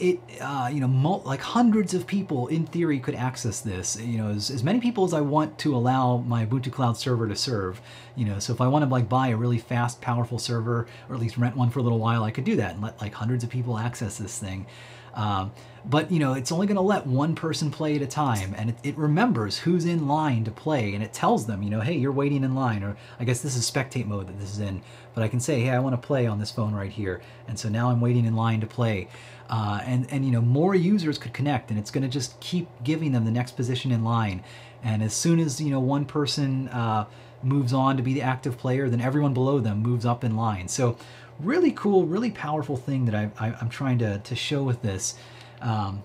it 0.00 0.20
uh, 0.40 0.70
you 0.72 0.80
know 0.80 1.22
like 1.24 1.40
hundreds 1.40 1.94
of 1.94 2.06
people 2.06 2.46
in 2.48 2.66
theory 2.66 2.98
could 2.98 3.14
access 3.14 3.60
this. 3.60 4.00
You 4.00 4.18
know 4.18 4.30
as, 4.30 4.50
as 4.50 4.62
many 4.62 4.80
people 4.80 5.04
as 5.04 5.12
i 5.12 5.20
want 5.20 5.58
to 5.58 5.74
allow 5.74 6.18
my 6.18 6.46
ubuntu 6.46 6.72
cloud 6.72 6.96
server 6.96 7.28
to 7.28 7.36
serve 7.36 7.80
you 8.16 8.24
know 8.24 8.38
so 8.38 8.52
if 8.52 8.60
i 8.60 8.66
want 8.66 8.84
to 8.84 8.90
like 8.90 9.08
buy 9.08 9.28
a 9.28 9.36
really 9.36 9.58
fast 9.58 10.00
powerful 10.00 10.38
server 10.38 10.86
or 11.08 11.14
at 11.14 11.20
least 11.20 11.36
rent 11.36 11.56
one 11.56 11.70
for 11.70 11.80
a 11.80 11.82
little 11.82 11.98
while 11.98 12.22
i 12.24 12.30
could 12.30 12.44
do 12.44 12.56
that 12.56 12.72
and 12.72 12.82
let 12.82 13.00
like 13.00 13.12
hundreds 13.14 13.44
of 13.44 13.50
people 13.50 13.78
access 13.78 14.18
this 14.18 14.38
thing. 14.38 14.66
Um, 15.14 15.52
but 15.84 16.10
you 16.12 16.18
know 16.18 16.34
it's 16.34 16.52
only 16.52 16.66
going 16.66 16.76
to 16.76 16.82
let 16.82 17.06
one 17.06 17.34
person 17.34 17.70
play 17.70 17.96
at 17.96 18.02
a 18.02 18.06
time 18.06 18.54
and 18.56 18.70
it, 18.70 18.76
it, 18.82 18.98
remembers 18.98 19.58
who's 19.58 19.84
in 19.84 20.06
line 20.06 20.44
to 20.44 20.50
play 20.50 20.94
and 20.94 21.02
it 21.02 21.12
tells 21.12 21.46
them 21.46 21.62
you 21.62 21.70
know 21.70 21.80
hey 21.80 21.94
you're 21.96 22.12
waiting 22.12 22.44
in 22.44 22.54
line 22.54 22.82
or 22.82 22.96
i 23.18 23.24
guess 23.24 23.40
this 23.40 23.56
is 23.56 23.68
spectate 23.68 24.06
mode 24.06 24.26
that 24.28 24.38
this 24.38 24.52
is 24.52 24.58
in 24.58 24.82
but 25.14 25.22
i 25.24 25.28
can 25.28 25.40
say 25.40 25.60
hey 25.60 25.70
i 25.70 25.78
want 25.78 25.94
to 26.00 26.06
play 26.06 26.26
on 26.26 26.38
this 26.38 26.50
phone 26.50 26.74
right 26.74 26.90
here 26.90 27.22
and 27.48 27.58
so 27.58 27.68
now 27.68 27.90
i'm 27.90 28.00
waiting 28.00 28.26
in 28.26 28.36
line 28.36 28.60
to 28.60 28.66
play 28.66 29.08
uh, 29.50 29.80
and 29.84 30.06
and 30.10 30.24
you 30.24 30.30
know 30.30 30.40
more 30.40 30.74
users 30.74 31.18
could 31.18 31.34
connect 31.34 31.70
and 31.70 31.78
it's 31.78 31.90
going 31.90 32.02
to 32.02 32.08
just 32.08 32.38
keep 32.40 32.68
giving 32.82 33.12
them 33.12 33.24
the 33.24 33.30
next 33.30 33.52
position 33.56 33.90
in 33.90 34.04
line 34.04 34.42
and 34.82 35.02
as 35.02 35.12
soon 35.12 35.38
as 35.40 35.60
you 35.60 35.70
know 35.70 35.80
one 35.80 36.04
person 36.04 36.68
uh, 36.68 37.04
moves 37.42 37.72
on 37.72 37.96
to 37.96 38.02
be 38.02 38.14
the 38.14 38.22
active 38.22 38.56
player 38.56 38.88
then 38.88 39.00
everyone 39.00 39.34
below 39.34 39.58
them 39.58 39.82
moves 39.82 40.06
up 40.06 40.22
in 40.24 40.36
line 40.36 40.68
so 40.68 40.96
really 41.40 41.72
cool 41.72 42.06
really 42.06 42.30
powerful 42.30 42.76
thing 42.76 43.06
that 43.06 43.14
I, 43.14 43.54
am 43.60 43.68
trying 43.68 43.98
to, 43.98 44.18
to 44.18 44.36
show 44.36 44.62
with 44.62 44.82
this 44.82 45.14
um, 45.60 46.02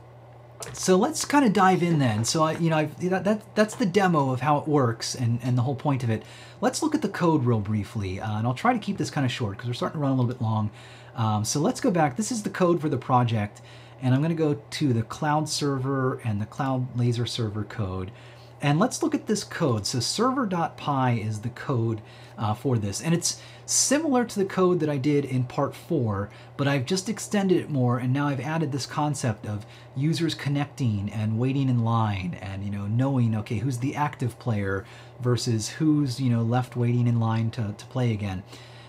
so 0.73 0.95
let's 0.95 1.25
kind 1.25 1.45
of 1.45 1.53
dive 1.53 1.83
in 1.83 1.99
then. 1.99 2.23
So 2.23 2.43
I, 2.43 2.53
you 2.53 2.69
know, 2.69 2.77
I've, 2.77 2.99
that 3.09 3.55
that's 3.55 3.75
the 3.75 3.85
demo 3.85 4.31
of 4.31 4.41
how 4.41 4.57
it 4.57 4.67
works 4.67 5.15
and 5.15 5.39
and 5.43 5.57
the 5.57 5.61
whole 5.61 5.75
point 5.75 6.03
of 6.03 6.09
it. 6.09 6.23
Let's 6.61 6.81
look 6.81 6.95
at 6.95 7.01
the 7.01 7.09
code 7.09 7.45
real 7.45 7.59
briefly, 7.59 8.19
uh, 8.19 8.37
and 8.37 8.47
I'll 8.47 8.53
try 8.53 8.73
to 8.73 8.79
keep 8.79 8.97
this 8.97 9.11
kind 9.11 9.25
of 9.25 9.31
short 9.31 9.57
because 9.57 9.67
we're 9.67 9.73
starting 9.73 9.99
to 9.99 10.01
run 10.01 10.11
a 10.11 10.15
little 10.15 10.31
bit 10.31 10.41
long. 10.41 10.71
Um, 11.15 11.45
so 11.45 11.59
let's 11.59 11.81
go 11.81 11.91
back. 11.91 12.17
This 12.17 12.31
is 12.31 12.43
the 12.43 12.49
code 12.49 12.81
for 12.81 12.89
the 12.89 12.97
project, 12.97 13.61
and 14.01 14.13
I'm 14.13 14.21
going 14.21 14.35
to 14.35 14.35
go 14.35 14.61
to 14.69 14.93
the 14.93 15.03
cloud 15.03 15.47
server 15.49 16.19
and 16.23 16.41
the 16.41 16.45
cloud 16.45 16.97
laser 16.97 17.25
server 17.25 17.63
code. 17.63 18.11
And 18.61 18.79
let's 18.79 19.03
look 19.03 19.13
at 19.13 19.27
this 19.27 19.43
code. 19.43 19.85
So 19.85 19.99
server.py 19.99 21.21
is 21.21 21.41
the 21.41 21.49
code 21.49 22.01
uh, 22.37 22.53
for 22.53 22.77
this. 22.77 23.01
And 23.01 23.13
it's 23.13 23.39
similar 23.65 24.25
to 24.25 24.39
the 24.39 24.45
code 24.45 24.79
that 24.79 24.89
I 24.89 24.97
did 24.97 25.25
in 25.25 25.43
part 25.43 25.75
four, 25.75 26.29
but 26.57 26.67
I've 26.67 26.85
just 26.85 27.09
extended 27.09 27.57
it 27.57 27.69
more 27.69 27.97
and 27.97 28.13
now 28.13 28.27
I've 28.27 28.39
added 28.39 28.71
this 28.71 28.85
concept 28.85 29.45
of 29.45 29.65
users 29.95 30.35
connecting 30.35 31.09
and 31.11 31.37
waiting 31.37 31.69
in 31.69 31.83
line 31.83 32.37
and, 32.41 32.63
you 32.63 32.71
know, 32.71 32.87
knowing, 32.87 33.35
okay, 33.35 33.57
who's 33.57 33.79
the 33.79 33.95
active 33.95 34.39
player 34.39 34.85
versus 35.19 35.69
who's, 35.69 36.19
you 36.19 36.29
know, 36.29 36.41
left 36.41 36.75
waiting 36.75 37.07
in 37.07 37.19
line 37.19 37.51
to, 37.51 37.75
to 37.77 37.85
play 37.87 38.13
again. 38.13 38.43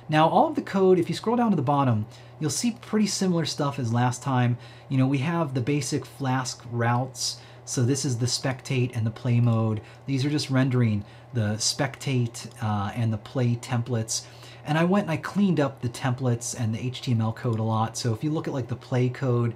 Now, 0.08 0.28
all 0.28 0.48
of 0.48 0.54
the 0.54 0.62
code, 0.62 0.98
if 0.98 1.08
you 1.08 1.14
scroll 1.14 1.36
down 1.36 1.50
to 1.50 1.56
the 1.56 1.62
bottom, 1.62 2.06
you'll 2.38 2.50
see 2.50 2.76
pretty 2.80 3.06
similar 3.06 3.44
stuff 3.44 3.78
as 3.78 3.92
last 3.92 4.22
time. 4.22 4.58
You 4.88 4.98
know, 4.98 5.06
we 5.06 5.18
have 5.18 5.54
the 5.54 5.60
basic 5.60 6.04
Flask 6.04 6.62
routes. 6.70 7.38
So 7.64 7.82
this 7.82 8.04
is 8.04 8.18
the 8.18 8.26
spectate 8.26 8.96
and 8.96 9.04
the 9.04 9.10
play 9.10 9.40
mode. 9.40 9.80
These 10.06 10.24
are 10.24 10.30
just 10.30 10.50
rendering 10.50 11.04
the 11.34 11.54
spectate 11.56 12.48
uh, 12.62 12.92
and 12.94 13.12
the 13.12 13.18
play 13.18 13.56
templates. 13.56 14.24
And 14.64 14.78
I 14.78 14.84
went 14.84 15.04
and 15.04 15.10
I 15.12 15.16
cleaned 15.16 15.58
up 15.58 15.80
the 15.80 15.88
templates 15.88 16.58
and 16.58 16.74
the 16.74 16.90
HTML 16.90 17.34
code 17.34 17.58
a 17.58 17.64
lot. 17.64 17.96
So 17.96 18.14
if 18.14 18.22
you 18.22 18.30
look 18.30 18.46
at 18.46 18.54
like 18.54 18.68
the 18.68 18.76
play 18.76 19.08
code, 19.08 19.54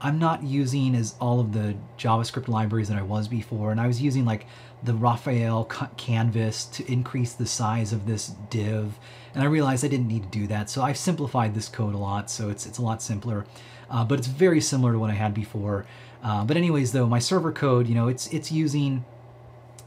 I'm 0.00 0.18
not 0.18 0.42
using 0.42 0.96
as 0.96 1.14
all 1.20 1.38
of 1.38 1.52
the 1.52 1.76
JavaScript 1.96 2.48
libraries 2.48 2.88
that 2.88 2.98
I 2.98 3.02
was 3.02 3.28
before. 3.28 3.70
And 3.70 3.80
I 3.80 3.86
was 3.86 4.02
using 4.02 4.24
like 4.24 4.46
the 4.82 4.94
Raphael 4.94 5.64
canvas 5.96 6.64
to 6.66 6.90
increase 6.90 7.32
the 7.32 7.46
size 7.46 7.92
of 7.92 8.06
this 8.06 8.32
div. 8.50 8.98
And 9.34 9.42
I 9.42 9.46
realized 9.46 9.84
I 9.84 9.88
didn't 9.88 10.08
need 10.08 10.24
to 10.24 10.38
do 10.38 10.46
that. 10.48 10.68
So 10.68 10.82
I've 10.82 10.98
simplified 10.98 11.54
this 11.54 11.68
code 11.68 11.94
a 11.94 11.98
lot. 11.98 12.30
So 12.30 12.50
it's, 12.50 12.66
it's 12.66 12.78
a 12.78 12.82
lot 12.82 13.02
simpler, 13.02 13.46
uh, 13.90 14.04
but 14.04 14.18
it's 14.18 14.28
very 14.28 14.60
similar 14.60 14.92
to 14.92 14.98
what 14.98 15.10
I 15.10 15.14
had 15.14 15.34
before. 15.34 15.86
Uh, 16.22 16.44
but 16.44 16.56
anyways, 16.56 16.92
though, 16.92 17.06
my 17.06 17.18
server 17.18 17.52
code, 17.52 17.88
you 17.88 17.94
know, 17.94 18.08
it's, 18.08 18.26
it's 18.28 18.52
using 18.52 19.04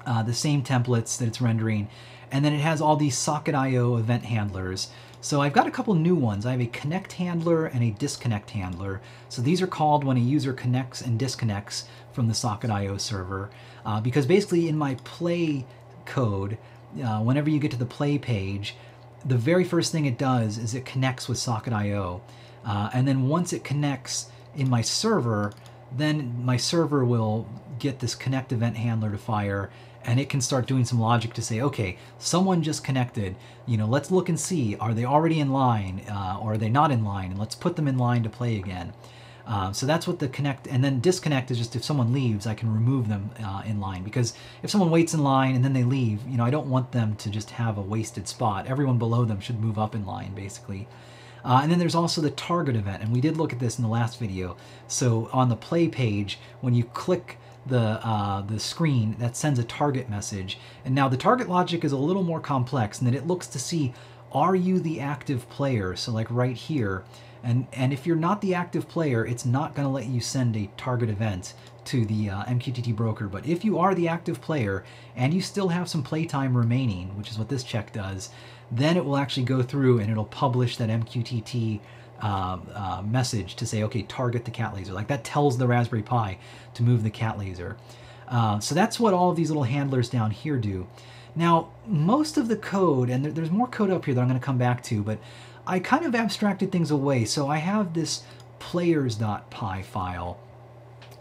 uh, 0.05 0.23
the 0.23 0.33
same 0.33 0.63
templates 0.63 1.17
that 1.17 1.27
it's 1.27 1.41
rendering. 1.41 1.87
And 2.31 2.43
then 2.43 2.53
it 2.53 2.59
has 2.59 2.81
all 2.81 2.95
these 2.95 3.17
Socket.io 3.17 3.97
event 3.97 4.25
handlers. 4.25 4.89
So 5.21 5.41
I've 5.41 5.53
got 5.53 5.67
a 5.67 5.71
couple 5.71 5.93
new 5.95 6.15
ones. 6.15 6.45
I 6.45 6.51
have 6.51 6.61
a 6.61 6.67
connect 6.67 7.13
handler 7.13 7.65
and 7.65 7.83
a 7.83 7.91
disconnect 7.91 8.51
handler. 8.51 9.01
So 9.29 9.41
these 9.41 9.61
are 9.61 9.67
called 9.67 10.03
when 10.03 10.17
a 10.17 10.19
user 10.19 10.53
connects 10.53 11.01
and 11.01 11.17
disconnects 11.17 11.85
from 12.13 12.27
the 12.27 12.33
Socket.io 12.33 12.97
server. 12.97 13.49
Uh, 13.85 14.01
because 14.01 14.25
basically 14.25 14.67
in 14.69 14.77
my 14.77 14.95
play 15.03 15.65
code, 16.05 16.57
uh, 17.03 17.21
whenever 17.21 17.49
you 17.49 17.59
get 17.59 17.71
to 17.71 17.77
the 17.77 17.85
play 17.85 18.17
page, 18.17 18.75
the 19.25 19.37
very 19.37 19.63
first 19.63 19.91
thing 19.91 20.05
it 20.05 20.17
does 20.17 20.57
is 20.57 20.73
it 20.73 20.85
connects 20.85 21.27
with 21.27 21.37
Socket.io. 21.37 22.21
Uh, 22.65 22.89
and 22.93 23.07
then 23.07 23.27
once 23.27 23.53
it 23.53 23.63
connects 23.63 24.29
in 24.55 24.69
my 24.69 24.81
server, 24.81 25.51
then 25.95 26.43
my 26.43 26.57
server 26.57 27.03
will 27.03 27.47
get 27.79 27.99
this 27.99 28.15
connect 28.15 28.51
event 28.51 28.77
handler 28.77 29.11
to 29.11 29.17
fire 29.17 29.69
and 30.05 30.19
it 30.19 30.29
can 30.29 30.39
start 30.39 30.67
doing 30.67 30.85
some 30.85 30.99
logic 30.99 31.33
to 31.33 31.41
say, 31.41 31.61
okay, 31.61 31.97
someone 32.19 32.61
just 32.61 32.83
connected, 32.83 33.35
you 33.65 33.75
know, 33.75 33.87
let's 33.87 34.11
look 34.11 34.29
and 34.29 34.39
see, 34.39 34.75
are 34.77 34.93
they 34.93 35.03
already 35.03 35.39
in 35.39 35.51
line 35.51 36.01
uh, 36.09 36.37
or 36.39 36.53
are 36.53 36.57
they 36.57 36.69
not 36.69 36.91
in 36.91 37.03
line? 37.03 37.31
And 37.31 37.39
let's 37.39 37.55
put 37.55 37.75
them 37.75 37.87
in 37.87 37.97
line 37.97 38.21
to 38.23 38.29
play 38.29 38.57
again. 38.57 38.93
Um, 39.47 39.73
so 39.73 39.85
that's 39.85 40.07
what 40.07 40.19
the 40.19 40.27
connect 40.27 40.67
and 40.67 40.83
then 40.83 40.99
disconnect 40.99 41.51
is 41.51 41.57
just 41.59 41.75
if 41.75 41.83
someone 41.83 42.11
leaves, 42.11 42.47
I 42.47 42.55
can 42.55 42.73
remove 42.73 43.07
them 43.07 43.29
uh, 43.43 43.61
in 43.65 43.79
line 43.79 44.03
because 44.03 44.33
if 44.63 44.71
someone 44.71 44.89
waits 44.89 45.13
in 45.13 45.23
line 45.23 45.55
and 45.55 45.63
then 45.63 45.73
they 45.73 45.83
leave, 45.83 46.27
you 46.27 46.37
know, 46.37 46.43
I 46.43 46.49
don't 46.49 46.67
want 46.67 46.91
them 46.91 47.15
to 47.17 47.29
just 47.29 47.51
have 47.51 47.77
a 47.77 47.81
wasted 47.81 48.27
spot. 48.27 48.65
Everyone 48.65 48.97
below 48.97 49.23
them 49.23 49.39
should 49.39 49.59
move 49.59 49.77
up 49.77 49.93
in 49.93 50.05
line 50.05 50.33
basically. 50.33 50.87
Uh, 51.43 51.59
and 51.61 51.71
then 51.71 51.77
there's 51.77 51.93
also 51.93 52.21
the 52.21 52.31
target 52.31 52.75
event, 52.75 53.03
and 53.03 53.13
we 53.13 53.21
did 53.21 53.37
look 53.37 53.53
at 53.53 53.59
this 53.59 53.77
in 53.77 53.83
the 53.83 53.89
last 53.89 54.19
video. 54.19 54.57
So 54.87 55.29
on 55.31 55.47
the 55.47 55.55
play 55.55 55.87
page, 55.87 56.39
when 56.61 56.73
you 56.73 56.85
click 56.85 57.37
the 57.67 57.99
uh, 58.03 58.41
the 58.41 58.59
screen, 58.59 59.15
that 59.19 59.35
sends 59.35 59.59
a 59.59 59.63
target 59.63 60.09
message. 60.09 60.57
And 60.83 60.95
now 60.95 61.07
the 61.07 61.17
target 61.17 61.47
logic 61.47 61.83
is 61.83 61.91
a 61.91 61.97
little 61.97 62.23
more 62.23 62.39
complex, 62.39 62.99
and 62.99 63.07
that 63.07 63.15
it 63.15 63.27
looks 63.27 63.45
to 63.47 63.59
see 63.59 63.93
are 64.31 64.55
you 64.55 64.79
the 64.79 64.99
active 64.99 65.47
player? 65.49 65.95
So 65.95 66.11
like 66.11 66.27
right 66.29 66.57
here, 66.57 67.03
and, 67.45 67.67
and 67.73 67.93
if 67.93 68.07
you're 68.07 68.15
not 68.15 68.41
the 68.41 68.55
active 68.55 68.89
player, 68.89 69.23
it's 69.23 69.45
not 69.45 69.75
going 69.75 69.87
to 69.87 69.93
let 69.93 70.07
you 70.07 70.19
send 70.19 70.57
a 70.57 70.69
target 70.77 71.09
event 71.11 71.53
to 71.85 72.03
the 72.03 72.31
uh, 72.31 72.43
MQTT 72.45 72.95
broker. 72.95 73.27
But 73.27 73.45
if 73.45 73.63
you 73.63 73.77
are 73.77 73.93
the 73.93 74.07
active 74.07 74.41
player 74.41 74.83
and 75.15 75.31
you 75.31 75.41
still 75.41 75.67
have 75.67 75.87
some 75.87 76.01
playtime 76.01 76.57
remaining, 76.57 77.15
which 77.15 77.29
is 77.29 77.37
what 77.37 77.47
this 77.47 77.63
check 77.63 77.93
does, 77.93 78.29
then 78.71 78.97
it 78.97 79.05
will 79.05 79.15
actually 79.15 79.45
go 79.45 79.61
through 79.61 79.99
and 79.99 80.09
it'll 80.09 80.25
publish 80.25 80.77
that 80.77 80.89
MQTT 80.89 81.81
uh, 82.19 82.57
uh, 82.73 83.03
message 83.05 83.55
to 83.57 83.67
say, 83.67 83.83
okay, 83.83 84.01
target 84.01 84.43
the 84.43 84.51
cat 84.51 84.73
laser. 84.73 84.93
Like 84.93 85.07
that 85.09 85.23
tells 85.23 85.59
the 85.59 85.67
Raspberry 85.67 86.01
Pi 86.01 86.39
to 86.73 86.81
move 86.81 87.03
the 87.03 87.11
cat 87.11 87.37
laser. 87.37 87.77
Uh, 88.27 88.59
so 88.59 88.73
that's 88.73 88.99
what 88.99 89.13
all 89.13 89.29
of 89.29 89.35
these 89.35 89.51
little 89.51 89.63
handlers 89.63 90.09
down 90.09 90.31
here 90.31 90.57
do. 90.57 90.87
Now, 91.35 91.69
most 91.85 92.37
of 92.37 92.47
the 92.47 92.55
code, 92.55 93.11
and 93.11 93.23
there, 93.23 93.31
there's 93.31 93.51
more 93.51 93.67
code 93.67 93.91
up 93.91 94.05
here 94.05 94.15
that 94.15 94.21
I'm 94.21 94.27
going 94.27 94.39
to 94.39 94.45
come 94.45 94.57
back 94.57 94.81
to, 94.85 95.03
but 95.03 95.19
I 95.67 95.79
kind 95.79 96.05
of 96.05 96.15
abstracted 96.15 96.71
things 96.71 96.91
away. 96.91 97.25
So 97.25 97.47
I 97.47 97.57
have 97.57 97.93
this 97.93 98.23
players.py 98.59 99.83
file. 99.83 100.39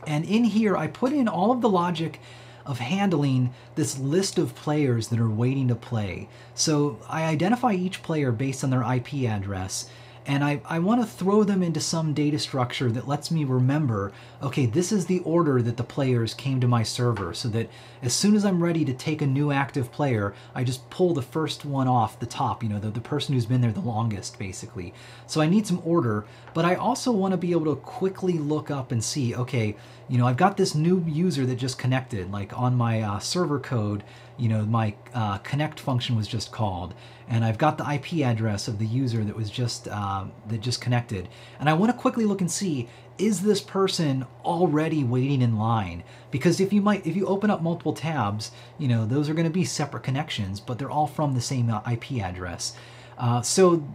And 0.06 0.24
in 0.24 0.44
here, 0.44 0.76
I 0.76 0.86
put 0.86 1.12
in 1.12 1.28
all 1.28 1.50
of 1.50 1.60
the 1.60 1.68
logic 1.68 2.20
of 2.66 2.78
handling 2.78 3.52
this 3.74 3.98
list 3.98 4.38
of 4.38 4.54
players 4.54 5.08
that 5.08 5.18
are 5.18 5.30
waiting 5.30 5.68
to 5.68 5.74
play. 5.74 6.28
So 6.54 6.98
I 7.08 7.24
identify 7.24 7.72
each 7.72 8.02
player 8.02 8.32
based 8.32 8.64
on 8.64 8.70
their 8.70 8.82
IP 8.82 9.24
address 9.24 9.88
and 10.26 10.42
I, 10.42 10.60
I 10.64 10.78
want 10.78 11.02
to 11.02 11.06
throw 11.06 11.44
them 11.44 11.62
into 11.62 11.80
some 11.80 12.14
data 12.14 12.38
structure 12.38 12.90
that 12.90 13.06
lets 13.06 13.30
me 13.30 13.44
remember, 13.44 14.12
okay, 14.42 14.64
this 14.64 14.90
is 14.90 15.04
the 15.04 15.20
order 15.20 15.60
that 15.60 15.76
the 15.76 15.84
players 15.84 16.32
came 16.32 16.60
to 16.60 16.68
my 16.68 16.82
server, 16.82 17.34
so 17.34 17.48
that 17.48 17.68
as 18.02 18.14
soon 18.14 18.34
as 18.34 18.44
I'm 18.44 18.62
ready 18.62 18.84
to 18.86 18.94
take 18.94 19.20
a 19.20 19.26
new 19.26 19.52
active 19.52 19.92
player, 19.92 20.34
I 20.54 20.64
just 20.64 20.88
pull 20.88 21.12
the 21.12 21.22
first 21.22 21.64
one 21.64 21.88
off 21.88 22.18
the 22.18 22.26
top, 22.26 22.62
you 22.62 22.70
know, 22.70 22.78
the, 22.78 22.90
the 22.90 23.00
person 23.00 23.34
who's 23.34 23.46
been 23.46 23.60
there 23.60 23.72
the 23.72 23.80
longest, 23.80 24.38
basically. 24.38 24.94
So 25.26 25.40
I 25.40 25.46
need 25.46 25.66
some 25.66 25.82
order, 25.84 26.24
but 26.54 26.64
I 26.64 26.74
also 26.74 27.12
want 27.12 27.32
to 27.32 27.38
be 27.38 27.52
able 27.52 27.74
to 27.74 27.80
quickly 27.80 28.38
look 28.38 28.70
up 28.70 28.92
and 28.92 29.04
see, 29.04 29.34
okay, 29.34 29.76
you 30.08 30.18
know, 30.18 30.26
I've 30.26 30.36
got 30.36 30.56
this 30.56 30.74
new 30.74 31.04
user 31.06 31.46
that 31.46 31.56
just 31.56 31.78
connected, 31.78 32.30
like 32.30 32.58
on 32.58 32.74
my 32.74 33.02
uh, 33.02 33.18
server 33.18 33.58
code, 33.58 34.04
you 34.36 34.48
know, 34.48 34.64
my 34.64 34.94
uh, 35.14 35.38
connect 35.38 35.78
function 35.78 36.16
was 36.16 36.26
just 36.26 36.52
called, 36.52 36.94
and 37.28 37.44
I've 37.44 37.58
got 37.58 37.78
the 37.78 37.90
IP 37.90 38.24
address 38.24 38.68
of 38.68 38.78
the 38.78 38.86
user 38.86 39.22
that 39.24 39.36
was 39.36 39.50
just 39.50 39.88
um, 39.88 40.32
that 40.48 40.60
just 40.60 40.80
connected, 40.80 41.28
and 41.58 41.68
I 41.68 41.74
want 41.74 41.92
to 41.92 41.98
quickly 41.98 42.24
look 42.24 42.40
and 42.40 42.50
see 42.50 42.88
is 43.18 43.42
this 43.42 43.60
person 43.60 44.26
already 44.44 45.04
waiting 45.04 45.40
in 45.40 45.56
line? 45.56 46.02
Because 46.30 46.60
if 46.60 46.72
you 46.72 46.80
might, 46.80 47.06
if 47.06 47.14
you 47.14 47.26
open 47.26 47.50
up 47.50 47.62
multiple 47.62 47.92
tabs, 47.92 48.50
you 48.78 48.88
know, 48.88 49.06
those 49.06 49.28
are 49.28 49.34
going 49.34 49.46
to 49.46 49.52
be 49.52 49.64
separate 49.64 50.02
connections, 50.02 50.60
but 50.60 50.78
they're 50.78 50.90
all 50.90 51.06
from 51.06 51.34
the 51.34 51.40
same 51.40 51.70
uh, 51.70 51.80
IP 51.90 52.14
address. 52.14 52.76
Uh, 53.16 53.40
so, 53.40 53.86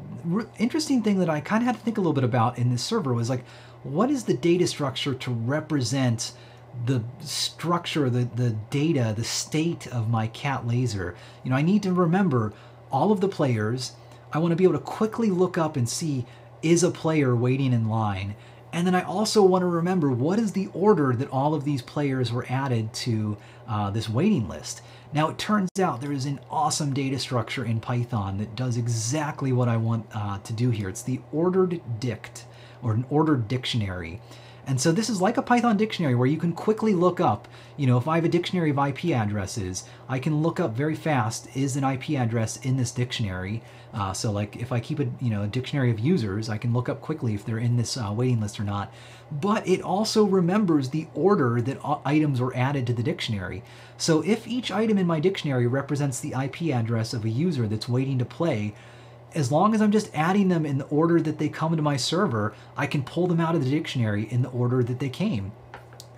interesting 0.57 1.03
thing 1.03 1.19
that 1.19 1.29
I 1.29 1.41
kind 1.41 1.61
of 1.61 1.67
had 1.67 1.75
to 1.75 1.81
think 1.81 1.97
a 1.97 2.01
little 2.01 2.13
bit 2.13 2.23
about 2.23 2.57
in 2.57 2.71
this 2.71 2.83
server 2.83 3.13
was 3.13 3.29
like, 3.29 3.43
what 3.83 4.09
is 4.09 4.23
the 4.23 4.33
data 4.33 4.67
structure 4.67 5.13
to 5.13 5.31
represent 5.31 6.31
the 6.85 7.03
structure, 7.21 8.09
the, 8.09 8.25
the 8.35 8.51
data, 8.69 9.13
the 9.15 9.23
state 9.23 9.87
of 9.87 10.09
my 10.09 10.27
cat 10.27 10.67
laser. 10.67 11.15
You 11.43 11.51
know, 11.51 11.57
I 11.57 11.61
need 11.61 11.83
to 11.83 11.93
remember 11.93 12.53
all 12.91 13.11
of 13.11 13.21
the 13.21 13.27
players. 13.27 13.93
I 14.31 14.39
want 14.39 14.51
to 14.51 14.55
be 14.55 14.63
able 14.63 14.73
to 14.73 14.79
quickly 14.79 15.29
look 15.29 15.57
up 15.57 15.75
and 15.75 15.87
see 15.87 16.25
is 16.61 16.83
a 16.83 16.91
player 16.91 17.35
waiting 17.35 17.73
in 17.73 17.87
line. 17.87 18.35
And 18.71 18.85
then 18.85 18.93
I 18.93 19.01
also 19.01 19.41
want 19.41 19.63
to 19.63 19.67
remember 19.67 20.11
what 20.11 20.37
is 20.37 20.51
the 20.51 20.69
order 20.73 21.13
that 21.13 21.29
all 21.31 21.55
of 21.55 21.63
these 21.63 21.81
players 21.81 22.31
were 22.31 22.45
added 22.49 22.93
to 22.93 23.37
uh, 23.67 23.89
this 23.89 24.07
waiting 24.07 24.47
list. 24.47 24.81
Now 25.11 25.29
it 25.29 25.39
turns 25.39 25.69
out 25.79 26.01
there 26.01 26.11
is 26.11 26.25
an 26.25 26.39
awesome 26.51 26.93
data 26.93 27.17
structure 27.17 27.65
in 27.65 27.79
Python 27.79 28.37
that 28.37 28.55
does 28.55 28.77
exactly 28.77 29.51
what 29.51 29.67
I 29.67 29.77
want 29.77 30.05
uh, 30.13 30.37
to 30.39 30.53
do 30.53 30.69
here. 30.69 30.87
It's 30.87 31.01
the 31.01 31.19
ordered 31.31 31.81
dict 31.99 32.45
or 32.83 32.93
an 32.93 33.05
ordered 33.09 33.47
dictionary. 33.47 34.21
And 34.69 34.79
so 34.79 34.91
this 34.91 35.09
is 35.09 35.19
like 35.19 35.37
a 35.37 35.41
Python 35.41 35.77
dictionary 35.77 36.13
where 36.13 36.27
you 36.27 36.37
can 36.37 36.53
quickly 36.53 36.93
look 36.93 37.19
up, 37.19 37.47
you 37.75 37.87
know, 37.87 37.97
if 37.97 38.07
I 38.07 38.17
have 38.17 38.23
a 38.23 38.29
dictionary 38.29 38.69
of 38.69 38.77
IP 38.77 39.05
addresses, 39.05 39.83
I 40.07 40.19
can 40.19 40.43
look 40.43 40.59
up 40.59 40.75
very 40.75 40.93
fast, 40.93 41.47
is 41.57 41.75
an 41.75 41.83
IP 41.83 42.11
address 42.11 42.57
in 42.57 42.77
this 42.77 42.91
dictionary? 42.91 43.63
Uh, 43.95 44.13
so 44.13 44.31
like 44.31 44.57
if 44.57 44.71
I 44.71 44.79
keep 44.79 44.99
a, 44.99 45.07
you 45.19 45.31
know, 45.31 45.41
a 45.41 45.47
dictionary 45.47 45.89
of 45.89 45.99
users, 45.99 46.49
I 46.49 46.59
can 46.59 46.71
look 46.71 46.87
up 46.87 47.01
quickly 47.01 47.33
if 47.33 47.43
they're 47.43 47.57
in 47.57 47.77
this 47.77 47.97
uh, 47.97 48.13
waiting 48.15 48.41
list 48.41 48.59
or 48.59 48.63
not. 48.63 48.93
But 49.31 49.67
it 49.67 49.81
also 49.81 50.23
remembers 50.23 50.89
the 50.89 51.07
order 51.15 51.61
that 51.61 51.79
items 52.05 52.39
were 52.39 52.55
added 52.55 52.85
to 52.85 52.93
the 52.93 53.01
dictionary. 53.01 53.63
So 53.97 54.21
if 54.21 54.47
each 54.47 54.69
item 54.69 54.99
in 54.99 55.07
my 55.07 55.19
dictionary 55.19 55.65
represents 55.65 56.19
the 56.19 56.35
IP 56.39 56.75
address 56.75 57.15
of 57.15 57.25
a 57.25 57.29
user 57.29 57.67
that's 57.67 57.89
waiting 57.89 58.19
to 58.19 58.25
play, 58.25 58.75
as 59.35 59.51
long 59.51 59.75
as 59.75 59.81
I'm 59.81 59.91
just 59.91 60.09
adding 60.13 60.47
them 60.47 60.65
in 60.65 60.77
the 60.77 60.85
order 60.85 61.21
that 61.21 61.37
they 61.37 61.49
come 61.49 61.75
to 61.75 61.81
my 61.81 61.97
server, 61.97 62.53
I 62.75 62.87
can 62.87 63.03
pull 63.03 63.27
them 63.27 63.39
out 63.39 63.55
of 63.55 63.63
the 63.63 63.69
dictionary 63.69 64.27
in 64.29 64.41
the 64.41 64.49
order 64.49 64.83
that 64.83 64.99
they 64.99 65.09
came. 65.09 65.51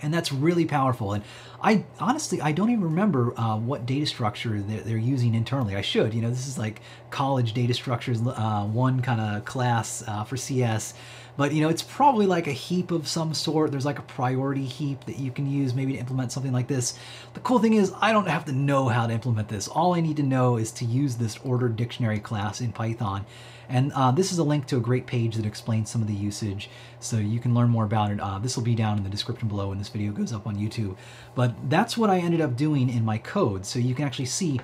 And 0.02 0.14
that's 0.14 0.32
really 0.32 0.66
powerful. 0.66 1.14
And 1.14 1.24
I 1.62 1.86
honestly, 2.00 2.42
I 2.42 2.54
don't 2.54 2.72
even 2.72 2.84
remember 2.84 3.40
uh, 3.40 3.58
what 3.58 3.86
data 3.86 4.08
structure 4.08 4.60
they're, 4.60 4.82
they're, 4.82 4.98
using 4.98 5.36
internally. 5.36 5.76
I 5.76 5.82
should, 5.82 6.14
you 6.14 6.22
know, 6.22 6.30
this 6.30 6.48
is 6.48 6.58
like 6.58 6.82
college 7.12 7.54
data 7.54 7.74
structures, 7.76 8.20
uh, 8.22 8.64
one 8.64 9.02
kind 9.02 9.22
of 9.22 9.46
class 9.46 10.04
uh, 10.08 10.24
for 10.24 10.38
CS. 10.38 10.96
But 11.38 11.54
you 11.54 11.62
know, 11.62 11.70
it's 11.70 11.82
probably 11.82 12.26
like 12.26 12.48
a 12.48 12.52
heap 12.52 12.92
of 12.92 13.08
some 13.08 13.34
sort. 13.34 13.72
There's 13.72 13.86
like 13.86 14.00
a 14.00 14.04
priority 14.04 14.66
heap 14.66 15.06
that 15.06 15.18
you 15.18 15.32
can 15.32 15.50
use 15.50 15.74
maybe 15.74 15.94
to 15.94 16.00
implement 16.00 16.32
something 16.32 16.52
like 16.52 16.68
this. 16.68 16.98
The 17.34 17.40
cool 17.40 17.60
thing 17.60 17.74
is 17.74 17.94
I 18.02 18.12
don't 18.12 18.28
have 18.28 18.46
to 18.46 18.52
know 18.52 18.90
how 18.90 19.08
to 19.08 19.14
implement 19.14 19.48
this. 19.48 19.68
All 19.68 19.96
I 19.96 20.02
need 20.02 20.18
to 20.18 20.24
know 20.24 20.58
is 20.58 20.72
to 20.74 20.86
use 20.86 21.16
this 21.16 21.38
ordered 21.44 21.76
dictionary 21.76 22.20
class 22.20 22.62
in 22.62 22.72
Python. 22.72 23.26
And 23.70 23.94
uh, 23.94 24.12
this 24.12 24.34
is 24.34 24.38
a 24.38 24.44
link 24.44 24.66
to 24.68 24.78
a 24.78 24.82
great 24.82 25.06
page 25.06 25.38
that 25.38 25.46
explains 25.46 25.90
some 25.90 26.02
of 26.02 26.08
the 26.10 26.14
usage, 26.14 26.70
so 27.00 27.16
you 27.16 27.40
can 27.40 27.54
learn 27.54 27.70
more 27.70 27.86
about 27.86 28.12
it. 28.12 28.20
Uh, 28.20 28.38
this 28.38 28.58
will 28.58 28.64
be 28.64 28.76
down 28.76 28.98
in 28.98 29.06
the 29.06 29.10
description 29.10 29.48
below 29.48 29.70
when 29.70 29.78
this 29.78 29.88
video 29.88 30.12
goes 30.12 30.34
up 30.34 30.46
on 30.46 30.58
YouTube. 30.58 30.98
But 31.36 31.56
that's 31.70 31.98
what 31.98 32.10
I 32.10 32.18
ended 32.20 32.42
up 32.42 32.58
doing 32.58 32.90
in 32.90 33.06
my 33.06 33.18
code, 33.18 33.66
so 33.66 33.80
you 33.80 33.96
can 33.96 34.04
actually 34.04 34.26
see 34.26 34.60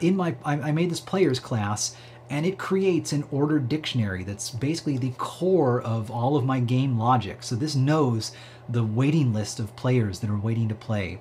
in 0.00 0.16
my, 0.16 0.36
I, 0.44 0.54
I 0.54 0.72
made 0.72 0.90
this 0.90 1.00
players 1.00 1.40
class, 1.40 1.96
and 2.32 2.46
it 2.46 2.56
creates 2.56 3.12
an 3.12 3.24
ordered 3.30 3.68
dictionary 3.68 4.24
that's 4.24 4.48
basically 4.48 4.96
the 4.96 5.12
core 5.18 5.82
of 5.82 6.10
all 6.10 6.34
of 6.34 6.46
my 6.46 6.60
game 6.60 6.98
logic. 6.98 7.42
So 7.42 7.54
this 7.54 7.74
knows 7.74 8.32
the 8.66 8.82
waiting 8.82 9.34
list 9.34 9.60
of 9.60 9.76
players 9.76 10.20
that 10.20 10.30
are 10.30 10.38
waiting 10.38 10.66
to 10.70 10.74
play. 10.74 11.20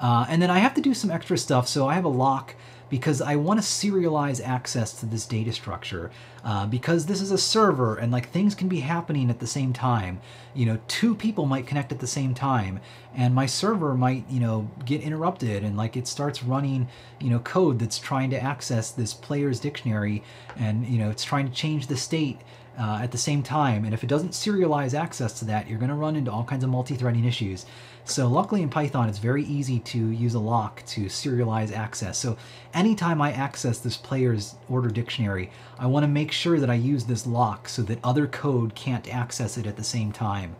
Uh, 0.00 0.24
and 0.28 0.40
then 0.40 0.50
I 0.50 0.60
have 0.60 0.74
to 0.74 0.80
do 0.80 0.94
some 0.94 1.10
extra 1.10 1.36
stuff, 1.36 1.66
so 1.66 1.88
I 1.88 1.94
have 1.94 2.04
a 2.04 2.08
lock 2.08 2.54
because 2.92 3.22
I 3.22 3.36
want 3.36 3.58
to 3.58 3.64
serialize 3.66 4.46
access 4.46 4.92
to 5.00 5.06
this 5.06 5.24
data 5.24 5.50
structure 5.50 6.10
uh, 6.44 6.66
because 6.66 7.06
this 7.06 7.22
is 7.22 7.30
a 7.30 7.38
server 7.38 7.96
and 7.96 8.12
like 8.12 8.28
things 8.28 8.54
can 8.54 8.68
be 8.68 8.80
happening 8.80 9.30
at 9.30 9.40
the 9.40 9.46
same 9.46 9.72
time. 9.72 10.20
You 10.52 10.66
know, 10.66 10.78
two 10.88 11.14
people 11.14 11.46
might 11.46 11.66
connect 11.66 11.90
at 11.90 12.00
the 12.00 12.06
same 12.06 12.34
time 12.34 12.80
and 13.14 13.34
my 13.34 13.46
server 13.46 13.94
might, 13.94 14.28
you 14.28 14.40
know, 14.40 14.70
get 14.84 15.00
interrupted 15.00 15.64
and 15.64 15.74
like 15.74 15.96
it 15.96 16.06
starts 16.06 16.42
running, 16.42 16.86
you 17.18 17.30
know, 17.30 17.38
code 17.38 17.78
that's 17.78 17.98
trying 17.98 18.28
to 18.28 18.42
access 18.42 18.90
this 18.90 19.14
player's 19.14 19.58
dictionary 19.58 20.22
and, 20.58 20.86
you 20.86 20.98
know, 20.98 21.08
it's 21.08 21.24
trying 21.24 21.48
to 21.48 21.54
change 21.54 21.86
the 21.86 21.96
state 21.96 22.42
uh, 22.78 23.00
at 23.02 23.10
the 23.10 23.18
same 23.18 23.42
time. 23.42 23.86
And 23.86 23.94
if 23.94 24.04
it 24.04 24.08
doesn't 24.08 24.32
serialize 24.32 24.92
access 24.92 25.38
to 25.38 25.46
that, 25.46 25.66
you're 25.66 25.78
going 25.78 25.88
to 25.88 25.94
run 25.94 26.14
into 26.14 26.30
all 26.30 26.44
kinds 26.44 26.62
of 26.62 26.68
multi-threading 26.68 27.24
issues. 27.24 27.64
So 28.04 28.26
luckily 28.28 28.62
in 28.62 28.68
Python, 28.68 29.08
it's 29.08 29.18
very 29.18 29.44
easy 29.44 29.78
to 29.78 29.98
use 29.98 30.34
a 30.34 30.40
lock 30.40 30.84
to 30.86 31.02
serialize 31.02 31.72
access. 31.72 32.18
So 32.18 32.36
anytime 32.74 33.22
I 33.22 33.32
access 33.32 33.78
this 33.78 33.96
player's 33.96 34.56
order 34.68 34.88
dictionary, 34.88 35.50
I 35.78 35.86
want 35.86 36.04
to 36.04 36.08
make 36.08 36.32
sure 36.32 36.58
that 36.58 36.68
I 36.68 36.74
use 36.74 37.04
this 37.04 37.26
lock 37.26 37.68
so 37.68 37.82
that 37.82 38.00
other 38.02 38.26
code 38.26 38.74
can't 38.74 39.12
access 39.12 39.56
it 39.56 39.66
at 39.66 39.76
the 39.76 39.84
same 39.84 40.12
time. 40.12 40.56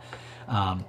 Um, 0.47 0.85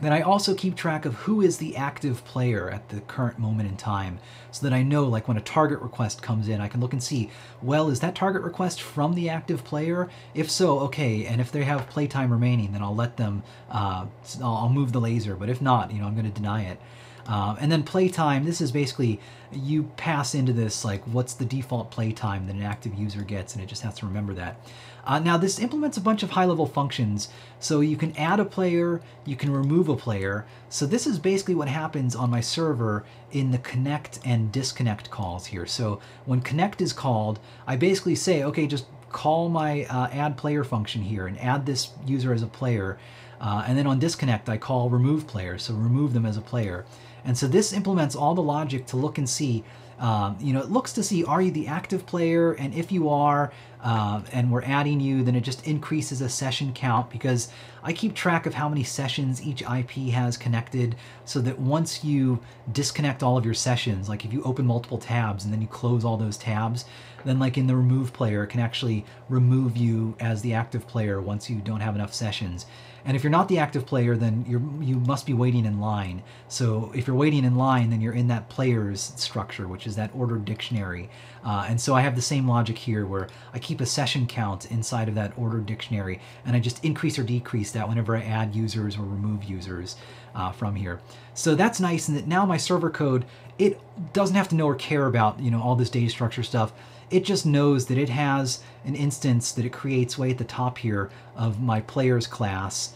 then 0.00 0.12
I 0.12 0.20
also 0.20 0.54
keep 0.54 0.76
track 0.76 1.04
of 1.04 1.14
who 1.14 1.40
is 1.40 1.56
the 1.56 1.76
active 1.76 2.24
player 2.24 2.70
at 2.70 2.88
the 2.90 3.00
current 3.00 3.38
moment 3.38 3.68
in 3.68 3.76
time 3.76 4.18
so 4.50 4.66
that 4.66 4.74
I 4.74 4.82
know 4.82 5.04
like 5.04 5.26
when 5.26 5.36
a 5.36 5.42
target 5.42 5.80
request 5.80 6.22
comes 6.22 6.48
in, 6.48 6.60
I 6.60 6.68
can 6.68 6.80
look 6.80 6.92
and 6.92 7.02
see, 7.02 7.30
well, 7.62 7.88
is 7.88 8.00
that 8.00 8.14
target 8.14 8.42
request 8.42 8.82
from 8.82 9.14
the 9.14 9.28
active 9.28 9.64
player? 9.64 10.08
If 10.34 10.50
so, 10.50 10.80
okay, 10.80 11.24
and 11.26 11.40
if 11.40 11.50
they 11.50 11.64
have 11.64 11.88
playtime 11.88 12.30
remaining, 12.30 12.72
then 12.72 12.82
I'll 12.82 12.94
let 12.94 13.16
them, 13.16 13.42
uh, 13.70 14.06
I'll 14.42 14.68
move 14.68 14.92
the 14.92 15.00
laser, 15.00 15.34
but 15.34 15.48
if 15.48 15.62
not, 15.62 15.90
you 15.92 16.00
know, 16.00 16.06
I'm 16.06 16.14
going 16.14 16.30
to 16.30 16.40
deny 16.40 16.64
it. 16.64 16.78
Um, 17.26 17.56
and 17.60 17.72
then 17.72 17.82
playtime, 17.82 18.44
this 18.44 18.60
is 18.60 18.70
basically 18.70 19.20
you 19.52 19.84
pass 19.96 20.34
into 20.34 20.52
this 20.52 20.84
like 20.84 21.02
what's 21.04 21.34
the 21.34 21.44
default 21.44 21.90
playtime 21.90 22.46
that 22.46 22.54
an 22.54 22.62
active 22.62 22.94
user 22.94 23.22
gets, 23.22 23.54
and 23.54 23.62
it 23.62 23.66
just 23.66 23.82
has 23.82 23.94
to 23.96 24.06
remember 24.06 24.34
that. 24.34 24.60
Uh, 25.06 25.20
now 25.20 25.36
this 25.36 25.60
implements 25.60 25.96
a 25.96 26.00
bunch 26.00 26.24
of 26.24 26.30
high-level 26.30 26.66
functions, 26.66 27.28
so 27.60 27.80
you 27.80 27.96
can 27.96 28.14
add 28.16 28.40
a 28.40 28.44
player, 28.44 29.00
you 29.24 29.36
can 29.36 29.52
remove 29.52 29.88
a 29.88 29.94
player. 29.94 30.44
So 30.68 30.84
this 30.84 31.06
is 31.06 31.20
basically 31.20 31.54
what 31.54 31.68
happens 31.68 32.16
on 32.16 32.28
my 32.28 32.40
server 32.40 33.04
in 33.30 33.52
the 33.52 33.58
connect 33.58 34.18
and 34.24 34.50
disconnect 34.50 35.10
calls 35.10 35.46
here. 35.46 35.64
So 35.64 36.00
when 36.24 36.40
connect 36.40 36.80
is 36.80 36.92
called, 36.92 37.38
I 37.66 37.76
basically 37.76 38.16
say, 38.16 38.42
okay, 38.42 38.66
just 38.66 38.86
call 39.10 39.48
my 39.48 39.84
uh, 39.84 40.08
add 40.08 40.36
player 40.36 40.64
function 40.64 41.02
here 41.02 41.28
and 41.28 41.40
add 41.40 41.64
this 41.64 41.90
user 42.04 42.32
as 42.32 42.42
a 42.42 42.48
player. 42.48 42.98
Uh, 43.40 43.64
and 43.66 43.78
then 43.78 43.86
on 43.86 43.98
disconnect, 43.98 44.48
I 44.48 44.58
call 44.58 44.90
remove 44.90 45.26
player, 45.26 45.56
so 45.56 45.74
remove 45.74 46.14
them 46.14 46.26
as 46.26 46.36
a 46.36 46.42
player. 46.42 46.84
And 47.24 47.38
so 47.38 47.46
this 47.46 47.72
implements 47.72 48.16
all 48.16 48.34
the 48.34 48.42
logic 48.42 48.86
to 48.86 48.96
look 48.96 49.18
and 49.18 49.28
see, 49.28 49.62
um, 49.98 50.36
you 50.40 50.52
know, 50.52 50.60
it 50.60 50.70
looks 50.70 50.92
to 50.94 51.02
see 51.02 51.24
are 51.24 51.40
you 51.40 51.50
the 51.50 51.68
active 51.68 52.04
player, 52.06 52.52
and 52.52 52.74
if 52.74 52.92
you 52.92 53.08
are, 53.08 53.52
uh, 53.82 54.20
and 54.32 54.50
we're 54.50 54.64
adding 54.64 55.00
you, 55.00 55.22
then 55.22 55.34
it 55.34 55.40
just 55.40 55.66
increases 55.66 56.20
a 56.20 56.28
session 56.28 56.72
count 56.72 57.08
because 57.10 57.48
I 57.82 57.92
keep 57.92 58.14
track 58.14 58.46
of 58.46 58.54
how 58.54 58.68
many 58.68 58.84
sessions 58.84 59.40
each 59.40 59.62
IP 59.62 60.12
has 60.12 60.36
connected 60.36 60.96
so 61.24 61.40
that 61.40 61.58
once 61.58 62.04
you 62.04 62.40
disconnect 62.72 63.22
all 63.22 63.38
of 63.38 63.44
your 63.44 63.54
sessions, 63.54 64.08
like 64.08 64.24
if 64.24 64.32
you 64.32 64.42
open 64.42 64.66
multiple 64.66 64.98
tabs 64.98 65.44
and 65.44 65.52
then 65.52 65.62
you 65.62 65.68
close 65.68 66.04
all 66.04 66.16
those 66.16 66.36
tabs, 66.36 66.84
then 67.24 67.38
like 67.38 67.56
in 67.56 67.66
the 67.66 67.76
remove 67.76 68.12
player, 68.12 68.44
it 68.44 68.48
can 68.48 68.60
actually 68.60 69.04
remove 69.28 69.76
you 69.76 70.16
as 70.20 70.42
the 70.42 70.52
active 70.52 70.86
player 70.86 71.20
once 71.20 71.48
you 71.48 71.56
don't 71.56 71.80
have 71.80 71.94
enough 71.94 72.12
sessions. 72.12 72.66
And 73.06 73.16
if 73.16 73.22
you're 73.22 73.30
not 73.30 73.46
the 73.46 73.58
active 73.60 73.86
player, 73.86 74.16
then 74.16 74.44
you're 74.48 74.60
you 74.82 74.96
must 74.96 75.26
be 75.26 75.32
waiting 75.32 75.64
in 75.64 75.80
line. 75.80 76.24
So 76.48 76.90
if 76.92 77.06
you're 77.06 77.14
waiting 77.14 77.44
in 77.44 77.54
line, 77.54 77.90
then 77.90 78.00
you're 78.00 78.12
in 78.12 78.26
that 78.28 78.48
players 78.48 79.12
structure, 79.16 79.68
which 79.68 79.86
is 79.86 79.94
that 79.94 80.10
ordered 80.12 80.44
dictionary. 80.44 81.08
Uh, 81.44 81.66
and 81.68 81.80
so 81.80 81.94
I 81.94 82.00
have 82.00 82.16
the 82.16 82.22
same 82.22 82.48
logic 82.48 82.76
here 82.76 83.06
where 83.06 83.28
I 83.54 83.60
keep 83.60 83.80
a 83.80 83.86
session 83.86 84.26
count 84.26 84.68
inside 84.72 85.08
of 85.08 85.14
that 85.14 85.32
ordered 85.38 85.66
dictionary, 85.66 86.20
and 86.44 86.56
I 86.56 86.58
just 86.58 86.84
increase 86.84 87.16
or 87.16 87.22
decrease 87.22 87.70
that 87.70 87.88
whenever 87.88 88.16
I 88.16 88.22
add 88.22 88.56
users 88.56 88.96
or 88.96 89.02
remove 89.02 89.44
users 89.44 89.94
uh, 90.34 90.50
from 90.50 90.74
here. 90.74 91.00
So 91.32 91.54
that's 91.54 91.78
nice, 91.78 92.08
and 92.08 92.16
that 92.16 92.26
now 92.26 92.44
my 92.44 92.56
server 92.56 92.90
code, 92.90 93.24
it 93.56 93.80
doesn't 94.14 94.34
have 94.34 94.48
to 94.48 94.56
know 94.56 94.66
or 94.66 94.74
care 94.74 95.06
about 95.06 95.38
you 95.38 95.52
know 95.52 95.62
all 95.62 95.76
this 95.76 95.90
data 95.90 96.10
structure 96.10 96.42
stuff 96.42 96.72
it 97.10 97.24
just 97.24 97.46
knows 97.46 97.86
that 97.86 97.98
it 97.98 98.08
has 98.08 98.62
an 98.84 98.96
instance 98.96 99.52
that 99.52 99.64
it 99.64 99.72
creates 99.72 100.18
way 100.18 100.30
at 100.30 100.38
the 100.38 100.44
top 100.44 100.78
here 100.78 101.10
of 101.36 101.60
my 101.60 101.80
players 101.80 102.26
class 102.26 102.94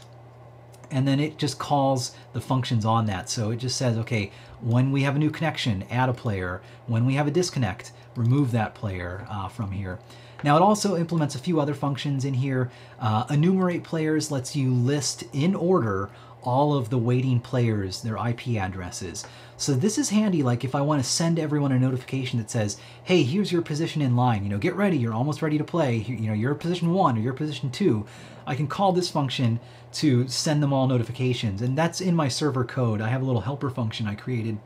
and 0.90 1.06
then 1.06 1.20
it 1.20 1.38
just 1.38 1.58
calls 1.58 2.12
the 2.32 2.40
functions 2.40 2.84
on 2.84 3.06
that. 3.06 3.28
So 3.30 3.50
it 3.50 3.56
just 3.56 3.76
says, 3.76 3.96
okay, 3.98 4.30
when 4.60 4.92
we 4.92 5.02
have 5.02 5.16
a 5.16 5.18
new 5.18 5.30
connection, 5.30 5.84
add 5.90 6.08
a 6.08 6.14
player. 6.14 6.60
When 6.86 7.06
we 7.06 7.14
have 7.14 7.26
a 7.26 7.30
disconnect, 7.30 7.92
remove 8.16 8.52
that 8.52 8.74
player 8.74 9.26
uh, 9.30 9.48
from 9.48 9.72
here. 9.72 9.98
Now 10.42 10.56
it 10.56 10.62
also 10.62 10.96
implements 10.96 11.34
a 11.34 11.38
few 11.38 11.60
other 11.60 11.74
functions 11.74 12.24
in 12.24 12.34
here. 12.34 12.70
Uh, 12.98 13.26
enumerate 13.30 13.84
players 13.84 14.30
lets 14.30 14.56
you 14.56 14.72
list 14.72 15.24
in 15.32 15.54
order 15.54 16.10
all 16.42 16.74
of 16.74 16.88
the 16.88 16.98
waiting 16.98 17.40
players, 17.40 18.00
their 18.00 18.16
IP 18.16 18.48
addresses. 18.56 19.26
So 19.56 19.74
this 19.74 19.98
is 19.98 20.08
handy 20.08 20.42
like 20.42 20.64
if 20.64 20.74
I 20.74 20.80
want 20.80 21.02
to 21.02 21.08
send 21.08 21.38
everyone 21.38 21.72
a 21.72 21.78
notification 21.78 22.38
that 22.38 22.50
says, 22.50 22.78
hey, 23.04 23.22
here's 23.22 23.52
your 23.52 23.60
position 23.60 24.00
in 24.00 24.16
line, 24.16 24.42
you 24.42 24.48
know, 24.48 24.56
get 24.56 24.74
ready, 24.74 24.96
you're 24.96 25.12
almost 25.12 25.42
ready 25.42 25.58
to 25.58 25.64
play, 25.64 25.96
you 25.96 26.28
know, 26.28 26.32
you're 26.32 26.54
position 26.54 26.94
one 26.94 27.18
or 27.18 27.20
you're 27.20 27.34
position 27.34 27.70
two. 27.70 28.06
I 28.46 28.54
can 28.54 28.66
call 28.66 28.92
this 28.92 29.10
function 29.10 29.60
to 29.92 30.28
send 30.28 30.62
them 30.62 30.72
all 30.72 30.86
notifications. 30.86 31.62
And 31.62 31.76
that's 31.76 32.00
in 32.00 32.14
my 32.14 32.28
server 32.28 32.64
code. 32.64 33.00
I 33.00 33.08
have 33.08 33.22
a 33.22 33.24
little 33.24 33.42
helper 33.42 33.70
function 33.70 34.06
I 34.06 34.14
created 34.14 34.58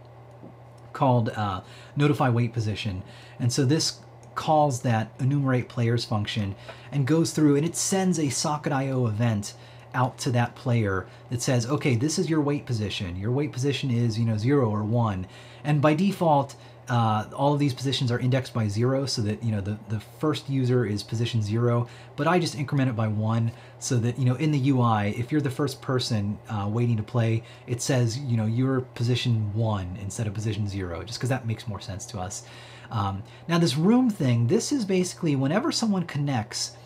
called 0.92 1.30
uh, 1.30 1.60
notify 1.96 2.28
wait 2.28 2.52
position. 2.52 3.02
And 3.38 3.52
so 3.52 3.64
this 3.64 4.00
calls 4.34 4.82
that 4.82 5.12
enumerate 5.20 5.68
players 5.68 6.04
function 6.04 6.54
and 6.90 7.06
goes 7.06 7.32
through 7.32 7.56
and 7.56 7.64
it 7.64 7.76
sends 7.76 8.18
a 8.18 8.28
socket.io 8.28 9.06
event 9.06 9.54
out 9.94 10.18
to 10.18 10.30
that 10.32 10.56
player 10.56 11.06
that 11.30 11.40
says, 11.40 11.66
okay, 11.66 11.94
this 11.94 12.18
is 12.18 12.28
your 12.28 12.40
wait 12.40 12.66
position. 12.66 13.16
Your 13.16 13.30
wait 13.30 13.52
position 13.52 13.90
is, 13.90 14.18
you 14.18 14.24
know, 14.24 14.36
zero 14.36 14.68
or 14.68 14.82
one. 14.82 15.26
And 15.62 15.80
by 15.80 15.94
default, 15.94 16.56
uh, 16.88 17.24
all 17.34 17.52
of 17.52 17.58
these 17.58 17.72
positions 17.72 18.10
are 18.12 18.18
indexed 18.18 18.52
by 18.52 18.68
zero 18.68 19.06
so 19.06 19.22
that, 19.22 19.42
you 19.42 19.50
know, 19.50 19.60
the, 19.60 19.78
the 19.88 20.00
first 20.18 20.48
user 20.50 20.84
is 20.84 21.02
position 21.02 21.42
zero, 21.42 21.88
but 22.16 22.26
I 22.26 22.38
just 22.38 22.54
increment 22.54 22.90
it 22.90 22.96
by 22.96 23.08
one 23.08 23.52
so 23.78 23.96
that, 23.96 24.18
you 24.18 24.24
know, 24.24 24.34
in 24.34 24.50
the 24.50 24.70
UI, 24.70 25.14
if 25.18 25.32
you're 25.32 25.40
the 25.40 25.50
first 25.50 25.80
person 25.80 26.38
uh, 26.48 26.68
waiting 26.70 26.96
to 26.96 27.02
play, 27.02 27.42
it 27.66 27.80
says, 27.80 28.18
you 28.18 28.36
know, 28.36 28.46
you're 28.46 28.82
position 28.82 29.52
one 29.54 29.98
instead 30.00 30.26
of 30.26 30.34
position 30.34 30.68
zero, 30.68 31.02
just 31.02 31.18
because 31.18 31.30
that 31.30 31.46
makes 31.46 31.66
more 31.66 31.80
sense 31.80 32.04
to 32.06 32.18
us. 32.18 32.44
Um, 32.90 33.22
now 33.48 33.58
this 33.58 33.76
room 33.76 34.10
thing, 34.10 34.46
this 34.46 34.70
is 34.70 34.84
basically 34.84 35.36
whenever 35.36 35.72
someone 35.72 36.04
connects, 36.04 36.76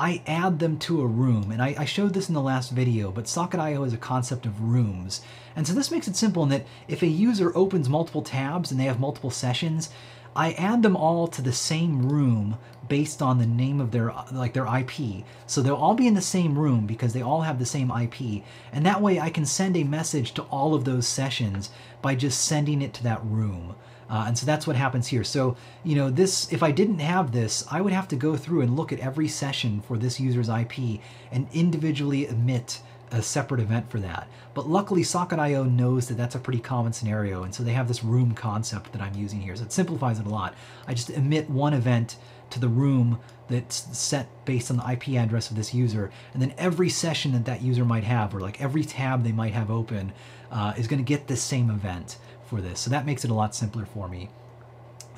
I 0.00 0.22
add 0.26 0.60
them 0.60 0.78
to 0.78 1.02
a 1.02 1.06
room. 1.06 1.50
And 1.52 1.62
I, 1.62 1.74
I, 1.76 1.84
showed 1.84 2.14
this 2.14 2.28
in 2.28 2.34
the 2.34 2.40
last 2.40 2.70
video, 2.70 3.10
but 3.10 3.28
Socket.io 3.28 3.84
is 3.84 3.92
a 3.92 3.98
concept 3.98 4.46
of 4.46 4.62
rooms. 4.62 5.20
And 5.54 5.68
so 5.68 5.74
this 5.74 5.90
makes 5.90 6.08
it 6.08 6.16
simple 6.16 6.42
in 6.42 6.48
that 6.48 6.64
if 6.88 7.02
a 7.02 7.06
user 7.06 7.52
opens 7.54 7.86
multiple 7.86 8.22
tabs 8.22 8.70
and 8.70 8.80
they 8.80 8.86
have 8.86 8.98
multiple 8.98 9.30
sessions, 9.30 9.90
I 10.34 10.52
add 10.52 10.82
them 10.82 10.96
all 10.96 11.28
to 11.28 11.42
the 11.42 11.52
same 11.52 12.08
room 12.08 12.56
based 12.88 13.20
on 13.20 13.38
the 13.38 13.46
name 13.46 13.78
of 13.78 13.90
their 13.90 14.14
like 14.32 14.54
their 14.54 14.66
IP. 14.66 15.24
So 15.46 15.60
they'll 15.60 15.74
all 15.74 15.94
be 15.94 16.06
in 16.06 16.14
the 16.14 16.22
same 16.22 16.58
room 16.58 16.86
because 16.86 17.12
they 17.12 17.22
all 17.22 17.42
have 17.42 17.58
the 17.58 17.66
same 17.66 17.90
IP. 17.90 18.42
And 18.72 18.86
that 18.86 19.02
way 19.02 19.20
I 19.20 19.28
can 19.28 19.44
send 19.44 19.76
a 19.76 19.84
message 19.84 20.32
to 20.34 20.42
all 20.44 20.74
of 20.74 20.86
those 20.86 21.06
sessions 21.06 21.68
by 22.00 22.14
just 22.14 22.40
sending 22.42 22.80
it 22.80 22.94
to 22.94 23.02
that 23.02 23.22
room. 23.22 23.74
Uh, 24.10 24.24
and 24.26 24.36
so 24.36 24.44
that's 24.44 24.66
what 24.66 24.74
happens 24.74 25.06
here. 25.06 25.22
So, 25.22 25.56
you 25.84 25.94
know, 25.94 26.10
this, 26.10 26.52
if 26.52 26.64
I 26.64 26.72
didn't 26.72 26.98
have 26.98 27.30
this, 27.30 27.64
I 27.70 27.80
would 27.80 27.92
have 27.92 28.08
to 28.08 28.16
go 28.16 28.36
through 28.36 28.62
and 28.62 28.76
look 28.76 28.92
at 28.92 28.98
every 28.98 29.28
session 29.28 29.80
for 29.80 29.96
this 29.96 30.18
user's 30.18 30.48
IP 30.48 31.00
and 31.30 31.46
individually 31.52 32.26
emit 32.26 32.80
a 33.12 33.22
separate 33.22 33.60
event 33.60 33.90
for 33.90 34.00
that. 34.00 34.28
But 34.54 34.68
luckily 34.68 35.02
Socket.io 35.02 35.64
knows 35.64 36.08
that 36.08 36.16
that's 36.16 36.34
a 36.34 36.40
pretty 36.40 36.60
common 36.60 36.92
scenario. 36.92 37.44
And 37.44 37.54
so 37.54 37.62
they 37.62 37.72
have 37.72 37.88
this 37.88 38.02
room 38.02 38.34
concept 38.34 38.92
that 38.92 39.02
I'm 39.02 39.14
using 39.14 39.40
here. 39.40 39.54
So 39.54 39.64
it 39.64 39.72
simplifies 39.72 40.18
it 40.18 40.26
a 40.26 40.30
lot. 40.30 40.54
I 40.88 40.94
just 40.94 41.10
emit 41.10 41.48
one 41.48 41.74
event 41.74 42.16
to 42.50 42.60
the 42.60 42.68
room 42.68 43.18
that's 43.48 43.96
set 43.96 44.28
based 44.44 44.70
on 44.70 44.76
the 44.76 44.90
IP 44.90 45.20
address 45.20 45.50
of 45.50 45.56
this 45.56 45.72
user. 45.72 46.10
And 46.32 46.42
then 46.42 46.54
every 46.58 46.88
session 46.88 47.32
that 47.32 47.44
that 47.44 47.62
user 47.62 47.84
might 47.84 48.04
have, 48.04 48.34
or 48.34 48.40
like 48.40 48.60
every 48.60 48.84
tab 48.84 49.22
they 49.22 49.32
might 49.32 49.54
have 49.54 49.70
open, 49.70 50.12
uh, 50.50 50.74
is 50.76 50.88
going 50.88 50.98
to 50.98 51.04
get 51.04 51.28
this 51.28 51.42
same 51.42 51.70
event 51.70 52.16
for 52.50 52.60
this. 52.60 52.80
So 52.80 52.90
that 52.90 53.06
makes 53.06 53.24
it 53.24 53.30
a 53.30 53.34
lot 53.34 53.54
simpler 53.54 53.86
for 53.86 54.08
me. 54.08 54.28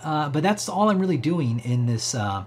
Uh, 0.05 0.29
but 0.29 0.43
that's 0.43 0.69
all 0.69 0.91
I'm 0.91 0.99
really 0.99 1.17
doing 1.17 1.61
in 1.61 1.87
this 1.87 2.15
uh, 2.15 2.45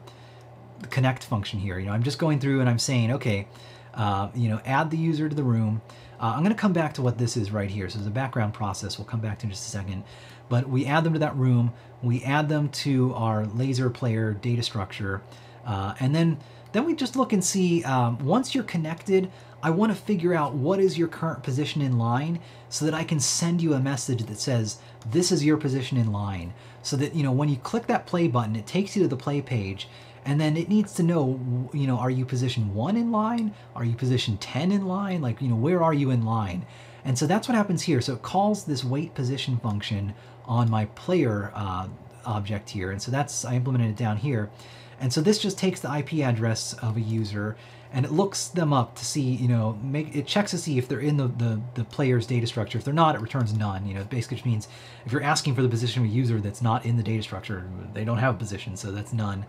connect 0.89 1.23
function 1.23 1.59
here. 1.59 1.79
You 1.79 1.87
know, 1.87 1.93
I'm 1.93 2.03
just 2.03 2.19
going 2.19 2.39
through 2.39 2.59
and 2.61 2.69
I'm 2.69 2.79
saying, 2.79 3.11
okay, 3.13 3.47
uh, 3.95 4.29
you 4.35 4.49
know, 4.49 4.61
add 4.65 4.91
the 4.91 4.97
user 4.97 5.27
to 5.27 5.35
the 5.35 5.43
room. 5.43 5.81
Uh, 6.19 6.33
I'm 6.35 6.43
going 6.43 6.55
to 6.55 6.61
come 6.61 6.73
back 6.73 6.93
to 6.93 7.01
what 7.01 7.17
this 7.17 7.35
is 7.35 7.51
right 7.51 7.69
here. 7.69 7.89
So 7.89 7.99
a 7.99 8.09
background 8.09 8.53
process. 8.53 8.97
We'll 8.97 9.07
come 9.07 9.19
back 9.19 9.39
to 9.39 9.45
in 9.45 9.49
just 9.49 9.67
a 9.67 9.69
second. 9.69 10.03
But 10.47 10.69
we 10.69 10.85
add 10.85 11.03
them 11.03 11.13
to 11.13 11.19
that 11.19 11.35
room. 11.35 11.73
We 12.03 12.23
add 12.23 12.47
them 12.47 12.69
to 12.69 13.13
our 13.15 13.45
laser 13.45 13.89
player 13.89 14.33
data 14.33 14.61
structure. 14.61 15.21
Uh, 15.65 15.95
and 15.99 16.13
then, 16.13 16.37
then 16.71 16.85
we 16.85 16.93
just 16.93 17.15
look 17.15 17.33
and 17.33 17.43
see, 17.43 17.83
um, 17.83 18.19
once 18.19 18.53
you're 18.53 18.63
connected, 18.65 19.31
I 19.65 19.71
want 19.71 19.91
to 19.91 19.97
figure 19.99 20.35
out 20.35 20.53
what 20.53 20.79
is 20.79 20.95
your 20.95 21.07
current 21.07 21.41
position 21.41 21.81
in 21.81 21.97
line 21.97 22.39
so 22.69 22.85
that 22.85 22.93
I 22.93 23.03
can 23.03 23.19
send 23.19 23.63
you 23.63 23.73
a 23.73 23.79
message 23.79 24.23
that 24.23 24.39
says, 24.39 24.77
this 25.09 25.31
is 25.31 25.43
your 25.43 25.57
position 25.57 25.97
in 25.97 26.11
line. 26.11 26.53
So 26.83 26.95
that, 26.97 27.15
you 27.15 27.23
know, 27.23 27.31
when 27.31 27.49
you 27.49 27.55
click 27.57 27.87
that 27.87 28.05
play 28.05 28.27
button, 28.27 28.55
it 28.55 28.67
takes 28.67 28.95
you 28.95 29.01
to 29.01 29.07
the 29.07 29.17
play 29.17 29.41
page 29.41 29.87
and 30.23 30.39
then 30.39 30.55
it 30.55 30.69
needs 30.69 30.93
to 30.93 31.03
know, 31.03 31.67
you 31.73 31.87
know, 31.87 31.97
are 31.97 32.11
you 32.11 32.25
position 32.25 32.75
one 32.75 32.95
in 32.95 33.11
line? 33.11 33.55
Are 33.75 33.83
you 33.83 33.95
position 33.95 34.37
10 34.37 34.71
in 34.71 34.85
line? 34.85 35.23
Like, 35.23 35.41
you 35.41 35.47
know, 35.47 35.55
where 35.55 35.81
are 35.81 35.95
you 35.95 36.11
in 36.11 36.23
line? 36.23 36.67
And 37.03 37.17
so 37.17 37.25
that's 37.25 37.47
what 37.47 37.57
happens 37.57 37.81
here. 37.81 38.01
So 38.01 38.13
it 38.13 38.21
calls 38.21 38.65
this 38.65 38.83
wait 38.83 39.15
position 39.15 39.57
function 39.57 40.13
on 40.45 40.69
my 40.69 40.85
player 40.93 41.51
uh, 41.55 41.87
object 42.23 42.69
here. 42.69 42.91
And 42.91 43.01
so 43.01 43.09
that's, 43.09 43.43
I 43.43 43.55
implemented 43.55 43.89
it 43.89 43.97
down 43.97 44.17
here. 44.17 44.51
And 44.99 45.11
so 45.11 45.21
this 45.21 45.39
just 45.39 45.57
takes 45.57 45.79
the 45.79 45.91
IP 45.91 46.19
address 46.19 46.73
of 46.73 46.97
a 46.97 47.01
user 47.01 47.57
and 47.95 48.05
it 48.05 48.11
looks 48.11 48.49
them 48.49 48.73
up 48.73 48.93
to 48.95 49.05
see, 49.05 49.22
you 49.22 49.47
know, 49.47 49.80
make 49.81 50.13
it 50.13 50.27
checks 50.27 50.51
to 50.51 50.57
see 50.57 50.77
if 50.77 50.85
they're 50.89 50.99
in 50.99 51.15
the, 51.15 51.30
the, 51.30 51.61
the 51.76 51.85
player's 51.85 52.27
data 52.27 52.45
structure. 52.45 52.77
If 52.77 52.84
they're 52.84 52.93
not, 52.93 53.15
it 53.15 53.22
returns 53.22 53.53
none. 53.53 53.88
You 53.88 53.93
know, 53.93 54.03
basically 54.03 54.41
means 54.43 54.67
if 55.05 55.13
you're 55.13 55.23
asking 55.23 55.55
for 55.55 55.61
the 55.61 55.69
position 55.69 56.03
of 56.03 56.09
a 56.09 56.11
user 56.11 56.41
that's 56.41 56.61
not 56.61 56.85
in 56.85 56.97
the 56.97 57.03
data 57.03 57.23
structure, 57.23 57.65
they 57.93 58.03
don't 58.03 58.17
have 58.17 58.35
a 58.35 58.38
position, 58.38 58.76
so 58.76 58.91
that's 58.91 59.13
none. 59.13 59.45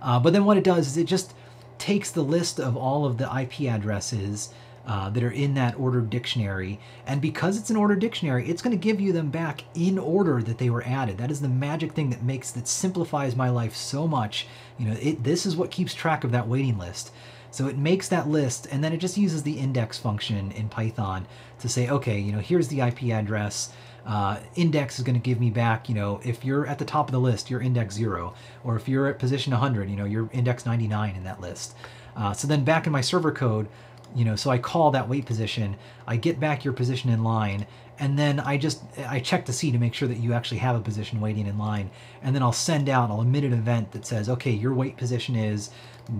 Uh, 0.00 0.18
but 0.18 0.32
then 0.32 0.46
what 0.46 0.56
it 0.56 0.64
does 0.64 0.86
is 0.86 0.96
it 0.96 1.04
just 1.04 1.34
takes 1.76 2.10
the 2.10 2.22
list 2.22 2.58
of 2.58 2.74
all 2.74 3.04
of 3.04 3.18
the 3.18 3.24
IP 3.38 3.70
addresses 3.70 4.48
uh, 4.86 5.10
that 5.10 5.22
are 5.22 5.30
in 5.30 5.52
that 5.54 5.78
ordered 5.78 6.08
dictionary. 6.08 6.80
And 7.06 7.20
because 7.20 7.58
it's 7.58 7.68
an 7.68 7.76
ordered 7.76 7.98
dictionary, 7.98 8.48
it's 8.48 8.62
going 8.62 8.76
to 8.76 8.82
give 8.82 8.98
you 8.98 9.12
them 9.12 9.28
back 9.28 9.64
in 9.74 9.98
order 9.98 10.42
that 10.42 10.56
they 10.56 10.70
were 10.70 10.82
added. 10.84 11.18
That 11.18 11.30
is 11.30 11.42
the 11.42 11.48
magic 11.48 11.92
thing 11.92 12.08
that 12.10 12.22
makes, 12.22 12.50
that 12.52 12.66
simplifies 12.66 13.36
my 13.36 13.50
life 13.50 13.76
so 13.76 14.08
much. 14.08 14.46
You 14.78 14.86
know, 14.88 14.96
it, 15.02 15.22
this 15.22 15.44
is 15.44 15.54
what 15.54 15.70
keeps 15.70 15.92
track 15.92 16.24
of 16.24 16.32
that 16.32 16.48
waiting 16.48 16.78
list. 16.78 17.12
So 17.50 17.66
it 17.66 17.76
makes 17.76 18.08
that 18.08 18.28
list 18.28 18.66
and 18.70 18.82
then 18.82 18.92
it 18.92 18.98
just 18.98 19.16
uses 19.16 19.42
the 19.42 19.58
index 19.58 19.98
function 19.98 20.52
in 20.52 20.68
Python 20.68 21.26
to 21.60 21.68
say, 21.68 21.88
okay, 21.88 22.18
you 22.18 22.32
know, 22.32 22.38
here's 22.38 22.68
the 22.68 22.80
IP 22.80 23.04
address. 23.04 23.72
Uh, 24.06 24.38
index 24.54 24.98
is 24.98 25.04
going 25.04 25.20
to 25.20 25.22
give 25.22 25.40
me 25.40 25.50
back, 25.50 25.88
you 25.88 25.94
know, 25.94 26.20
if 26.24 26.44
you're 26.44 26.66
at 26.66 26.78
the 26.78 26.84
top 26.84 27.08
of 27.08 27.12
the 27.12 27.20
list, 27.20 27.50
you're 27.50 27.60
index 27.60 27.94
zero, 27.94 28.34
or 28.64 28.76
if 28.76 28.88
you're 28.88 29.06
at 29.08 29.18
position 29.18 29.52
100, 29.52 29.90
you 29.90 29.96
know, 29.96 30.06
you're 30.06 30.28
index 30.32 30.64
99 30.64 31.16
in 31.16 31.24
that 31.24 31.40
list. 31.40 31.76
Uh, 32.16 32.32
so 32.32 32.48
then 32.48 32.64
back 32.64 32.86
in 32.86 32.92
my 32.92 33.02
server 33.02 33.30
code, 33.30 33.68
you 34.14 34.24
know, 34.24 34.36
so 34.36 34.50
I 34.50 34.58
call 34.58 34.90
that 34.92 35.08
wait 35.08 35.26
position, 35.26 35.76
I 36.06 36.16
get 36.16 36.40
back 36.40 36.64
your 36.64 36.74
position 36.74 37.10
in 37.10 37.22
line, 37.22 37.66
and 37.98 38.18
then 38.18 38.40
I 38.40 38.56
just 38.56 38.82
I 38.98 39.20
check 39.20 39.44
to 39.46 39.52
see 39.52 39.70
to 39.70 39.78
make 39.78 39.94
sure 39.94 40.08
that 40.08 40.16
you 40.16 40.32
actually 40.32 40.58
have 40.58 40.74
a 40.74 40.80
position 40.80 41.20
waiting 41.20 41.46
in 41.46 41.58
line, 41.58 41.90
and 42.22 42.34
then 42.34 42.42
I'll 42.42 42.52
send 42.52 42.88
out, 42.88 43.10
I'll 43.10 43.20
emit 43.20 43.44
an 43.44 43.52
event 43.52 43.92
that 43.92 44.06
says, 44.06 44.28
okay, 44.28 44.50
your 44.50 44.74
wait 44.74 44.96
position 44.96 45.36
is 45.36 45.70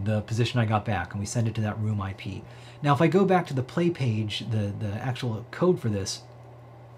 the 0.04 0.20
position 0.22 0.60
I 0.60 0.64
got 0.64 0.84
back, 0.84 1.12
and 1.12 1.20
we 1.20 1.26
send 1.26 1.48
it 1.48 1.54
to 1.56 1.60
that 1.62 1.78
room 1.78 2.00
IP. 2.00 2.42
Now, 2.82 2.94
if 2.94 3.02
I 3.02 3.08
go 3.08 3.24
back 3.24 3.46
to 3.48 3.54
the 3.54 3.62
play 3.62 3.90
page, 3.90 4.46
the 4.50 4.72
the 4.78 4.92
actual 4.94 5.44
code 5.50 5.80
for 5.80 5.88
this, 5.88 6.22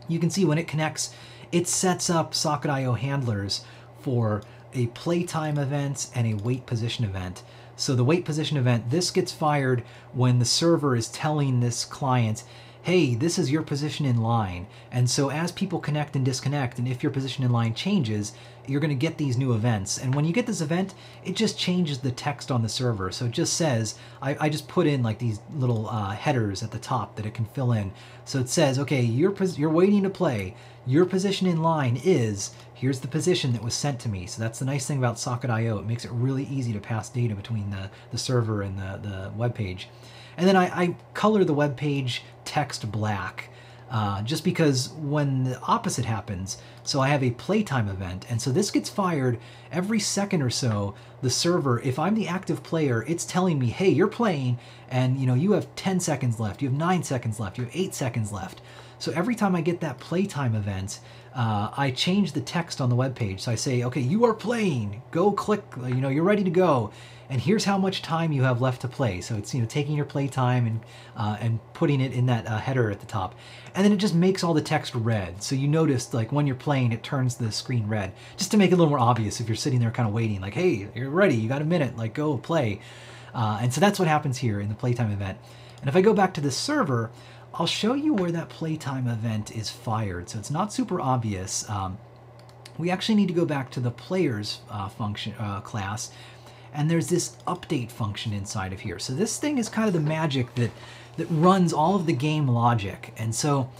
you 0.08 0.18
can 0.18 0.30
see 0.30 0.44
when 0.44 0.58
it 0.58 0.68
connects, 0.68 1.14
it 1.50 1.68
sets 1.68 2.08
up 2.10 2.34
socket 2.34 2.70
IO 2.70 2.94
handlers 2.94 3.64
for 4.00 4.42
a 4.74 4.86
playtime 4.88 5.58
event 5.58 6.10
and 6.14 6.26
a 6.26 6.42
wait 6.42 6.66
position 6.66 7.04
event. 7.04 7.42
So 7.76 7.94
the 7.94 8.04
wait 8.04 8.24
position 8.24 8.56
event, 8.56 8.90
this 8.90 9.10
gets 9.10 9.32
fired 9.32 9.82
when 10.12 10.38
the 10.38 10.44
server 10.44 10.94
is 10.94 11.08
telling 11.08 11.60
this 11.60 11.84
client, 11.84 12.44
hey, 12.82 13.14
this 13.14 13.38
is 13.38 13.50
your 13.50 13.62
position 13.62 14.04
in 14.04 14.20
line. 14.20 14.66
And 14.90 15.08
so 15.08 15.30
as 15.30 15.52
people 15.52 15.78
connect 15.78 16.16
and 16.16 16.24
disconnect, 16.24 16.78
and 16.78 16.88
if 16.88 17.02
your 17.02 17.12
position 17.12 17.44
in 17.44 17.52
line 17.52 17.74
changes, 17.74 18.32
you're 18.66 18.80
going 18.80 18.90
to 18.90 18.94
get 18.94 19.18
these 19.18 19.38
new 19.38 19.54
events. 19.54 19.98
And 19.98 20.14
when 20.14 20.24
you 20.24 20.32
get 20.32 20.46
this 20.46 20.60
event, 20.60 20.94
it 21.24 21.34
just 21.36 21.58
changes 21.58 21.98
the 21.98 22.10
text 22.10 22.50
on 22.50 22.62
the 22.62 22.68
server. 22.68 23.10
So 23.10 23.26
it 23.26 23.32
just 23.32 23.54
says, 23.54 23.96
I, 24.20 24.36
I 24.40 24.48
just 24.48 24.68
put 24.68 24.86
in 24.86 25.02
like 25.02 25.18
these 25.18 25.40
little 25.52 25.88
uh, 25.88 26.10
headers 26.10 26.62
at 26.62 26.70
the 26.70 26.78
top 26.78 27.16
that 27.16 27.26
it 27.26 27.34
can 27.34 27.44
fill 27.46 27.72
in. 27.72 27.92
So 28.24 28.38
it 28.38 28.48
says, 28.48 28.78
okay, 28.80 29.00
you're, 29.00 29.34
you're 29.56 29.70
waiting 29.70 30.02
to 30.02 30.10
play. 30.10 30.54
Your 30.86 31.04
position 31.04 31.46
in 31.46 31.62
line 31.62 32.00
is, 32.02 32.52
here's 32.74 33.00
the 33.00 33.08
position 33.08 33.52
that 33.52 33.62
was 33.62 33.74
sent 33.74 34.00
to 34.00 34.08
me. 34.08 34.26
So 34.26 34.42
that's 34.42 34.58
the 34.58 34.64
nice 34.64 34.86
thing 34.86 34.98
about 34.98 35.18
Socket.io. 35.18 35.78
It 35.78 35.86
makes 35.86 36.04
it 36.04 36.10
really 36.12 36.44
easy 36.44 36.72
to 36.72 36.80
pass 36.80 37.08
data 37.08 37.34
between 37.34 37.70
the, 37.70 37.90
the 38.10 38.18
server 38.18 38.62
and 38.62 38.76
the, 38.76 38.98
the 39.02 39.30
web 39.36 39.54
page. 39.54 39.88
And 40.36 40.48
then 40.48 40.56
I, 40.56 40.82
I 40.82 40.96
color 41.14 41.44
the 41.44 41.54
web 41.54 41.76
page 41.76 42.22
text 42.44 42.90
black 42.90 43.50
uh, 43.92 44.22
just 44.22 44.42
because 44.42 44.88
when 44.94 45.44
the 45.44 45.60
opposite 45.60 46.06
happens, 46.06 46.56
so 46.82 47.00
I 47.00 47.08
have 47.08 47.22
a 47.22 47.30
playtime 47.32 47.88
event, 47.88 48.24
and 48.30 48.40
so 48.40 48.50
this 48.50 48.70
gets 48.70 48.88
fired 48.88 49.38
every 49.70 50.00
second 50.00 50.40
or 50.40 50.48
so. 50.48 50.94
The 51.20 51.28
server, 51.28 51.78
if 51.80 51.98
I'm 51.98 52.14
the 52.14 52.26
active 52.26 52.62
player, 52.62 53.04
it's 53.06 53.26
telling 53.26 53.58
me, 53.58 53.66
hey, 53.66 53.90
you're 53.90 54.08
playing, 54.08 54.58
and 54.88 55.18
you 55.18 55.26
know 55.26 55.34
you 55.34 55.52
have 55.52 55.72
10 55.76 56.00
seconds 56.00 56.40
left, 56.40 56.62
you 56.62 56.70
have 56.70 56.78
9 56.78 57.02
seconds 57.02 57.38
left, 57.38 57.58
you 57.58 57.64
have 57.64 57.76
8 57.76 57.94
seconds 57.94 58.32
left. 58.32 58.62
So 58.98 59.12
every 59.12 59.34
time 59.34 59.54
I 59.54 59.60
get 59.60 59.80
that 59.80 59.98
playtime 59.98 60.54
event, 60.54 61.00
uh, 61.34 61.70
I 61.76 61.90
change 61.90 62.32
the 62.32 62.40
text 62.40 62.80
on 62.80 62.88
the 62.88 62.94
web 62.94 63.14
page. 63.14 63.42
So 63.42 63.52
I 63.52 63.56
say, 63.56 63.84
okay, 63.84 64.00
you 64.00 64.24
are 64.24 64.34
playing, 64.34 65.02
go 65.10 65.32
click, 65.32 65.64
you 65.76 65.96
know, 65.96 66.08
you're 66.08 66.24
ready 66.24 66.44
to 66.44 66.50
go 66.50 66.92
and 67.32 67.40
here's 67.40 67.64
how 67.64 67.78
much 67.78 68.02
time 68.02 68.30
you 68.30 68.42
have 68.42 68.60
left 68.60 68.82
to 68.82 68.88
play. 68.88 69.22
So 69.22 69.36
it's 69.36 69.54
you 69.54 69.62
know 69.62 69.66
taking 69.66 69.96
your 69.96 70.04
play 70.04 70.28
time 70.28 70.66
and 70.66 70.80
uh, 71.16 71.38
and 71.40 71.60
putting 71.72 72.02
it 72.02 72.12
in 72.12 72.26
that 72.26 72.46
uh, 72.46 72.58
header 72.58 72.90
at 72.90 73.00
the 73.00 73.06
top, 73.06 73.34
and 73.74 73.82
then 73.82 73.90
it 73.90 73.96
just 73.96 74.14
makes 74.14 74.44
all 74.44 74.52
the 74.52 74.60
text 74.60 74.94
red. 74.94 75.42
So 75.42 75.54
you 75.54 75.66
notice 75.66 76.12
like 76.12 76.30
when 76.30 76.46
you're 76.46 76.54
playing, 76.54 76.92
it 76.92 77.02
turns 77.02 77.36
the 77.36 77.50
screen 77.50 77.88
red, 77.88 78.12
just 78.36 78.50
to 78.50 78.58
make 78.58 78.70
it 78.70 78.74
a 78.74 78.76
little 78.76 78.90
more 78.90 78.98
obvious 78.98 79.40
if 79.40 79.48
you're 79.48 79.56
sitting 79.56 79.80
there 79.80 79.90
kind 79.90 80.06
of 80.06 80.14
waiting, 80.14 80.42
like 80.42 80.52
hey, 80.52 80.88
you're 80.94 81.08
ready, 81.08 81.34
you 81.34 81.48
got 81.48 81.62
a 81.62 81.64
minute, 81.64 81.96
like 81.96 82.12
go 82.12 82.36
play. 82.36 82.80
Uh, 83.34 83.60
and 83.62 83.72
so 83.72 83.80
that's 83.80 83.98
what 83.98 84.08
happens 84.08 84.36
here 84.36 84.60
in 84.60 84.68
the 84.68 84.74
playtime 84.74 85.10
event. 85.10 85.38
And 85.80 85.88
if 85.88 85.96
I 85.96 86.02
go 86.02 86.12
back 86.12 86.34
to 86.34 86.42
the 86.42 86.50
server, 86.50 87.10
I'll 87.54 87.66
show 87.66 87.94
you 87.94 88.12
where 88.12 88.30
that 88.30 88.50
playtime 88.50 89.08
event 89.08 89.56
is 89.56 89.70
fired. 89.70 90.28
So 90.28 90.38
it's 90.38 90.50
not 90.50 90.70
super 90.70 91.00
obvious. 91.00 91.68
Um, 91.70 91.96
we 92.76 92.90
actually 92.90 93.14
need 93.14 93.28
to 93.28 93.34
go 93.34 93.46
back 93.46 93.70
to 93.70 93.80
the 93.80 93.90
players 93.90 94.60
uh, 94.70 94.90
function 94.90 95.34
uh, 95.38 95.60
class 95.60 96.10
and 96.72 96.90
there's 96.90 97.08
this 97.08 97.36
update 97.46 97.90
function 97.90 98.32
inside 98.32 98.72
of 98.72 98.80
here. 98.80 98.98
So 98.98 99.12
this 99.14 99.38
thing 99.38 99.58
is 99.58 99.68
kind 99.68 99.86
of 99.88 99.94
the 99.94 100.00
magic 100.00 100.54
that, 100.54 100.70
that 101.16 101.26
runs 101.26 101.72
all 101.72 101.94
of 101.94 102.06
the 102.06 102.12
game 102.12 102.48
logic. 102.48 103.12
And 103.16 103.34
so 103.34 103.70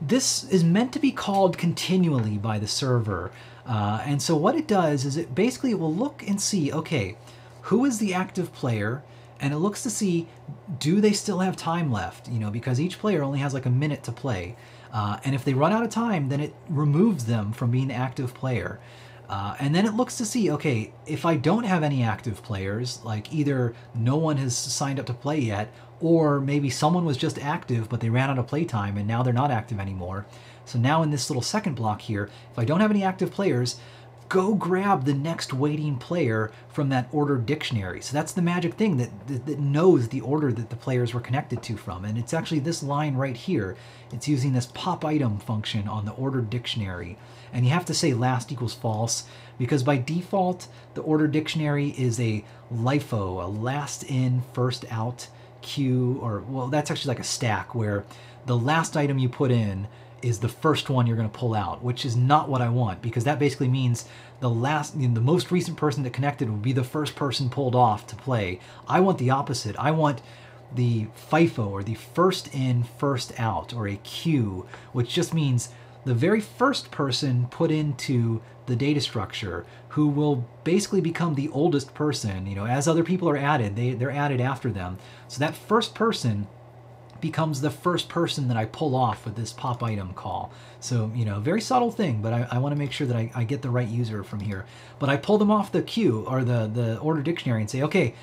this 0.00 0.44
is 0.44 0.64
meant 0.64 0.92
to 0.92 0.98
be 0.98 1.12
called 1.12 1.58
continually 1.58 2.38
by 2.38 2.58
the 2.58 2.66
server. 2.66 3.30
Uh, 3.66 4.02
and 4.04 4.20
so 4.20 4.36
what 4.36 4.56
it 4.56 4.66
does 4.66 5.04
is 5.04 5.16
it 5.16 5.34
basically 5.34 5.74
will 5.74 5.94
look 5.94 6.24
and 6.26 6.40
see, 6.40 6.72
okay, 6.72 7.16
who 7.62 7.84
is 7.84 7.98
the 7.98 8.14
active 8.14 8.52
player? 8.52 9.02
And 9.40 9.54
it 9.54 9.58
looks 9.58 9.82
to 9.84 9.90
see, 9.90 10.28
do 10.78 11.00
they 11.00 11.12
still 11.12 11.38
have 11.38 11.56
time 11.56 11.90
left? 11.90 12.28
You 12.28 12.38
know, 12.38 12.50
because 12.50 12.80
each 12.80 12.98
player 12.98 13.22
only 13.22 13.38
has 13.38 13.54
like 13.54 13.66
a 13.66 13.70
minute 13.70 14.02
to 14.04 14.12
play. 14.12 14.56
Uh, 14.92 15.18
and 15.24 15.34
if 15.34 15.44
they 15.44 15.54
run 15.54 15.72
out 15.72 15.82
of 15.82 15.90
time, 15.90 16.28
then 16.28 16.40
it 16.40 16.54
removes 16.68 17.26
them 17.26 17.52
from 17.52 17.70
being 17.70 17.88
the 17.88 17.94
active 17.94 18.34
player. 18.34 18.80
Uh, 19.30 19.54
and 19.60 19.72
then 19.72 19.86
it 19.86 19.94
looks 19.94 20.16
to 20.16 20.26
see, 20.26 20.50
okay, 20.50 20.92
if 21.06 21.24
I 21.24 21.36
don't 21.36 21.62
have 21.62 21.84
any 21.84 22.02
active 22.02 22.42
players, 22.42 23.00
like 23.04 23.32
either 23.32 23.74
no 23.94 24.16
one 24.16 24.38
has 24.38 24.56
signed 24.56 24.98
up 24.98 25.06
to 25.06 25.14
play 25.14 25.38
yet, 25.38 25.72
or 26.00 26.40
maybe 26.40 26.68
someone 26.68 27.04
was 27.04 27.16
just 27.16 27.38
active 27.38 27.88
but 27.88 28.00
they 28.00 28.10
ran 28.10 28.28
out 28.28 28.40
of 28.40 28.48
playtime 28.48 28.96
and 28.96 29.06
now 29.06 29.22
they're 29.22 29.32
not 29.32 29.52
active 29.52 29.78
anymore. 29.78 30.26
So 30.64 30.80
now 30.80 31.04
in 31.04 31.12
this 31.12 31.30
little 31.30 31.42
second 31.42 31.74
block 31.74 32.00
here, 32.00 32.28
if 32.50 32.58
I 32.58 32.64
don't 32.64 32.80
have 32.80 32.90
any 32.90 33.04
active 33.04 33.30
players, 33.30 33.76
go 34.28 34.54
grab 34.54 35.04
the 35.04 35.14
next 35.14 35.52
waiting 35.52 35.96
player 35.96 36.50
from 36.68 36.88
that 36.88 37.08
order 37.12 37.36
dictionary. 37.36 38.00
So 38.00 38.12
that's 38.12 38.32
the 38.32 38.42
magic 38.42 38.74
thing 38.74 38.96
that, 38.96 39.28
that, 39.28 39.46
that, 39.46 39.58
knows 39.60 40.08
the 40.08 40.22
order 40.22 40.52
that 40.52 40.70
the 40.70 40.76
players 40.76 41.14
were 41.14 41.20
connected 41.20 41.62
to 41.64 41.76
from. 41.76 42.04
And 42.04 42.18
it's 42.18 42.34
actually 42.34 42.60
this 42.60 42.82
line 42.82 43.14
right 43.14 43.36
here. 43.36 43.76
It's 44.12 44.26
using 44.26 44.54
this 44.54 44.66
pop 44.66 45.04
item 45.04 45.38
function 45.38 45.86
on 45.86 46.04
the 46.04 46.12
order 46.12 46.40
dictionary. 46.40 47.16
And 47.52 47.64
you 47.64 47.72
have 47.72 47.84
to 47.86 47.94
say 47.94 48.14
last 48.14 48.52
equals 48.52 48.74
false 48.74 49.24
because 49.58 49.82
by 49.82 49.98
default, 49.98 50.68
the 50.94 51.02
order 51.02 51.26
dictionary 51.26 51.90
is 51.98 52.18
a 52.20 52.44
LIFO, 52.72 53.44
a 53.44 53.46
last 53.46 54.04
in, 54.04 54.42
first 54.52 54.84
out 54.90 55.28
queue, 55.62 56.18
or 56.22 56.40
well, 56.40 56.68
that's 56.68 56.90
actually 56.90 57.10
like 57.10 57.20
a 57.20 57.24
stack 57.24 57.74
where 57.74 58.04
the 58.46 58.56
last 58.56 58.96
item 58.96 59.18
you 59.18 59.28
put 59.28 59.50
in 59.50 59.86
is 60.22 60.38
the 60.40 60.48
first 60.48 60.90
one 60.90 61.06
you're 61.06 61.16
going 61.16 61.30
to 61.30 61.38
pull 61.38 61.54
out, 61.54 61.82
which 61.82 62.04
is 62.04 62.16
not 62.16 62.48
what 62.48 62.60
I 62.60 62.68
want 62.68 63.02
because 63.02 63.24
that 63.24 63.38
basically 63.38 63.68
means 63.68 64.06
the 64.40 64.50
last, 64.50 64.96
you 64.96 65.08
know, 65.08 65.14
the 65.14 65.20
most 65.20 65.50
recent 65.50 65.76
person 65.76 66.02
that 66.02 66.12
connected 66.12 66.50
would 66.50 66.62
be 66.62 66.72
the 66.72 66.84
first 66.84 67.16
person 67.16 67.50
pulled 67.50 67.74
off 67.74 68.06
to 68.08 68.16
play. 68.16 68.60
I 68.88 69.00
want 69.00 69.18
the 69.18 69.30
opposite. 69.30 69.76
I 69.76 69.90
want 69.90 70.20
the 70.74 71.06
FIFO 71.30 71.66
or 71.66 71.82
the 71.82 71.94
first 71.94 72.54
in, 72.54 72.84
first 72.84 73.38
out 73.38 73.74
or 73.74 73.88
a 73.88 73.96
queue, 73.96 74.66
which 74.92 75.12
just 75.12 75.34
means 75.34 75.70
the 76.04 76.14
very 76.14 76.40
first 76.40 76.90
person 76.90 77.46
put 77.50 77.70
into 77.70 78.42
the 78.66 78.76
data 78.76 79.00
structure 79.00 79.66
who 79.90 80.08
will 80.08 80.48
basically 80.64 81.00
become 81.00 81.34
the 81.34 81.48
oldest 81.50 81.92
person. 81.94 82.46
You 82.46 82.54
know, 82.54 82.66
as 82.66 82.86
other 82.86 83.04
people 83.04 83.28
are 83.28 83.36
added, 83.36 83.76
they, 83.76 83.92
they're 83.92 84.10
added 84.10 84.40
after 84.40 84.70
them. 84.70 84.98
So 85.28 85.40
that 85.40 85.56
first 85.56 85.94
person 85.94 86.46
becomes 87.20 87.60
the 87.60 87.70
first 87.70 88.08
person 88.08 88.48
that 88.48 88.56
I 88.56 88.64
pull 88.64 88.94
off 88.94 89.24
with 89.24 89.36
this 89.36 89.52
pop 89.52 89.82
item 89.82 90.14
call. 90.14 90.52
So, 90.80 91.12
you 91.14 91.24
know, 91.24 91.40
very 91.40 91.60
subtle 91.60 91.90
thing, 91.90 92.22
but 92.22 92.32
I, 92.32 92.48
I 92.52 92.58
want 92.58 92.72
to 92.74 92.78
make 92.78 92.92
sure 92.92 93.06
that 93.06 93.16
I, 93.16 93.30
I, 93.34 93.44
get 93.44 93.60
the 93.60 93.68
right 93.68 93.88
user 93.88 94.24
from 94.24 94.40
here. 94.40 94.64
But 94.98 95.10
I 95.10 95.16
pull 95.18 95.36
them 95.36 95.50
off 95.50 95.70
the 95.70 95.82
queue 95.82 96.24
or 96.26 96.44
the, 96.44 96.70
the 96.72 96.98
order 96.98 97.20
dictionary 97.20 97.60
and 97.60 97.68
say, 97.68 97.82
okay, 97.82 98.14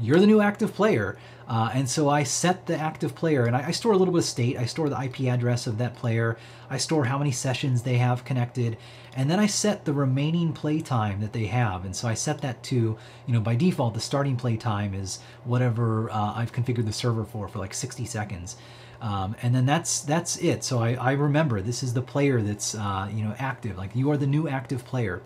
you're 0.00 0.18
the 0.18 0.26
new 0.26 0.40
active 0.40 0.74
player. 0.74 1.18
Uh, 1.48 1.70
and 1.74 1.88
so 1.88 2.08
I 2.08 2.24
set 2.24 2.66
the 2.66 2.76
active 2.76 3.14
player 3.14 3.44
and 3.44 3.54
I, 3.54 3.68
I, 3.68 3.70
store 3.70 3.92
a 3.92 3.96
little 3.96 4.12
bit 4.12 4.18
of 4.18 4.24
state. 4.24 4.56
I 4.58 4.66
store 4.66 4.88
the 4.88 5.00
IP 5.00 5.20
address 5.22 5.68
of 5.68 5.78
that 5.78 5.94
player. 5.94 6.36
I 6.68 6.76
store 6.76 7.04
how 7.04 7.18
many 7.18 7.30
sessions 7.30 7.82
they 7.82 7.98
have 7.98 8.24
connected. 8.24 8.76
And 9.14 9.30
then 9.30 9.38
I 9.38 9.46
set 9.46 9.84
the 9.84 9.92
remaining 9.92 10.52
play 10.52 10.80
time 10.80 11.20
that 11.20 11.32
they 11.32 11.46
have. 11.46 11.84
And 11.84 11.94
so 11.94 12.08
I 12.08 12.14
set 12.14 12.40
that 12.40 12.64
to, 12.64 12.74
you 12.74 13.32
know, 13.32 13.40
by 13.40 13.54
default, 13.54 13.94
the 13.94 14.00
starting 14.00 14.36
play 14.36 14.56
time 14.56 14.92
is 14.92 15.20
whatever 15.44 16.10
uh, 16.10 16.34
I've 16.34 16.52
configured 16.52 16.86
the 16.86 16.92
server 16.92 17.24
for, 17.24 17.46
for 17.46 17.60
like 17.60 17.74
60 17.74 18.04
seconds. 18.06 18.56
Um, 19.00 19.36
and 19.42 19.54
then 19.54 19.66
that's 19.66 20.00
that's 20.00 20.38
it. 20.38 20.64
So 20.64 20.78
I, 20.80 20.94
I 20.94 21.12
remember 21.12 21.60
this 21.60 21.82
is 21.82 21.94
the 21.94 22.02
player 22.02 22.40
that's 22.40 22.74
uh, 22.74 23.10
you 23.12 23.24
know 23.24 23.34
active. 23.38 23.76
Like 23.76 23.94
you 23.94 24.10
are 24.10 24.16
the 24.16 24.26
new 24.26 24.48
active 24.48 24.84
player. 24.84 25.22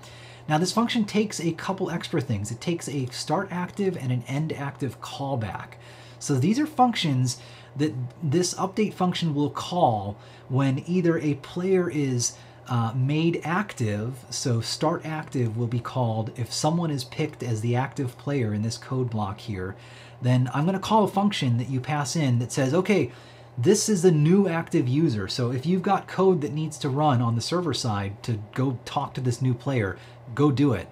Now 0.49 0.59
this 0.59 0.73
function 0.73 1.05
takes 1.05 1.41
a 1.41 1.53
couple 1.53 1.91
extra 1.91 2.21
things. 2.21 2.51
It 2.51 2.61
takes 2.61 2.89
a 2.89 3.07
start 3.07 3.49
active 3.51 3.97
and 3.97 4.11
an 4.11 4.25
end 4.27 4.53
active 4.53 5.01
callback. 5.01 5.75
So 6.21 6.35
these 6.35 6.59
are 6.61 6.67
functions 6.67 7.39
that 7.77 7.93
this 8.23 8.55
update 8.55 8.95
function 8.95 9.35
will 9.35 9.51
call 9.51 10.17
when 10.49 10.85
either 10.87 11.19
a 11.19 11.35
player 11.35 11.91
is 11.91 12.37
uh, 12.69 12.93
made 12.95 13.41
active, 13.43 14.25
so 14.31 14.61
start 14.61 15.05
active 15.05 15.57
will 15.57 15.67
be 15.67 15.81
called 15.81 16.31
if 16.37 16.53
someone 16.53 16.91
is 16.91 17.03
picked 17.03 17.43
as 17.43 17.61
the 17.61 17.75
active 17.75 18.17
player 18.17 18.55
in 18.55 18.63
this 18.63 18.79
code 18.79 19.11
block 19.11 19.41
here, 19.41 19.75
then 20.23 20.49
I'm 20.55 20.65
going 20.65 20.75
to 20.75 20.81
call 20.81 21.03
a 21.05 21.09
function 21.09 21.59
that 21.59 21.69
you 21.69 21.81
pass 21.81 22.15
in 22.15 22.39
that 22.39 22.53
says, 22.53 22.73
okay, 22.73 23.11
this 23.59 23.89
is 23.89 24.05
a 24.05 24.13
new 24.13 24.47
active 24.47 24.87
user. 24.89 25.27
So 25.27 25.51
if 25.51 25.67
you've 25.67 25.83
got 25.83 26.07
code 26.07 26.41
that 26.43 26.53
needs 26.53 26.79
to 26.79 26.89
run 26.89 27.21
on 27.21 27.35
the 27.35 27.41
server 27.41 27.75
side 27.75 28.23
to 28.23 28.39
go 28.55 28.79
talk 28.85 29.15
to 29.15 29.21
this 29.21 29.43
new 29.43 29.55
player, 29.55 29.99
go 30.35 30.53
do 30.53 30.73
it. 30.73 30.89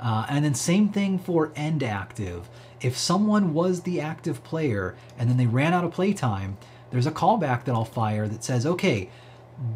Uh, 0.00 0.26
and 0.28 0.44
then 0.44 0.54
same 0.54 0.88
thing 0.88 1.18
for 1.18 1.52
end 1.54 1.82
active. 1.82 2.48
If 2.80 2.96
someone 2.96 3.52
was 3.52 3.82
the 3.82 4.00
active 4.00 4.42
player 4.42 4.94
and 5.18 5.28
then 5.28 5.36
they 5.36 5.46
ran 5.46 5.74
out 5.74 5.84
of 5.84 5.92
playtime, 5.92 6.56
there's 6.90 7.06
a 7.06 7.12
callback 7.12 7.64
that 7.64 7.74
I'll 7.74 7.84
fire 7.84 8.26
that 8.28 8.42
says, 8.42 8.66
okay, 8.66 9.10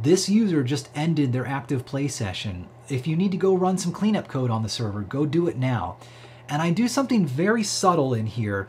this 0.02 0.28
user 0.28 0.62
just 0.62 0.88
ended 0.94 1.32
their 1.32 1.46
active 1.46 1.84
play 1.84 2.08
session. 2.08 2.66
If 2.88 3.06
you 3.06 3.16
need 3.16 3.32
to 3.32 3.36
go 3.36 3.54
run 3.54 3.78
some 3.78 3.92
cleanup 3.92 4.28
code 4.28 4.50
on 4.50 4.62
the 4.62 4.68
server, 4.68 5.02
go 5.02 5.26
do 5.26 5.46
it 5.46 5.56
now. 5.56 5.98
And 6.48 6.60
I 6.60 6.70
do 6.70 6.88
something 6.88 7.26
very 7.26 7.62
subtle 7.62 8.14
in 8.14 8.26
here. 8.26 8.68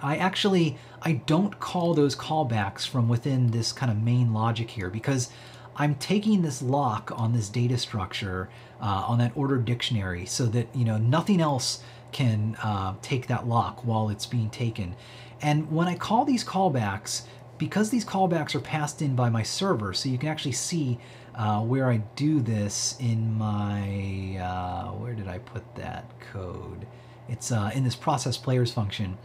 I 0.00 0.16
actually, 0.16 0.78
I 1.02 1.12
don't 1.12 1.58
call 1.58 1.94
those 1.94 2.14
callbacks 2.14 2.86
from 2.86 3.08
within 3.08 3.50
this 3.50 3.72
kind 3.72 3.90
of 3.90 4.02
main 4.02 4.32
logic 4.34 4.70
here 4.70 4.90
because 4.90 5.30
I'm 5.76 5.94
taking 5.96 6.42
this 6.42 6.62
lock 6.62 7.12
on 7.14 7.32
this 7.32 7.48
data 7.48 7.76
structure, 7.78 8.48
uh, 8.80 9.04
on 9.08 9.18
that 9.18 9.32
ordered 9.34 9.64
dictionary, 9.64 10.26
so 10.26 10.46
that, 10.46 10.68
you 10.74 10.84
know, 10.84 10.96
nothing 10.98 11.40
else 11.40 11.82
can 12.12 12.56
uh, 12.62 12.94
take 13.02 13.26
that 13.28 13.46
lock 13.46 13.84
while 13.84 14.08
it's 14.08 14.26
being 14.26 14.50
taken. 14.50 14.94
And 15.42 15.70
when 15.70 15.88
I 15.88 15.96
call 15.96 16.24
these 16.24 16.44
callbacks, 16.44 17.22
because 17.58 17.90
these 17.90 18.04
callbacks 18.04 18.54
are 18.54 18.60
passed 18.60 19.02
in 19.02 19.14
by 19.14 19.28
my 19.28 19.42
server, 19.42 19.92
so 19.92 20.08
you 20.08 20.18
can 20.18 20.28
actually 20.28 20.52
see 20.52 20.98
uh, 21.34 21.60
where 21.60 21.90
I 21.90 21.98
do 22.14 22.40
this 22.40 22.96
in 22.98 23.36
my, 23.36 24.38
uh, 24.38 24.92
where 24.92 25.14
did 25.14 25.28
I 25.28 25.38
put 25.38 25.62
that 25.76 26.10
code? 26.32 26.86
It's 27.28 27.52
uh, 27.52 27.70
in 27.74 27.84
this 27.84 27.96
process 27.96 28.36
players 28.36 28.72
function. 28.72 29.18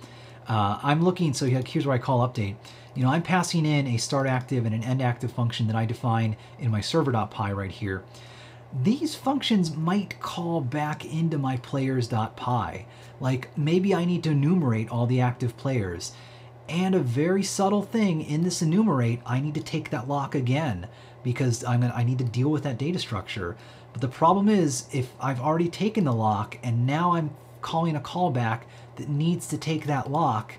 Uh, 0.48 0.80
I'm 0.82 1.04
looking, 1.04 1.34
so 1.34 1.46
here's 1.46 1.86
where 1.86 1.96
I 1.96 2.00
call 2.00 2.28
update. 2.28 2.56
You 2.96 3.04
know, 3.04 3.10
I'm 3.10 3.22
passing 3.22 3.66
in 3.66 3.88
a 3.88 3.98
start 3.98 4.28
active 4.28 4.66
and 4.66 4.76
an 4.76 4.84
end 4.84 5.02
active 5.02 5.32
function 5.32 5.68
that 5.68 5.76
I 5.76 5.86
define 5.86 6.36
in 6.60 6.72
my 6.72 6.82
server.py 6.82 7.54
right 7.54 7.72
here. 7.72 8.04
These 8.74 9.16
functions 9.16 9.76
might 9.76 10.20
call 10.22 10.62
back 10.62 11.04
into 11.04 11.38
my 11.38 11.58
players.py. 11.58 12.86
Like 13.20 13.58
maybe 13.58 13.94
I 13.94 14.06
need 14.06 14.24
to 14.24 14.32
enumerate 14.32 14.90
all 14.90 15.06
the 15.06 15.22
active 15.22 15.58
players. 15.58 16.14
And 16.70 16.96
a 16.96 17.00
very 17.00 17.44
subtle 17.44 17.82
thing 17.82 18.22
in 18.22 18.44
this 18.44 18.62
enumerate, 18.62 19.20
I 19.26 19.42
need 19.42 19.56
to 19.56 19.64
take 19.64 19.90
that 19.90 20.08
lock 20.08 20.36
again 20.36 20.88
because 21.22 21.66
I'm 21.66 21.82
gonna, 21.82 21.94
I 21.94 22.04
need 22.04 22.18
to 22.20 22.24
deal 22.24 22.50
with 22.50 22.64
that 22.64 22.78
data 22.78 22.98
structure. 22.98 23.58
But 23.92 24.02
the 24.02 24.08
problem 24.08 24.48
is 24.48 24.88
if 24.94 25.12
I've 25.20 25.42
already 25.42 25.68
taken 25.68 26.06
the 26.06 26.14
lock 26.14 26.58
and 26.64 26.88
now 26.88 27.14
I'm 27.14 27.32
calling 27.62 27.96
a 27.96 28.00
callback 28.00 28.62
that 28.96 29.10
needs 29.10 29.48
to 29.48 29.58
take 29.58 29.86
that 29.86 30.10
lock, 30.10 30.56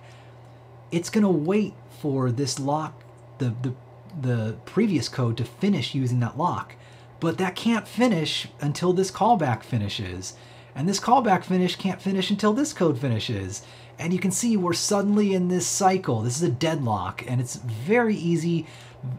it's 0.91 1.09
gonna 1.09 1.31
wait 1.31 1.73
for 2.01 2.31
this 2.31 2.61
lock, 2.61 3.03
the, 3.39 3.55
the, 3.63 3.73
the 4.21 4.57
previous 4.67 5.09
code 5.09 5.39
to 5.39 5.45
finish 5.45 5.95
using 5.95 6.21
that 6.21 6.37
lock. 6.37 6.75
But 7.23 7.39
that 7.39 7.55
can't 7.55 7.87
finish 7.87 8.49
until 8.61 8.93
this 8.93 9.13
callback 9.13 9.63
finishes. 9.63 10.35
And 10.75 10.89
this 10.89 10.99
callback 10.99 11.45
finish 11.45 11.77
can't 11.77 12.03
finish 12.03 12.31
until 12.31 12.53
this 12.53 12.73
code 12.73 12.99
finishes. 12.99 13.63
And 13.97 14.13
you 14.13 14.19
can 14.19 14.33
see 14.33 14.57
we're 14.57 14.73
suddenly 14.73 15.33
in 15.33 15.47
this 15.47 15.65
cycle. 15.65 16.23
This 16.23 16.35
is 16.37 16.43
a 16.43 16.51
deadlock, 16.51 17.23
and 17.29 17.41
it's 17.41 17.55
very 17.55 18.17
easy 18.17 18.67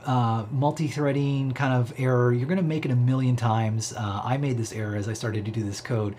uh, 0.05 0.43
multi-threading 0.51 1.53
kind 1.53 1.73
of 1.73 1.93
error. 1.97 2.33
You're 2.33 2.53
to 2.53 2.61
make 2.61 2.83
it 2.83 2.91
a 2.91 2.95
million 2.95 3.37
times. 3.37 3.93
Uh, 3.93 4.19
I 4.21 4.35
made 4.35 4.57
this 4.57 4.73
error 4.73 4.97
as 4.97 5.07
I 5.07 5.13
started 5.13 5.45
to 5.45 5.51
do 5.51 5.63
this 5.63 5.79
code. 5.79 6.17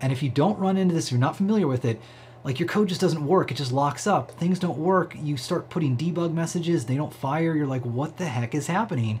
And 0.00 0.12
if 0.12 0.24
you 0.24 0.30
don't 0.30 0.58
run 0.58 0.76
into 0.76 0.96
this, 0.96 1.12
you're 1.12 1.20
not 1.20 1.36
familiar 1.36 1.68
with 1.68 1.84
it, 1.84 2.00
like 2.42 2.58
your 2.58 2.68
code 2.68 2.88
just 2.88 3.00
doesn't 3.00 3.24
work. 3.24 3.52
It 3.52 3.56
just 3.56 3.70
locks 3.70 4.08
up. 4.08 4.32
Things 4.32 4.58
don't 4.58 4.78
work. 4.78 5.14
You 5.22 5.36
start 5.36 5.70
putting 5.70 5.96
debug 5.96 6.32
messages. 6.32 6.86
They 6.86 6.96
don't 6.96 7.14
fire. 7.14 7.54
You're 7.54 7.68
like, 7.68 7.84
what 7.84 8.16
the 8.16 8.26
heck 8.26 8.52
is 8.52 8.66
happening? 8.66 9.20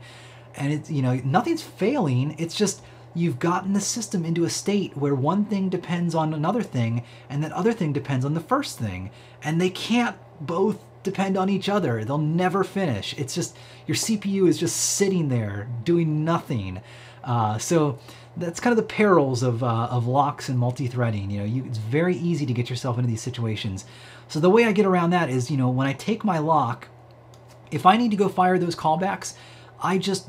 And 0.56 0.72
it's, 0.72 0.90
you 0.90 1.02
know, 1.02 1.14
nothing's 1.24 1.62
failing. 1.62 2.34
It's 2.38 2.54
just 2.54 2.82
you've 3.14 3.38
gotten 3.38 3.72
the 3.72 3.80
system 3.80 4.24
into 4.24 4.44
a 4.44 4.50
state 4.50 4.96
where 4.96 5.14
one 5.14 5.44
thing 5.44 5.68
depends 5.68 6.14
on 6.14 6.32
another 6.32 6.62
thing 6.62 7.04
and 7.28 7.42
that 7.42 7.52
other 7.52 7.72
thing 7.72 7.92
depends 7.92 8.24
on 8.24 8.34
the 8.34 8.40
first 8.40 8.78
thing. 8.78 9.10
And 9.42 9.60
they 9.60 9.70
can't 9.70 10.16
both 10.40 10.78
depend 11.02 11.36
on 11.36 11.48
each 11.48 11.68
other. 11.68 12.04
They'll 12.04 12.18
never 12.18 12.62
finish. 12.62 13.14
It's 13.18 13.34
just 13.34 13.56
your 13.86 13.96
cpu 13.96 14.48
is 14.48 14.58
just 14.58 14.76
sitting 14.76 15.28
there 15.28 15.68
doing 15.84 16.24
nothing. 16.24 16.80
Uh, 17.24 17.58
so 17.58 17.98
that's 18.36 18.60
kind 18.60 18.72
of 18.72 18.76
the 18.76 18.94
perils 18.94 19.42
of, 19.42 19.62
uh, 19.62 19.88
of 19.90 20.06
locks 20.06 20.48
and 20.48 20.58
multi-threading. 20.58 21.30
You 21.30 21.38
know 21.40 21.44
you, 21.44 21.64
it's 21.64 21.78
very 21.78 22.16
easy 22.16 22.46
to 22.46 22.52
get 22.52 22.70
yourself 22.70 22.96
into 22.96 23.08
these 23.08 23.22
situations. 23.22 23.84
So 24.28 24.40
the 24.40 24.50
way 24.50 24.64
i 24.64 24.72
get 24.72 24.86
around 24.86 25.10
that 25.10 25.28
is 25.28 25.50
you 25.50 25.56
know 25.56 25.68
when 25.68 25.86
i 25.86 25.92
take 25.92 26.22
my 26.22 26.38
lock 26.38 26.88
if 27.72 27.84
i 27.84 27.96
need 27.96 28.12
to 28.12 28.16
go 28.16 28.28
fire 28.28 28.58
those 28.58 28.76
callbacks 28.76 29.34
I 29.82 29.96
just 29.96 30.28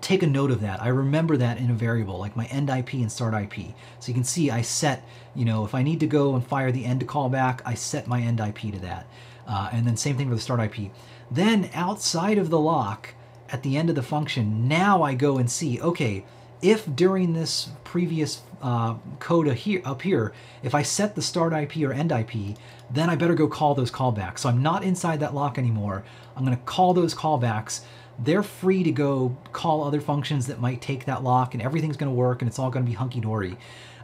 take 0.00 0.22
a 0.22 0.26
note 0.26 0.50
of 0.50 0.62
that. 0.62 0.82
I 0.82 0.88
remember 0.88 1.36
that 1.36 1.58
in 1.58 1.70
a 1.70 1.74
variable, 1.74 2.18
like 2.18 2.34
my 2.34 2.46
end 2.46 2.70
IP 2.70 2.94
and 2.94 3.12
start 3.12 3.34
IP. 3.34 3.74
So 4.00 4.08
you 4.08 4.14
can 4.14 4.24
see 4.24 4.50
I 4.50 4.62
set, 4.62 5.06
you 5.34 5.44
know, 5.44 5.64
if 5.64 5.74
I 5.74 5.82
need 5.82 6.00
to 6.00 6.06
go 6.06 6.34
and 6.34 6.46
fire 6.46 6.72
the 6.72 6.84
end 6.84 7.06
callback, 7.06 7.60
I 7.66 7.74
set 7.74 8.06
my 8.06 8.20
end 8.22 8.40
IP 8.40 8.72
to 8.72 8.78
that. 8.80 9.06
Uh, 9.46 9.68
and 9.72 9.86
then 9.86 9.96
same 9.96 10.16
thing 10.16 10.28
for 10.28 10.34
the 10.34 10.40
start 10.40 10.60
IP. 10.60 10.90
Then 11.30 11.70
outside 11.74 12.38
of 12.38 12.50
the 12.50 12.58
lock, 12.58 13.14
at 13.50 13.62
the 13.62 13.76
end 13.76 13.90
of 13.90 13.96
the 13.96 14.02
function, 14.02 14.66
now 14.66 15.02
I 15.02 15.14
go 15.14 15.38
and 15.38 15.50
see, 15.50 15.80
okay, 15.80 16.24
if 16.62 16.86
during 16.96 17.32
this 17.32 17.68
previous 17.84 18.40
uh, 18.62 18.94
code 19.18 19.52
here, 19.52 19.82
up 19.84 20.02
here, 20.02 20.32
if 20.62 20.74
I 20.74 20.82
set 20.82 21.14
the 21.14 21.22
start 21.22 21.52
IP 21.52 21.76
or 21.82 21.92
end 21.92 22.12
IP, 22.12 22.56
then 22.90 23.10
I 23.10 23.16
better 23.16 23.34
go 23.34 23.46
call 23.46 23.74
those 23.74 23.90
callbacks. 23.90 24.40
So 24.40 24.48
I'm 24.48 24.62
not 24.62 24.82
inside 24.82 25.20
that 25.20 25.34
lock 25.34 25.58
anymore. 25.58 26.02
I'm 26.34 26.44
going 26.44 26.56
to 26.56 26.62
call 26.64 26.94
those 26.94 27.14
callbacks 27.14 27.82
they're 28.18 28.42
free 28.42 28.82
to 28.82 28.90
go 28.90 29.36
call 29.52 29.84
other 29.84 30.00
functions 30.00 30.46
that 30.46 30.60
might 30.60 30.80
take 30.80 31.04
that 31.04 31.22
lock 31.22 31.54
and 31.54 31.62
everything's 31.62 31.96
going 31.96 32.10
to 32.10 32.16
work 32.16 32.42
and 32.42 32.48
it's 32.48 32.58
all 32.58 32.70
going 32.70 32.84
to 32.84 32.90
be 32.90 32.96
hunky-dory. 32.96 33.56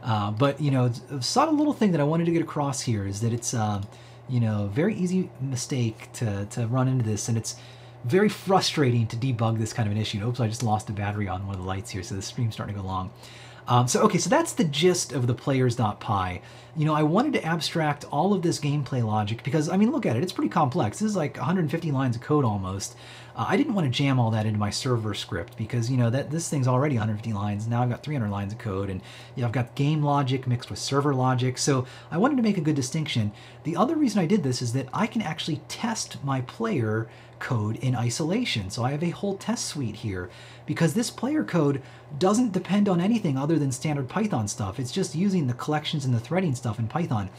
Uh, 0.03 0.31
but, 0.31 0.59
you 0.61 0.69
know, 0.69 0.91
a 1.11 1.21
subtle 1.21 1.55
little 1.55 1.73
thing 1.73 1.91
that 1.91 2.01
I 2.01 2.03
wanted 2.03 2.25
to 2.25 2.31
get 2.31 2.41
across 2.41 2.81
here 2.81 3.07
is 3.07 3.21
that 3.21 3.33
it's, 3.33 3.53
uh, 3.53 3.81
you 4.29 4.39
know, 4.39 4.69
very 4.73 4.95
easy 4.95 5.29
mistake 5.41 6.11
to, 6.13 6.45
to 6.51 6.67
run 6.67 6.87
into 6.87 7.03
this 7.03 7.27
and 7.29 7.37
it's 7.37 7.55
very 8.03 8.29
frustrating 8.29 9.07
to 9.07 9.15
debug 9.15 9.57
this 9.57 9.73
kind 9.73 9.87
of 9.87 9.95
an 9.95 10.01
issue. 10.01 10.25
Oops, 10.25 10.39
I 10.39 10.47
just 10.47 10.63
lost 10.63 10.89
a 10.89 10.93
battery 10.93 11.27
on 11.27 11.45
one 11.47 11.55
of 11.55 11.61
the 11.61 11.67
lights 11.67 11.91
here, 11.91 12.03
so 12.03 12.15
the 12.15 12.21
stream's 12.21 12.53
starting 12.53 12.75
to 12.75 12.81
go 12.81 12.87
long. 12.87 13.11
Um, 13.67 13.87
so, 13.87 14.01
okay, 14.01 14.17
so 14.17 14.29
that's 14.29 14.53
the 14.53 14.65
gist 14.65 15.13
of 15.13 15.27
the 15.27 15.33
players.py. 15.33 16.41
You 16.75 16.85
know, 16.85 16.93
I 16.93 17.03
wanted 17.03 17.33
to 17.33 17.45
abstract 17.45 18.03
all 18.05 18.33
of 18.33 18.41
this 18.41 18.59
gameplay 18.59 19.05
logic 19.05 19.43
because, 19.43 19.69
I 19.69 19.77
mean, 19.77 19.91
look 19.91 20.05
at 20.05 20.17
it, 20.17 20.23
it's 20.23 20.33
pretty 20.33 20.49
complex. 20.49 20.99
This 20.99 21.11
is 21.11 21.15
like 21.15 21.37
150 21.37 21.91
lines 21.91 22.15
of 22.15 22.21
code 22.21 22.43
almost. 22.43 22.97
Uh, 23.35 23.45
I 23.47 23.57
didn't 23.57 23.73
want 23.73 23.85
to 23.85 23.91
jam 23.91 24.19
all 24.19 24.31
that 24.31 24.45
into 24.45 24.59
my 24.59 24.69
server 24.69 25.13
script 25.13 25.57
because 25.57 25.89
you 25.89 25.97
know 25.97 26.09
that 26.09 26.29
this 26.29 26.49
thing's 26.49 26.67
already 26.67 26.95
150 26.95 27.33
lines. 27.33 27.67
Now 27.67 27.81
I've 27.81 27.89
got 27.89 28.03
300 28.03 28.29
lines 28.29 28.53
of 28.53 28.59
code, 28.59 28.89
and 28.89 29.01
you 29.35 29.41
know, 29.41 29.47
I've 29.47 29.53
got 29.53 29.75
game 29.75 30.03
logic 30.03 30.45
mixed 30.45 30.69
with 30.69 30.79
server 30.79 31.13
logic. 31.13 31.57
So 31.57 31.85
I 32.11 32.17
wanted 32.17 32.37
to 32.37 32.43
make 32.43 32.57
a 32.57 32.61
good 32.61 32.75
distinction. 32.75 33.31
The 33.63 33.75
other 33.75 33.95
reason 33.95 34.19
I 34.19 34.25
did 34.25 34.43
this 34.43 34.61
is 34.61 34.73
that 34.73 34.87
I 34.93 35.07
can 35.07 35.21
actually 35.21 35.61
test 35.67 36.23
my 36.23 36.41
player 36.41 37.07
code 37.39 37.75
in 37.77 37.95
isolation. 37.95 38.69
So 38.69 38.83
I 38.83 38.91
have 38.91 39.03
a 39.03 39.09
whole 39.09 39.35
test 39.35 39.65
suite 39.65 39.97
here 39.97 40.29
because 40.65 40.93
this 40.93 41.09
player 41.09 41.43
code 41.43 41.81
doesn't 42.17 42.53
depend 42.53 42.87
on 42.87 43.01
anything 43.01 43.37
other 43.37 43.59
than 43.59 43.71
standard 43.71 44.07
Python 44.07 44.47
stuff. 44.47 44.79
It's 44.79 44.91
just 44.91 45.15
using 45.15 45.47
the 45.47 45.53
collections 45.53 46.05
and 46.05 46.13
the 46.13 46.19
threading 46.19 46.55
stuff 46.55 46.79
in 46.79 46.87
Python 46.87 47.29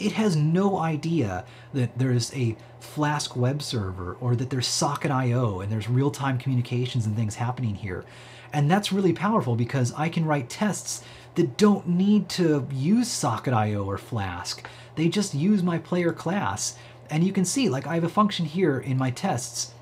it 0.00 0.12
has 0.12 0.36
no 0.36 0.78
idea 0.78 1.44
that 1.74 1.98
there's 1.98 2.32
a 2.34 2.56
Flask 2.80 3.36
web 3.36 3.62
server 3.62 4.16
or 4.20 4.34
that 4.36 4.50
there's 4.50 4.66
Socket.io 4.66 5.60
and 5.60 5.70
there's 5.70 5.88
real-time 5.88 6.38
communications 6.38 7.06
and 7.06 7.14
things 7.14 7.34
happening 7.34 7.74
here. 7.74 8.04
And 8.52 8.70
that's 8.70 8.92
really 8.92 9.12
powerful 9.12 9.54
because 9.54 9.92
I 9.92 10.08
can 10.08 10.24
write 10.24 10.48
tests 10.48 11.04
that 11.34 11.56
don't 11.56 11.86
need 11.86 12.28
to 12.30 12.66
use 12.72 13.08
Socket.io 13.08 13.84
or 13.84 13.98
Flask. 13.98 14.66
They 14.96 15.08
just 15.08 15.34
use 15.34 15.62
my 15.62 15.78
player 15.78 16.12
class. 16.12 16.76
And 17.10 17.22
you 17.22 17.32
can 17.32 17.44
see, 17.44 17.68
like 17.68 17.86
I 17.86 17.94
have 17.94 18.04
a 18.04 18.08
function 18.08 18.46
here 18.46 18.78
in 18.78 18.96
my 18.96 19.10
tests 19.10 19.72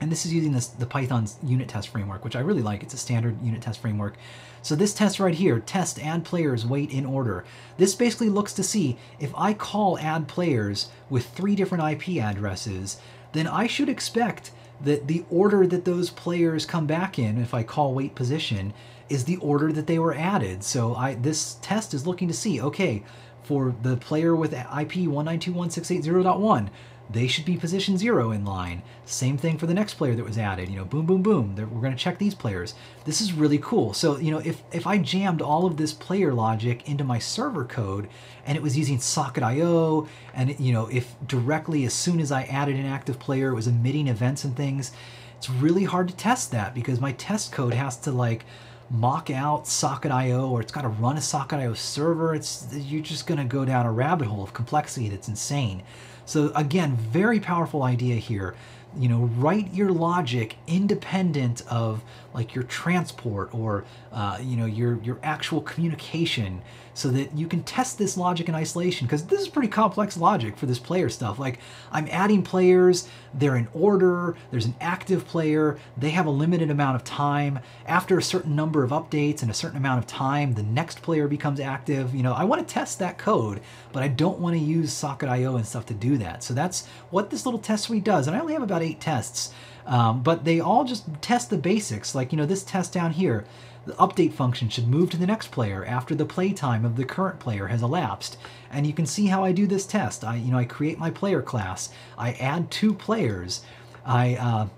and 0.00 0.10
this 0.10 0.24
is 0.24 0.32
using 0.32 0.52
this, 0.52 0.68
the 0.68 0.86
Python's 0.86 1.36
unit 1.44 1.68
test 1.68 1.88
framework, 1.88 2.24
which 2.24 2.34
I 2.34 2.40
really 2.40 2.62
like. 2.62 2.82
It's 2.82 2.94
a 2.94 2.98
standard 2.98 3.40
unit 3.42 3.60
test 3.60 3.80
framework. 3.80 4.16
So 4.62 4.74
this 4.74 4.94
test 4.94 5.18
right 5.20 5.34
here, 5.34 5.58
test 5.60 5.98
add 5.98 6.24
players 6.24 6.66
wait 6.66 6.90
in 6.90 7.06
order. 7.06 7.44
This 7.76 7.94
basically 7.94 8.28
looks 8.28 8.52
to 8.54 8.62
see 8.62 8.98
if 9.18 9.32
I 9.36 9.54
call 9.54 9.98
add 9.98 10.28
players 10.28 10.88
with 11.08 11.26
three 11.26 11.54
different 11.54 11.92
IP 11.92 12.22
addresses, 12.22 12.98
then 13.32 13.46
I 13.46 13.66
should 13.66 13.88
expect 13.88 14.50
that 14.82 15.06
the 15.06 15.24
order 15.30 15.66
that 15.66 15.84
those 15.84 16.10
players 16.10 16.66
come 16.66 16.86
back 16.86 17.18
in, 17.18 17.40
if 17.40 17.54
I 17.54 17.62
call 17.62 17.94
wait 17.94 18.14
position, 18.14 18.72
is 19.08 19.24
the 19.24 19.36
order 19.38 19.72
that 19.72 19.86
they 19.86 19.98
were 19.98 20.14
added. 20.14 20.62
So 20.64 20.94
I 20.94 21.14
this 21.14 21.56
test 21.62 21.92
is 21.94 22.06
looking 22.06 22.28
to 22.28 22.34
see, 22.34 22.60
okay, 22.60 23.02
for 23.42 23.74
the 23.82 23.96
player 23.96 24.34
with 24.36 24.52
IP 24.52 25.08
192.168.0.1, 25.08 26.68
they 27.12 27.26
should 27.26 27.44
be 27.44 27.56
position 27.56 27.98
zero 27.98 28.30
in 28.30 28.44
line. 28.44 28.82
Same 29.04 29.36
thing 29.36 29.58
for 29.58 29.66
the 29.66 29.74
next 29.74 29.94
player 29.94 30.14
that 30.14 30.24
was 30.24 30.38
added. 30.38 30.68
You 30.68 30.76
know, 30.76 30.84
boom, 30.84 31.06
boom, 31.06 31.22
boom. 31.22 31.56
We're 31.56 31.80
going 31.80 31.92
to 31.92 31.98
check 31.98 32.18
these 32.18 32.34
players. 32.34 32.74
This 33.04 33.20
is 33.20 33.32
really 33.32 33.58
cool. 33.58 33.92
So, 33.94 34.18
you 34.18 34.30
know, 34.30 34.38
if, 34.38 34.62
if 34.72 34.86
I 34.86 34.98
jammed 34.98 35.42
all 35.42 35.66
of 35.66 35.76
this 35.76 35.92
player 35.92 36.32
logic 36.32 36.88
into 36.88 37.02
my 37.02 37.18
server 37.18 37.64
code 37.64 38.08
and 38.46 38.56
it 38.56 38.62
was 38.62 38.78
using 38.78 39.00
socket 39.00 39.42
IO, 39.42 40.08
and, 40.34 40.58
you 40.60 40.72
know, 40.72 40.86
if 40.86 41.14
directly 41.26 41.84
as 41.84 41.94
soon 41.94 42.20
as 42.20 42.30
I 42.30 42.44
added 42.44 42.76
an 42.76 42.86
active 42.86 43.18
player, 43.18 43.50
it 43.50 43.54
was 43.54 43.66
emitting 43.66 44.06
events 44.06 44.44
and 44.44 44.56
things, 44.56 44.92
it's 45.36 45.50
really 45.50 45.84
hard 45.84 46.08
to 46.08 46.16
test 46.16 46.52
that 46.52 46.74
because 46.74 47.00
my 47.00 47.12
test 47.12 47.50
code 47.50 47.74
has 47.74 47.96
to 47.98 48.12
like 48.12 48.44
mock 48.90 49.30
out 49.30 49.66
socket 49.66 50.10
IO 50.10 50.48
or 50.48 50.60
it's 50.60 50.72
got 50.72 50.82
to 50.82 50.88
run 50.88 51.16
a 51.16 51.20
socket 51.20 51.58
IO 51.58 51.74
server. 51.74 52.34
It's 52.34 52.66
You're 52.72 53.02
just 53.02 53.26
going 53.26 53.38
to 53.38 53.44
go 53.44 53.64
down 53.64 53.86
a 53.86 53.92
rabbit 53.92 54.26
hole 54.26 54.42
of 54.42 54.52
complexity 54.52 55.08
that's 55.08 55.28
insane. 55.28 55.82
So 56.30 56.52
again, 56.54 56.94
very 56.94 57.40
powerful 57.40 57.82
idea 57.82 58.14
here. 58.14 58.54
you 58.96 59.08
know, 59.08 59.24
write 59.36 59.72
your 59.72 59.90
logic 59.90 60.56
independent 60.66 61.62
of 61.68 62.02
like 62.34 62.54
your 62.54 62.64
transport 62.64 63.54
or 63.54 63.84
uh, 64.12 64.38
you 64.42 64.56
know 64.56 64.66
your 64.66 65.00
your 65.02 65.18
actual 65.22 65.60
communication 65.60 66.62
so 67.00 67.08
that 67.08 67.34
you 67.36 67.46
can 67.46 67.62
test 67.62 67.96
this 67.96 68.16
logic 68.16 68.48
in 68.48 68.54
isolation 68.54 69.06
because 69.06 69.24
this 69.24 69.40
is 69.40 69.48
pretty 69.48 69.68
complex 69.68 70.16
logic 70.18 70.56
for 70.56 70.66
this 70.66 70.78
player 70.78 71.08
stuff. 71.08 71.38
Like 71.38 71.58
i'm 71.92 72.06
adding 72.10 72.42
players 72.42 73.08
they're 73.32 73.56
in 73.56 73.68
order 73.72 74.36
there's 74.50 74.66
an 74.66 74.74
active 74.80 75.24
player 75.26 75.78
they 75.96 76.10
have 76.10 76.26
a 76.26 76.30
limited 76.30 76.70
amount 76.70 76.96
of 76.96 77.04
time. 77.04 77.60
After 77.86 78.18
a 78.18 78.22
certain 78.22 78.54
number 78.54 78.84
of 78.84 78.90
updates 78.90 79.42
and 79.42 79.50
a 79.50 79.54
certain 79.54 79.78
amount 79.78 79.98
of 79.98 80.06
time 80.06 80.54
the 80.54 80.62
next 80.62 81.00
player 81.02 81.26
becomes 81.26 81.58
active. 81.58 82.14
You 82.14 82.22
know 82.22 82.34
i 82.34 82.44
want 82.44 82.66
to 82.66 82.74
test 82.74 82.98
that 82.98 83.16
code 83.16 83.60
but 83.92 84.02
i 84.02 84.08
don't 84.08 84.38
want 84.38 84.54
to 84.54 84.62
use 84.62 84.92
socket.io 84.92 85.56
and 85.56 85.66
stuff 85.66 85.86
to 85.86 85.94
do 85.94 86.18
that. 86.18 86.44
So 86.44 86.52
that's 86.52 86.86
what 87.10 87.30
this 87.30 87.46
little 87.46 87.60
test 87.60 87.84
suite 87.84 88.04
does 88.04 88.26
and 88.26 88.36
i 88.36 88.40
only 88.40 88.52
have 88.52 88.62
about 88.62 88.82
eight 88.82 89.00
tests. 89.00 89.52
Um, 89.86 90.22
but 90.22 90.44
they 90.44 90.60
all 90.60 90.84
just 90.84 91.04
test 91.20 91.50
the 91.50 91.56
basics. 91.56 92.14
Like, 92.14 92.32
you 92.32 92.38
know, 92.38 92.46
this 92.46 92.62
test 92.62 92.92
down 92.92 93.12
here, 93.12 93.44
the 93.86 93.94
update 93.94 94.32
function 94.32 94.68
should 94.68 94.88
move 94.88 95.10
to 95.10 95.16
the 95.16 95.26
next 95.26 95.50
player 95.50 95.84
after 95.84 96.14
the 96.14 96.24
playtime 96.24 96.84
of 96.84 96.96
the 96.96 97.04
current 97.04 97.40
player 97.40 97.68
has 97.68 97.82
elapsed. 97.82 98.36
And 98.70 98.86
you 98.86 98.92
can 98.92 99.06
see 99.06 99.26
how 99.26 99.44
I 99.44 99.52
do 99.52 99.66
this 99.66 99.86
test. 99.86 100.22
I, 100.22 100.36
you 100.36 100.50
know, 100.52 100.58
I 100.58 100.64
create 100.64 100.98
my 100.98 101.10
player 101.10 101.42
class. 101.42 101.90
I 102.18 102.32
add 102.34 102.70
two 102.70 102.92
players. 102.92 103.62
I, 104.04 104.36
uh, 104.36 104.68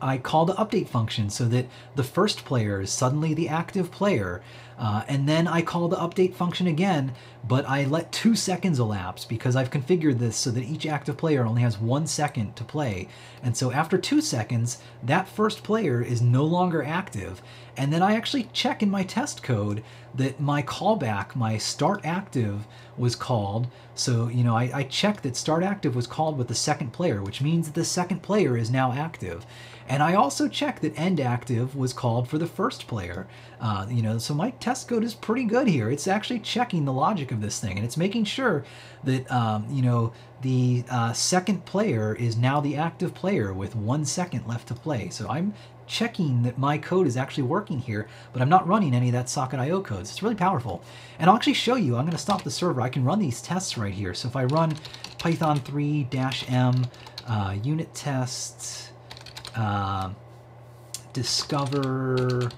I 0.00 0.18
call 0.18 0.46
the 0.46 0.54
update 0.54 0.88
function 0.88 1.30
so 1.30 1.44
that 1.46 1.68
the 1.94 2.02
first 2.02 2.44
player 2.44 2.80
is 2.80 2.90
suddenly 2.90 3.34
the 3.34 3.48
active 3.48 3.92
player. 3.92 4.42
Uh, 4.78 5.04
and 5.08 5.28
then 5.28 5.46
I 5.46 5.62
call 5.62 5.88
the 5.88 5.96
update 5.96 6.34
function 6.34 6.66
again, 6.66 7.12
but 7.46 7.68
I 7.68 7.84
let 7.84 8.12
two 8.12 8.34
seconds 8.34 8.78
elapse 8.78 9.24
because 9.24 9.56
I've 9.56 9.70
configured 9.70 10.18
this 10.18 10.36
so 10.36 10.50
that 10.50 10.64
each 10.64 10.86
active 10.86 11.16
player 11.16 11.44
only 11.44 11.62
has 11.62 11.78
one 11.78 12.06
second 12.06 12.56
to 12.56 12.64
play. 12.64 13.08
And 13.42 13.56
so 13.56 13.72
after 13.72 13.98
two 13.98 14.20
seconds, 14.20 14.78
that 15.02 15.28
first 15.28 15.62
player 15.62 16.02
is 16.02 16.22
no 16.22 16.44
longer 16.44 16.82
active. 16.82 17.42
And 17.76 17.92
then 17.92 18.02
I 18.02 18.14
actually 18.14 18.48
check 18.52 18.82
in 18.82 18.90
my 18.90 19.02
test 19.02 19.42
code 19.42 19.82
that 20.14 20.40
my 20.40 20.62
callback, 20.62 21.34
my 21.34 21.56
start 21.56 22.02
active, 22.04 22.66
was 22.96 23.16
called. 23.16 23.68
So, 23.94 24.28
you 24.28 24.44
know, 24.44 24.54
I, 24.54 24.70
I 24.74 24.82
check 24.84 25.22
that 25.22 25.36
start 25.36 25.62
active 25.62 25.96
was 25.96 26.06
called 26.06 26.36
with 26.36 26.48
the 26.48 26.54
second 26.54 26.92
player, 26.92 27.22
which 27.22 27.40
means 27.40 27.66
that 27.66 27.74
the 27.74 27.84
second 27.84 28.22
player 28.22 28.56
is 28.56 28.70
now 28.70 28.92
active. 28.92 29.46
And 29.88 30.02
I 30.02 30.14
also 30.14 30.48
check 30.48 30.80
that 30.80 30.98
end 30.98 31.18
active 31.18 31.74
was 31.74 31.92
called 31.92 32.28
for 32.28 32.38
the 32.38 32.46
first 32.46 32.86
player. 32.86 33.26
Uh, 33.62 33.86
you 33.88 34.02
know, 34.02 34.18
so 34.18 34.34
my 34.34 34.50
test 34.50 34.88
code 34.88 35.04
is 35.04 35.14
pretty 35.14 35.44
good 35.44 35.68
here. 35.68 35.88
It's 35.88 36.08
actually 36.08 36.40
checking 36.40 36.84
the 36.84 36.92
logic 36.92 37.30
of 37.30 37.40
this 37.40 37.60
thing, 37.60 37.76
and 37.76 37.84
it's 37.84 37.96
making 37.96 38.24
sure 38.24 38.64
that 39.04 39.30
um, 39.30 39.66
you 39.70 39.82
know 39.82 40.12
the 40.40 40.82
uh, 40.90 41.12
second 41.12 41.64
player 41.64 42.16
is 42.16 42.36
now 42.36 42.60
the 42.60 42.74
active 42.76 43.14
player 43.14 43.52
with 43.52 43.76
one 43.76 44.04
second 44.04 44.48
left 44.48 44.66
to 44.68 44.74
play. 44.74 45.10
So 45.10 45.28
I'm 45.28 45.54
checking 45.86 46.42
that 46.42 46.58
my 46.58 46.76
code 46.76 47.06
is 47.06 47.16
actually 47.16 47.44
working 47.44 47.78
here, 47.78 48.08
but 48.32 48.42
I'm 48.42 48.48
not 48.48 48.66
running 48.66 48.94
any 48.94 49.08
of 49.08 49.12
that 49.12 49.28
socket.io 49.28 49.80
code. 49.82 50.06
So 50.06 50.10
it's 50.10 50.22
really 50.24 50.34
powerful. 50.34 50.82
And 51.20 51.30
I'll 51.30 51.36
actually 51.36 51.54
show 51.54 51.76
you, 51.76 51.96
I'm 51.96 52.04
gonna 52.04 52.18
stop 52.18 52.42
the 52.42 52.50
server. 52.50 52.80
I 52.80 52.88
can 52.88 53.04
run 53.04 53.20
these 53.20 53.40
tests 53.42 53.78
right 53.78 53.94
here. 53.94 54.12
So 54.12 54.26
if 54.26 54.34
I 54.34 54.44
run 54.44 54.74
Python 55.18 55.60
3-m 55.60 56.86
uh, 57.28 57.56
unit 57.62 57.94
test, 57.94 58.90
uh, 59.54 60.10
discover, 61.12 62.48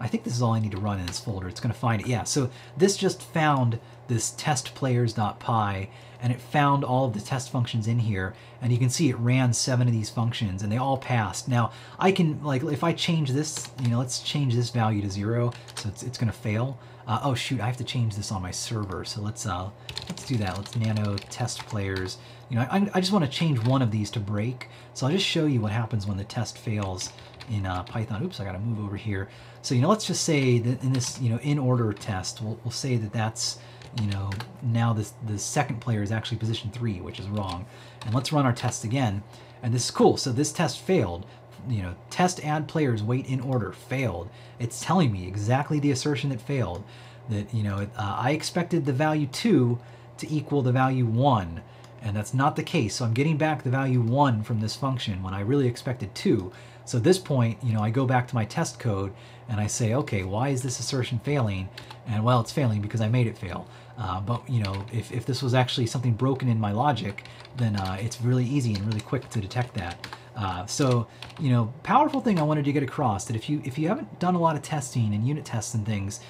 I 0.00 0.08
think 0.08 0.24
this 0.24 0.34
is 0.34 0.42
all 0.42 0.52
I 0.52 0.60
need 0.60 0.72
to 0.72 0.78
run 0.78 1.00
in 1.00 1.06
this 1.06 1.20
folder. 1.20 1.48
It's 1.48 1.60
going 1.60 1.72
to 1.72 1.78
find 1.78 2.00
it. 2.00 2.06
Yeah, 2.06 2.24
so 2.24 2.50
this 2.76 2.96
just 2.96 3.22
found 3.22 3.80
this 4.08 4.30
test 4.30 4.74
players.py 4.74 5.90
and 6.20 6.32
it 6.32 6.40
found 6.40 6.84
all 6.84 7.06
of 7.06 7.14
the 7.14 7.20
test 7.20 7.50
functions 7.50 7.86
in 7.86 8.00
here 8.00 8.34
and 8.60 8.72
you 8.72 8.78
can 8.78 8.90
see 8.90 9.08
it 9.08 9.16
ran 9.18 9.52
seven 9.52 9.86
of 9.86 9.92
these 9.92 10.10
functions 10.10 10.62
and 10.62 10.72
they 10.72 10.76
all 10.76 10.96
passed. 10.96 11.48
Now 11.48 11.70
I 11.98 12.10
can 12.12 12.42
like 12.42 12.62
if 12.64 12.82
I 12.82 12.92
change 12.92 13.30
this, 13.30 13.68
you 13.82 13.88
know, 13.88 13.98
let's 13.98 14.20
change 14.20 14.54
this 14.54 14.70
value 14.70 15.02
to 15.02 15.10
zero 15.10 15.52
so 15.76 15.88
it's, 15.88 16.02
it's 16.02 16.18
going 16.18 16.30
to 16.30 16.36
fail. 16.36 16.78
Uh, 17.06 17.20
oh 17.22 17.34
shoot, 17.34 17.60
I 17.60 17.66
have 17.66 17.76
to 17.78 17.84
change 17.84 18.16
this 18.16 18.32
on 18.32 18.42
my 18.42 18.50
server. 18.50 19.04
So 19.04 19.20
let's 19.20 19.46
uh, 19.46 19.70
let's 20.08 20.26
do 20.26 20.36
that. 20.38 20.56
Let's 20.56 20.76
nano 20.76 21.16
test 21.16 21.64
players. 21.66 22.18
You 22.50 22.56
know, 22.56 22.62
I, 22.70 22.90
I 22.94 23.00
just 23.00 23.12
want 23.12 23.24
to 23.24 23.30
change 23.30 23.58
one 23.64 23.82
of 23.82 23.90
these 23.90 24.10
to 24.12 24.20
break. 24.20 24.68
So 24.94 25.06
I'll 25.06 25.12
just 25.12 25.24
show 25.24 25.46
you 25.46 25.60
what 25.60 25.72
happens 25.72 26.06
when 26.06 26.16
the 26.16 26.24
test 26.24 26.58
fails 26.58 27.12
in 27.50 27.64
uh, 27.64 27.82
Python. 27.84 28.22
Oops, 28.22 28.38
I 28.40 28.44
got 28.44 28.52
to 28.52 28.58
move 28.58 28.84
over 28.84 28.96
here. 28.96 29.28
So, 29.68 29.74
you 29.74 29.82
know, 29.82 29.90
let's 29.90 30.06
just 30.06 30.24
say 30.24 30.58
that 30.60 30.82
in 30.82 30.94
this, 30.94 31.20
you 31.20 31.28
know, 31.28 31.38
in 31.40 31.58
order 31.58 31.92
test, 31.92 32.40
we'll, 32.40 32.58
we'll 32.64 32.72
say 32.72 32.96
that 32.96 33.12
that's, 33.12 33.58
you 34.00 34.06
know, 34.06 34.30
now 34.62 34.94
this 34.94 35.12
the 35.26 35.38
second 35.38 35.82
player 35.82 36.02
is 36.02 36.10
actually 36.10 36.38
position 36.38 36.70
three, 36.70 37.02
which 37.02 37.20
is 37.20 37.28
wrong. 37.28 37.66
And 38.06 38.14
let's 38.14 38.32
run 38.32 38.46
our 38.46 38.54
test 38.54 38.84
again. 38.84 39.22
And 39.62 39.74
this 39.74 39.84
is 39.84 39.90
cool. 39.90 40.16
So 40.16 40.32
this 40.32 40.52
test 40.52 40.80
failed. 40.80 41.26
You 41.68 41.82
know, 41.82 41.94
test 42.08 42.42
add 42.46 42.66
players 42.66 43.02
wait 43.02 43.26
in 43.26 43.42
order 43.42 43.72
failed. 43.72 44.30
It's 44.58 44.82
telling 44.82 45.12
me 45.12 45.28
exactly 45.28 45.78
the 45.78 45.90
assertion 45.90 46.30
that 46.30 46.40
failed. 46.40 46.82
That, 47.28 47.52
you 47.52 47.62
know, 47.62 47.86
uh, 47.94 48.16
I 48.18 48.30
expected 48.30 48.86
the 48.86 48.94
value 48.94 49.26
two 49.26 49.78
to 50.16 50.32
equal 50.32 50.62
the 50.62 50.72
value 50.72 51.04
one 51.04 51.60
and 52.02 52.16
that's 52.16 52.34
not 52.34 52.56
the 52.56 52.62
case. 52.62 52.94
So 52.94 53.04
I'm 53.04 53.14
getting 53.14 53.36
back 53.36 53.62
the 53.62 53.70
value 53.70 54.00
1 54.00 54.42
from 54.44 54.60
this 54.60 54.76
function 54.76 55.22
when 55.22 55.34
I 55.34 55.40
really 55.40 55.66
expected 55.66 56.14
2. 56.14 56.52
So 56.88 56.96
at 56.96 57.04
this 57.04 57.18
point, 57.18 57.62
you 57.62 57.74
know, 57.74 57.82
I 57.82 57.90
go 57.90 58.06
back 58.06 58.26
to 58.28 58.34
my 58.34 58.46
test 58.46 58.80
code 58.80 59.12
and 59.50 59.60
I 59.60 59.66
say, 59.66 59.92
okay, 59.92 60.22
why 60.22 60.48
is 60.48 60.62
this 60.62 60.80
assertion 60.80 61.18
failing? 61.18 61.68
And 62.06 62.24
well, 62.24 62.40
it's 62.40 62.50
failing 62.50 62.80
because 62.80 63.02
I 63.02 63.08
made 63.08 63.26
it 63.26 63.36
fail. 63.36 63.68
Uh, 63.98 64.22
but 64.22 64.48
you 64.48 64.62
know, 64.62 64.86
if, 64.90 65.12
if 65.12 65.26
this 65.26 65.42
was 65.42 65.52
actually 65.52 65.86
something 65.86 66.14
broken 66.14 66.48
in 66.48 66.58
my 66.58 66.72
logic, 66.72 67.24
then 67.58 67.76
uh, 67.76 67.98
it's 68.00 68.22
really 68.22 68.46
easy 68.46 68.72
and 68.72 68.86
really 68.86 69.02
quick 69.02 69.28
to 69.28 69.38
detect 69.38 69.74
that. 69.74 70.06
Uh, 70.34 70.64
so, 70.64 71.06
you 71.38 71.50
know, 71.50 71.74
powerful 71.82 72.22
thing 72.22 72.38
I 72.38 72.42
wanted 72.42 72.64
to 72.64 72.72
get 72.72 72.82
across 72.82 73.26
that 73.26 73.36
if 73.36 73.50
you 73.50 73.60
if 73.66 73.76
you 73.76 73.88
haven't 73.88 74.18
done 74.18 74.34
a 74.34 74.40
lot 74.40 74.56
of 74.56 74.62
testing 74.62 75.12
and 75.12 75.28
unit 75.28 75.44
tests 75.44 75.74
and 75.74 75.84
things, 75.84 76.20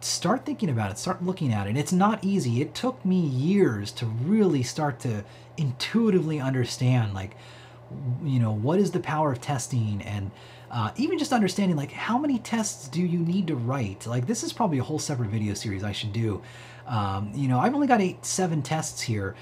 start 0.00 0.44
thinking 0.44 0.68
about 0.68 0.90
it, 0.90 0.98
start 0.98 1.24
looking 1.24 1.50
at 1.50 1.66
it. 1.66 1.78
It's 1.78 1.92
not 1.92 2.22
easy. 2.22 2.60
It 2.60 2.74
took 2.74 3.02
me 3.06 3.20
years 3.20 3.90
to 3.92 4.04
really 4.04 4.62
start 4.62 5.00
to 5.00 5.24
intuitively 5.56 6.40
understand, 6.40 7.14
like, 7.14 7.36
you 8.24 8.40
know, 8.40 8.52
what 8.52 8.78
is 8.78 8.90
the 8.90 9.00
power 9.00 9.32
of 9.32 9.40
testing 9.40 10.02
and 10.02 10.30
uh, 10.70 10.90
even 10.96 11.18
just 11.18 11.32
understanding, 11.32 11.76
like, 11.76 11.92
how 11.92 12.18
many 12.18 12.38
tests 12.38 12.88
do 12.88 13.00
you 13.00 13.20
need 13.20 13.46
to 13.46 13.54
write? 13.54 14.06
Like, 14.06 14.26
this 14.26 14.42
is 14.42 14.52
probably 14.52 14.78
a 14.78 14.82
whole 14.82 14.98
separate 14.98 15.28
video 15.30 15.54
series 15.54 15.84
I 15.84 15.92
should 15.92 16.12
do. 16.12 16.42
Um, 16.86 17.30
you 17.34 17.46
know, 17.46 17.60
I've 17.60 17.74
only 17.74 17.86
got 17.86 18.00
eight, 18.00 18.26
seven 18.26 18.60
tests 18.60 19.00
here. 19.00 19.36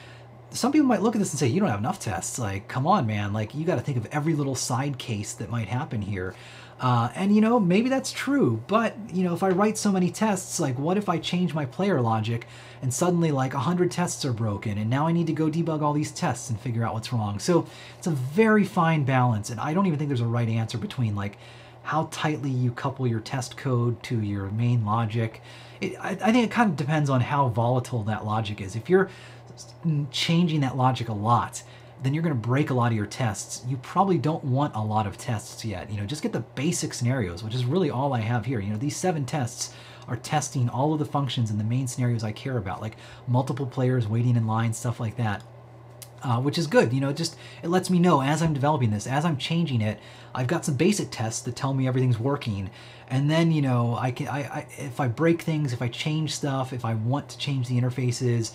Some 0.51 0.73
people 0.73 0.87
might 0.87 1.01
look 1.01 1.17
at 1.17 1.19
this 1.19 1.33
and 1.33 1.41
say, 1.41 1.47
you 1.47 1.61
don't 1.61 1.71
have 1.71 1.79
enough 1.79 1.99
tests. 1.99 2.39
Like, 2.39 2.69
come 2.69 2.87
on, 2.87 3.07
man. 3.07 3.33
Like, 3.33 3.55
you 3.55 3.65
got 3.65 3.77
to 3.77 3.81
think 3.81 3.97
of 3.97 4.07
every 4.13 4.35
little 4.35 4.55
side 4.55 4.99
case 4.99 5.33
that 5.35 5.49
might 5.49 5.69
happen 5.69 6.03
here. 6.03 6.35
Uh, 6.83 7.13
and 7.15 7.33
you 7.33 7.41
know, 7.41 7.61
maybe 7.61 7.89
that's 7.89 8.11
true, 8.11 8.61
but 8.67 8.97
you 9.15 9.23
know, 9.23 9.33
if 9.33 9.45
I 9.45 9.51
write 9.51 9.79
so 9.79 9.93
many 9.93 10.11
tests, 10.11 10.59
like 10.59 10.77
what 10.77 10.99
if 10.99 11.09
I 11.09 11.17
change 11.19 11.55
my 11.55 11.65
player 11.65 12.01
logic 12.01 12.49
and 12.83 12.93
suddenly 12.93 13.31
like 13.31 13.55
100 13.55 13.89
tests 13.89 14.25
are 14.25 14.33
broken 14.33 14.79
and 14.79 14.91
now 14.91 15.07
I 15.07 15.13
need 15.13 15.29
to 15.29 15.33
go 15.33 15.47
debug 15.47 15.81
all 15.81 15.93
these 15.93 16.11
tests 16.11 16.51
and 16.51 16.59
figure 16.59 16.85
out 16.85 16.93
what's 16.93 17.13
wrong. 17.13 17.39
So 17.39 17.69
it's 17.99 18.09
a 18.09 18.11
very 18.11 18.65
fine 18.65 19.05
balance 19.05 19.49
and 19.49 19.61
I 19.61 19.75
don't 19.75 19.87
even 19.87 19.97
think 19.97 20.09
there's 20.09 20.21
a 20.21 20.27
right 20.27 20.49
answer 20.49 20.77
between 20.77 21.15
like 21.15 21.39
how 21.85 22.09
tightly 22.11 22.51
you 22.51 22.73
couple 22.73 23.07
your 23.07 23.21
test 23.21 23.57
code 23.57 24.03
to 24.03 24.21
your 24.21 24.51
main 24.51 24.85
logic. 24.85 25.41
It, 25.81 25.95
I, 26.01 26.11
I 26.11 26.33
think 26.33 26.47
it 26.47 26.51
kind 26.51 26.69
of 26.69 26.77
depends 26.77 27.09
on 27.09 27.21
how 27.21 27.49
volatile 27.49 28.03
that 28.05 28.25
logic 28.25 28.61
is. 28.61 28.75
If 28.75 28.91
you're 28.91 29.09
changing 30.11 30.61
that 30.63 30.77
logic 30.77 31.09
a 31.09 31.13
lot, 31.13 31.63
then 32.03 32.15
you're 32.15 32.23
going 32.23 32.35
to 32.35 32.49
break 32.49 32.71
a 32.71 32.75
lot 32.75 32.91
of 32.91 32.97
your 32.97 33.07
tests. 33.07 33.63
You 33.69 33.77
probably 33.77 34.19
don't 34.19 34.45
want 34.45 34.75
a 34.75 34.83
lot 34.83 35.07
of 35.07 35.17
tests 35.17 35.65
yet. 35.65 35.91
You 35.91 36.01
know, 36.01 36.07
just 36.07 36.23
get 36.23 36.33
the 36.33 36.41
basic 36.41 36.95
scenarios, 36.95 37.45
which 37.45 37.55
is 37.55 37.65
really 37.65 37.91
all 37.91 38.13
I 38.13 38.21
have 38.21 38.45
here. 38.45 38.61
You 38.61 38.71
know, 38.71 38.79
these 38.79 38.97
seven 38.97 39.25
tests 39.25 39.73
are 40.09 40.17
testing 40.17 40.69
all 40.69 40.93
of 40.93 40.99
the 40.99 41.05
functions 41.05 41.51
in 41.51 41.59
the 41.59 41.65
main 41.65 41.87
scenarios 41.87 42.25
I 42.25 42.33
care 42.33 42.57
about, 42.57 42.81
like 42.81 42.97
multiple 43.29 43.67
players 43.67 44.09
waiting 44.09 44.37
in 44.37 44.47
line, 44.47 44.73
stuff 44.73 44.99
like 44.99 45.17
that. 45.17 45.43
Uh, 46.25 46.41
which 46.41 46.57
is 46.57 46.69
good. 46.69 46.93
You 46.93 47.01
know, 47.01 47.09
it 47.09 47.17
just 47.17 47.37
it 47.65 47.69
lets 47.69 47.91
me 47.91 47.99
know 47.99 48.23
as 48.23 48.43
I'm 48.43 48.55
developing 48.55 48.93
this, 48.93 49.09
as 49.09 49.25
I'm 49.25 49.37
changing 49.37 49.81
it, 49.81 49.99
I've 50.33 50.47
got 50.47 50.65
some 50.65 50.77
basic 50.77 51.09
tests 51.11 51.43
that 51.43 51.57
tell 51.57 51.75
me 51.75 51.89
everything's 51.89 52.17
working, 52.17 52.71
and 53.09 53.29
then 53.29 53.51
you 53.51 53.61
know 53.61 53.97
I 53.97 54.13
can 54.13 54.29
I, 54.29 54.39
I 54.43 54.67
if 54.79 55.01
I 55.01 55.09
break 55.09 55.43
things, 55.43 55.73
if 55.73 55.83
I 55.83 55.89
change 55.89 56.33
stuff, 56.33 56.73
if 56.73 56.85
I 56.85 56.95
want 56.95 57.29
to 57.31 57.39
change 57.39 57.67
the 57.67 57.81
interfaces, 57.81 58.53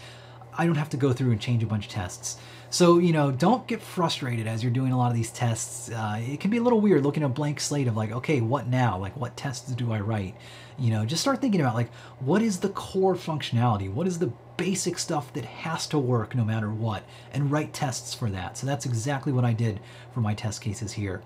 I 0.57 0.65
don't 0.65 0.78
have 0.78 0.90
to 0.91 0.98
go 0.98 1.11
through 1.11 1.32
and 1.32 1.41
change 1.41 1.61
a 1.61 1.65
bunch 1.65 1.88
of 1.88 1.91
tests. 1.91 2.38
So, 2.69 2.98
you 2.98 3.14
know, 3.14 3.31
don't 3.31 3.65
get 3.65 3.81
frustrated 3.81 4.45
as 4.45 4.61
you're 4.61 4.73
doing 4.73 4.91
a 4.91 4.98
lot 4.98 5.10
of 5.10 5.15
these 5.15 5.31
tests. 5.31 5.89
Uh, 5.89 6.22
it 6.22 6.39
can 6.39 6.52
be 6.52 6.57
a 6.57 6.61
little 6.61 6.81
weird 6.81 7.03
looking 7.03 7.23
at 7.23 7.27
a 7.27 7.30
blank 7.34 7.60
slate 7.61 7.88
of 7.88 7.95
like, 7.95 8.11
okay, 8.11 8.41
what 8.41 8.68
now? 8.68 8.98
Like, 8.98 9.15
what 9.15 9.38
tests 9.38 9.72
do 9.72 9.94
I 9.94 9.99
write? 10.02 10.35
You 10.77 10.91
know, 10.91 11.06
just 11.06 11.22
start 11.22 11.39
thinking 11.39 11.61
about 11.61 11.76
like, 11.76 11.91
what 12.19 12.41
is 12.41 12.60
the 12.60 12.69
core 12.69 13.15
functionality? 13.15 13.91
What 13.91 14.06
is 14.06 14.19
the 14.19 14.34
basic 14.57 14.99
stuff 14.99 15.31
that 15.34 15.45
has 15.45 15.88
to 15.88 15.99
work 15.99 16.35
no 16.35 16.44
matter 16.44 16.69
what? 16.69 17.03
And 17.31 17.52
write 17.52 17.73
tests 17.73 18.14
for 18.14 18.30
that. 18.31 18.57
So 18.57 18.68
that's 18.68 18.85
exactly 18.85 19.31
what 19.31 19.45
I 19.45 19.53
did 19.53 19.80
for 20.14 20.19
my 20.19 20.34
test 20.34 20.61
cases 20.61 20.91
here. 20.91 21.22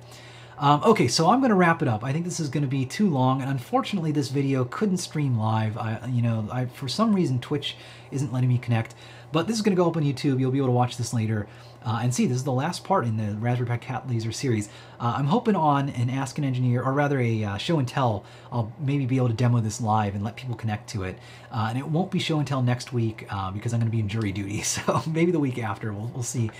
Um, 0.61 0.83
okay, 0.83 1.07
so 1.07 1.27
I'm 1.27 1.39
going 1.39 1.49
to 1.49 1.55
wrap 1.55 1.81
it 1.81 1.87
up. 1.87 2.03
I 2.03 2.13
think 2.13 2.23
this 2.23 2.39
is 2.39 2.47
going 2.47 2.61
to 2.61 2.69
be 2.69 2.85
too 2.85 3.09
long, 3.09 3.41
and 3.41 3.49
unfortunately, 3.49 4.11
this 4.11 4.29
video 4.29 4.63
couldn't 4.63 4.97
stream 4.97 5.35
live. 5.35 5.75
I, 5.75 6.05
you 6.07 6.21
know, 6.21 6.47
I, 6.51 6.67
for 6.67 6.87
some 6.87 7.15
reason, 7.15 7.39
Twitch 7.39 7.75
isn't 8.11 8.31
letting 8.31 8.47
me 8.47 8.59
connect. 8.59 8.93
But 9.31 9.47
this 9.47 9.55
is 9.55 9.61
going 9.61 9.75
to 9.75 9.81
go 9.81 9.89
up 9.89 9.97
on 9.97 10.03
YouTube. 10.03 10.39
You'll 10.39 10.51
be 10.51 10.57
able 10.57 10.67
to 10.67 10.73
watch 10.73 10.97
this 10.97 11.13
later. 11.13 11.47
Uh, 11.83 11.99
and 12.03 12.13
see, 12.13 12.27
this 12.27 12.37
is 12.37 12.43
the 12.43 12.51
last 12.51 12.83
part 12.83 13.05
in 13.05 13.17
the 13.17 13.35
Raspberry 13.37 13.67
Pi 13.67 13.77
Cat 13.77 14.07
Laser 14.07 14.31
series. 14.31 14.69
Uh, 14.99 15.15
I'm 15.17 15.25
hoping 15.25 15.55
on 15.55 15.89
an 15.89 16.09
Ask 16.09 16.37
an 16.37 16.43
Engineer, 16.43 16.83
or 16.83 16.93
rather 16.93 17.19
a 17.19 17.43
uh, 17.43 17.57
show 17.57 17.79
and 17.79 17.87
tell, 17.87 18.23
I'll 18.51 18.71
maybe 18.79 19.05
be 19.05 19.17
able 19.17 19.29
to 19.29 19.33
demo 19.33 19.61
this 19.61 19.81
live 19.81 20.13
and 20.13 20.23
let 20.23 20.35
people 20.35 20.55
connect 20.55 20.89
to 20.91 21.03
it. 21.03 21.17
Uh, 21.51 21.67
and 21.69 21.79
it 21.79 21.87
won't 21.87 22.11
be 22.11 22.19
show 22.19 22.37
and 22.37 22.47
tell 22.47 22.61
next 22.61 22.93
week 22.93 23.25
uh, 23.31 23.49
because 23.51 23.73
I'm 23.73 23.79
going 23.79 23.89
to 23.89 23.95
be 23.95 23.99
in 23.99 24.09
jury 24.09 24.31
duty, 24.31 24.61
so 24.61 25.01
maybe 25.07 25.31
the 25.31 25.39
week 25.39 25.57
after, 25.57 25.91
we'll, 25.91 26.11
we'll 26.13 26.23
see. 26.23 26.51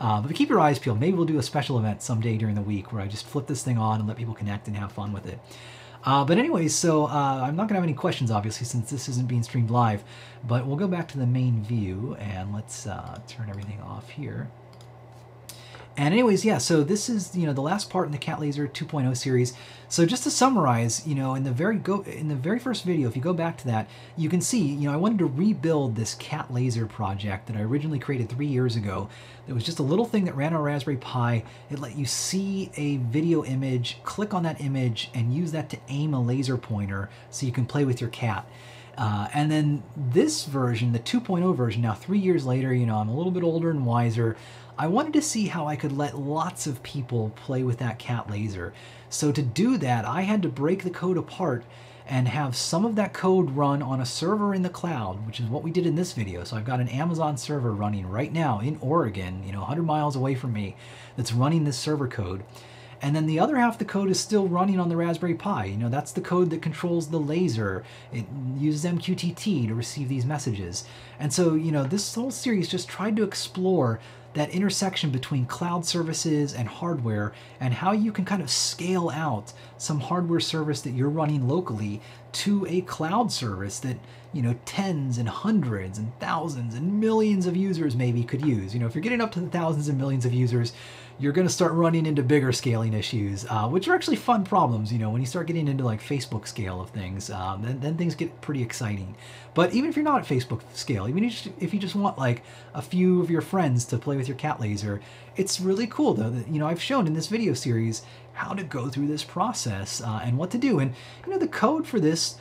Uh, 0.00 0.22
but 0.22 0.34
keep 0.34 0.48
your 0.48 0.60
eyes 0.60 0.78
peeled. 0.78 0.98
Maybe 0.98 1.14
we'll 1.14 1.26
do 1.26 1.38
a 1.38 1.42
special 1.42 1.78
event 1.78 2.00
someday 2.00 2.38
during 2.38 2.54
the 2.54 2.62
week 2.62 2.90
where 2.90 3.02
I 3.02 3.06
just 3.06 3.26
flip 3.26 3.46
this 3.46 3.62
thing 3.62 3.76
on 3.76 4.00
and 4.00 4.08
let 4.08 4.16
people 4.16 4.34
connect 4.34 4.66
and 4.66 4.76
have 4.76 4.92
fun 4.92 5.12
with 5.12 5.26
it. 5.26 5.38
Uh, 6.04 6.24
but 6.24 6.38
anyways, 6.38 6.74
so 6.74 7.04
uh, 7.06 7.42
I'm 7.42 7.56
not 7.56 7.64
going 7.64 7.68
to 7.68 7.74
have 7.74 7.84
any 7.84 7.94
questions, 7.94 8.30
obviously, 8.30 8.64
since 8.66 8.90
this 8.90 9.08
isn't 9.08 9.28
being 9.28 9.42
streamed 9.42 9.70
live. 9.70 10.02
But 10.46 10.66
we'll 10.66 10.76
go 10.76 10.88
back 10.88 11.08
to 11.08 11.18
the 11.18 11.26
main 11.26 11.62
view, 11.62 12.16
and 12.18 12.54
let's 12.54 12.86
uh, 12.86 13.20
turn 13.28 13.50
everything 13.50 13.80
off 13.82 14.08
here. 14.08 14.50
And 16.00 16.14
anyways, 16.14 16.46
yeah, 16.46 16.56
so 16.56 16.82
this 16.82 17.10
is, 17.10 17.36
you 17.36 17.44
know, 17.44 17.52
the 17.52 17.60
last 17.60 17.90
part 17.90 18.06
in 18.06 18.12
the 18.12 18.16
Cat 18.16 18.40
Laser 18.40 18.66
2.0 18.66 19.14
series. 19.14 19.52
So 19.90 20.06
just 20.06 20.22
to 20.22 20.30
summarize, 20.30 21.06
you 21.06 21.14
know, 21.14 21.34
in 21.34 21.44
the 21.44 21.50
very 21.50 21.76
go 21.76 22.00
in 22.00 22.28
the 22.28 22.34
very 22.34 22.58
first 22.58 22.84
video, 22.84 23.06
if 23.06 23.16
you 23.16 23.20
go 23.20 23.34
back 23.34 23.58
to 23.58 23.66
that, 23.66 23.86
you 24.16 24.30
can 24.30 24.40
see, 24.40 24.62
you 24.62 24.88
know, 24.88 24.94
I 24.94 24.96
wanted 24.96 25.18
to 25.18 25.26
rebuild 25.26 25.96
this 25.96 26.14
Cat 26.14 26.50
Laser 26.50 26.86
project 26.86 27.48
that 27.48 27.56
I 27.56 27.60
originally 27.60 27.98
created 27.98 28.30
three 28.30 28.46
years 28.46 28.76
ago. 28.76 29.10
It 29.46 29.52
was 29.52 29.62
just 29.62 29.78
a 29.78 29.82
little 29.82 30.06
thing 30.06 30.24
that 30.24 30.34
ran 30.34 30.54
on 30.54 30.62
Raspberry 30.62 30.96
Pi. 30.96 31.44
It 31.68 31.78
let 31.78 31.98
you 31.98 32.06
see 32.06 32.70
a 32.76 32.96
video 32.96 33.44
image, 33.44 33.98
click 34.02 34.32
on 34.32 34.42
that 34.44 34.62
image, 34.62 35.10
and 35.12 35.34
use 35.34 35.52
that 35.52 35.68
to 35.68 35.78
aim 35.88 36.14
a 36.14 36.22
laser 36.22 36.56
pointer 36.56 37.10
so 37.28 37.44
you 37.44 37.52
can 37.52 37.66
play 37.66 37.84
with 37.84 38.00
your 38.00 38.08
cat. 38.08 38.48
Uh, 38.96 39.28
and 39.32 39.50
then 39.50 39.82
this 39.96 40.44
version, 40.44 40.92
the 40.92 40.98
2.0 40.98 41.56
version, 41.56 41.82
now 41.82 41.94
three 41.94 42.18
years 42.18 42.44
later, 42.44 42.74
you 42.74 42.86
know, 42.86 42.96
I'm 42.96 43.08
a 43.08 43.16
little 43.16 43.32
bit 43.32 43.42
older 43.42 43.70
and 43.70 43.86
wiser. 43.86 44.36
I 44.80 44.86
wanted 44.86 45.12
to 45.12 45.20
see 45.20 45.48
how 45.48 45.66
I 45.66 45.76
could 45.76 45.92
let 45.92 46.16
lots 46.16 46.66
of 46.66 46.82
people 46.82 47.32
play 47.36 47.62
with 47.62 47.76
that 47.80 47.98
cat 47.98 48.30
laser. 48.30 48.72
So 49.10 49.30
to 49.30 49.42
do 49.42 49.76
that, 49.76 50.06
I 50.06 50.22
had 50.22 50.40
to 50.40 50.48
break 50.48 50.84
the 50.84 50.88
code 50.88 51.18
apart 51.18 51.66
and 52.06 52.26
have 52.26 52.56
some 52.56 52.86
of 52.86 52.96
that 52.96 53.12
code 53.12 53.50
run 53.50 53.82
on 53.82 54.00
a 54.00 54.06
server 54.06 54.54
in 54.54 54.62
the 54.62 54.70
cloud, 54.70 55.26
which 55.26 55.38
is 55.38 55.50
what 55.50 55.62
we 55.62 55.70
did 55.70 55.84
in 55.84 55.96
this 55.96 56.14
video. 56.14 56.44
So 56.44 56.56
I've 56.56 56.64
got 56.64 56.80
an 56.80 56.88
Amazon 56.88 57.36
server 57.36 57.74
running 57.74 58.08
right 58.08 58.32
now 58.32 58.60
in 58.60 58.78
Oregon, 58.80 59.42
you 59.44 59.52
know, 59.52 59.58
100 59.58 59.82
miles 59.82 60.16
away 60.16 60.34
from 60.34 60.54
me, 60.54 60.76
that's 61.14 61.34
running 61.34 61.64
this 61.64 61.76
server 61.76 62.08
code. 62.08 62.42
And 63.02 63.14
then 63.14 63.26
the 63.26 63.38
other 63.38 63.56
half 63.56 63.74
of 63.74 63.78
the 63.78 63.84
code 63.84 64.10
is 64.10 64.18
still 64.18 64.48
running 64.48 64.80
on 64.80 64.88
the 64.88 64.96
Raspberry 64.96 65.34
Pi. 65.34 65.66
You 65.66 65.76
know, 65.76 65.88
that's 65.88 66.12
the 66.12 66.20
code 66.20 66.50
that 66.50 66.62
controls 66.62 67.08
the 67.08 67.20
laser. 67.20 67.84
It 68.12 68.26
uses 68.56 68.90
MQTT 68.90 69.68
to 69.68 69.74
receive 69.74 70.08
these 70.08 70.26
messages. 70.26 70.84
And 71.18 71.32
so, 71.32 71.54
you 71.54 71.72
know, 71.72 71.84
this 71.84 72.14
whole 72.14 72.30
series 72.30 72.68
just 72.68 72.88
tried 72.88 73.16
to 73.16 73.24
explore 73.24 74.00
that 74.34 74.50
intersection 74.50 75.10
between 75.10 75.44
cloud 75.46 75.84
services 75.84 76.54
and 76.54 76.68
hardware 76.68 77.32
and 77.58 77.74
how 77.74 77.92
you 77.92 78.12
can 78.12 78.24
kind 78.24 78.42
of 78.42 78.50
scale 78.50 79.10
out 79.10 79.52
some 79.76 80.00
hardware 80.00 80.40
service 80.40 80.80
that 80.82 80.92
you're 80.92 81.08
running 81.08 81.48
locally 81.48 82.00
to 82.32 82.64
a 82.68 82.80
cloud 82.82 83.32
service 83.32 83.80
that 83.80 83.96
you 84.32 84.42
know 84.42 84.54
tens 84.64 85.18
and 85.18 85.28
hundreds 85.28 85.98
and 85.98 86.12
thousands 86.20 86.74
and 86.74 87.00
millions 87.00 87.46
of 87.46 87.56
users 87.56 87.96
maybe 87.96 88.22
could 88.22 88.44
use. 88.44 88.72
You 88.72 88.80
know 88.80 88.86
if 88.86 88.94
you're 88.94 89.02
getting 89.02 89.20
up 89.20 89.32
to 89.32 89.40
the 89.40 89.48
thousands 89.48 89.88
and 89.88 89.98
millions 89.98 90.24
of 90.24 90.32
users 90.32 90.72
you're 91.20 91.34
going 91.34 91.46
to 91.46 91.52
start 91.52 91.72
running 91.72 92.06
into 92.06 92.22
bigger 92.22 92.50
scaling 92.50 92.94
issues, 92.94 93.44
uh, 93.50 93.68
which 93.68 93.86
are 93.88 93.94
actually 93.94 94.16
fun 94.16 94.42
problems. 94.42 94.90
You 94.90 94.98
know, 94.98 95.10
when 95.10 95.20
you 95.20 95.26
start 95.26 95.46
getting 95.46 95.68
into 95.68 95.84
like 95.84 96.02
Facebook 96.02 96.48
scale 96.48 96.80
of 96.80 96.88
things, 96.90 97.28
um, 97.28 97.60
then, 97.60 97.78
then 97.80 97.96
things 97.98 98.14
get 98.14 98.40
pretty 98.40 98.62
exciting. 98.62 99.14
But 99.52 99.74
even 99.74 99.90
if 99.90 99.96
you're 99.96 100.04
not 100.04 100.22
at 100.22 100.26
Facebook 100.26 100.62
scale, 100.72 101.06
even 101.08 101.22
if 101.24 101.74
you, 101.74 101.78
just, 101.78 101.94
want 101.94 102.16
like 102.16 102.42
a 102.72 102.80
few 102.80 103.20
of 103.20 103.30
your 103.30 103.42
friends 103.42 103.84
to 103.86 103.98
play 103.98 104.16
with 104.16 104.28
your 104.28 104.36
cat 104.38 104.60
laser, 104.60 105.02
it's 105.36 105.60
really 105.60 105.86
cool 105.86 106.14
though 106.14 106.30
that, 106.30 106.48
you 106.48 106.58
know, 106.58 106.66
I've 106.66 106.80
shown 106.80 107.06
in 107.06 107.12
this 107.12 107.26
video 107.26 107.52
series 107.52 108.02
how 108.32 108.54
to 108.54 108.62
go 108.62 108.88
through 108.88 109.08
this 109.08 109.22
process 109.22 110.00
uh, 110.00 110.20
and 110.24 110.38
what 110.38 110.50
to 110.52 110.58
do. 110.58 110.78
And, 110.78 110.94
you 111.26 111.32
know, 111.32 111.38
the 111.38 111.48
code 111.48 111.86
for 111.86 112.00
this, 112.00 112.36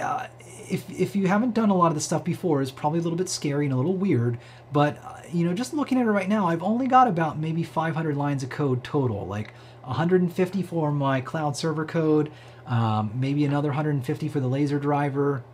uh, 0.00 0.28
if, 0.68 0.88
if 0.90 1.16
you 1.16 1.26
haven't 1.26 1.54
done 1.54 1.70
a 1.70 1.76
lot 1.76 1.88
of 1.88 1.94
this 1.94 2.04
stuff 2.04 2.24
before, 2.24 2.60
is 2.62 2.70
probably 2.70 2.98
a 2.98 3.02
little 3.02 3.16
bit 3.16 3.28
scary 3.28 3.66
and 3.66 3.72
a 3.72 3.76
little 3.76 3.96
weird, 3.96 4.38
but 4.72 4.98
uh, 5.04 5.20
you 5.32 5.44
know, 5.44 5.54
just 5.54 5.74
looking 5.74 5.98
at 5.98 6.06
it 6.06 6.10
right 6.10 6.28
now, 6.28 6.46
I've 6.46 6.62
only 6.62 6.86
got 6.86 7.08
about 7.08 7.38
maybe 7.38 7.62
500 7.62 8.16
lines 8.16 8.42
of 8.42 8.50
code 8.50 8.82
total, 8.84 9.26
like 9.26 9.52
150 9.84 10.62
for 10.62 10.90
my 10.90 11.20
cloud 11.20 11.56
server 11.56 11.84
code, 11.84 12.30
um, 12.66 13.12
maybe 13.14 13.44
another 13.44 13.68
150 13.68 14.28
for 14.28 14.40
the 14.40 14.48
laser 14.48 14.78
driver, 14.78 15.44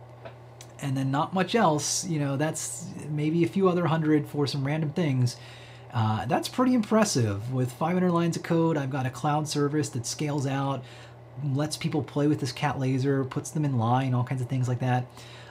and 0.81 0.97
then 0.97 1.11
not 1.11 1.33
much 1.33 1.55
else. 1.55 2.05
You 2.05 2.19
know, 2.19 2.37
that's 2.37 2.87
maybe 3.09 3.43
a 3.43 3.47
few 3.47 3.69
other 3.69 3.85
hundred 3.85 4.27
for 4.27 4.47
some 4.47 4.65
random 4.65 4.91
things. 4.91 5.37
Uh, 5.93 6.25
that's 6.25 6.49
pretty 6.49 6.73
impressive. 6.73 7.53
With 7.53 7.71
500 7.71 8.11
lines 8.11 8.35
of 8.35 8.41
code, 8.41 8.77
I've 8.77 8.89
got 8.89 9.05
a 9.05 9.11
cloud 9.11 9.47
service 9.47 9.89
that 9.89 10.07
scales 10.07 10.47
out, 10.47 10.83
lets 11.53 11.77
people 11.77 12.03
play 12.03 12.27
with 12.27 12.39
this 12.39 12.51
cat 12.51 12.79
laser, 12.79 13.23
puts 13.23 13.51
them 13.51 13.65
in 13.65 13.77
line, 13.77 14.13
all 14.13 14.23
kinds 14.23 14.41
of 14.41 14.47
things 14.47 14.67
like 14.67 14.79
that. 14.79 15.05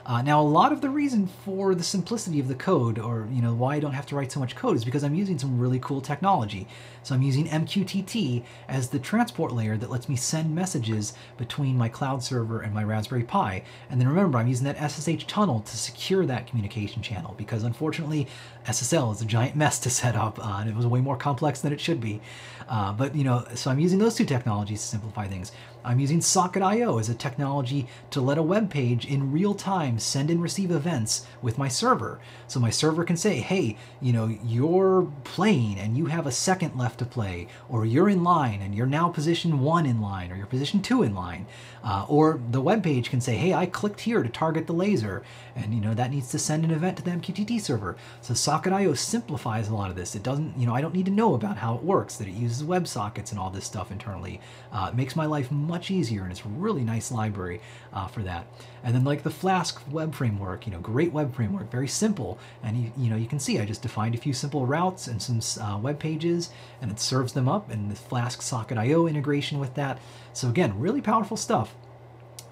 Uh, 0.05 0.21
now, 0.21 0.41
a 0.41 0.43
lot 0.43 0.73
of 0.73 0.81
the 0.81 0.89
reason 0.89 1.27
for 1.27 1.73
the 1.73 1.83
simplicity 1.83 2.39
of 2.39 2.49
the 2.49 2.55
code, 2.55 2.99
or 2.99 3.25
you 3.31 3.41
know 3.41 3.53
why 3.53 3.75
I 3.75 3.79
don't 3.79 3.93
have 3.93 4.05
to 4.07 4.15
write 4.15 4.33
so 4.33 4.39
much 4.39 4.55
code, 4.55 4.75
is 4.75 4.83
because 4.83 5.03
I'm 5.03 5.15
using 5.15 5.39
some 5.39 5.57
really 5.57 5.79
cool 5.79 6.01
technology. 6.01 6.67
So 7.03 7.15
I'm 7.15 7.21
using 7.21 7.47
MQTT 7.47 8.43
as 8.67 8.89
the 8.89 8.99
transport 8.99 9.53
layer 9.53 9.77
that 9.77 9.89
lets 9.89 10.09
me 10.09 10.17
send 10.17 10.53
messages 10.53 11.13
between 11.37 11.77
my 11.77 11.87
cloud 11.87 12.21
server 12.21 12.61
and 12.61 12.73
my 12.73 12.83
Raspberry 12.83 13.23
Pi. 13.23 13.63
And 13.89 13.99
then 13.99 14.09
remember, 14.09 14.37
I'm 14.37 14.47
using 14.47 14.65
that 14.65 14.91
SSH 14.91 15.25
tunnel 15.25 15.61
to 15.61 15.77
secure 15.77 16.25
that 16.25 16.47
communication 16.47 17.01
channel 17.01 17.33
because 17.37 17.63
unfortunately, 17.63 18.27
SSL 18.65 19.13
is 19.13 19.21
a 19.21 19.25
giant 19.25 19.55
mess 19.55 19.79
to 19.79 19.89
set 19.89 20.17
up, 20.17 20.37
uh, 20.45 20.57
and 20.59 20.69
it 20.69 20.75
was 20.75 20.85
way 20.85 20.99
more 20.99 21.17
complex 21.17 21.61
than 21.61 21.71
it 21.71 21.79
should 21.79 22.01
be. 22.01 22.19
Uh, 22.67 22.91
but 22.91 23.15
you 23.15 23.23
know, 23.23 23.45
so 23.55 23.71
I'm 23.71 23.79
using 23.79 23.99
those 23.99 24.15
two 24.15 24.25
technologies 24.25 24.81
to 24.81 24.87
simplify 24.87 25.27
things. 25.27 25.53
I'm 25.85 25.99
using 25.99 26.21
Socket.io 26.21 26.97
as 26.97 27.09
a 27.09 27.15
technology 27.15 27.87
to 28.11 28.21
let 28.21 28.37
a 28.37 28.43
web 28.43 28.69
page 28.69 29.05
in 29.05 29.31
real 29.31 29.53
time 29.53 29.99
send 29.99 30.29
and 30.29 30.41
receive 30.41 30.71
events 30.71 31.25
with 31.41 31.57
my 31.57 31.67
server. 31.67 32.19
So 32.47 32.59
my 32.59 32.69
server 32.69 33.03
can 33.03 33.17
say, 33.17 33.39
hey, 33.39 33.77
you 34.01 34.13
know, 34.13 34.27
you're 34.43 35.11
playing 35.23 35.79
and 35.79 35.97
you 35.97 36.05
have 36.05 36.25
a 36.25 36.31
second 36.31 36.77
left 36.77 36.99
to 36.99 37.05
play, 37.05 37.47
or 37.69 37.85
you're 37.85 38.09
in 38.09 38.23
line 38.23 38.61
and 38.61 38.73
you're 38.73 38.85
now 38.85 39.09
position 39.09 39.59
one 39.59 39.85
in 39.85 40.01
line, 40.01 40.31
or 40.31 40.35
you're 40.35 40.45
position 40.45 40.81
two 40.81 41.03
in 41.03 41.13
line. 41.13 41.45
Uh, 41.83 42.05
or 42.07 42.39
the 42.51 42.61
web 42.61 42.83
page 42.83 43.09
can 43.09 43.19
say, 43.19 43.35
hey, 43.35 43.53
I 43.53 43.65
clicked 43.65 44.01
here 44.01 44.23
to 44.23 44.29
target 44.29 44.67
the 44.67 44.73
laser, 44.73 45.23
and 45.55 45.73
you 45.73 45.81
know 45.81 45.93
that 45.93 46.11
needs 46.11 46.31
to 46.31 46.39
send 46.39 46.63
an 46.63 46.71
event 46.71 46.97
to 46.97 47.03
the 47.03 47.11
MQTT 47.11 47.59
server. 47.59 47.97
So 48.21 48.33
Socket.io 48.33 48.93
simplifies 48.93 49.67
a 49.67 49.75
lot 49.75 49.89
of 49.89 49.95
this. 49.95 50.15
It 50.15 50.23
doesn't, 50.23 50.57
you 50.57 50.65
know, 50.65 50.73
I 50.73 50.81
don't 50.81 50.93
need 50.93 51.05
to 51.05 51.11
know 51.11 51.33
about 51.33 51.57
how 51.57 51.75
it 51.75 51.83
works, 51.83 52.15
that 52.17 52.27
it 52.27 52.33
uses 52.33 52.63
WebSockets 52.63 53.31
and 53.31 53.39
all 53.39 53.49
this 53.49 53.65
stuff 53.65 53.91
internally. 53.91 54.39
Uh, 54.71 54.89
it 54.91 54.95
makes 54.95 55.15
my 55.15 55.25
life 55.25 55.51
much 55.51 55.91
easier, 55.91 56.23
and 56.23 56.31
it's 56.31 56.45
a 56.45 56.49
really 56.49 56.83
nice 56.83 57.11
library 57.11 57.59
uh, 57.91 58.07
for 58.07 58.21
that. 58.23 58.47
And 58.83 58.93
then 58.93 59.05
like 59.05 59.23
the 59.23 59.29
Flask 59.29 59.81
web 59.89 60.13
framework, 60.13 60.65
you 60.67 60.73
know, 60.73 60.79
great 60.79 61.13
web 61.13 61.33
framework, 61.33 61.71
very 61.71 61.87
simple. 61.87 62.37
And 62.61 62.77
you, 62.77 62.91
you 62.97 63.09
know, 63.09 63.15
you 63.15 63.27
can 63.27 63.39
see 63.39 63.59
I 63.59 63.65
just 63.65 63.81
defined 63.81 64.13
a 64.13 64.17
few 64.17 64.33
simple 64.33 64.65
routes 64.65 65.07
and 65.07 65.21
some 65.21 65.39
uh, 65.63 65.77
web 65.77 65.99
pages, 65.99 66.49
and 66.81 66.91
it 66.91 66.99
serves 66.99 67.33
them 67.33 67.47
up, 67.47 67.71
and 67.71 67.89
the 67.89 67.95
Flask 67.95 68.41
socket 68.41 68.77
IO 68.77 69.07
integration 69.07 69.59
with 69.59 69.73
that. 69.75 69.99
So 70.33 70.49
again, 70.49 70.79
really 70.79 71.01
powerful 71.01 71.37
stuff. 71.37 71.73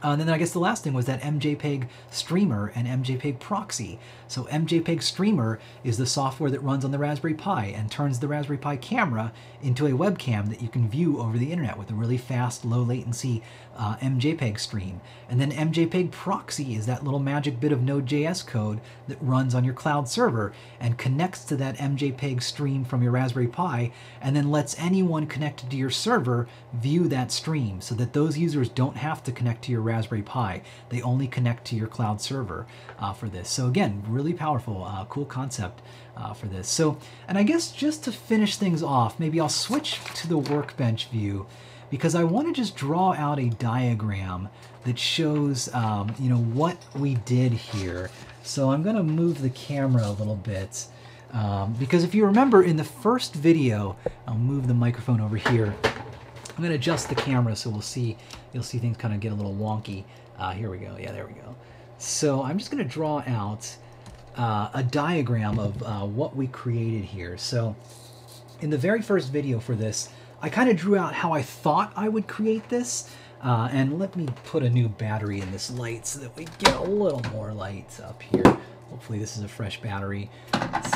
Uh, 0.03 0.11
and 0.11 0.21
then 0.21 0.29
I 0.29 0.37
guess 0.37 0.51
the 0.51 0.59
last 0.59 0.83
thing 0.83 0.93
was 0.93 1.05
that 1.05 1.21
MJPEG 1.21 1.87
Streamer 2.09 2.71
and 2.73 2.87
MJPEG 2.87 3.39
Proxy. 3.39 3.99
So 4.31 4.45
MJPEG 4.45 5.03
Streamer 5.03 5.59
is 5.83 5.97
the 5.97 6.05
software 6.05 6.49
that 6.51 6.63
runs 6.63 6.85
on 6.85 6.91
the 6.91 6.97
Raspberry 6.97 7.33
Pi 7.33 7.65
and 7.65 7.91
turns 7.91 8.17
the 8.17 8.29
Raspberry 8.29 8.57
Pi 8.57 8.77
camera 8.77 9.33
into 9.61 9.85
a 9.87 9.91
webcam 9.91 10.47
that 10.47 10.61
you 10.61 10.69
can 10.69 10.87
view 10.87 11.19
over 11.19 11.37
the 11.37 11.51
internet 11.51 11.77
with 11.77 11.91
a 11.91 11.93
really 11.93 12.17
fast, 12.17 12.63
low 12.63 12.81
latency 12.81 13.43
uh, 13.75 13.97
MJPEG 13.97 14.57
stream. 14.57 15.01
And 15.29 15.41
then 15.41 15.51
MJPEG 15.51 16.11
Proxy 16.11 16.75
is 16.75 16.85
that 16.85 17.03
little 17.03 17.19
magic 17.19 17.59
bit 17.59 17.73
of 17.73 17.81
Node.js 17.81 18.47
code 18.47 18.79
that 19.09 19.21
runs 19.21 19.53
on 19.53 19.65
your 19.65 19.73
cloud 19.73 20.07
server 20.07 20.53
and 20.79 20.97
connects 20.97 21.43
to 21.45 21.57
that 21.57 21.77
MJPEG 21.77 22.41
stream 22.41 22.85
from 22.85 23.03
your 23.03 23.11
Raspberry 23.11 23.47
Pi 23.47 23.91
and 24.21 24.33
then 24.33 24.49
lets 24.49 24.79
anyone 24.79 25.27
connected 25.27 25.69
to 25.71 25.77
your 25.77 25.89
server 25.89 26.47
view 26.71 27.09
that 27.09 27.33
stream 27.33 27.81
so 27.81 27.95
that 27.95 28.13
those 28.13 28.37
users 28.37 28.69
don't 28.69 28.95
have 28.95 29.23
to 29.23 29.33
connect 29.33 29.63
to 29.65 29.73
your 29.73 29.81
Raspberry 29.81 30.21
Pi. 30.21 30.61
They 30.87 31.01
only 31.01 31.27
connect 31.27 31.65
to 31.65 31.75
your 31.75 31.87
cloud 31.87 32.21
server 32.21 32.65
uh, 32.97 33.11
for 33.11 33.27
this. 33.27 33.49
So 33.49 33.67
again, 33.67 34.03
really 34.07 34.20
powerful, 34.33 34.83
uh, 34.83 35.05
cool 35.05 35.25
concept 35.25 35.81
uh, 36.15 36.33
for 36.33 36.47
this. 36.47 36.67
So, 36.69 36.97
and 37.27 37.37
I 37.37 37.43
guess 37.43 37.71
just 37.71 38.03
to 38.05 38.11
finish 38.11 38.57
things 38.57 38.83
off, 38.83 39.19
maybe 39.19 39.39
I'll 39.39 39.49
switch 39.49 39.99
to 40.15 40.27
the 40.27 40.37
workbench 40.37 41.07
view 41.07 41.47
because 41.89 42.15
I 42.15 42.23
want 42.23 42.47
to 42.47 42.53
just 42.53 42.75
draw 42.75 43.13
out 43.13 43.39
a 43.39 43.49
diagram 43.49 44.49
that 44.85 44.97
shows, 44.97 45.73
um, 45.73 46.15
you 46.19 46.29
know, 46.29 46.37
what 46.37 46.77
we 46.95 47.15
did 47.15 47.51
here. 47.51 48.09
So 48.43 48.71
I'm 48.71 48.83
going 48.83 48.95
to 48.95 49.03
move 49.03 49.41
the 49.41 49.49
camera 49.49 50.07
a 50.07 50.11
little 50.11 50.35
bit. 50.35 50.85
Um, 51.31 51.73
because 51.79 52.03
if 52.03 52.13
you 52.13 52.25
remember 52.25 52.63
in 52.63 52.77
the 52.77 52.83
first 52.83 53.33
video, 53.33 53.95
I'll 54.27 54.37
move 54.37 54.67
the 54.67 54.73
microphone 54.73 55.21
over 55.21 55.37
here. 55.37 55.75
I'm 55.83 56.57
going 56.57 56.69
to 56.69 56.75
adjust 56.75 57.09
the 57.09 57.15
camera 57.15 57.55
so 57.55 57.69
we'll 57.69 57.81
see, 57.81 58.17
you'll 58.53 58.63
see 58.63 58.77
things 58.79 58.97
kind 58.97 59.13
of 59.13 59.19
get 59.19 59.31
a 59.31 59.35
little 59.35 59.55
wonky. 59.55 60.03
Uh, 60.37 60.51
here 60.51 60.69
we 60.69 60.77
go. 60.77 60.97
Yeah, 60.99 61.11
there 61.11 61.27
we 61.27 61.33
go. 61.33 61.55
So 61.97 62.43
I'm 62.43 62.57
just 62.57 62.71
going 62.71 62.83
to 62.83 62.89
draw 62.89 63.23
out 63.27 63.75
uh, 64.35 64.69
a 64.73 64.83
diagram 64.83 65.59
of 65.59 65.81
uh, 65.83 66.05
what 66.05 66.35
we 66.35 66.47
created 66.47 67.05
here. 67.05 67.37
So 67.37 67.75
in 68.61 68.69
the 68.69 68.77
very 68.77 69.01
first 69.01 69.31
video 69.31 69.59
for 69.59 69.75
this, 69.75 70.09
I 70.41 70.49
kind 70.49 70.69
of 70.69 70.77
drew 70.77 70.97
out 70.97 71.13
how 71.13 71.33
I 71.33 71.41
thought 71.41 71.93
I 71.95 72.09
would 72.09 72.27
create 72.27 72.69
this. 72.69 73.09
Uh, 73.43 73.69
and 73.71 73.97
let 73.97 74.15
me 74.15 74.27
put 74.45 74.61
a 74.61 74.69
new 74.69 74.87
battery 74.87 75.41
in 75.41 75.51
this 75.51 75.71
light 75.71 76.05
so 76.05 76.19
that 76.19 76.35
we 76.35 76.45
get 76.59 76.75
a 76.75 76.83
little 76.83 77.23
more 77.31 77.51
light 77.51 77.99
up 78.03 78.21
here. 78.21 78.43
Hopefully 78.89 79.17
this 79.17 79.35
is 79.35 79.43
a 79.43 79.47
fresh 79.47 79.81
battery. 79.81 80.29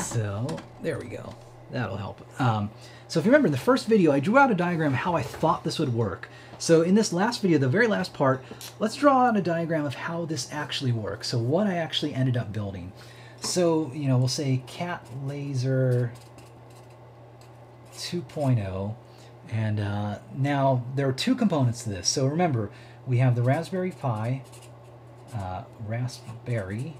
So 0.03 0.59
there 0.83 0.99
we 0.99 1.05
go. 1.05 1.33
That'll 1.71 1.97
help. 1.97 2.21
Um, 2.39 2.69
so 3.07 3.19
if 3.19 3.25
you 3.25 3.31
remember 3.31 3.47
in 3.47 3.51
the 3.51 3.57
first 3.57 3.87
video, 3.87 4.11
I 4.11 4.19
drew 4.19 4.37
out 4.37 4.51
a 4.51 4.55
diagram 4.55 4.93
how 4.93 5.15
I 5.15 5.23
thought 5.23 5.63
this 5.63 5.79
would 5.79 5.93
work. 5.93 6.29
So 6.59 6.83
in 6.83 6.93
this 6.93 7.11
last 7.11 7.41
video, 7.41 7.57
the 7.57 7.67
very 7.67 7.87
last 7.87 8.13
part, 8.13 8.43
let's 8.79 8.95
draw 8.95 9.25
out 9.25 9.37
a 9.37 9.41
diagram 9.41 9.85
of 9.85 9.95
how 9.95 10.25
this 10.25 10.47
actually 10.51 10.91
works. 10.91 11.27
So 11.27 11.39
what 11.39 11.65
I 11.65 11.75
actually 11.75 12.13
ended 12.13 12.37
up 12.37 12.53
building. 12.53 12.93
So, 13.45 13.91
you 13.93 14.07
know, 14.07 14.17
we'll 14.17 14.27
say 14.27 14.63
cat 14.67 15.05
laser 15.23 16.11
2.0. 17.93 18.95
And 19.49 19.79
uh, 19.79 20.19
now 20.35 20.83
there 20.95 21.07
are 21.07 21.13
two 21.13 21.35
components 21.35 21.83
to 21.83 21.89
this. 21.89 22.09
So 22.09 22.25
remember, 22.25 22.71
we 23.05 23.19
have 23.19 23.35
the 23.35 23.43
Raspberry 23.43 23.91
Pi, 23.91 24.41
uh, 25.33 25.63
Raspberry 25.85 26.97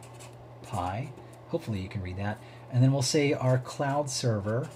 Pi, 0.63 1.11
hopefully 1.49 1.81
you 1.81 1.89
can 1.89 2.01
read 2.01 2.17
that, 2.17 2.39
and 2.71 2.83
then 2.83 2.91
we'll 2.91 3.01
say 3.01 3.33
our 3.33 3.57
cloud 3.57 4.09
server. 4.09 4.69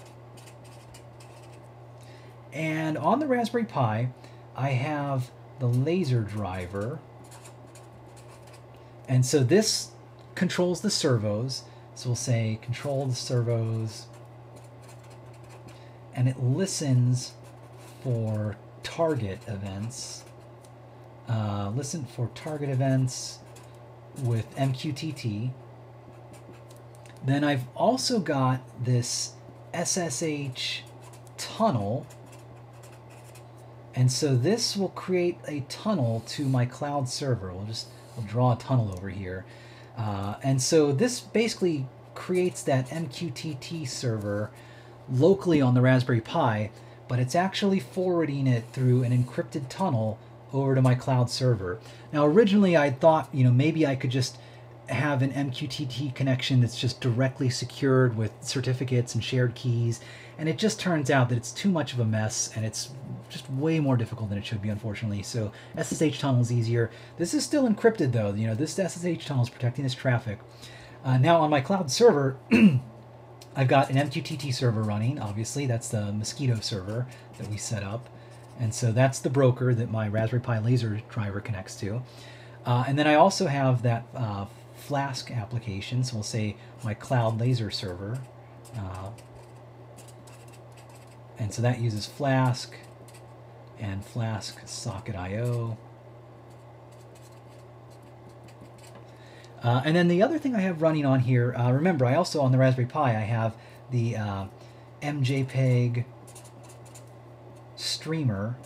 And 2.52 2.98
on 2.98 3.20
the 3.20 3.26
Raspberry 3.26 3.64
Pi, 3.64 4.10
I 4.56 4.70
have 4.70 5.30
the 5.60 5.66
laser 5.68 6.22
driver. 6.22 6.98
And 9.08 9.24
so 9.24 9.44
this 9.44 9.89
controls 10.40 10.80
the 10.80 10.88
servos. 10.88 11.64
So 11.94 12.08
we'll 12.08 12.16
say 12.16 12.58
control 12.62 13.04
the 13.04 13.14
servos. 13.14 14.06
And 16.14 16.30
it 16.30 16.42
listens 16.42 17.34
for 18.02 18.56
target 18.82 19.40
events. 19.46 20.24
Uh, 21.28 21.70
listen 21.76 22.06
for 22.06 22.30
target 22.34 22.70
events 22.70 23.40
with 24.22 24.50
MQTT. 24.56 25.50
Then 27.22 27.44
I've 27.44 27.68
also 27.76 28.18
got 28.18 28.62
this 28.82 29.34
SSH 29.74 30.84
tunnel. 31.36 32.06
And 33.94 34.10
so 34.10 34.34
this 34.34 34.74
will 34.74 34.88
create 34.88 35.36
a 35.46 35.60
tunnel 35.68 36.22
to 36.28 36.46
my 36.46 36.64
cloud 36.64 37.10
server. 37.10 37.52
We'll 37.52 37.66
just 37.66 37.88
we'll 38.16 38.24
draw 38.24 38.54
a 38.54 38.56
tunnel 38.56 38.94
over 38.96 39.10
here. 39.10 39.44
Uh, 40.00 40.36
and 40.42 40.62
so 40.62 40.92
this 40.92 41.20
basically 41.20 41.86
creates 42.14 42.62
that 42.62 42.88
MQTT 42.88 43.86
server 43.86 44.50
locally 45.10 45.60
on 45.60 45.74
the 45.74 45.80
Raspberry 45.80 46.20
Pi 46.20 46.70
but 47.10 47.18
it's 47.18 47.34
actually 47.34 47.80
forwarding 47.80 48.46
it 48.46 48.62
through 48.72 49.02
an 49.02 49.10
encrypted 49.10 49.68
tunnel 49.68 50.16
over 50.52 50.76
to 50.76 50.80
my 50.80 50.94
cloud 50.94 51.28
server. 51.28 51.80
Now, 52.12 52.24
originally 52.24 52.76
I 52.76 52.90
thought, 52.90 53.28
you 53.32 53.42
know, 53.42 53.50
maybe 53.50 53.84
I 53.84 53.96
could 53.96 54.10
just 54.10 54.38
have 54.88 55.20
an 55.20 55.32
MQTT 55.32 56.14
connection 56.14 56.60
that's 56.60 56.78
just 56.78 57.00
directly 57.00 57.50
secured 57.50 58.16
with 58.16 58.30
certificates 58.42 59.16
and 59.16 59.24
shared 59.24 59.56
keys, 59.56 59.98
and 60.38 60.48
it 60.48 60.56
just 60.56 60.78
turns 60.78 61.10
out 61.10 61.30
that 61.30 61.36
it's 61.36 61.50
too 61.50 61.68
much 61.68 61.92
of 61.92 61.98
a 61.98 62.04
mess 62.04 62.52
and 62.54 62.64
it's 62.64 62.90
just 63.30 63.50
way 63.50 63.80
more 63.80 63.96
difficult 63.96 64.28
than 64.28 64.38
it 64.38 64.44
should 64.44 64.60
be, 64.60 64.68
unfortunately. 64.68 65.22
So 65.22 65.52
SSH 65.80 66.18
tunnel 66.18 66.40
is 66.40 66.52
easier. 66.52 66.90
This 67.16 67.32
is 67.34 67.44
still 67.44 67.68
encrypted 67.68 68.12
though. 68.12 68.32
You 68.32 68.48
know, 68.48 68.54
this 68.54 68.74
SSH 68.74 69.26
tunnel 69.26 69.44
is 69.44 69.50
protecting 69.50 69.84
this 69.84 69.94
traffic. 69.94 70.40
Uh, 71.04 71.16
now 71.16 71.40
on 71.40 71.50
my 71.50 71.60
cloud 71.60 71.90
server, 71.90 72.36
I've 73.56 73.68
got 73.68 73.90
an 73.90 73.96
MQTT 73.96 74.54
server 74.54 74.82
running, 74.82 75.18
obviously. 75.18 75.66
That's 75.66 75.88
the 75.88 76.12
Mosquitto 76.12 76.60
server 76.62 77.06
that 77.38 77.48
we 77.48 77.56
set 77.56 77.82
up. 77.82 78.08
And 78.58 78.74
so 78.74 78.92
that's 78.92 79.20
the 79.20 79.30
broker 79.30 79.74
that 79.74 79.90
my 79.90 80.06
Raspberry 80.06 80.42
Pi 80.42 80.58
laser 80.58 81.00
driver 81.08 81.40
connects 81.40 81.74
to. 81.76 82.02
Uh, 82.66 82.84
and 82.86 82.98
then 82.98 83.06
I 83.06 83.14
also 83.14 83.46
have 83.46 83.82
that 83.82 84.04
uh, 84.14 84.44
Flask 84.74 85.30
application. 85.30 86.04
So 86.04 86.16
we'll 86.16 86.22
say 86.22 86.56
my 86.84 86.94
cloud 86.94 87.40
laser 87.40 87.70
server. 87.70 88.18
Uh, 88.76 89.10
and 91.38 91.52
so 91.52 91.62
that 91.62 91.80
uses 91.80 92.06
Flask 92.06 92.74
and 93.80 94.04
Flask 94.04 94.60
socket 94.66 95.16
IO. 95.16 95.76
Uh, 99.62 99.82
and 99.84 99.94
then 99.94 100.08
the 100.08 100.22
other 100.22 100.38
thing 100.38 100.54
I 100.54 100.60
have 100.60 100.80
running 100.80 101.04
on 101.04 101.20
here, 101.20 101.54
uh, 101.54 101.70
remember, 101.70 102.06
I 102.06 102.14
also 102.14 102.40
on 102.40 102.52
the 102.52 102.58
Raspberry 102.58 102.86
Pi, 102.86 103.10
I 103.10 103.20
have 103.20 103.54
the 103.90 104.16
uh, 104.16 104.44
MJPEG 105.02 106.04
streamer. 107.76 108.56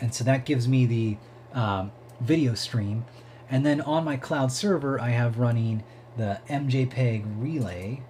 And 0.00 0.14
so 0.14 0.24
that 0.24 0.44
gives 0.44 0.68
me 0.68 0.86
the 0.86 1.16
um, 1.52 1.92
video 2.20 2.54
stream. 2.54 3.04
And 3.50 3.64
then 3.64 3.80
on 3.80 4.04
my 4.04 4.16
cloud 4.16 4.52
server, 4.52 5.00
I 5.00 5.10
have 5.10 5.38
running 5.38 5.82
the 6.16 6.40
MJPEG 6.48 7.24
relay. 7.38 8.02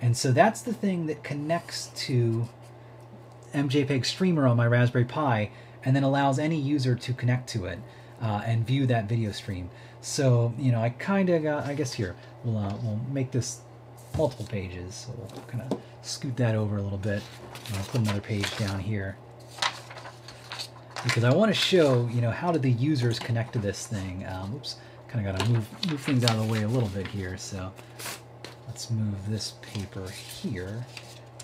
And 0.00 0.16
so 0.16 0.32
that's 0.32 0.62
the 0.62 0.72
thing 0.72 1.06
that 1.06 1.24
connects 1.24 1.88
to 2.06 2.48
MJPEG 3.52 4.04
streamer 4.04 4.46
on 4.46 4.56
my 4.56 4.66
Raspberry 4.66 5.04
Pi 5.04 5.50
and 5.84 5.94
then 5.94 6.02
allows 6.02 6.38
any 6.38 6.60
user 6.60 6.94
to 6.94 7.12
connect 7.12 7.48
to 7.50 7.66
it 7.66 7.78
uh, 8.20 8.42
and 8.44 8.66
view 8.66 8.86
that 8.86 9.08
video 9.08 9.32
stream. 9.32 9.70
So, 10.00 10.54
you 10.58 10.70
know, 10.72 10.80
I 10.80 10.90
kind 10.90 11.28
of 11.30 11.42
got, 11.42 11.66
I 11.66 11.74
guess 11.74 11.92
here, 11.92 12.14
we'll, 12.44 12.58
uh, 12.58 12.74
we'll 12.82 13.00
make 13.10 13.30
this 13.32 13.60
multiple 14.16 14.46
pages. 14.46 14.94
So 14.94 15.14
we'll 15.16 15.42
kind 15.42 15.62
of 15.70 15.80
scoot 16.02 16.36
that 16.36 16.54
over 16.54 16.76
a 16.76 16.82
little 16.82 16.98
bit. 16.98 17.22
I'll 17.74 17.84
put 17.84 18.00
another 18.00 18.20
page 18.20 18.56
down 18.56 18.80
here. 18.80 19.16
Because 21.04 21.24
I 21.24 21.32
want 21.32 21.52
to 21.52 21.58
show, 21.58 22.08
you 22.12 22.20
know, 22.20 22.30
how 22.30 22.50
do 22.50 22.58
the 22.58 22.70
users 22.70 23.18
connect 23.18 23.52
to 23.52 23.58
this 23.58 23.86
thing. 23.86 24.26
Um, 24.28 24.54
oops, 24.54 24.76
kind 25.08 25.26
of 25.26 25.32
got 25.32 25.44
to 25.44 25.50
move, 25.52 25.90
move 25.90 26.00
things 26.00 26.24
out 26.24 26.32
of 26.32 26.46
the 26.46 26.52
way 26.52 26.62
a 26.62 26.68
little 26.68 26.88
bit 26.88 27.06
here. 27.06 27.36
So 27.36 27.72
let's 28.78 28.92
move 28.92 29.28
this 29.28 29.54
paper 29.60 30.08
here 30.08 30.86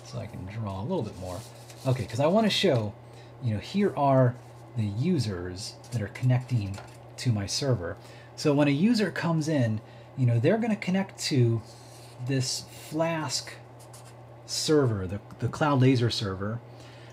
so 0.05 0.17
I 0.19 0.25
can 0.25 0.45
draw 0.45 0.79
a 0.79 0.83
little 0.83 1.01
bit 1.01 1.19
more. 1.19 1.37
Okay, 1.85 2.03
because 2.03 2.21
I 2.21 2.27
want 2.27 2.45
to 2.45 2.49
show 2.49 2.93
you 3.43 3.53
know, 3.55 3.59
here 3.59 3.93
are 3.97 4.35
the 4.77 4.85
users 4.85 5.73
that 5.91 6.01
are 6.01 6.07
connecting 6.07 6.77
to 7.17 7.33
my 7.33 7.45
server. 7.45 7.97
So 8.37 8.53
when 8.53 8.69
a 8.69 8.71
user 8.71 9.11
comes 9.11 9.49
in, 9.49 9.81
you 10.17 10.25
know, 10.25 10.39
they're 10.39 10.57
going 10.57 10.69
to 10.69 10.77
connect 10.77 11.19
to 11.23 11.61
this 12.25 12.63
Flask 12.71 13.51
server, 14.45 15.05
the, 15.05 15.19
the 15.39 15.49
Cloud 15.49 15.81
Laser 15.81 16.09
server. 16.09 16.61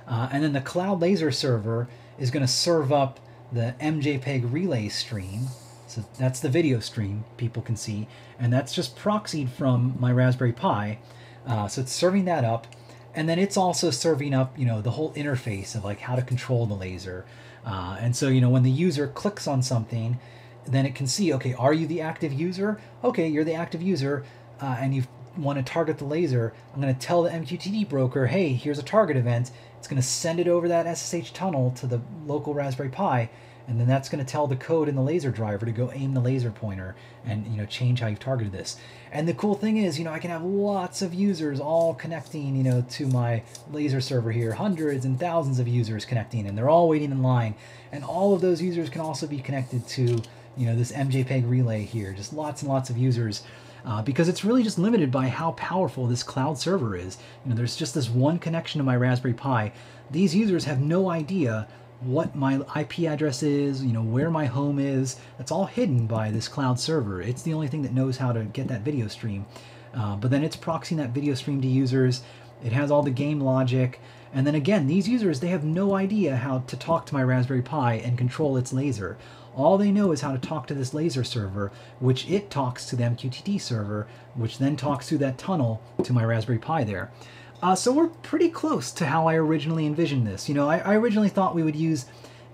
Uh, 0.07 0.29
and 0.31 0.45
then 0.45 0.53
the 0.53 0.61
Cloud 0.61 1.01
Laser 1.01 1.33
server 1.33 1.89
is 2.17 2.31
going 2.31 2.47
to 2.47 2.53
serve 2.53 2.93
up 2.93 3.19
the 3.51 3.75
MJPEG 3.81 4.53
relay 4.53 4.89
stream. 4.89 5.49
So 5.93 6.05
that's 6.19 6.41
the 6.41 6.49
video 6.49 6.81
stream 6.81 7.25
people 7.37 7.63
can 7.63 7.77
see. 7.77 8.09
And 8.39 8.53
that's 8.53 8.75
just 8.75 8.97
proxied 8.97 9.51
from 9.51 9.95
my 9.99 10.13
Raspberry 10.13 10.53
Pi. 10.53 10.99
Uh, 11.47 11.69
so 11.69 11.83
it's 11.83 11.93
serving 11.93 12.25
that 12.27 12.45
up 12.45 12.67
and 13.15 13.29
then 13.29 13.39
it's 13.39 13.57
also 13.57 13.91
serving 13.91 14.33
up 14.35 14.59
you 14.59 14.65
know 14.65 14.81
the 14.81 14.93
whole 14.93 15.13
interface 15.15 15.75
of 15.75 15.85
like 15.85 16.01
how 16.01 16.15
to 16.17 16.23
control 16.23 16.67
the 16.67 16.75
laser 16.75 17.25
uh, 17.67 17.97
and 18.01 18.17
so 18.17 18.29
you 18.29 18.41
know 18.41 18.49
when 18.49 18.63
the 18.63 18.71
user 18.71 19.07
clicks 19.07 19.47
on 19.47 19.63
something 19.63 20.19
then 20.67 20.87
it 20.87 20.95
can 20.95 21.07
see 21.07 21.33
okay 21.33 21.55
are 21.55 21.73
you 21.73 21.87
the 21.87 22.01
active 22.01 22.33
user 22.33 22.81
okay 23.03 23.27
you're 23.27 23.45
the 23.45 23.55
active 23.55 23.83
user 23.83 24.25
uh, 24.61 24.77
and 24.79 24.95
you 24.95 25.05
want 25.37 25.59
to 25.59 25.65
target 25.65 25.99
the 25.99 26.05
laser 26.05 26.53
i'm 26.75 26.81
going 26.81 26.95
to 26.95 27.01
tell 27.01 27.23
the 27.23 27.31
mqtt 27.31 27.89
broker 27.89 28.27
hey 28.27 28.53
here's 28.53 28.79
a 28.79 28.83
target 28.83 29.17
event 29.17 29.51
it's 29.79 29.89
going 29.89 30.01
to 30.01 30.07
send 30.07 30.39
it 30.39 30.47
over 30.47 30.69
that 30.69 30.87
ssh 30.97 31.33
tunnel 31.33 31.71
to 31.73 31.87
the 31.87 32.01
local 32.27 32.55
raspberry 32.55 32.91
pi 32.91 33.29
and 33.69 33.79
then 33.79 33.87
that's 33.87 34.09
going 34.09 34.25
to 34.25 34.31
tell 34.31 34.47
the 34.47 34.57
code 34.57 34.89
in 34.89 34.95
the 34.95 35.03
laser 35.03 35.31
driver 35.31 35.65
to 35.65 35.73
go 35.73 35.91
aim 35.93 36.15
the 36.15 36.21
laser 36.21 36.51
pointer 36.51 36.95
and 37.25 37.47
you 37.47 37.57
know 37.57 37.67
change 37.67 38.01
how 38.01 38.07
you've 38.07 38.19
targeted 38.19 38.53
this 38.53 38.77
and 39.11 39.29
the 39.29 39.35
cool 39.35 39.55
thing 39.55 39.77
is 39.77 39.99
you 39.99 40.05
know 40.05 40.13
i 40.13 40.19
can 40.19 40.31
have 40.31 40.43
lots 40.43 41.03
of 41.03 41.15
users 41.15 41.61
all 41.61 41.95
connecting 41.95 42.57
you 42.57 42.63
know 42.63 42.85
to 42.91 43.07
my 43.07 43.43
laser 43.71 44.01
server 44.01 44.33
here 44.33 44.53
hundreds 44.53 45.05
and 45.05 45.19
thousands 45.19 45.59
of 45.59 45.69
users 45.69 46.05
connecting 46.05 46.47
and 46.47 46.57
they're 46.57 46.71
all 46.71 46.89
waiting 46.89 47.11
in 47.11 47.23
line 47.23 47.55
and 47.93 48.05
all 48.05 48.35
of 48.35 48.41
those 48.41 48.61
users 48.61 48.89
can 48.89 49.01
also 49.01 49.27
be 49.27 49.39
connected 49.39 49.87
to 49.87 50.21
you 50.57 50.67
know 50.67 50.77
this 50.77 50.93
mjpeg 50.93 51.49
relay 51.49 51.83
here 51.83 52.13
just 52.13 52.33
lots 52.33 52.63
and 52.63 52.71
lots 52.71 52.91
of 52.91 52.99
users 52.99 53.43
uh, 53.85 54.03
because 54.03 54.29
it's 54.29 54.45
really 54.45 54.63
just 54.63 54.79
limited 54.79 55.11
by 55.11 55.29
how 55.29 55.53
powerful 55.53 56.07
this 56.07 56.23
cloud 56.23 56.59
server 56.59 56.97
is. 56.97 57.19
You 57.45 57.51
know, 57.51 57.57
there's 57.57 57.77
just 57.77 57.95
this 57.95 58.09
one 58.09 58.39
connection 58.39 58.79
to 58.79 58.85
my 58.85 58.97
Raspberry 58.97 59.35
Pi. 59.35 59.73
These 60.11 60.35
users 60.35 60.65
have 60.67 60.81
no 60.81 61.11
idea 61.11 61.67
what 62.05 62.35
my 62.35 62.61
IP 62.79 63.01
address 63.01 63.43
is, 63.43 63.85
you 63.85 63.93
know, 63.93 64.03
where 64.03 64.31
my 64.31 64.47
home 64.47 64.79
is. 64.79 65.17
That's 65.39 65.53
all 65.53 65.67
hidden 65.67 66.07
by 66.07 66.31
this 66.31 66.49
cloud 66.49 66.79
server. 66.81 67.21
It's 67.23 67.43
the 67.43 67.55
only 67.55 67.69
thing 67.69 67.83
that 67.83 67.93
knows 67.95 68.17
how 68.17 68.33
to 68.33 68.45
get 68.45 68.69
that 68.69 68.83
video 68.83 69.09
stream. 69.09 69.47
Uh, 69.95 70.17
but 70.17 70.31
then 70.31 70.43
it's 70.43 70.57
proxying 70.57 70.97
that 70.97 71.11
video 71.11 71.35
stream 71.35 71.61
to 71.61 71.69
users. 71.69 72.23
It 72.65 72.73
has 72.73 72.91
all 72.91 73.03
the 73.03 73.11
game 73.11 73.41
logic. 73.41 74.01
And 74.35 74.47
then 74.47 74.55
again, 74.55 74.87
these 74.87 75.09
users, 75.09 75.41
they 75.41 75.49
have 75.49 75.65
no 75.65 75.95
idea 75.95 76.37
how 76.37 76.61
to 76.61 76.77
talk 76.77 77.07
to 77.07 77.15
my 77.15 77.23
Raspberry 77.23 77.63
Pi 77.63 77.95
and 77.95 78.17
control 78.17 78.57
its 78.57 78.73
laser. 78.73 79.19
All 79.55 79.77
they 79.77 79.93
know 79.93 80.13
is 80.13 80.23
how 80.23 80.33
to 80.33 80.39
talk 80.39 80.67
to 80.69 80.75
this 80.75 80.95
laser 80.95 81.25
server, 81.25 81.71
which 82.01 82.29
it 82.31 82.51
talks 82.51 82.87
to 82.87 82.97
the 82.97 83.05
MQTT 83.05 83.61
server, 83.61 84.07
which 84.35 84.57
then 84.57 84.77
talks 84.77 85.09
through 85.09 85.19
that 85.19 85.37
tunnel 85.37 85.83
to 86.03 86.15
my 86.15 86.25
Raspberry 86.25 86.59
Pi 86.59 86.85
there. 86.85 87.11
Uh, 87.63 87.77
so 87.77 87.93
we're 87.93 88.09
pretty 88.09 88.49
close 88.49 88.91
to 88.91 89.07
how 89.07 89.29
I 89.29 89.37
originally 89.37 89.87
envisioned 89.87 90.27
this. 90.27 90.49
You 90.49 90.55
know, 90.55 90.69
I, 90.69 90.79
I 90.79 90.97
originally 90.97 91.29
thought 91.29 91.55
we 91.55 91.63
would 91.63 91.77
use 91.77 92.07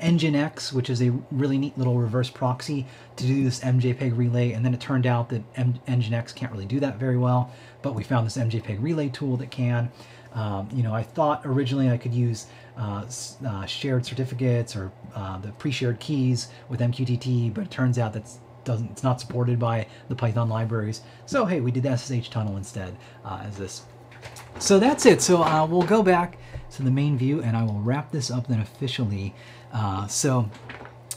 Nginx, 0.02 0.72
which 0.72 0.90
is 0.90 1.00
a 1.00 1.10
really 1.30 1.56
neat 1.56 1.78
little 1.78 1.96
reverse 1.96 2.28
proxy 2.28 2.86
to 3.16 3.26
do 3.26 3.42
this 3.42 3.60
MJPEG 3.60 4.16
relay, 4.16 4.52
and 4.52 4.64
then 4.64 4.74
it 4.74 4.80
turned 4.80 5.06
out 5.06 5.30
that 5.30 5.42
M- 5.56 5.80
Nginx 5.88 6.34
can't 6.34 6.52
really 6.52 6.66
do 6.66 6.78
that 6.80 6.98
very 6.98 7.16
well, 7.16 7.50
but 7.80 7.94
we 7.94 8.04
found 8.04 8.26
this 8.26 8.36
MJPEG 8.36 8.82
relay 8.82 9.08
tool 9.08 9.38
that 9.38 9.50
can. 9.50 9.90
Um, 10.34 10.68
you 10.72 10.82
know, 10.82 10.94
I 10.94 11.02
thought 11.02 11.40
originally 11.46 11.88
I 11.90 11.96
could 11.96 12.12
use 12.12 12.46
uh, 12.76 13.06
uh, 13.46 13.64
shared 13.64 14.04
certificates 14.04 14.76
or 14.76 14.92
uh, 15.14 15.38
the 15.38 15.52
pre-shared 15.52 16.00
keys 16.00 16.48
with 16.68 16.80
MQTT, 16.80 17.54
but 17.54 17.64
it 17.64 17.70
turns 17.70 17.98
out 17.98 18.12
that's 18.12 18.40
doesn't 18.64 18.90
it's 18.90 19.02
not 19.02 19.18
supported 19.18 19.58
by 19.58 19.86
the 20.08 20.14
Python 20.14 20.50
libraries. 20.50 21.00
So 21.24 21.46
hey, 21.46 21.60
we 21.60 21.70
did 21.70 21.84
the 21.84 21.96
SSH 21.96 22.28
tunnel 22.28 22.58
instead 22.58 22.94
uh, 23.24 23.40
as 23.44 23.56
this. 23.56 23.82
So 24.60 24.80
that's 24.80 25.06
it. 25.06 25.22
So 25.22 25.42
uh, 25.42 25.66
we'll 25.66 25.82
go 25.82 26.02
back 26.02 26.36
to 26.72 26.82
the 26.82 26.90
main 26.90 27.16
view 27.16 27.42
and 27.42 27.56
I 27.56 27.62
will 27.62 27.80
wrap 27.80 28.10
this 28.10 28.30
up 28.30 28.48
then 28.48 28.60
officially. 28.60 29.32
Uh, 29.72 30.06
so 30.08 30.50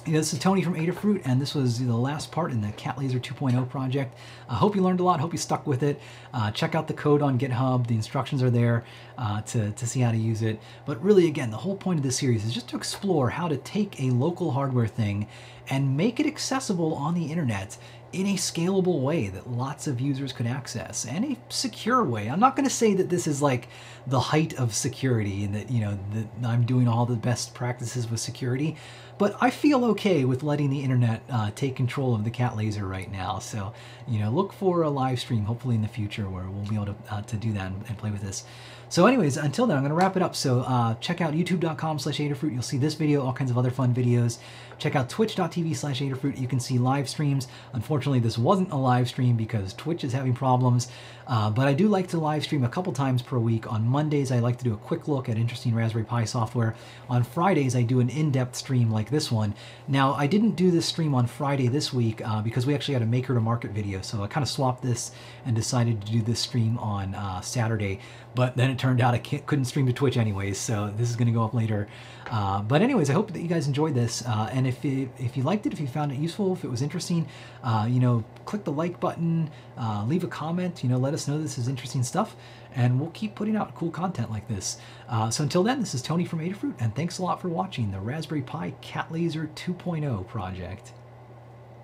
you 0.06 0.14
know, 0.14 0.20
this 0.20 0.34
is 0.34 0.40
Tony 0.40 0.64
from 0.64 0.74
Adafruit, 0.74 1.22
and 1.26 1.40
this 1.40 1.54
was 1.54 1.78
the 1.78 1.96
last 1.96 2.32
part 2.32 2.52
in 2.52 2.62
the 2.62 2.72
Cat 2.72 2.98
Laser 2.98 3.20
2.0 3.20 3.70
project. 3.70 4.18
I 4.50 4.56
hope 4.56 4.76
you 4.76 4.82
learned 4.82 5.00
a 5.00 5.04
lot. 5.04 5.20
hope 5.20 5.32
you 5.32 5.38
stuck 5.38 5.68
with 5.68 5.84
it. 5.84 6.02
Uh, 6.34 6.50
check 6.50 6.74
out 6.74 6.88
the 6.88 6.94
code 6.94 7.22
on 7.22 7.38
GitHub. 7.38 7.86
The 7.86 7.94
instructions 7.94 8.42
are 8.42 8.50
there 8.50 8.84
uh, 9.20 9.42
to, 9.42 9.72
to 9.72 9.86
see 9.86 10.00
how 10.00 10.12
to 10.12 10.18
use 10.18 10.42
it. 10.42 10.60
But 10.88 11.04
really, 11.04 11.28
again, 11.28 11.52
the 11.52 11.58
whole 11.58 11.76
point 11.76 12.00
of 12.00 12.04
this 12.04 12.18
series 12.18 12.46
is 12.46 12.54
just 12.54 12.68
to 12.70 12.78
explore 12.78 13.30
how 13.30 13.48
to 13.48 13.58
take 13.58 14.02
a 14.02 14.10
local 14.10 14.52
hardware 14.52 14.88
thing 14.88 15.28
and 15.70 15.96
make 15.96 16.20
it 16.20 16.26
accessible 16.26 16.96
on 16.96 17.14
the 17.14 17.26
internet 17.26 17.78
in 18.14 18.28
a 18.28 18.36
scalable 18.36 19.02
way 19.02 19.28
that 19.28 19.50
lots 19.50 19.88
of 19.88 20.02
users 20.02 20.34
could 20.34 20.46
access 20.46 21.06
and 21.06 21.24
a 21.24 21.38
secure 21.50 22.04
way. 22.04 22.30
I'm 22.30 22.40
not 22.40 22.56
going 22.56 22.68
to 22.68 22.74
say 22.74 22.94
that 22.96 23.10
this 23.10 23.26
is 23.26 23.42
like 23.42 23.70
the 24.08 24.20
height 24.20 24.54
of 24.56 24.74
security 24.74 25.46
and 25.46 25.56
that, 25.56 25.72
you 25.72 25.80
know, 25.80 25.98
that 26.14 26.48
I'm 26.48 26.66
doing 26.66 26.88
all 26.88 27.06
the 27.06 27.16
best 27.16 27.54
practices 27.54 28.10
with 28.10 28.20
security, 28.20 28.76
but 29.18 29.36
I 29.40 29.50
feel 29.50 29.86
okay 29.86 30.26
with 30.26 30.44
letting 30.44 30.70
the 30.70 30.82
internet 30.82 31.22
uh, 31.30 31.52
take 31.56 31.76
control 31.76 32.16
of 32.16 32.24
the 32.24 32.32
cat 32.32 32.58
laser 32.58 32.88
right 32.88 33.10
now. 33.12 33.40
So, 33.40 33.74
you 34.08 34.20
know, 34.20 34.32
look 34.32 34.52
for 34.52 34.82
a 34.82 34.90
live 34.90 35.20
stream 35.20 35.46
hopefully 35.46 35.76
in 35.76 35.82
the 35.82 35.88
future 35.88 36.28
where 36.28 36.50
we'll 36.50 36.68
be 36.68 36.76
able 36.76 36.88
to, 36.88 36.96
uh, 37.10 37.22
to 37.22 37.38
do 37.38 37.54
that 37.54 37.68
and, 37.68 37.86
and, 37.88 37.98
play 37.98 38.10
with 38.10 38.22
this. 38.22 38.44
So 38.90 39.06
anyways, 39.06 39.38
until 39.38 39.68
then, 39.68 39.78
I'm 39.78 39.84
going 39.84 39.92
to 39.92 39.96
wrap 39.96 40.18
it 40.18 40.24
up. 40.24 40.36
So 40.36 40.62
uh, 40.62 40.96
check 40.96 41.22
out 41.22 41.34
youtube.com 41.34 42.00
slash 42.00 42.18
Adafruit. 42.18 42.52
You'll 42.52 42.62
see 42.62 42.78
this 42.78 42.96
video, 42.96 43.24
all 43.24 43.32
kinds 43.32 43.52
of 43.52 43.58
other 43.58 43.72
fun 43.72 43.94
videos. 43.94 44.40
Check 44.82 44.96
out 44.96 45.10
twitch.tv 45.10 45.76
slash 45.76 46.02
Adafruit. 46.02 46.40
You 46.40 46.48
can 46.48 46.60
see 46.60 46.80
live 46.80 47.08
streams. 47.08 47.48
Unfortunately, 47.74 48.18
this 48.18 48.36
wasn't 48.36 48.72
a 48.72 48.76
live 48.76 49.08
stream 49.08 49.38
because 49.38 49.76
Twitch 49.76 50.04
is 50.04 50.12
having 50.12 50.34
problems. 50.34 50.88
Uh, 51.28 51.52
but 51.52 51.68
I 51.68 51.74
do 51.74 51.88
like 51.88 52.08
to 52.08 52.18
live 52.18 52.44
stream 52.44 52.64
a 52.64 52.68
couple 52.68 52.92
times 52.92 53.22
per 53.22 53.38
week. 53.38 53.72
On 53.72 53.88
Mondays, 53.88 54.32
I 54.32 54.40
like 54.40 54.58
to 54.58 54.64
do 54.64 54.74
a 54.74 54.78
quick 54.78 55.08
look 55.08 55.30
at 55.30 55.38
interesting 55.38 55.76
Raspberry 55.76 56.04
Pi 56.04 56.26
software. 56.26 56.74
On 57.12 57.24
Fridays, 57.24 57.76
I 57.76 57.84
do 57.84 58.00
an 58.00 58.10
in-depth 58.10 58.56
stream 58.56 58.90
like 58.90 59.12
this 59.12 59.32
one. 59.32 59.54
Now, 59.88 60.14
I 60.16 60.26
didn't 60.26 60.56
do 60.56 60.72
this 60.72 60.88
stream 60.88 61.14
on 61.14 61.28
Friday 61.28 61.68
this 61.68 61.94
week 61.94 62.20
uh, 62.28 62.42
because 62.42 62.66
we 62.66 62.74
actually 62.74 62.96
had 62.96 63.04
a 63.04 63.06
maker 63.06 63.36
to 63.36 63.40
market 63.40 63.72
video. 63.72 64.02
So 64.02 64.24
I 64.24 64.28
kind 64.28 64.44
of 64.44 64.50
swapped 64.50 64.82
this 64.82 65.12
and 65.46 65.56
decided 65.56 66.02
to 66.02 66.12
do 66.12 66.24
this 66.24 66.40
stream 66.40 66.80
on 66.80 67.14
uh, 67.14 67.42
Saturday. 67.42 68.00
But 68.34 68.56
then 68.56 68.70
it 68.70 68.80
turned 68.80 69.02
out 69.02 69.14
I 69.14 69.20
couldn't 69.20 69.66
stream 69.66 69.86
to 69.88 69.94
Twitch 69.94 70.16
anyways, 70.16 70.58
so 70.58 70.94
this 70.96 71.10
is 71.10 71.16
going 71.16 71.28
to 71.28 71.34
go 71.34 71.44
up 71.44 71.54
later. 71.54 71.88
Uh, 72.30 72.62
but 72.62 72.82
anyways, 72.82 73.10
I 73.10 73.14
hope 73.14 73.34
that 73.34 73.42
you 73.42 73.48
guys 73.48 73.68
enjoyed 73.68 73.94
this. 73.94 74.24
Uh, 74.26 74.50
and 74.54 74.66
if, 74.66 74.86
if 74.86 75.36
you 75.36 75.44
liked 75.44 75.66
it, 75.66 75.74
if 75.74 75.82
you 75.82 75.88
found 75.88 76.14
it 76.14 76.18
useful, 76.18 76.54
if 76.54 76.64
it 76.64 76.70
was 76.70 76.82
interesting, 76.82 77.28
uh, 77.64 77.86
you 77.90 78.00
know, 78.00 78.24
click 78.46 78.64
the 78.64 78.72
like 78.72 79.00
button, 79.02 79.50
uh, 79.78 80.06
leave 80.08 80.24
a 80.24 80.28
comment, 80.28 80.82
you 80.82 80.90
know, 80.90 80.98
let 80.98 81.14
us 81.14 81.28
know 81.28 81.42
this 81.42 81.58
is 81.58 81.68
interesting 81.68 82.04
stuff, 82.04 82.38
and 82.74 83.00
we'll 83.00 83.12
keep 83.12 83.36
putting 83.36 83.58
out 83.58 83.76
cool 83.76 83.92
content 83.92 84.32
like 84.32 84.48
this. 84.48 84.78
Uh, 85.10 85.30
so 85.30 85.44
until 85.44 85.64
then, 85.64 85.82
this 85.82 85.94
is 85.94 86.02
Tony 86.02 86.24
from 86.24 86.40
Adafruit, 86.40 86.76
and 86.80 86.96
thanks 86.96 87.18
a 87.18 87.24
lot 87.24 87.42
for 87.42 87.50
watching 87.50 87.92
the 87.92 88.00
Raspberry 88.00 88.42
Pi 88.42 88.74
Cat 88.82 89.12
Laser 89.12 89.50
2.0 89.56 90.26
project. 90.28 90.94